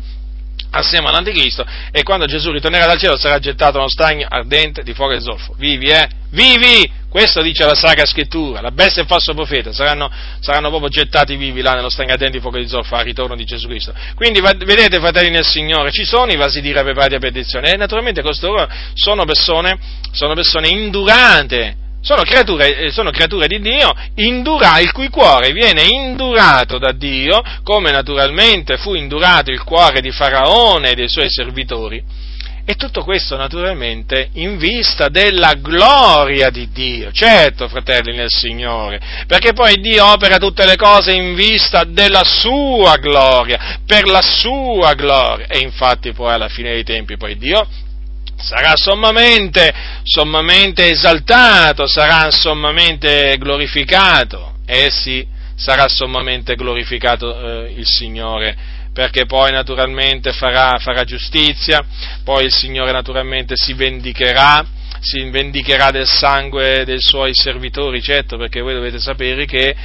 assieme 0.71 1.07
all'anticristo 1.07 1.65
e 1.91 2.03
quando 2.03 2.25
Gesù 2.25 2.51
ritornerà 2.51 2.85
dal 2.85 2.99
cielo 2.99 3.17
sarà 3.17 3.39
gettato 3.39 3.77
uno 3.77 3.89
stagno 3.89 4.27
ardente 4.29 4.83
di 4.83 4.93
fuoco 4.93 5.13
e 5.13 5.21
zolfo. 5.21 5.53
Vivi, 5.57 5.87
eh? 5.87 6.07
Vivi! 6.31 6.97
Questo 7.09 7.41
dice 7.41 7.65
la 7.65 7.73
Sacra 7.73 8.05
Scrittura, 8.05 8.61
la 8.61 8.69
bestia 8.69 9.01
e 9.01 9.05
il 9.05 9.09
falso 9.09 9.33
profeta 9.33 9.73
saranno, 9.73 10.11
saranno 10.41 10.69
proprio 10.69 10.89
gettati 10.89 11.35
vivi 11.37 11.61
là 11.61 11.73
nello 11.73 11.89
stagno 11.89 12.11
ardente 12.11 12.37
di 12.37 12.39
fuoco 12.39 12.57
e 12.57 12.67
zolfo 12.67 12.95
al 12.95 13.03
ritorno 13.03 13.35
di 13.35 13.45
Gesù 13.45 13.67
Cristo. 13.67 13.93
Quindi 14.13 14.39
vedete, 14.39 14.99
fratelli 14.99 15.31
nel 15.31 15.43
Signore, 15.43 15.91
ci 15.91 16.05
sono 16.05 16.31
i 16.31 16.35
vasi 16.35 16.61
di 16.61 16.71
preparati 16.71 17.15
a 17.15 17.19
perdizione 17.19 17.73
e 17.73 17.77
naturalmente 17.77 18.21
costoro 18.21 18.69
sono 18.93 19.25
persone, 19.25 19.75
sono 20.11 20.35
persone 20.35 20.69
indurate, 20.69 21.75
sono 22.01 22.23
creature, 22.23 22.77
eh, 22.77 22.91
sono 22.91 23.11
creature, 23.11 23.47
di 23.47 23.59
Dio, 23.59 23.93
indura, 24.15 24.79
il 24.79 24.91
cui 24.91 25.09
cuore 25.09 25.51
viene 25.51 25.83
indurato 25.83 26.77
da 26.77 26.91
Dio, 26.91 27.41
come 27.63 27.91
naturalmente 27.91 28.77
fu 28.77 28.93
indurato 28.93 29.51
il 29.51 29.63
cuore 29.63 30.01
di 30.01 30.11
Faraone 30.11 30.91
e 30.91 30.95
dei 30.95 31.09
suoi 31.09 31.29
servitori. 31.29 32.27
E 32.65 32.75
tutto 32.75 33.03
questo 33.03 33.35
naturalmente 33.35 34.29
in 34.33 34.59
vista 34.59 35.09
della 35.09 35.55
gloria 35.55 36.51
di 36.51 36.69
Dio, 36.71 37.11
certo 37.11 37.67
fratelli 37.67 38.15
nel 38.15 38.29
Signore, 38.29 38.99
perché 39.25 39.53
poi 39.53 39.81
Dio 39.81 40.05
opera 40.05 40.37
tutte 40.37 40.67
le 40.67 40.75
cose 40.75 41.13
in 41.13 41.33
vista 41.33 41.83
della 41.83 42.23
sua 42.23 42.97
gloria, 42.97 43.79
per 43.87 44.05
la 44.07 44.21
sua 44.21 44.93
gloria. 44.93 45.47
E 45.47 45.57
infatti 45.59 46.11
poi 46.11 46.31
alla 46.31 46.47
fine 46.47 46.73
dei 46.73 46.83
tempi 46.83 47.17
poi 47.17 47.37
Dio 47.37 47.67
sarà 48.39 48.75
sommamente, 48.75 49.73
sommamente 50.03 50.89
esaltato, 50.89 51.87
sarà 51.87 52.31
sommamente 52.31 53.35
glorificato, 53.37 54.55
eh 54.65 54.89
sì, 54.89 55.25
sarà 55.55 55.87
sommamente 55.87 56.55
glorificato 56.55 57.65
eh, 57.65 57.73
il 57.75 57.85
Signore, 57.85 58.55
perché 58.93 59.25
poi 59.25 59.51
naturalmente 59.51 60.31
farà, 60.31 60.79
farà 60.79 61.03
giustizia, 61.03 61.85
poi 62.23 62.45
il 62.45 62.53
Signore 62.53 62.91
naturalmente 62.91 63.55
si 63.55 63.73
vendicherà, 63.73 64.65
si 65.01 65.29
vendicherà 65.29 65.91
del 65.91 66.07
sangue 66.07 66.83
dei 66.85 66.99
suoi 66.99 67.33
servitori, 67.33 68.01
certo, 68.01 68.37
perché 68.37 68.61
voi 68.61 68.73
dovete 68.73 68.99
sapere 68.99 69.45
che 69.45 69.75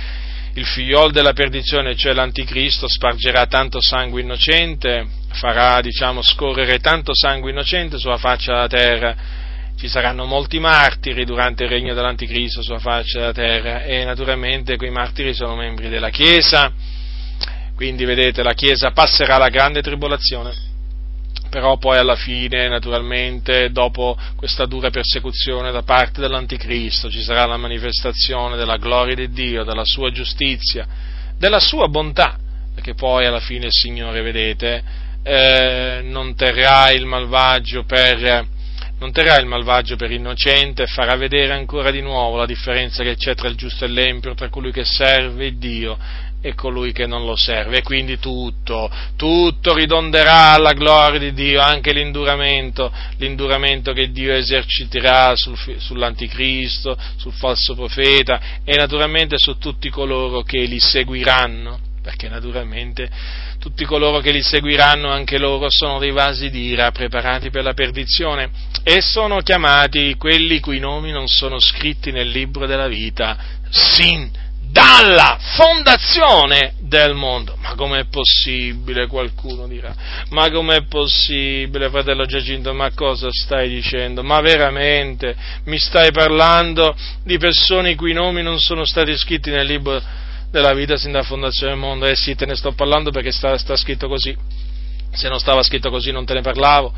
il 0.56 0.64
figliol 0.64 1.10
della 1.10 1.32
perdizione, 1.32 1.97
cioè 1.97 2.12
l'anticristo, 2.12 2.86
spargerà 2.89 3.47
tanto 3.47 3.81
sangue 3.81 4.20
innocente, 4.20 5.22
farà, 5.35 5.81
diciamo, 5.81 6.23
scorrere 6.23 6.78
tanto 6.78 7.15
sangue 7.15 7.51
innocente 7.51 7.98
sulla 7.98 8.16
faccia 8.16 8.52
della 8.52 8.66
terra, 8.66 9.16
ci 9.77 9.89
saranno 9.89 10.24
molti 10.24 10.59
martiri 10.59 11.24
durante 11.24 11.65
il 11.65 11.70
regno 11.70 11.94
dell'anticristo 11.94 12.62
sulla 12.62 12.78
faccia 12.78 13.19
della 13.19 13.32
terra 13.32 13.82
e 13.82 14.05
naturalmente 14.05 14.77
quei 14.77 14.90
martiri 14.90 15.35
sono 15.35 15.56
membri 15.56 15.89
della 15.89 16.11
Chiesa, 16.11 16.73
quindi 17.74 18.05
vedete 18.05 18.43
la 18.43 18.55
Chiesa 18.55 18.93
passerà 18.93 19.36
la 19.36 19.48
grande 19.48 19.82
tribolazione 19.82 20.73
però 21.55 21.77
poi 21.77 21.98
alla 21.98 22.16
fine, 22.16 22.66
naturalmente, 22.66 23.70
dopo 23.70 24.19
questa 24.35 24.66
dura 24.66 24.90
persecuzione 24.90 25.70
da 25.70 25.85
parte 25.85 26.20
dell'Anticristo, 26.20 27.09
ci 27.09 27.23
sarà 27.23 27.47
la 27.47 27.56
manifestazione 27.56 28.56
della 28.56 28.77
gloria 28.77 29.15
di 29.15 29.31
Dio, 29.31 29.62
della 29.62 29.85
sua 29.85 30.11
giustizia, 30.11 30.85
della 31.39 31.61
sua 31.61 31.86
bontà, 31.86 32.36
perché 32.74 32.94
poi 32.94 33.27
alla 33.27 33.39
fine 33.39 33.66
il 33.66 33.73
Signore, 33.73 34.20
vedete, 34.20 34.82
eh, 35.24 36.01
non 36.05 36.36
terrà 36.36 36.92
il 36.92 37.06
malvagio 37.06 37.84
per 37.84 38.52
non 38.96 39.10
terrà 39.10 39.38
il 39.38 39.46
malvagio 39.46 39.96
per 39.96 40.12
innocente 40.12 40.86
farà 40.86 41.16
vedere 41.16 41.52
ancora 41.52 41.90
di 41.90 42.01
nuovo 42.01 42.36
la 42.36 42.46
differenza 42.46 43.02
che 43.02 43.16
c'è 43.16 43.34
tra 43.34 43.48
il 43.48 43.56
giusto 43.56 43.84
e 43.84 43.88
l'empio, 43.88 44.34
tra 44.34 44.48
colui 44.48 44.70
che 44.70 44.84
serve 44.84 45.59
Dio 45.59 45.98
e 46.40 46.55
colui 46.55 46.92
che 46.92 47.06
non 47.06 47.24
lo 47.24 47.36
serve. 47.36 47.78
E 47.78 47.82
quindi 47.82 48.18
tutto, 48.18 48.90
tutto 49.16 49.74
ridonderà 49.74 50.52
alla 50.52 50.72
gloria 50.72 51.18
di 51.18 51.32
Dio, 51.32 51.60
anche 51.60 51.92
l'induramento, 51.92 52.92
l'induramento 53.16 53.92
che 53.92 54.10
Dio 54.10 54.32
eserciterà 54.34 55.34
sul, 55.36 55.59
sull'anticristo, 55.78 56.96
sul 57.16 57.32
falso 57.32 57.74
profeta 57.74 58.60
e 58.62 58.76
naturalmente 58.76 59.38
su 59.38 59.59
tutti 59.59 59.88
coloro 59.88 60.42
che 60.42 60.60
li 60.60 60.78
seguiranno, 60.78 61.78
perché 62.02 62.28
naturalmente 62.28 63.10
tutti 63.65 63.86
coloro 63.86 64.20
che 64.20 64.31
li 64.31 64.43
seguiranno 64.43 65.09
anche 65.09 65.39
loro 65.39 65.70
sono 65.70 65.99
dei 65.99 66.11
vasi 66.11 66.51
d'ira 66.51 66.91
preparati 66.91 67.49
per 67.49 67.65
la 67.65 67.73
perdizione 67.73 68.51
e 68.82 69.01
sono 69.01 69.41
chiamati 69.41 70.16
quelli 70.19 70.61
cui 70.61 70.78
nomi 70.78 71.11
non 71.11 71.28
sono 71.28 71.59
scritti 71.59 72.12
nel 72.12 72.28
libro 72.28 72.66
della 72.66 72.89
vita 72.89 73.39
sin 73.70 74.31
dalla 74.70 75.39
fondazione 75.41 76.74
del 76.81 77.15
mondo. 77.15 77.57
Ma 77.62 77.74
com'è 77.74 78.05
possibile? 78.05 79.07
Qualcuno 79.07 79.66
dirà. 79.66 79.95
Ma 80.28 80.51
com'è 80.51 80.82
possibile, 80.85 81.89
fratello 81.89 82.27
Giacinto? 82.27 82.74
Ma 82.74 82.91
cosa 82.93 83.28
stai 83.31 83.70
dicendo? 83.70 84.23
Ma 84.23 84.43
veramente 84.43 85.35
mi 85.65 85.78
stai 85.78 86.12
parlando 86.12 86.95
di 87.23 87.39
persone 87.39 87.93
i 87.93 87.95
cui 87.95 88.12
nomi 88.12 88.43
non 88.43 88.59
sono 88.59 88.85
stati 88.85 89.16
scritti 89.16 89.51
nel 89.51 89.66
libro 89.66 90.03
della 90.60 90.72
vita 90.72 90.97
sin 90.97 91.10
dalla 91.10 91.24
fondazione 91.24 91.72
del 91.72 91.81
mondo. 91.81 92.06
Eh 92.06 92.14
sì, 92.14 92.35
te 92.35 92.47
ne 92.47 92.55
sto 92.55 92.72
parlando 92.72 93.10
perché 93.10 93.32
sta, 93.32 93.59
sta 93.59 93.76
scritto 93.76 94.06
così. 94.09 94.36
Se 95.12 95.28
non 95.28 95.39
stava 95.39 95.62
scritto 95.62 95.90
così 95.90 96.12
non 96.12 96.24
te 96.24 96.35
ne 96.35 96.43
parlavo. 96.43 96.93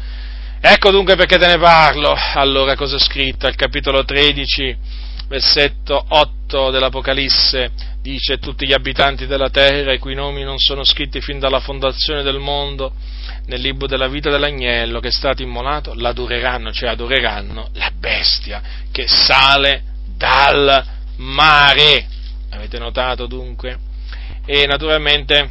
Ecco 0.61 0.91
dunque 0.91 1.16
perché 1.16 1.39
te 1.39 1.47
ne 1.47 1.59
parlo. 1.59 2.15
Allora, 2.35 2.77
cosa 2.77 2.97
è 2.97 2.99
scritto? 2.99 3.47
Al 3.47 3.55
capitolo 3.55 4.05
13, 4.05 4.77
versetto 5.28 6.05
8 6.07 6.70
dell'Apocalisse, 6.70 7.70
dice 8.03 8.39
tutti 8.39 8.66
gli 8.66 8.73
abitanti 8.73 9.27
della 9.27 9.51
terra, 9.51 9.93
i 9.93 9.99
cui 9.99 10.15
nomi 10.15 10.43
non 10.43 10.59
sono 10.59 10.85
scritti 10.85 11.20
fin 11.20 11.39
dalla 11.39 11.61
fondazione 11.61 12.23
del 12.23 12.39
mondo, 12.39 12.93
nel 13.47 13.61
libro 13.61 13.87
della 13.87 14.09
vita 14.09 14.31
dell'agnello 14.31 15.01
che 15.01 15.09
è 15.09 15.12
stato 15.12 15.43
immolato, 15.43 15.95
l'adoreranno, 15.95 16.73
cioè 16.73 16.91
adoreranno 16.91 17.70
la 17.74 17.91
bestia 17.97 18.62
che 18.91 19.07
sale 19.07 19.83
dal 20.16 20.85
mare. 21.16 22.07
Avete 22.57 22.78
notato 22.78 23.27
dunque? 23.27 23.78
E 24.47 24.66
naturalmente 24.66 25.51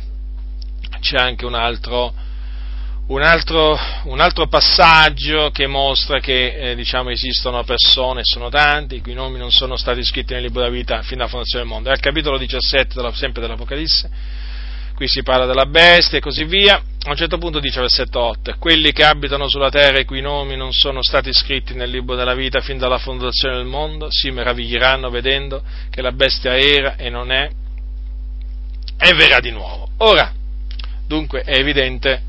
c'è 1.00 1.18
anche 1.18 1.46
un 1.46 1.54
altro, 1.54 2.14
un 3.08 3.22
altro, 3.22 3.78
un 4.06 4.20
altro 4.20 4.48
passaggio 4.48 5.52
che 5.52 5.68
mostra 5.68 6.20
che 6.20 6.72
eh, 6.72 6.76
diciamo, 6.76 7.12
esistono 7.12 7.64
persone, 7.64 8.22
sono 8.24 8.50
tanti, 8.50 8.96
i 8.96 9.02
cui 9.02 9.14
nomi 9.14 9.38
non 9.38 9.52
sono 9.52 9.78
stati 9.78 10.04
scritti 10.04 10.34
nel 10.34 10.44
libro 10.44 10.62
della 10.62 10.74
vita 10.74 11.04
fin 11.04 11.18
dalla 11.18 11.30
fondazione 11.30 11.64
del 11.64 11.74
mondo. 11.74 11.90
È 11.90 11.92
al 11.92 12.00
capitolo 12.00 12.38
17, 12.38 12.96
della, 12.96 13.14
sempre 13.14 13.42
dell'Apocalisse, 13.42 14.10
qui 14.96 15.08
si 15.08 15.22
parla 15.22 15.46
della 15.46 15.66
bestia 15.66 16.18
e 16.18 16.22
così 16.22 16.46
via. 16.46 16.76
A 16.76 17.10
un 17.10 17.16
certo 17.16 17.38
punto 17.38 17.60
dice 17.60 17.82
versetto 17.82 18.20
8, 18.20 18.56
quelli 18.58 18.92
che 18.92 19.04
abitano 19.04 19.48
sulla 19.48 19.70
terra 19.70 20.00
e 20.00 20.06
cui 20.06 20.22
nomi 20.22 20.56
non 20.56 20.72
sono 20.74 21.04
stati 21.04 21.32
scritti 21.32 21.76
nel 21.76 21.92
libro 21.92 22.16
della 22.16 22.34
vita 22.34 22.62
fin 22.62 22.80
dalla 22.80 22.98
fondazione 22.98 23.58
del 23.58 23.66
mondo 23.66 24.08
si 24.10 24.32
meraviglieranno 24.32 25.12
vedendo 25.12 25.62
che 25.92 26.02
la 26.02 26.12
bestia 26.12 26.58
era 26.58 26.96
e 26.96 27.10
non 27.12 27.32
è 27.32 27.48
e 28.98 29.14
verrà 29.14 29.40
di 29.40 29.52
nuovo. 29.52 29.90
Ora, 29.98 30.34
dunque, 31.06 31.42
è 31.42 31.58
evidente, 31.58 32.22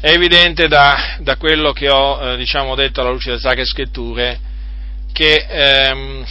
è 0.00 0.10
evidente 0.12 0.66
da, 0.66 1.18
da, 1.20 1.36
quello 1.36 1.72
che 1.72 1.90
ho 1.90 2.20
eh, 2.22 2.36
diciamo, 2.38 2.74
detto 2.74 3.02
alla 3.02 3.10
luce 3.10 3.30
delle 3.30 3.40
sacre 3.40 3.66
scritture 3.66 4.38
che 5.12 5.46
ehm, 5.46 6.24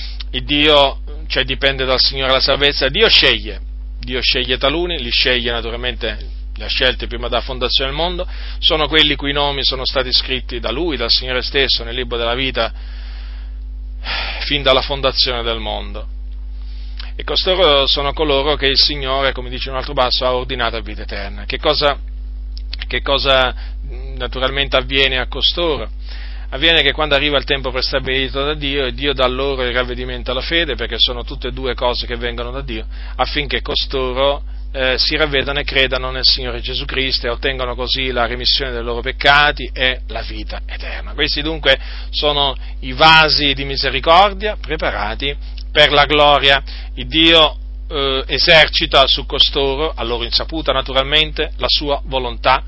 Dio, 0.44 1.02
cioè 1.28 1.44
dipende 1.44 1.86
dal 1.86 2.00
Signore 2.00 2.32
la 2.32 2.40
salvezza, 2.40 2.88
Dio 2.88 3.08
sceglie, 3.10 3.68
Dio 4.00 4.22
sceglie 4.22 4.58
taluni, 4.58 5.02
li 5.02 5.12
sceglie 5.12 5.52
naturalmente 5.52 6.38
li 6.60 6.66
ha 6.66 6.68
scelti 6.68 7.08
prima 7.08 7.30
della 7.30 7.42
fondazione 7.42 7.90
del 7.90 8.00
mondo, 8.00 8.28
sono 8.60 8.88
quelli 8.88 9.16
cui 9.16 9.32
nomi 9.32 9.64
sono 9.64 9.86
stati 9.86 10.12
scritti 10.12 10.60
da 10.60 10.72
Lui, 10.72 10.98
dal 10.98 11.10
Signore 11.10 11.42
stesso, 11.42 11.86
nel 11.86 11.96
libro 11.96 12.18
della 12.18 12.36
vita, 12.36 12.74
fin 14.42 14.62
dalla 14.62 14.82
fondazione 14.82 15.42
del 15.42 15.60
mondo. 15.60 16.08
E 17.16 17.24
costoro 17.24 17.86
sono 17.88 18.14
coloro 18.14 18.56
che 18.56 18.68
il 18.68 18.78
Signore, 18.78 19.32
come 19.32 19.50
dice 19.50 19.70
un 19.70 19.78
altro 19.78 19.94
basso, 19.94 20.26
ha 20.26 20.34
ordinato 20.34 20.76
a 20.76 20.82
vita 20.82 21.02
eterna. 21.02 21.46
Che 21.46 21.58
cosa, 21.58 21.98
che 22.88 23.02
cosa 23.02 23.54
naturalmente 24.16 24.78
avviene 24.78 25.18
a 25.18 25.28
costoro? 25.28 25.90
Avviene 26.50 26.82
che 26.82 26.92
quando 26.92 27.16
arriva 27.16 27.38
il 27.38 27.44
tempo 27.44 27.72
prestabilito 27.72 28.44
da 28.44 28.54
Dio, 28.54 28.92
Dio 28.92 29.14
dà 29.14 29.28
loro 29.28 29.64
il 29.64 29.74
ravvedimento 29.74 30.32
alla 30.32 30.42
fede, 30.42 30.76
perché 30.76 30.96
sono 30.98 31.24
tutte 31.24 31.50
e 31.50 31.52
due 31.52 31.76
cose 31.76 32.06
che 32.06 32.16
vengono 32.16 32.52
da 32.52 32.62
Dio, 32.62 32.86
affinché 33.16 33.62
costoro 33.62 34.44
eh, 34.72 34.98
si 34.98 35.16
ravvedano 35.16 35.60
e 35.60 35.64
credano 35.64 36.12
nel 36.12 36.24
Signore 36.24 36.62
Gesù 36.62 36.86
Cristo 36.86 37.28
e 37.28 37.32
ottengano 37.32 37.76
così 37.76 38.12
la 38.12 38.26
remissione 38.26 38.72
dei 38.72 38.84
loro 38.84 39.02
peccati 39.02 39.70
e 39.74 40.02
la 40.08 40.22
vita 40.22 40.62
eterna. 40.66 41.14
Questi 41.14 41.42
dunque 41.42 41.78
sono 42.12 42.56
i 42.82 42.94
vasi 42.94 43.54
di 43.54 43.66
misericordia 43.66 44.58
preparati 44.60 45.36
per 45.72 45.92
la 45.92 46.06
gloria. 46.06 46.64
Il 46.96 47.08
Dio 47.08 47.58
eh, 47.88 48.24
esercita 48.28 49.08
su 49.08 49.26
costoro, 49.26 49.92
a 49.96 50.04
loro 50.04 50.24
insaputa 50.24 50.72
naturalmente, 50.72 51.52
la 51.58 51.68
sua 51.68 52.02
volontà 52.06 52.64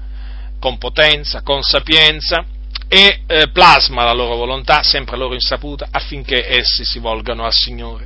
con 0.60 0.78
potenza, 0.78 1.42
con 1.42 1.62
sapienza 1.62 2.46
e 2.94 3.22
eh, 3.26 3.48
plasma 3.54 4.04
la 4.04 4.12
loro 4.12 4.36
volontà, 4.36 4.84
sempre 4.84 5.16
a 5.16 5.18
loro 5.18 5.34
insaputa, 5.34 5.88
affinché 5.90 6.46
essi 6.46 6.84
si 6.84 7.00
volgano 7.00 7.46
al 7.46 7.54
Signore, 7.54 8.06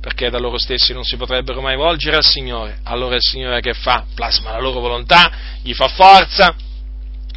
perché 0.00 0.28
da 0.28 0.40
loro 0.40 0.58
stessi 0.58 0.92
non 0.92 1.04
si 1.04 1.16
potrebbero 1.16 1.60
mai 1.60 1.76
volgere 1.76 2.16
al 2.16 2.24
Signore. 2.24 2.78
Allora 2.82 3.14
il 3.14 3.22
Signore 3.22 3.60
che 3.60 3.74
fa? 3.74 4.06
Plasma 4.12 4.50
la 4.50 4.58
loro 4.58 4.80
volontà, 4.80 5.30
gli 5.62 5.72
fa 5.72 5.86
forza, 5.86 6.52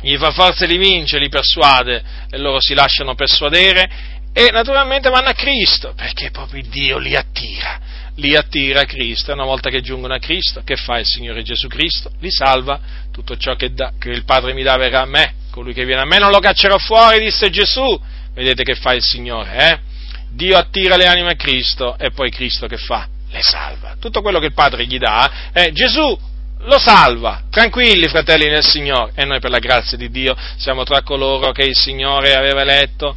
gli 0.01 0.17
fa 0.17 0.31
forza 0.31 0.63
e 0.63 0.67
li 0.67 0.77
vince, 0.77 1.19
li 1.19 1.29
persuade 1.29 2.03
e 2.31 2.37
loro 2.39 2.59
si 2.59 2.73
lasciano 2.73 3.13
persuadere 3.13 3.87
e 4.33 4.49
naturalmente 4.51 5.11
vanno 5.11 5.29
a 5.29 5.33
Cristo, 5.33 5.93
perché 5.95 6.31
proprio 6.31 6.63
Dio 6.67 6.97
li 6.97 7.15
attira, 7.15 7.79
li 8.17 8.35
attira 8.35 8.81
a 8.81 8.85
Cristo 8.85 9.33
una 9.33 9.45
volta 9.45 9.69
che 9.69 9.81
giungono 9.81 10.13
a 10.13 10.19
Cristo, 10.19 10.61
che 10.63 10.75
fa 10.75 10.99
il 10.99 11.05
Signore 11.05 11.43
Gesù 11.43 11.67
Cristo? 11.67 12.11
Li 12.19 12.31
salva, 12.31 12.79
tutto 13.11 13.37
ciò 13.37 13.55
che, 13.55 13.73
da, 13.73 13.93
che 13.99 14.09
il 14.09 14.23
Padre 14.23 14.53
mi 14.53 14.63
dà 14.63 14.75
verrà 14.77 15.01
a 15.01 15.05
me, 15.05 15.33
colui 15.51 15.73
che 15.73 15.85
viene 15.85 16.01
a 16.01 16.05
me 16.05 16.17
non 16.17 16.31
lo 16.31 16.39
caccerò 16.39 16.77
fuori, 16.77 17.19
disse 17.19 17.49
Gesù. 17.49 17.99
Vedete 18.33 18.63
che 18.63 18.75
fa 18.75 18.93
il 18.93 19.01
Signore, 19.01 19.57
eh? 19.57 19.79
Dio 20.29 20.57
attira 20.57 20.95
le 20.95 21.07
anime 21.07 21.31
a 21.31 21.35
Cristo 21.35 21.97
e 21.97 22.11
poi 22.11 22.29
Cristo 22.29 22.67
che 22.67 22.77
fa? 22.77 23.07
Le 23.29 23.41
salva. 23.41 23.95
Tutto 23.99 24.21
quello 24.21 24.39
che 24.39 24.47
il 24.47 24.53
Padre 24.53 24.85
gli 24.85 24.97
dà, 24.99 25.49
eh, 25.53 25.71
Gesù 25.71 26.17
lo 26.59 26.79
salva. 26.79 27.43
Tranquilli, 27.49 28.07
fratelli 28.07 28.47
nel 28.47 28.63
Signore. 28.63 29.11
E 29.15 29.25
noi 29.25 29.39
per 29.39 29.49
la 29.49 29.59
grazia 29.59 29.97
di 29.97 30.09
Dio 30.09 30.35
siamo 30.57 30.83
tra 30.83 31.01
coloro 31.01 31.51
che 31.51 31.63
il 31.63 31.75
Signore 31.75 32.35
aveva 32.35 32.61
eletto, 32.61 33.15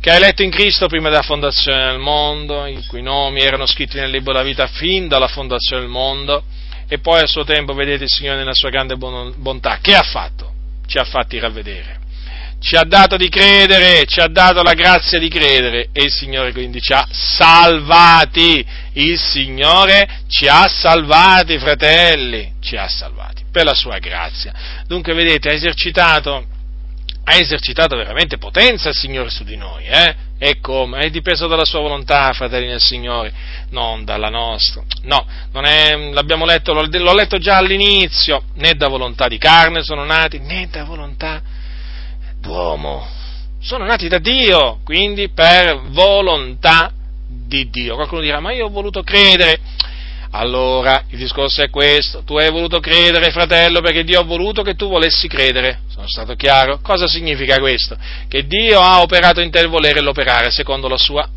che 0.00 0.10
ha 0.10 0.14
eletto 0.14 0.42
in 0.42 0.50
Cristo 0.50 0.86
prima 0.86 1.08
della 1.08 1.22
fondazione 1.22 1.90
del 1.90 1.98
mondo, 1.98 2.66
i 2.66 2.84
cui 2.86 3.02
nomi 3.02 3.40
erano 3.40 3.66
scritti 3.66 3.98
nel 3.98 4.10
libro 4.10 4.32
della 4.32 4.44
vita 4.44 4.66
fin 4.66 5.08
dalla 5.08 5.28
fondazione 5.28 5.82
del 5.82 5.90
mondo. 5.90 6.42
E 6.88 6.98
poi 6.98 7.20
a 7.20 7.26
suo 7.26 7.44
tempo, 7.44 7.74
vedete 7.74 8.04
il 8.04 8.10
Signore 8.10 8.38
nella 8.38 8.54
sua 8.54 8.70
grande 8.70 8.96
bontà, 8.96 9.78
che 9.80 9.94
ha 9.94 10.02
fatto? 10.02 10.50
ci 10.90 10.98
ha 10.98 11.04
fatti 11.04 11.38
ravvedere. 11.38 11.98
Ci 12.58 12.76
ha 12.76 12.82
dato 12.82 13.16
di 13.16 13.30
credere, 13.30 14.04
ci 14.04 14.20
ha 14.20 14.26
dato 14.26 14.62
la 14.62 14.74
grazia 14.74 15.18
di 15.18 15.28
credere 15.28 15.88
e 15.92 16.02
il 16.02 16.10
Signore 16.10 16.52
quindi 16.52 16.80
ci 16.80 16.92
ha 16.92 17.06
salvati. 17.10 18.66
Il 18.94 19.18
Signore 19.18 20.24
ci 20.28 20.46
ha 20.46 20.68
salvati, 20.68 21.58
fratelli, 21.58 22.54
ci 22.60 22.76
ha 22.76 22.86
salvati 22.88 23.44
per 23.50 23.64
la 23.64 23.72
sua 23.72 23.98
grazia. 23.98 24.52
Dunque, 24.86 25.14
vedete, 25.14 25.48
ha 25.48 25.52
esercitato, 25.52 26.44
ha 27.30 27.36
esercitato 27.36 27.96
veramente 27.96 28.38
potenza 28.38 28.88
il 28.88 28.96
Signore 28.96 29.30
su 29.30 29.44
di 29.44 29.56
noi, 29.56 29.84
eh? 29.84 30.16
E 30.36 30.58
come? 30.60 31.00
È 31.00 31.10
dipeso 31.10 31.46
dalla 31.46 31.64
sua 31.64 31.80
volontà, 31.80 32.32
fratelli 32.32 32.66
del 32.66 32.80
Signore, 32.80 33.32
non 33.70 34.04
dalla 34.04 34.30
nostra. 34.30 34.82
No, 35.02 35.24
è, 35.62 35.96
l'abbiamo 36.12 36.44
letto, 36.44 36.72
l'ho, 36.72 36.86
l'ho 36.90 37.14
letto 37.14 37.38
già 37.38 37.58
all'inizio, 37.58 38.44
né 38.54 38.74
da 38.74 38.88
volontà 38.88 39.28
di 39.28 39.38
carne 39.38 39.82
sono 39.82 40.04
nati, 40.04 40.38
né 40.38 40.66
da 40.70 40.84
volontà 40.84 41.40
d'uomo. 42.40 43.06
Sono 43.60 43.84
nati 43.84 44.08
da 44.08 44.18
Dio, 44.18 44.80
quindi 44.82 45.28
per 45.28 45.82
volontà 45.90 46.90
di 47.28 47.68
Dio. 47.70 47.94
Qualcuno 47.94 48.22
dirà, 48.22 48.40
ma 48.40 48.52
io 48.52 48.66
ho 48.66 48.70
voluto 48.70 49.02
credere. 49.02 49.60
Allora, 50.32 51.04
il 51.08 51.18
discorso 51.18 51.62
è 51.62 51.70
questo, 51.70 52.22
tu 52.22 52.36
hai 52.36 52.50
voluto 52.50 52.78
credere, 52.78 53.32
fratello, 53.32 53.80
perché 53.80 54.04
Dio 54.04 54.20
ha 54.20 54.24
voluto 54.24 54.62
che 54.62 54.74
tu 54.74 54.88
volessi 54.88 55.26
credere. 55.26 55.80
Sono 55.88 56.06
stato 56.06 56.34
chiaro? 56.36 56.78
Cosa 56.80 57.08
significa 57.08 57.58
questo? 57.58 57.96
Che 58.28 58.46
Dio 58.46 58.80
ha 58.80 59.00
operato 59.00 59.40
in 59.40 59.50
te 59.50 59.58
il 59.58 59.68
volere 59.68 59.98
e 59.98 60.02
l'operare 60.02 60.50
secondo 60.50 60.86
la 60.86 60.96
sua 60.96 61.28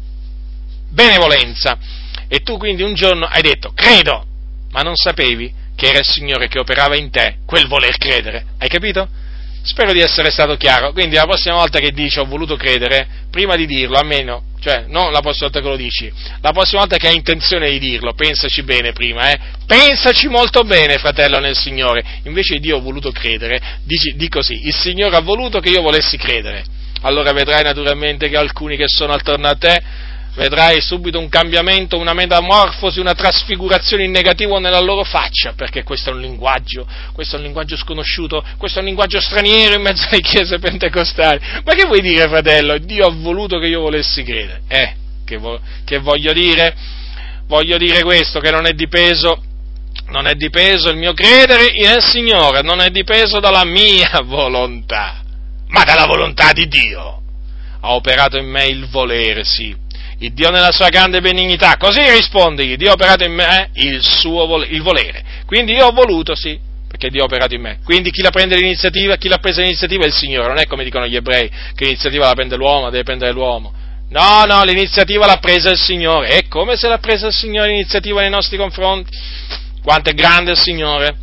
benevolenza. 0.89 1.77
E 2.27 2.39
tu 2.41 2.57
quindi 2.57 2.83
un 2.83 2.93
giorno 2.93 3.25
hai 3.25 3.41
detto, 3.41 3.71
credo, 3.73 4.25
ma 4.71 4.81
non 4.81 4.95
sapevi 4.95 5.51
che 5.75 5.87
era 5.87 5.99
il 5.99 6.05
Signore 6.05 6.47
che 6.47 6.59
operava 6.59 6.95
in 6.95 7.09
te 7.09 7.37
quel 7.45 7.67
voler 7.67 7.97
credere. 7.97 8.45
Hai 8.59 8.69
capito? 8.69 9.07
Spero 9.63 9.93
di 9.93 10.01
essere 10.01 10.29
stato 10.29 10.55
chiaro. 10.55 10.91
Quindi 10.91 11.15
la 11.15 11.23
prossima 11.23 11.55
volta 11.55 11.79
che 11.79 11.91
dici 11.91 12.19
ho 12.19 12.25
voluto 12.25 12.55
credere, 12.55 13.07
prima 13.31 13.55
di 13.55 13.65
dirlo, 13.65 13.97
almeno 13.97 14.51
cioè 14.63 14.85
non 14.87 15.11
la 15.11 15.19
prossima 15.19 15.49
volta 15.49 15.59
che 15.59 15.67
lo 15.67 15.75
dici, 15.75 16.09
la 16.39 16.51
prossima 16.51 16.79
volta 16.79 16.95
che 16.95 17.07
hai 17.07 17.15
intenzione 17.15 17.69
di 17.69 17.79
dirlo, 17.79 18.13
pensaci 18.13 18.63
bene 18.63 18.93
prima, 18.93 19.29
eh? 19.29 19.37
pensaci 19.65 20.29
molto 20.29 20.63
bene, 20.63 20.97
fratello 20.99 21.37
nel 21.39 21.57
Signore, 21.57 22.01
invece 22.23 22.59
Dio 22.59 22.77
ha 22.77 22.79
voluto 22.79 23.11
credere, 23.11 23.59
dici, 23.83 24.15
di 24.15 24.29
così, 24.29 24.65
il 24.65 24.73
Signore 24.73 25.17
ha 25.17 25.19
voluto 25.19 25.59
che 25.59 25.67
io 25.67 25.81
volessi 25.81 26.15
credere, 26.15 26.63
allora 27.01 27.33
vedrai 27.33 27.61
naturalmente 27.61 28.29
che 28.29 28.37
alcuni 28.37 28.77
che 28.77 28.87
sono 28.87 29.11
attorno 29.11 29.47
a 29.47 29.55
te 29.55 29.81
vedrai 30.35 30.81
subito 30.81 31.19
un 31.19 31.29
cambiamento, 31.29 31.97
una 31.97 32.13
metamorfosi, 32.13 32.99
una 32.99 33.13
trasfigurazione 33.13 34.03
in 34.03 34.11
negativo 34.11 34.59
nella 34.59 34.79
loro 34.79 35.03
faccia, 35.03 35.53
perché 35.53 35.83
questo 35.83 36.09
è 36.09 36.13
un 36.13 36.21
linguaggio, 36.21 36.87
questo 37.13 37.35
è 37.35 37.37
un 37.37 37.45
linguaggio 37.45 37.77
sconosciuto, 37.77 38.43
questo 38.57 38.79
è 38.79 38.81
un 38.81 38.87
linguaggio 38.87 39.19
straniero 39.19 39.75
in 39.75 39.81
mezzo 39.81 40.07
alle 40.07 40.21
chiese 40.21 40.59
pentecostali. 40.59 41.39
Ma 41.63 41.73
che 41.73 41.85
vuoi 41.85 42.01
dire, 42.01 42.27
fratello? 42.27 42.77
Dio 42.77 43.07
ha 43.07 43.11
voluto 43.11 43.59
che 43.59 43.67
io 43.67 43.81
volessi 43.81 44.23
credere. 44.23 44.61
Eh, 44.67 44.95
che, 45.25 45.37
vo- 45.37 45.59
che 45.85 45.99
voglio 45.99 46.33
dire? 46.33 46.75
Voglio 47.47 47.77
dire 47.77 48.01
questo, 48.03 48.39
che 48.39 48.51
non 48.51 48.65
è 48.65 48.71
dipeso 48.71 49.51
non 50.07 50.27
è 50.27 50.33
dipeso 50.33 50.89
il 50.89 50.97
mio 50.97 51.13
credere 51.13 51.71
nel 51.71 52.03
Signore, 52.03 52.61
non 52.61 52.81
è 52.81 52.89
dipeso 52.89 53.39
dalla 53.39 53.63
mia 53.63 54.21
volontà, 54.25 55.21
ma 55.67 55.83
dalla 55.83 56.05
volontà 56.05 56.51
di 56.51 56.67
Dio. 56.67 57.21
Ha 57.79 57.93
operato 57.93 58.37
in 58.37 58.49
me 58.49 58.65
il 58.67 58.87
volere, 58.87 59.43
sì, 59.43 59.75
il 60.23 60.33
Dio 60.33 60.49
nella 60.49 60.71
sua 60.71 60.87
grande 60.87 61.19
benignità, 61.19 61.75
così 61.77 61.99
rispondi, 61.99 62.77
Dio 62.77 62.91
ha 62.91 62.93
operato 62.93 63.25
in 63.25 63.33
me 63.33 63.69
il 63.73 64.01
suo 64.01 64.63
il 64.63 64.81
volere. 64.81 65.23
Quindi 65.45 65.73
io 65.73 65.87
ho 65.87 65.91
voluto, 65.91 66.33
sì, 66.33 66.57
perché 66.87 67.09
Dio 67.09 67.23
ha 67.23 67.25
operato 67.25 67.53
in 67.55 67.61
me. 67.61 67.79
Quindi 67.83 68.09
chi 68.09 68.21
la 68.21 68.29
prende 68.29 68.55
l'iniziativa, 68.55 69.17
chi 69.17 69.27
l'ha 69.27 69.39
presa 69.39 69.61
l'iniziativa 69.61 70.05
è 70.05 70.07
il 70.07 70.13
Signore, 70.13 70.47
non 70.47 70.59
è 70.59 70.65
come 70.65 70.85
dicono 70.85 71.05
gli 71.07 71.15
ebrei, 71.15 71.49
che 71.75 71.83
l'iniziativa 71.83 72.27
la 72.27 72.33
prende 72.33 72.55
l'uomo, 72.55 72.89
deve 72.89 73.03
prendere 73.03 73.33
l'uomo. 73.33 73.73
No, 74.09 74.45
no, 74.45 74.63
l'iniziativa 74.63 75.25
l'ha 75.25 75.39
presa 75.39 75.69
il 75.71 75.77
Signore. 75.77 76.37
E 76.37 76.47
come 76.47 76.77
se 76.77 76.87
l'ha 76.87 76.99
presa 76.99 77.27
il 77.27 77.33
Signore 77.33 77.69
l'iniziativa 77.69 78.21
nei 78.21 78.29
nostri 78.29 78.57
confronti? 78.57 79.11
Quanto 79.83 80.09
è 80.09 80.13
grande 80.13 80.51
il 80.51 80.57
Signore? 80.57 81.17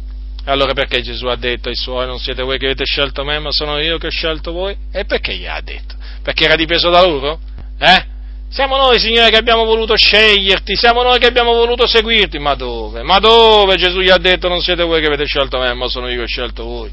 Allora 0.44 0.74
perché 0.74 1.00
Gesù 1.00 1.26
ha 1.26 1.36
detto 1.36 1.68
ai 1.68 1.76
suoi 1.76 2.06
non 2.06 2.18
siete 2.18 2.42
voi 2.42 2.58
che 2.58 2.66
avete 2.66 2.84
scelto 2.84 3.24
me, 3.24 3.38
ma 3.38 3.50
sono 3.50 3.78
io 3.78 3.96
che 3.96 4.08
ho 4.08 4.10
scelto 4.10 4.52
voi? 4.52 4.76
E 4.92 5.04
perché 5.04 5.36
gli 5.36 5.46
ha 5.46 5.60
detto? 5.62 5.94
Perché 6.22 6.44
era 6.44 6.56
dipeso 6.56 6.90
da 6.90 7.02
loro? 7.02 7.38
Eh? 7.78 8.09
Siamo 8.52 8.76
noi, 8.76 8.98
Signore, 8.98 9.30
che 9.30 9.36
abbiamo 9.36 9.64
voluto 9.64 9.94
sceglierti, 9.96 10.74
siamo 10.74 11.04
noi 11.04 11.20
che 11.20 11.26
abbiamo 11.26 11.52
voluto 11.52 11.86
seguirti. 11.86 12.40
Ma 12.40 12.54
dove? 12.54 13.04
Ma 13.04 13.20
dove? 13.20 13.76
Gesù 13.76 14.00
gli 14.00 14.10
ha 14.10 14.18
detto 14.18 14.48
non 14.48 14.60
siete 14.60 14.82
voi 14.82 15.00
che 15.00 15.06
avete 15.06 15.24
scelto 15.24 15.58
me, 15.58 15.72
ma 15.72 15.86
sono 15.86 16.08
io 16.08 16.16
che 16.16 16.22
ho 16.22 16.26
scelto 16.26 16.64
voi. 16.64 16.90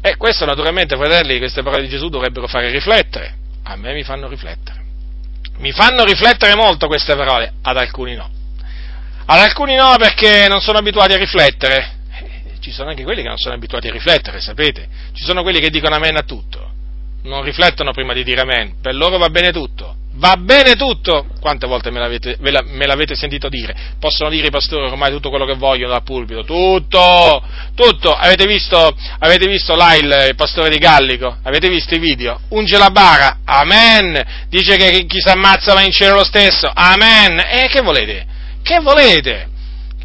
E 0.00 0.16
questo 0.16 0.44
naturalmente, 0.44 0.96
fratelli, 0.96 1.38
queste 1.38 1.62
parole 1.62 1.82
di 1.82 1.88
Gesù 1.88 2.08
dovrebbero 2.08 2.48
fare 2.48 2.68
riflettere. 2.70 3.36
A 3.62 3.76
me 3.76 3.92
mi 3.92 4.02
fanno 4.02 4.26
riflettere. 4.26 4.82
Mi 5.58 5.70
fanno 5.70 6.02
riflettere 6.02 6.56
molto 6.56 6.88
queste 6.88 7.14
parole, 7.14 7.52
ad 7.62 7.76
alcuni 7.76 8.16
no. 8.16 8.28
Ad 9.24 9.38
alcuni 9.38 9.76
no 9.76 9.94
perché 9.98 10.48
non 10.48 10.60
sono 10.60 10.78
abituati 10.78 11.12
a 11.12 11.16
riflettere. 11.16 11.92
Eh, 12.10 12.58
ci 12.58 12.72
sono 12.72 12.90
anche 12.90 13.04
quelli 13.04 13.22
che 13.22 13.28
non 13.28 13.38
sono 13.38 13.54
abituati 13.54 13.86
a 13.86 13.92
riflettere, 13.92 14.40
sapete? 14.40 14.88
Ci 15.12 15.22
sono 15.22 15.42
quelli 15.42 15.60
che 15.60 15.70
dicono 15.70 15.94
amen 15.94 16.16
a 16.16 16.22
tutto. 16.22 16.72
Non 17.22 17.42
riflettono 17.42 17.92
prima 17.92 18.14
di 18.14 18.24
dire 18.24 18.40
amen. 18.40 18.80
Per 18.82 18.94
loro 18.96 19.16
va 19.18 19.30
bene 19.30 19.52
tutto 19.52 19.94
Va 20.18 20.36
bene 20.36 20.74
tutto, 20.74 21.26
quante 21.40 21.68
volte 21.68 21.92
me 21.92 22.00
l'avete, 22.00 22.38
me 22.40 22.86
l'avete, 22.86 23.14
sentito 23.14 23.48
dire? 23.48 23.94
Possono 24.00 24.28
dire 24.28 24.48
i 24.48 24.50
pastori 24.50 24.82
ormai 24.82 25.12
tutto 25.12 25.30
quello 25.30 25.44
che 25.44 25.54
vogliono 25.54 25.92
dal 25.92 26.02
pulpito, 26.02 26.42
tutto, 26.42 27.40
tutto. 27.76 28.12
Avete 28.12 28.44
visto, 28.46 28.96
avete 29.20 29.46
visto 29.46 29.76
là 29.76 29.94
il, 29.94 30.26
il 30.28 30.34
pastore 30.34 30.70
di 30.70 30.78
Gallico? 30.78 31.38
Avete 31.44 31.68
visto 31.68 31.94
i 31.94 32.00
video? 32.00 32.40
Unge 32.48 32.76
la 32.78 32.90
bara, 32.90 33.38
amen. 33.44 34.46
Dice 34.48 34.76
che 34.76 35.06
chi 35.06 35.20
si 35.20 35.28
ammazza 35.28 35.72
va 35.72 35.82
in 35.82 35.92
cielo 35.92 36.16
lo 36.16 36.24
stesso, 36.24 36.68
amen. 36.74 37.38
E 37.38 37.68
che 37.68 37.80
volete? 37.80 38.26
Che 38.60 38.80
volete? 38.80 39.50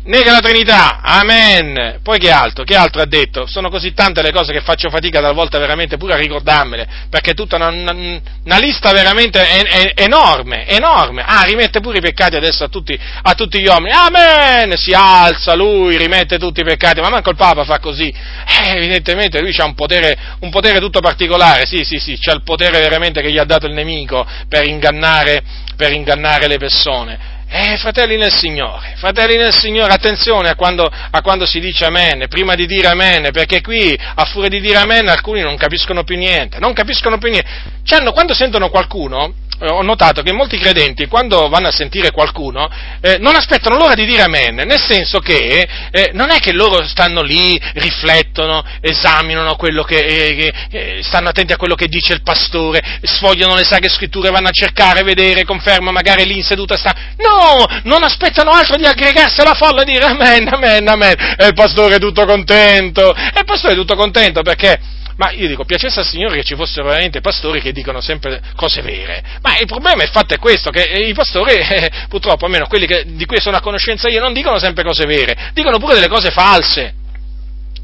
Nega 0.06 0.32
la 0.32 0.40
Trinità, 0.40 1.00
amen. 1.02 2.00
Poi 2.02 2.20
che 2.20 2.32
altro? 2.32 2.64
Che 2.64 2.76
altro 2.76 3.02
ha 3.02 3.06
detto? 3.06 3.46
Sono 3.46 3.70
così 3.70 3.94
tante 3.94 4.22
le 4.22 4.32
cose 4.32 4.52
che 4.52 4.62
faccio 4.62 4.90
fatica 4.90 5.22
talvolta 5.22 5.58
veramente 5.60 5.98
pure 5.98 6.14
a 6.14 6.18
ricordarmele, 6.18 6.88
perché 7.10 7.32
è 7.32 7.34
tutta 7.34 7.56
una, 7.56 7.70
una, 7.70 7.92
una 7.92 8.58
lista 8.58 8.92
veramente 8.92 9.40
è, 9.40 9.64
è, 9.64 10.04
enorme, 10.04 10.68
enorme. 10.68 11.24
Ah, 11.26 11.44
rimette 11.44 11.80
pure 11.80 12.00
i 12.00 12.02
peccati 12.02 12.36
adesso 12.36 12.64
a 12.64 12.68
tutti, 12.68 12.98
a 13.22 13.34
tutti, 13.34 13.60
gli 13.60 13.68
uomini, 13.68 13.94
amen. 13.94 14.76
Si 14.78 14.92
alza 14.94 15.56
lui, 15.56 15.98
rimette 15.98 16.38
tutti 16.38 16.62
i 16.62 16.66
peccati, 16.66 17.00
ma 17.00 17.10
manco 17.10 17.30
il 17.30 17.38
Papa 17.38 17.64
fa 17.64 17.80
così. 17.80 18.08
Eh, 18.08 18.76
evidentemente 18.76 19.40
lui 19.40 19.56
ha 19.58 19.66
un 19.66 19.76
potere, 19.76 20.18
un 20.40 20.50
potere 20.50 20.80
tutto 20.80 21.00
particolare, 21.00 21.66
sì, 21.66 21.84
sì, 21.84 21.98
sì, 21.98 22.18
c'ha 22.20 22.34
il 22.34 22.44
potere 22.44 22.80
veramente 22.80 23.22
che 23.22 23.32
gli 23.32 23.38
ha 23.38 23.46
dato 23.46 23.68
il 23.68 23.74
nemico 23.74 24.26
per 24.50 24.66
ingannare, 24.66 25.44
per 25.76 25.94
ingannare 25.94 26.48
le 26.48 26.58
persone. 26.58 27.33
Eh, 27.56 27.78
fratelli 27.78 28.18
nel 28.18 28.34
Signore, 28.34 28.96
fratelli 28.98 29.38
nel 29.38 29.54
Signore, 29.54 29.94
attenzione 29.94 30.50
a 30.50 30.56
quando, 30.56 30.90
a 30.90 31.22
quando, 31.22 31.46
si 31.46 31.60
dice 31.60 31.86
amen, 31.86 32.26
prima 32.28 32.56
di 32.56 32.66
dire 32.66 32.88
amen, 32.88 33.30
perché 33.32 33.62
qui, 33.62 33.96
a 33.96 34.26
furia 34.26 34.50
di 34.50 34.60
dire 34.60 34.78
amen, 34.78 35.08
alcuni 35.08 35.42
non 35.42 35.56
capiscono 35.56 36.04
più 36.04 36.18
niente, 36.18 36.58
non 36.58 36.74
capiscono 36.74 37.20
più 37.20 37.30
niente. 37.30 37.48
C'hanno, 37.86 38.12
quando 38.12 38.34
sentono 38.34 38.72
qualcuno, 38.72 39.36
eh, 39.60 39.68
ho 39.68 39.84
notato 39.84 40.24
che 40.24 40.34
molti 40.34 40.58
credenti, 40.58 41.06
quando 41.06 41.48
vanno 41.48 41.68
a 41.68 41.72
sentire 41.72 42.10
qualcuno, 42.10 42.68
eh, 43.02 43.18
non 43.20 43.36
aspettano 43.36 43.78
l'ora 43.78 43.94
di 43.94 44.06
dire 44.06 44.24
amen, 44.24 44.56
nel 44.56 44.82
senso 44.82 45.20
che 45.20 45.68
eh, 45.92 46.10
non 46.14 46.32
è 46.32 46.40
che 46.40 46.54
loro 46.54 46.84
stanno 46.88 47.22
lì, 47.22 47.62
riflettono, 47.76 48.66
esaminano 48.82 49.56
quello 49.58 49.84
che, 49.84 50.00
eh, 50.00 50.54
eh 50.72 51.00
stanno 51.04 51.30
attenti 51.30 51.54
a 51.54 51.58
quello 51.58 51.76
che 51.76 51.88
dice 51.88 52.14
il 52.14 52.24
pastore, 52.24 52.82
sfogliano 53.04 53.54
le 53.54 53.64
sagre 53.64 53.90
scritture, 53.90 54.32
vanno 54.32 54.48
a 54.48 54.52
cercare, 54.52 55.04
vedere, 55.04 55.46
conferma, 55.46 55.92
magari 55.92 56.26
lì 56.26 56.38
in 56.38 56.44
seduta 56.44 56.76
sta. 56.76 56.96
No! 57.18 57.43
Non 57.84 58.04
aspettano 58.04 58.52
altro 58.52 58.78
di 58.78 58.86
aggregarsi 58.86 59.42
alla 59.42 59.54
folla 59.54 59.82
e 59.82 59.86
dire 59.86 60.06
amen, 60.06 60.48
amen, 60.48 60.88
amen. 60.88 61.36
E 61.38 61.48
il 61.48 61.54
pastore 61.54 61.96
è 61.96 62.00
tutto 62.00 62.26
contento. 62.26 63.14
E 63.14 63.40
il 63.40 63.46
pastore 63.46 63.74
è 63.74 63.76
tutto 63.76 63.96
contento 63.96 64.42
perché 64.42 64.80
ma 65.16 65.32
io 65.32 65.48
dico, 65.48 65.64
piacesse 65.64 66.00
al 66.00 66.06
Signore 66.08 66.38
che 66.38 66.44
ci 66.44 66.56
fossero 66.56 66.88
veramente 66.88 67.22
pastori 67.22 67.62
che 67.62 67.72
dicono 67.72 68.02
sempre 68.02 68.42
cose 68.56 68.82
vere. 68.82 69.24
Ma 69.42 69.58
il 69.60 69.68
problema, 69.68 70.04
il 70.04 70.10
fatto 70.10 70.34
è 70.34 70.40
questo, 70.40 70.72
che 70.72 70.82
i 70.82 71.14
pastori, 71.14 71.54
eh, 71.58 71.92
purtroppo, 72.10 72.46
almeno 72.46 72.66
quelli 72.68 72.88
che, 72.88 73.04
di 73.06 73.26
cui 73.26 73.40
sono 73.40 73.58
a 73.58 73.62
conoscenza 73.62 74.10
io, 74.10 74.20
non 74.20 74.34
dicono 74.34 74.58
sempre 74.60 74.84
cose 74.84 75.06
vere, 75.06 75.52
dicono 75.54 75.78
pure 75.78 75.94
delle 75.96 76.08
cose 76.08 76.32
false. 76.32 76.96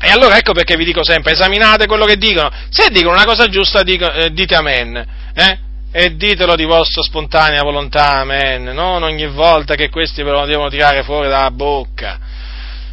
E 0.02 0.10
allora 0.10 0.38
ecco 0.38 0.54
perché 0.54 0.78
vi 0.78 0.86
dico 0.86 1.04
sempre, 1.04 1.34
esaminate 1.34 1.86
quello 1.86 2.06
che 2.06 2.16
dicono. 2.16 2.50
Se 2.70 2.90
dicono 2.90 3.16
una 3.16 3.26
cosa 3.26 3.48
giusta, 3.48 3.84
dico, 3.84 4.12
eh, 4.12 4.32
dite 4.32 4.56
amen. 4.56 5.06
Eh? 5.36 5.60
E 5.92 6.16
ditelo 6.16 6.56
di 6.56 6.66
vostra 6.66 7.02
spontanea 7.02 7.64
volontà, 7.64 8.18
amen. 8.18 8.64
Non 8.64 9.02
ogni 9.02 9.26
volta 9.26 9.74
che 9.74 9.90
questi 9.90 10.22
ve 10.22 10.30
lo 10.30 10.46
devono 10.46 10.70
tirare 10.70 11.02
fuori 11.02 11.28
dalla 11.28 11.50
bocca. 11.50 12.20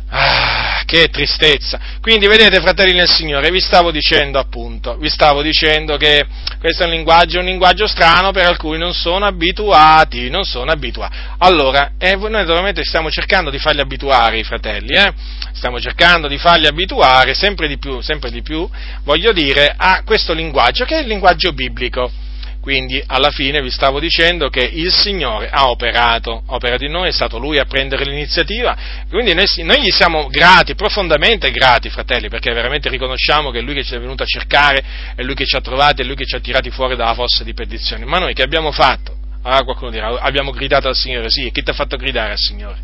Ah, 0.09 0.83
che 0.87 1.09
tristezza! 1.09 1.79
Quindi 2.01 2.27
vedete, 2.27 2.59
fratelli 2.61 2.95
nel 2.95 3.09
Signore, 3.09 3.51
vi 3.51 3.61
stavo 3.61 3.91
dicendo 3.91 4.39
appunto, 4.39 4.97
vi 4.97 5.11
stavo 5.11 5.43
dicendo 5.43 5.99
che 5.99 6.25
questo 6.59 6.85
è 6.85 6.87
un 6.87 6.93
linguaggio, 6.93 7.41
un 7.41 7.45
linguaggio 7.45 7.87
strano 7.87 8.31
per 8.31 8.47
alcuni 8.47 8.79
non 8.79 8.95
sono 8.95 9.27
abituati, 9.27 10.31
non 10.31 10.45
sono 10.45 10.71
abituati. 10.71 11.15
Allora, 11.39 11.91
eh, 11.99 12.17
noi 12.17 12.31
naturalmente 12.31 12.83
stiamo 12.83 13.11
cercando 13.11 13.51
di 13.51 13.59
farli 13.59 13.83
abituare 13.83 14.39
i 14.39 14.45
fratelli, 14.45 14.97
eh? 14.97 15.13
Stiamo 15.53 15.79
cercando 15.81 16.29
di 16.29 16.39
farli 16.39 16.67
abituare 16.67 17.35
sempre 17.35 17.69
di 17.69 17.77
più, 17.77 18.01
sempre 18.01 18.31
di 18.31 18.41
più, 18.41 18.67
voglio 19.03 19.33
dire, 19.33 19.75
a 19.77 20.01
questo 20.03 20.33
linguaggio 20.33 20.87
che 20.87 20.97
è 20.97 21.01
il 21.03 21.09
linguaggio 21.09 21.53
biblico. 21.53 22.25
Quindi 22.67 23.01
alla 23.07 23.31
fine 23.31 23.63
vi 23.63 23.71
stavo 23.71 24.01
dicendo 24.01 24.49
che 24.49 24.59
il 24.59 24.93
Signore 24.93 25.49
ha 25.49 25.69
operato, 25.69 26.43
ha 26.45 26.55
operato 26.55 26.85
in 26.85 26.91
noi, 26.91 27.11
è 27.11 27.13
stato 27.13 27.39
Lui 27.39 27.59
a 27.61 27.65
prendere 27.65 28.05
l'iniziativa, 28.05 28.77
quindi 29.09 29.35
noi, 29.35 29.47
noi, 29.59 29.83
gli 29.83 29.91
siamo 29.93 30.27
grati, 30.27 30.75
profondamente 30.75 31.53
grati 31.53 31.91
fratelli, 31.91 32.29
perché 32.29 32.53
veramente 32.53 32.89
riconosciamo 32.89 33.53
che 33.53 33.61
è 33.61 33.63
Lui 33.63 33.75
che 33.75 33.85
ci 33.85 33.95
è 33.95 34.01
venuto 34.01 34.25
a 34.25 34.27
cercare, 34.27 34.83
è 35.15 35.23
Lui 35.23 35.37
che 35.37 35.47
ci 35.47 35.55
ha 35.55 35.61
trovati, 35.61 36.03
è 36.03 36.05
Lui 36.05 36.17
che 36.17 36.27
ci 36.27 36.35
ha 36.35 36.41
tirati 36.41 36.71
fuori 36.71 36.97
dalla 36.97 37.15
fossa 37.15 37.45
di 37.45 37.55
perdizione. 37.55 38.05
Ma 38.05 38.19
noi 38.19 38.35
che 38.35 38.43
abbiamo 38.43 38.73
fatto? 38.73 39.17
Ah, 39.43 39.63
qualcuno 39.63 39.93
dirà, 39.93 40.19
abbiamo 40.19 40.51
gridato 40.51 40.89
al 40.89 40.97
Signore, 40.97 41.31
sì, 41.31 41.47
e 41.47 41.53
chi 41.53 41.63
ti 41.63 41.71
ha 41.71 41.73
fatto 41.73 41.97
gridare 41.97 42.33
al 42.33 42.39
Signore? 42.39 42.79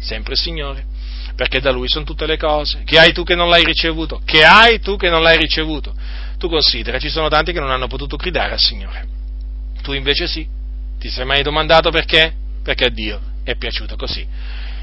Sempre 0.00 0.32
il 0.32 0.40
Signore, 0.40 0.84
perché 1.36 1.60
da 1.60 1.70
Lui 1.70 1.86
sono 1.88 2.04
tutte 2.04 2.26
le 2.26 2.36
cose. 2.36 2.82
Che 2.84 2.98
hai 2.98 3.12
tu 3.12 3.22
che 3.22 3.36
non 3.36 3.48
l'hai 3.48 3.62
ricevuto? 3.62 4.20
Che 4.24 4.42
hai 4.42 4.80
tu 4.80 4.96
che 4.96 5.08
non 5.08 5.22
l'hai 5.22 5.36
ricevuto? 5.36 5.94
Tu 6.36 6.48
considera, 6.48 6.98
ci 6.98 7.10
sono 7.10 7.28
tanti 7.28 7.52
che 7.52 7.60
non 7.60 7.70
hanno 7.70 7.86
potuto 7.86 8.16
gridare 8.16 8.54
al 8.54 8.58
Signore 8.58 9.18
tu 9.90 9.96
invece 9.96 10.28
sì. 10.28 10.46
Ti 10.98 11.08
sei 11.10 11.24
mai 11.24 11.42
domandato 11.42 11.90
perché? 11.90 12.32
Perché 12.62 12.84
a 12.84 12.90
Dio 12.90 13.20
è 13.42 13.56
piaciuto 13.56 13.96
così. 13.96 14.24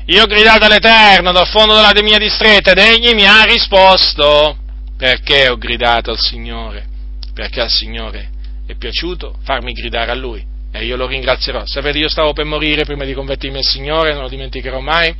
Io 0.05 0.23
ho 0.23 0.25
gridato 0.25 0.65
all'Eterno 0.65 1.31
dal 1.31 1.47
fondo 1.47 1.73
della 1.75 1.91
mia 2.01 2.17
distretta 2.17 2.71
ed 2.71 2.79
egli 2.79 3.13
mi 3.13 3.25
ha 3.25 3.43
risposto. 3.43 4.57
Perché 4.97 5.47
ho 5.47 5.57
gridato 5.57 6.11
al 6.11 6.17
Signore? 6.17 6.85
Perché 7.33 7.61
al 7.61 7.69
Signore 7.69 8.29
è 8.65 8.75
piaciuto 8.75 9.37
farmi 9.43 9.71
gridare 9.73 10.11
a 10.11 10.15
Lui 10.15 10.43
e 10.71 10.83
io 10.83 10.97
lo 10.97 11.07
ringrazierò. 11.07 11.63
Sapete, 11.65 11.99
io 11.99 12.09
stavo 12.09 12.33
per 12.33 12.45
morire 12.45 12.83
prima 12.83 13.05
di 13.05 13.13
convertirmi 13.13 13.57
al 13.57 13.63
Signore, 13.63 14.13
non 14.13 14.23
lo 14.23 14.29
dimenticherò 14.29 14.79
mai. 14.79 15.15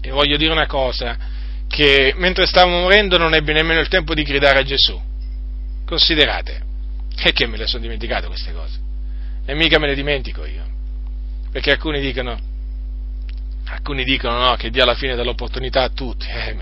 E 0.00 0.10
voglio 0.10 0.36
dire 0.36 0.52
una 0.52 0.66
cosa, 0.66 1.16
che 1.68 2.14
mentre 2.16 2.46
stavo 2.46 2.70
morendo 2.70 3.18
non 3.18 3.34
ebbi 3.34 3.52
nemmeno 3.52 3.80
il 3.80 3.88
tempo 3.88 4.14
di 4.14 4.22
gridare 4.22 4.60
a 4.60 4.62
Gesù. 4.62 4.98
Considerate, 5.84 6.67
e 7.20 7.32
che 7.32 7.46
me 7.46 7.56
le 7.56 7.66
sono 7.66 7.82
dimenticate 7.82 8.26
queste 8.26 8.52
cose? 8.52 8.78
E 9.44 9.54
mica 9.54 9.78
me 9.78 9.88
le 9.88 9.94
dimentico 9.94 10.44
io. 10.44 10.62
Perché 11.50 11.72
alcuni 11.72 12.00
dicono, 12.00 12.38
alcuni 13.66 14.04
dicono 14.04 14.38
no, 14.38 14.54
che 14.56 14.70
dia 14.70 14.84
alla 14.84 14.94
fine 14.94 15.16
dell'opportunità 15.16 15.82
a 15.82 15.88
tutti. 15.88 16.26
Eh, 16.26 16.56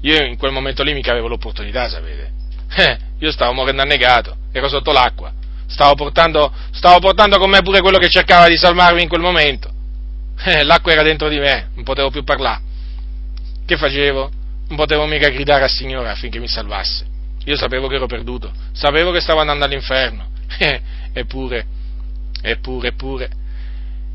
io 0.00 0.24
in 0.24 0.36
quel 0.36 0.52
momento 0.52 0.82
lì 0.82 0.92
mica 0.92 1.12
avevo 1.12 1.28
l'opportunità, 1.28 1.88
sapete? 1.88 2.32
Eh, 2.76 2.98
io 3.18 3.30
stavo 3.30 3.52
morendo 3.52 3.82
annegato, 3.82 4.36
ero 4.52 4.68
sotto 4.68 4.92
l'acqua, 4.92 5.32
stavo 5.66 5.94
portando, 5.94 6.52
stavo 6.72 6.98
portando 6.98 7.38
con 7.38 7.48
me 7.48 7.62
pure 7.62 7.80
quello 7.80 7.98
che 7.98 8.08
cercava 8.08 8.48
di 8.48 8.56
salvarmi 8.56 9.02
in 9.02 9.08
quel 9.08 9.22
momento. 9.22 9.72
Eh, 10.44 10.64
l'acqua 10.64 10.92
era 10.92 11.02
dentro 11.02 11.28
di 11.28 11.38
me, 11.38 11.70
non 11.74 11.84
potevo 11.84 12.10
più 12.10 12.22
parlare. 12.22 12.60
Che 13.64 13.76
facevo? 13.76 14.30
Non 14.68 14.76
potevo 14.76 15.06
mica 15.06 15.28
gridare 15.28 15.62
al 15.62 15.70
Signore 15.70 16.10
affinché 16.10 16.38
mi 16.38 16.48
salvasse. 16.48 17.14
Io 17.46 17.56
sapevo 17.56 17.86
che 17.86 17.94
ero 17.94 18.06
perduto, 18.06 18.52
sapevo 18.72 19.12
che 19.12 19.20
stavo 19.20 19.40
andando 19.40 19.64
all'inferno, 19.64 20.26
eppure, 21.12 21.66
eppure, 22.42 22.88
eppure, 22.88 23.30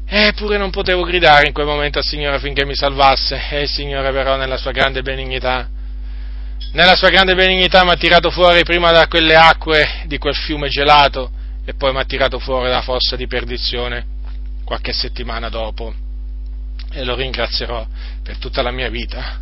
eppure 0.06 0.58
non 0.58 0.70
potevo 0.70 1.04
gridare 1.04 1.48
in 1.48 1.54
quel 1.54 1.66
momento 1.66 2.00
al 2.00 2.04
Signore 2.04 2.36
affinché 2.36 2.66
mi 2.66 2.76
salvasse, 2.76 3.42
e 3.50 3.62
il 3.62 3.70
Signore 3.70 4.12
però 4.12 4.36
nella 4.36 4.58
sua 4.58 4.72
grande 4.72 5.02
benignità, 5.02 5.70
nella 6.74 6.96
sua 6.96 7.10
grande 7.10 7.34
benignità 7.34 7.86
mi 7.86 7.92
ha 7.92 7.96
tirato 7.96 8.30
fuori 8.32 8.64
prima 8.64 8.92
da 8.92 9.08
quelle 9.08 9.36
acque 9.36 10.04
di 10.06 10.18
quel 10.18 10.36
fiume 10.36 10.68
gelato 10.68 11.32
e 11.64 11.74
poi 11.74 11.94
mi 11.94 12.00
ha 12.00 12.06
tirato 12.06 12.38
fuori 12.38 12.68
dalla 12.68 12.82
fossa 12.82 13.16
di 13.16 13.28
perdizione 13.28 14.06
qualche 14.66 14.92
settimana 14.92 15.48
dopo. 15.48 15.94
E 16.92 17.04
lo 17.06 17.16
ringrazierò 17.16 17.86
per 18.24 18.38
tutta 18.38 18.62
la 18.62 18.72
mia 18.72 18.90
vita. 18.90 19.40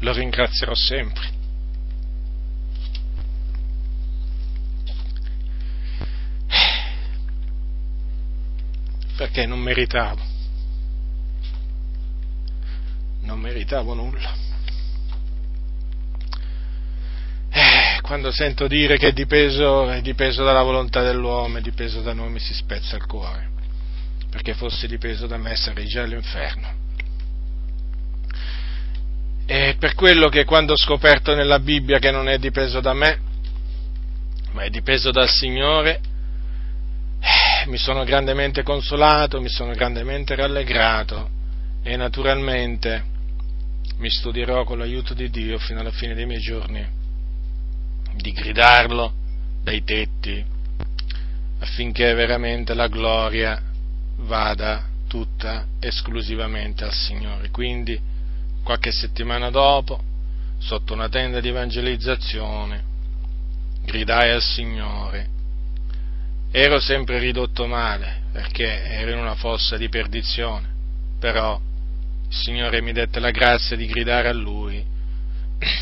Lo 0.00 0.12
ringrazierò 0.12 0.74
sempre. 0.74 1.34
Perché 9.16 9.46
non 9.46 9.60
meritavo, 9.60 10.20
non 13.22 13.40
meritavo 13.40 13.94
nulla. 13.94 14.44
Eh, 17.50 18.00
quando 18.02 18.30
sento 18.30 18.66
dire 18.66 18.98
che 18.98 19.08
è 19.08 19.12
dipeso, 19.12 19.88
è 19.88 20.02
dipeso 20.02 20.44
dalla 20.44 20.62
volontà 20.62 21.02
dell'uomo, 21.02 21.56
è 21.56 21.60
dipeso 21.62 22.02
da 22.02 22.12
noi, 22.12 22.30
mi 22.30 22.40
si 22.40 22.52
spezza 22.52 22.96
il 22.96 23.06
cuore. 23.06 23.48
Perché 24.28 24.52
fosse 24.52 24.86
dipeso 24.86 25.26
da 25.26 25.38
me 25.38 25.56
sarei 25.56 25.86
già 25.86 26.02
all'inferno. 26.02 26.85
E 29.46 29.76
per 29.78 29.94
quello 29.94 30.28
che 30.28 30.44
quando 30.44 30.72
ho 30.72 30.76
scoperto 30.76 31.34
nella 31.34 31.60
Bibbia 31.60 32.00
che 32.00 32.10
non 32.10 32.28
è 32.28 32.36
dipeso 32.38 32.80
da 32.80 32.92
me, 32.92 33.18
ma 34.52 34.62
è 34.62 34.70
dipeso 34.70 35.12
dal 35.12 35.28
Signore, 35.28 36.00
eh, 37.20 37.68
mi 37.68 37.76
sono 37.76 38.02
grandemente 38.02 38.64
consolato, 38.64 39.40
mi 39.40 39.48
sono 39.48 39.72
grandemente 39.72 40.34
rallegrato 40.34 41.30
e 41.82 41.96
naturalmente 41.96 43.04
mi 43.98 44.10
studierò 44.10 44.64
con 44.64 44.78
l'aiuto 44.78 45.14
di 45.14 45.30
Dio 45.30 45.58
fino 45.58 45.78
alla 45.78 45.92
fine 45.92 46.14
dei 46.14 46.26
miei 46.26 46.40
giorni 46.40 46.84
di 48.14 48.32
gridarlo 48.32 49.12
dai 49.62 49.84
tetti 49.84 50.44
affinché 51.60 52.12
veramente 52.14 52.74
la 52.74 52.88
gloria 52.88 53.62
vada 54.18 54.84
tutta 55.06 55.66
esclusivamente 55.80 56.84
al 56.84 56.92
Signore. 56.92 57.50
Quindi 57.50 58.14
qualche 58.66 58.90
settimana 58.90 59.48
dopo, 59.48 60.02
sotto 60.58 60.92
una 60.92 61.08
tenda 61.08 61.38
di 61.38 61.50
evangelizzazione, 61.50 62.82
gridai 63.84 64.32
al 64.32 64.42
Signore 64.42 65.34
ero 66.50 66.80
sempre 66.80 67.18
ridotto 67.18 67.66
male 67.66 68.22
perché 68.32 68.64
ero 68.64 69.12
in 69.12 69.18
una 69.18 69.36
fossa 69.36 69.76
di 69.76 69.88
perdizione, 69.88 70.66
però 71.20 71.60
il 72.28 72.34
Signore 72.34 72.80
mi 72.80 72.90
dette 72.90 73.20
la 73.20 73.30
grazia 73.30 73.76
di 73.76 73.86
gridare 73.86 74.28
a 74.28 74.32
Lui 74.32 74.84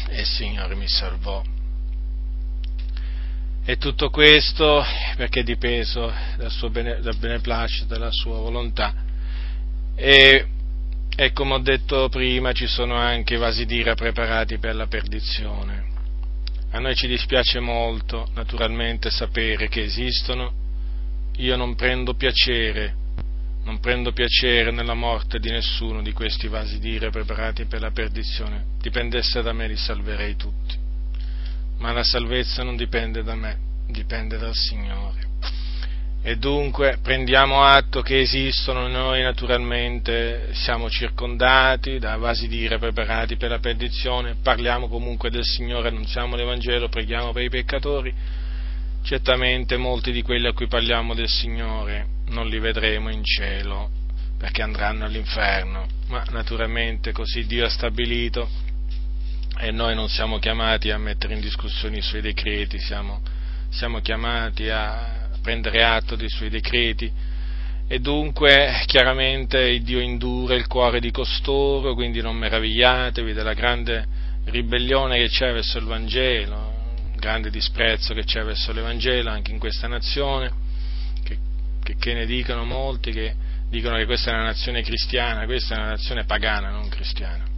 e 0.09 0.21
il 0.21 0.27
Signore 0.27 0.75
mi 0.75 0.87
salvò. 0.87 1.43
E 3.65 3.79
tutto 3.79 4.11
questo 4.11 4.85
perché 5.17 5.43
dipeso 5.43 6.13
dal, 6.37 6.51
suo 6.51 6.69
bene, 6.69 7.01
dal 7.01 7.17
beneplacito, 7.17 7.87
dalla 7.87 8.11
sua 8.11 8.37
volontà. 8.37 8.93
E, 9.95 10.49
e 11.17 11.33
come 11.33 11.55
ho 11.55 11.59
detto 11.59 12.09
prima 12.09 12.53
ci 12.53 12.67
sono 12.67 12.97
anche 12.97 13.37
vasi 13.37 13.67
d'ira 13.67 13.95
preparati 13.95 14.59
per 14.59 14.75
la 14.75 14.87
perdizione. 14.87 15.93
A 16.71 16.81
noi 16.81 16.97
ci 16.97 17.07
dispiace 17.07 17.61
molto, 17.61 18.29
naturalmente, 18.35 19.11
sapere 19.11 19.69
che 19.69 19.83
esistono. 19.83 20.63
Io 21.37 21.57
non 21.57 21.77
prendo 21.77 22.15
piacere, 22.15 22.95
non 23.63 23.79
prendo 23.79 24.13
piacere 24.13 24.73
nella 24.73 24.95
morte 24.95 25.39
di 25.39 25.51
nessuno 25.51 26.03
di 26.03 26.13
questi 26.13 26.49
vasi 26.49 26.81
d'ira 26.81 27.11
preparati 27.11 27.67
per 27.67 27.81
la 27.81 27.93
perdizione. 27.93 28.65
Dipendesse 28.81 29.41
da 29.41 29.53
me 29.53 29.69
li 29.69 29.77
salverei 29.77 30.35
tutti. 30.35 30.77
Ma 31.79 31.93
la 31.93 32.03
salvezza 32.03 32.65
non 32.65 32.75
dipende 32.75 33.23
da 33.23 33.37
me, 33.37 33.57
dipende 33.87 34.37
dal 34.37 34.55
Signore. 34.55 35.24
E 36.27 36.37
dunque 36.37 37.01
prendiamo 37.03 37.65
atto 37.65 38.01
che 38.01 38.21
esistono, 38.21 38.89
noi 38.89 39.21
naturalmente 39.21 40.55
siamo 40.55 40.89
circondati 40.89 41.99
da 41.99 42.17
vasi 42.17 42.49
di 42.49 42.61
ira 42.61 42.79
preparati 42.79 43.37
per 43.37 43.51
la 43.51 43.59
perdizione, 43.59 44.37
parliamo 44.43 44.89
comunque 44.89 45.29
del 45.29 45.45
Signore, 45.45 45.89
annunziamo 45.89 46.35
l'Evangelo, 46.35 46.89
preghiamo 46.89 47.33
per 47.33 47.43
i 47.43 47.51
peccatori. 47.51 48.15
Certamente 49.03 49.77
molti 49.77 50.13
di 50.13 50.23
quelli 50.23 50.47
a 50.47 50.55
cui 50.55 50.67
parliamo 50.67 51.13
del 51.13 51.29
Signore 51.29 52.07
non 52.29 52.49
li 52.49 52.59
vedremo 52.59 53.11
in 53.11 53.23
cielo 53.23 53.91
perché 54.39 54.63
andranno 54.63 55.05
all'inferno, 55.05 55.87
ma 56.07 56.25
naturalmente 56.31 57.13
così 57.13 57.45
Dio 57.45 57.67
ha 57.67 57.69
stabilito 57.69 58.49
e 59.59 59.71
noi 59.71 59.95
non 59.95 60.09
siamo 60.09 60.39
chiamati 60.39 60.91
a 60.91 60.97
mettere 60.97 61.35
in 61.35 61.41
discussione 61.43 61.99
i 61.99 62.03
suoi 62.03 62.23
decreti, 62.23 62.79
siamo, 62.79 63.21
siamo 63.69 64.01
chiamati 64.01 64.71
a 64.71 65.24
prendere 65.45 65.85
atto 65.85 66.17
dei 66.17 66.31
suoi 66.31 66.49
decreti 66.49 67.13
e 67.87 67.99
dunque 67.99 68.83
chiaramente 68.87 69.79
Dio 69.83 70.01
indura 70.01 70.55
il 70.55 70.67
cuore 70.67 71.01
di 71.01 71.11
costoro, 71.11 71.93
quindi 71.93 72.23
non 72.23 72.35
meravigliatevi 72.35 73.35
della 73.35 73.53
grande 73.53 74.07
ribellione 74.47 75.19
che 75.19 75.29
c'è 75.29 75.53
verso 75.53 75.77
il 75.77 75.85
Vangelo, 75.85 76.73
grande 77.17 77.51
disprezzo 77.51 78.15
che 78.15 78.25
c'è 78.25 78.43
verso 78.43 78.73
l'Evangelo 78.73 79.29
anche 79.29 79.51
in 79.51 79.59
questa 79.59 79.87
nazione, 79.87 80.51
che, 81.23 81.37
che, 81.83 81.97
che 81.97 82.15
ne 82.15 82.25
dicono 82.25 82.65
molti 82.65 83.13
che 83.13 83.35
dicono 83.69 83.97
che 83.97 84.07
questa 84.07 84.31
è 84.31 84.35
una 84.35 84.45
nazione 84.45 84.83
cristiana, 84.83 85.45
questa 85.45 85.75
è 85.75 85.79
una 85.79 85.89
nazione 85.91 86.25
pagana, 86.25 86.71
non 86.71 86.89
cristiana. 86.89 87.54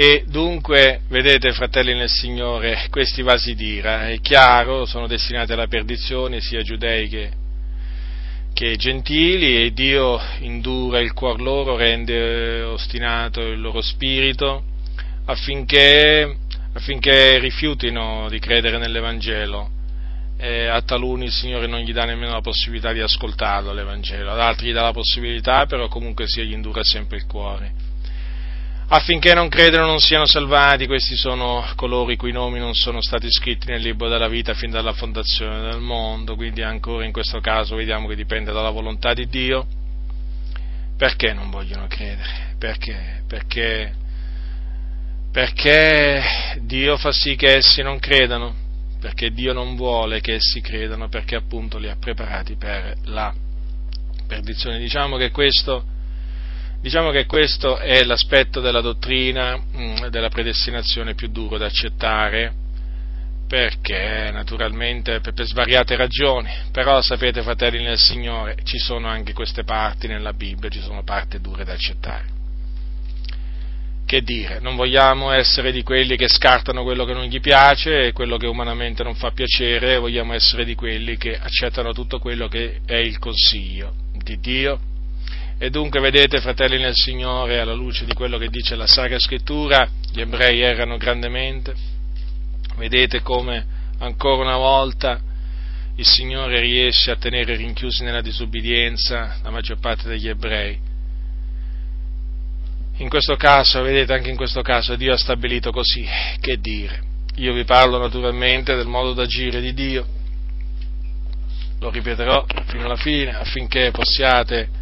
E 0.00 0.22
dunque, 0.28 1.00
vedete, 1.08 1.50
fratelli 1.50 1.92
nel 1.92 2.08
Signore, 2.08 2.86
questi 2.88 3.20
vasi 3.22 3.56
d'ira, 3.56 4.06
è 4.06 4.20
chiaro, 4.20 4.86
sono 4.86 5.08
destinati 5.08 5.50
alla 5.50 5.66
perdizione, 5.66 6.40
sia 6.40 6.62
giudei 6.62 7.08
che, 7.08 7.30
che 8.54 8.76
gentili, 8.76 9.60
e 9.60 9.72
Dio 9.72 10.20
indura 10.38 11.00
il 11.00 11.12
cuor 11.14 11.40
loro, 11.40 11.74
rende 11.74 12.60
ostinato 12.62 13.40
il 13.40 13.60
loro 13.60 13.80
spirito, 13.80 14.62
affinché, 15.24 16.32
affinché 16.74 17.40
rifiutino 17.40 18.28
di 18.30 18.38
credere 18.38 18.78
nell'Evangelo. 18.78 19.68
E 20.38 20.66
a 20.68 20.80
taluni 20.80 21.24
il 21.24 21.32
Signore 21.32 21.66
non 21.66 21.80
gli 21.80 21.92
dà 21.92 22.04
nemmeno 22.04 22.34
la 22.34 22.40
possibilità 22.40 22.92
di 22.92 23.00
ascoltarlo 23.00 23.72
l'Evangelo, 23.72 24.30
ad 24.30 24.38
altri 24.38 24.68
gli 24.68 24.72
dà 24.72 24.82
la 24.82 24.92
possibilità, 24.92 25.66
però 25.66 25.88
comunque 25.88 26.28
sia 26.28 26.44
gli 26.44 26.52
indura 26.52 26.84
sempre 26.84 27.16
il 27.16 27.26
cuore 27.26 27.87
affinché 28.90 29.34
non 29.34 29.48
credano 29.48 29.86
non 29.86 29.98
siano 29.98 30.26
salvati, 30.26 30.86
questi 30.86 31.14
sono 31.16 31.64
coloro 31.76 32.10
i 32.10 32.16
cui 32.16 32.32
nomi 32.32 32.58
non 32.58 32.74
sono 32.74 33.02
stati 33.02 33.30
scritti 33.30 33.68
nel 33.68 33.82
libro 33.82 34.08
della 34.08 34.28
vita 34.28 34.54
fin 34.54 34.70
dalla 34.70 34.92
fondazione 34.92 35.60
del 35.70 35.80
mondo, 35.80 36.36
quindi 36.36 36.62
ancora 36.62 37.04
in 37.04 37.12
questo 37.12 37.40
caso 37.40 37.76
vediamo 37.76 38.08
che 38.08 38.16
dipende 38.16 38.52
dalla 38.52 38.70
volontà 38.70 39.12
di 39.12 39.26
Dio. 39.26 39.66
Perché 40.96 41.32
non 41.32 41.50
vogliono 41.50 41.86
credere? 41.86 42.56
Perché? 42.58 43.22
Perché, 43.28 43.94
perché 45.30 46.22
Dio 46.62 46.96
fa 46.96 47.12
sì 47.12 47.36
che 47.36 47.58
essi 47.58 47.82
non 47.82 48.00
credano, 48.00 48.52
perché 49.00 49.30
Dio 49.30 49.52
non 49.52 49.76
vuole 49.76 50.20
che 50.20 50.34
essi 50.34 50.60
credano, 50.60 51.08
perché 51.08 51.36
appunto 51.36 51.78
li 51.78 51.88
ha 51.88 51.96
preparati 52.00 52.56
per 52.56 52.94
la 53.04 53.32
perdizione. 54.26 54.78
Diciamo 54.78 55.16
che 55.18 55.30
questo 55.30 55.84
Diciamo 56.80 57.10
che 57.10 57.26
questo 57.26 57.78
è 57.78 58.04
l'aspetto 58.04 58.60
della 58.60 58.80
dottrina 58.80 59.58
mm, 59.58 60.06
della 60.06 60.28
predestinazione 60.28 61.14
più 61.14 61.28
duro 61.28 61.58
da 61.58 61.66
accettare, 61.66 62.52
perché 63.48 64.30
naturalmente 64.32 65.18
per, 65.18 65.32
per, 65.32 65.44
svariate 65.44 65.96
ragioni, 65.96 66.50
però 66.70 67.00
sapete 67.00 67.42
fratelli 67.42 67.82
nel 67.82 67.98
Signore, 67.98 68.58
ci 68.62 68.78
sono 68.78 69.08
anche 69.08 69.32
queste 69.32 69.64
parti 69.64 70.06
nella 70.06 70.32
Bibbia, 70.32 70.68
ci 70.68 70.80
sono 70.80 71.02
parti 71.02 71.40
dure 71.40 71.64
da 71.64 71.72
accettare. 71.72 72.36
Che 74.06 74.22
dire, 74.22 74.60
non 74.60 74.76
vogliamo 74.76 75.32
essere 75.32 75.72
di 75.72 75.82
quelli 75.82 76.16
che 76.16 76.28
scartano 76.28 76.84
quello 76.84 77.04
che 77.04 77.12
non 77.12 77.24
gli 77.24 77.40
piace 77.40 78.06
e 78.06 78.12
quello 78.12 78.36
che 78.36 78.46
umanamente 78.46 79.02
non 79.02 79.16
fa 79.16 79.32
piacere, 79.32 79.98
vogliamo 79.98 80.32
essere 80.32 80.64
di 80.64 80.76
quelli 80.76 81.16
che 81.16 81.36
accettano 81.36 81.92
tutto 81.92 82.20
quello 82.20 82.46
che 82.46 82.80
è 82.86 82.96
il 82.96 83.18
consiglio 83.18 83.92
di 84.22 84.38
Dio 84.38 84.80
e 85.60 85.70
dunque 85.70 85.98
vedete, 85.98 86.40
fratelli 86.40 86.78
nel 86.78 86.94
Signore, 86.94 87.58
alla 87.58 87.74
luce 87.74 88.04
di 88.04 88.12
quello 88.12 88.38
che 88.38 88.48
dice 88.48 88.76
la 88.76 88.86
Sacra 88.86 89.18
Scrittura, 89.18 89.88
gli 90.12 90.20
ebrei 90.20 90.60
errano 90.60 90.96
grandemente. 90.96 91.74
Vedete 92.76 93.22
come 93.22 93.66
ancora 93.98 94.44
una 94.44 94.56
volta 94.56 95.20
il 95.96 96.06
Signore 96.06 96.60
riesce 96.60 97.10
a 97.10 97.16
tenere 97.16 97.56
rinchiusi 97.56 98.04
nella 98.04 98.20
disubbidienza 98.20 99.38
la 99.42 99.50
maggior 99.50 99.80
parte 99.80 100.08
degli 100.08 100.28
ebrei. 100.28 100.78
In 102.98 103.08
questo 103.08 103.34
caso, 103.34 103.82
vedete, 103.82 104.12
anche 104.12 104.30
in 104.30 104.36
questo 104.36 104.62
caso 104.62 104.94
Dio 104.94 105.12
ha 105.12 105.18
stabilito 105.18 105.72
così, 105.72 106.06
che 106.40 106.60
dire. 106.60 107.02
Io 107.36 107.52
vi 107.52 107.64
parlo 107.64 107.98
naturalmente 107.98 108.76
del 108.76 108.86
modo 108.86 109.12
d'agire 109.12 109.60
di 109.60 109.74
Dio, 109.74 110.06
lo 111.80 111.90
ripeterò 111.90 112.46
fino 112.66 112.84
alla 112.84 112.96
fine 112.96 113.34
affinché 113.34 113.90
possiate 113.90 114.77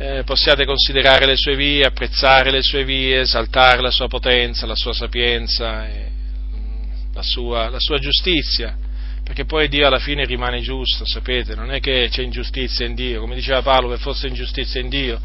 eh, 0.00 0.22
possiate 0.24 0.64
considerare 0.64 1.26
le 1.26 1.36
sue 1.36 1.56
vie, 1.56 1.84
apprezzare 1.84 2.52
le 2.52 2.62
sue 2.62 2.84
vie, 2.84 3.20
esaltare 3.20 3.82
la 3.82 3.90
sua 3.90 4.06
potenza, 4.06 4.64
la 4.64 4.76
sua 4.76 4.92
sapienza, 4.92 5.84
mm, 5.84 7.12
la, 7.12 7.22
sua, 7.22 7.68
la 7.68 7.80
sua 7.80 7.98
giustizia, 7.98 8.76
perché 9.24 9.44
poi 9.44 9.68
Dio 9.68 9.88
alla 9.88 9.98
fine 9.98 10.24
rimane 10.24 10.60
giusto, 10.60 11.04
sapete, 11.04 11.56
non 11.56 11.72
è 11.72 11.80
che 11.80 12.08
c'è 12.10 12.22
ingiustizia 12.22 12.86
in 12.86 12.94
Dio, 12.94 13.20
come 13.20 13.34
diceva 13.34 13.60
Paolo, 13.60 13.88
che 13.88 13.96
fosse 13.96 14.28
ingiustizia 14.28 14.80
in 14.80 14.88
Dio, 14.88 15.20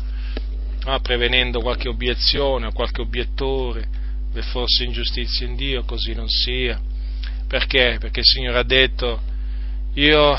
no, 0.86 1.00
prevenendo 1.02 1.60
qualche 1.60 1.88
obiezione 1.88 2.66
o 2.66 2.72
qualche 2.72 3.02
obiettore, 3.02 4.02
che 4.34 4.42
fosse 4.42 4.84
ingiustizia 4.84 5.46
in 5.46 5.56
Dio, 5.56 5.84
così 5.84 6.16
non 6.16 6.28
sia. 6.28 6.82
Perché? 7.48 7.98
Perché 8.00 8.22
il 8.22 8.26
Signore 8.26 8.58
ha 8.58 8.64
detto, 8.64 9.22
io 9.94 10.36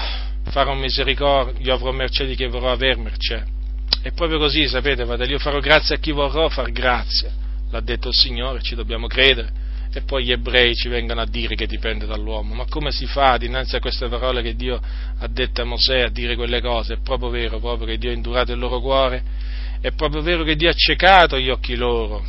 farò 0.47 0.75
misericordia, 0.75 1.55
io 1.65 1.73
avrò 1.73 1.93
mercé 1.93 2.27
di 2.27 2.35
chi 2.35 2.47
vorrò 2.47 2.73
aver 2.73 2.97
mercé 2.97 3.54
è 4.03 4.13
proprio 4.13 4.39
così, 4.39 4.69
sapete, 4.69 5.05
fratelli, 5.05 5.33
io 5.33 5.39
farò 5.39 5.61
grazia 5.61 5.97
a 5.97 5.99
chi 5.99 6.13
vorrò 6.13 6.49
far 6.49 6.71
grazia, 6.73 7.31
l'ha 7.71 7.81
detto 7.81 8.09
il 8.09 8.15
Signore, 8.15 8.61
ci 8.63 8.75
dobbiamo 8.75 9.07
credere. 9.07 9.63
E 9.97 10.01
poi 10.03 10.25
gli 10.25 10.33
ebrei 10.33 10.75
ci 10.75 10.89
vengono 10.89 11.21
a 11.21 11.25
dire 11.25 11.55
che 11.55 11.69
dipende 11.69 12.05
dall'uomo. 12.05 12.53
Ma 12.53 12.65
come 12.69 12.91
si 12.91 13.07
fa 13.07 13.37
dinanzi 13.37 13.77
a 13.77 13.79
queste 13.79 14.09
parole 14.09 14.43
che 14.43 14.57
Dio 14.57 14.81
ha 15.19 15.27
detto 15.29 15.63
a 15.63 15.65
Mosè 15.65 16.01
a 16.01 16.09
dire 16.09 16.35
quelle 16.35 16.61
cose? 16.61 16.95
È 16.95 16.99
proprio 16.99 17.31
vero, 17.31 17.61
proprio 17.61 17.87
che 17.87 17.97
Dio 17.97 18.11
ha 18.11 18.13
indurato 18.13 18.51
il 18.51 18.59
loro 18.59 18.81
cuore, 18.81 19.23
è 19.81 19.93
proprio 19.93 20.21
vero 20.21 20.43
che 20.43 20.57
Dio 20.57 20.69
ha 20.69 20.75
ciecato 20.75 21.39
gli 21.39 21.49
occhi 21.49 21.77
loro, 21.77 22.25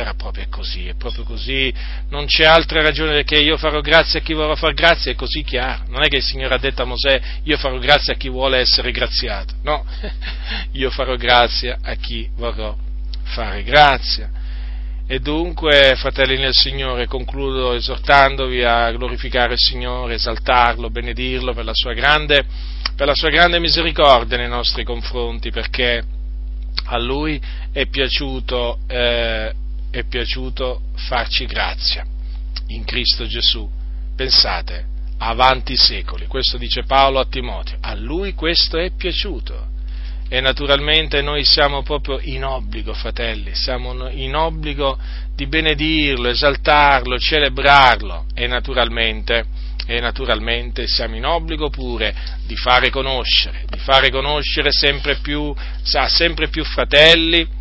era 0.00 0.14
proprio 0.14 0.46
così, 0.48 0.86
è 0.86 0.94
proprio 0.94 1.24
così, 1.24 1.72
non 2.10 2.26
c'è 2.26 2.44
altra 2.44 2.82
ragione 2.82 3.12
perché 3.12 3.38
io 3.38 3.56
farò 3.56 3.80
grazia 3.80 4.20
a 4.20 4.22
chi 4.22 4.32
vorrà 4.32 4.54
far 4.54 4.74
grazia, 4.74 5.12
è 5.12 5.14
così 5.14 5.42
chiaro, 5.42 5.84
non 5.88 6.02
è 6.02 6.08
che 6.08 6.16
il 6.16 6.22
Signore 6.22 6.54
ha 6.54 6.58
detto 6.58 6.82
a 6.82 6.86
Mosè 6.86 7.20
io 7.44 7.56
farò 7.56 7.78
grazia 7.78 8.14
a 8.14 8.16
chi 8.16 8.28
vuole 8.28 8.58
essere 8.58 8.90
graziato, 8.90 9.54
no, 9.62 9.84
io 10.72 10.90
farò 10.90 11.16
grazia 11.16 11.78
a 11.82 11.94
chi 11.94 12.28
vorrò 12.36 12.76
fare 13.24 13.62
grazia. 13.62 14.30
E 15.10 15.20
dunque, 15.20 15.94
fratelli 15.96 16.36
nel 16.36 16.52
Signore, 16.52 17.06
concludo 17.06 17.72
esortandovi 17.72 18.62
a 18.62 18.90
glorificare 18.92 19.54
il 19.54 19.58
Signore, 19.58 20.14
esaltarlo, 20.14 20.90
benedirlo 20.90 21.54
per 21.54 21.64
la 21.64 21.72
sua 21.72 21.94
grande, 21.94 22.44
per 22.94 23.06
la 23.06 23.14
sua 23.14 23.30
grande 23.30 23.58
misericordia 23.58 24.36
nei 24.36 24.48
nostri 24.48 24.84
confronti, 24.84 25.50
perché 25.50 26.04
a 26.84 26.98
Lui 26.98 27.40
è 27.72 27.86
piaciuto 27.86 28.80
eh, 28.86 29.52
è 29.90 30.04
piaciuto 30.04 30.82
farci 30.94 31.46
grazia 31.46 32.04
in 32.68 32.84
Cristo 32.84 33.26
Gesù. 33.26 33.68
Pensate, 34.14 34.86
avanti 35.18 35.76
secoli. 35.76 36.26
Questo 36.26 36.58
dice 36.58 36.84
Paolo 36.84 37.18
a 37.18 37.26
Timoteo. 37.26 37.78
A 37.80 37.94
lui 37.94 38.34
questo 38.34 38.78
è 38.78 38.90
piaciuto. 38.90 39.76
E 40.30 40.40
naturalmente 40.40 41.22
noi 41.22 41.42
siamo 41.42 41.82
proprio 41.82 42.20
in 42.20 42.44
obbligo, 42.44 42.92
fratelli, 42.92 43.54
siamo 43.54 44.10
in 44.10 44.34
obbligo 44.36 44.98
di 45.34 45.46
benedirlo, 45.46 46.28
esaltarlo, 46.28 47.18
celebrarlo 47.18 48.26
e 48.34 48.46
naturalmente, 48.46 49.46
e 49.86 50.00
naturalmente 50.00 50.86
siamo 50.86 51.16
in 51.16 51.24
obbligo 51.24 51.70
pure 51.70 52.14
di 52.44 52.56
fare 52.56 52.90
conoscere, 52.90 53.64
di 53.70 53.78
fare 53.78 54.10
conoscere 54.10 54.70
sempre 54.70 55.16
più, 55.16 55.50
a 55.94 56.08
sempre 56.08 56.48
più 56.48 56.62
fratelli 56.62 57.56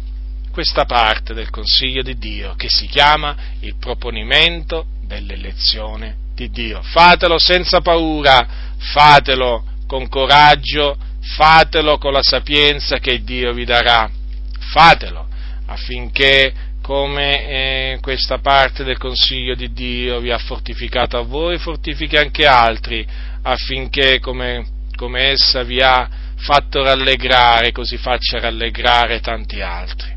questa 0.57 0.85
parte 0.85 1.35
del 1.35 1.51
consiglio 1.51 2.01
di 2.01 2.17
Dio 2.17 2.55
che 2.55 2.65
si 2.67 2.87
chiama 2.87 3.35
il 3.59 3.75
proponimento 3.75 4.87
dell'elezione 5.03 6.15
di 6.33 6.49
Dio. 6.49 6.81
Fatelo 6.81 7.37
senza 7.37 7.79
paura, 7.81 8.73
fatelo 8.79 9.63
con 9.85 10.09
coraggio, 10.09 10.97
fatelo 11.35 11.99
con 11.99 12.11
la 12.11 12.23
sapienza 12.23 12.97
che 12.97 13.23
Dio 13.23 13.53
vi 13.53 13.65
darà. 13.65 14.09
Fatelo 14.71 15.27
affinché 15.67 16.51
come 16.81 17.93
eh, 17.93 17.99
questa 18.01 18.39
parte 18.39 18.83
del 18.83 18.97
consiglio 18.97 19.53
di 19.53 19.71
Dio 19.73 20.19
vi 20.19 20.31
ha 20.31 20.39
fortificato 20.39 21.19
a 21.19 21.21
voi, 21.21 21.59
fortifichi 21.59 22.15
anche 22.15 22.47
altri, 22.47 23.05
affinché 23.43 24.19
come, 24.19 24.65
come 24.95 25.21
essa 25.21 25.61
vi 25.61 25.81
ha 25.81 26.09
fatto 26.35 26.81
rallegrare, 26.81 27.71
così 27.71 27.97
faccia 27.97 28.39
rallegrare 28.39 29.19
tanti 29.19 29.61
altri. 29.61 30.16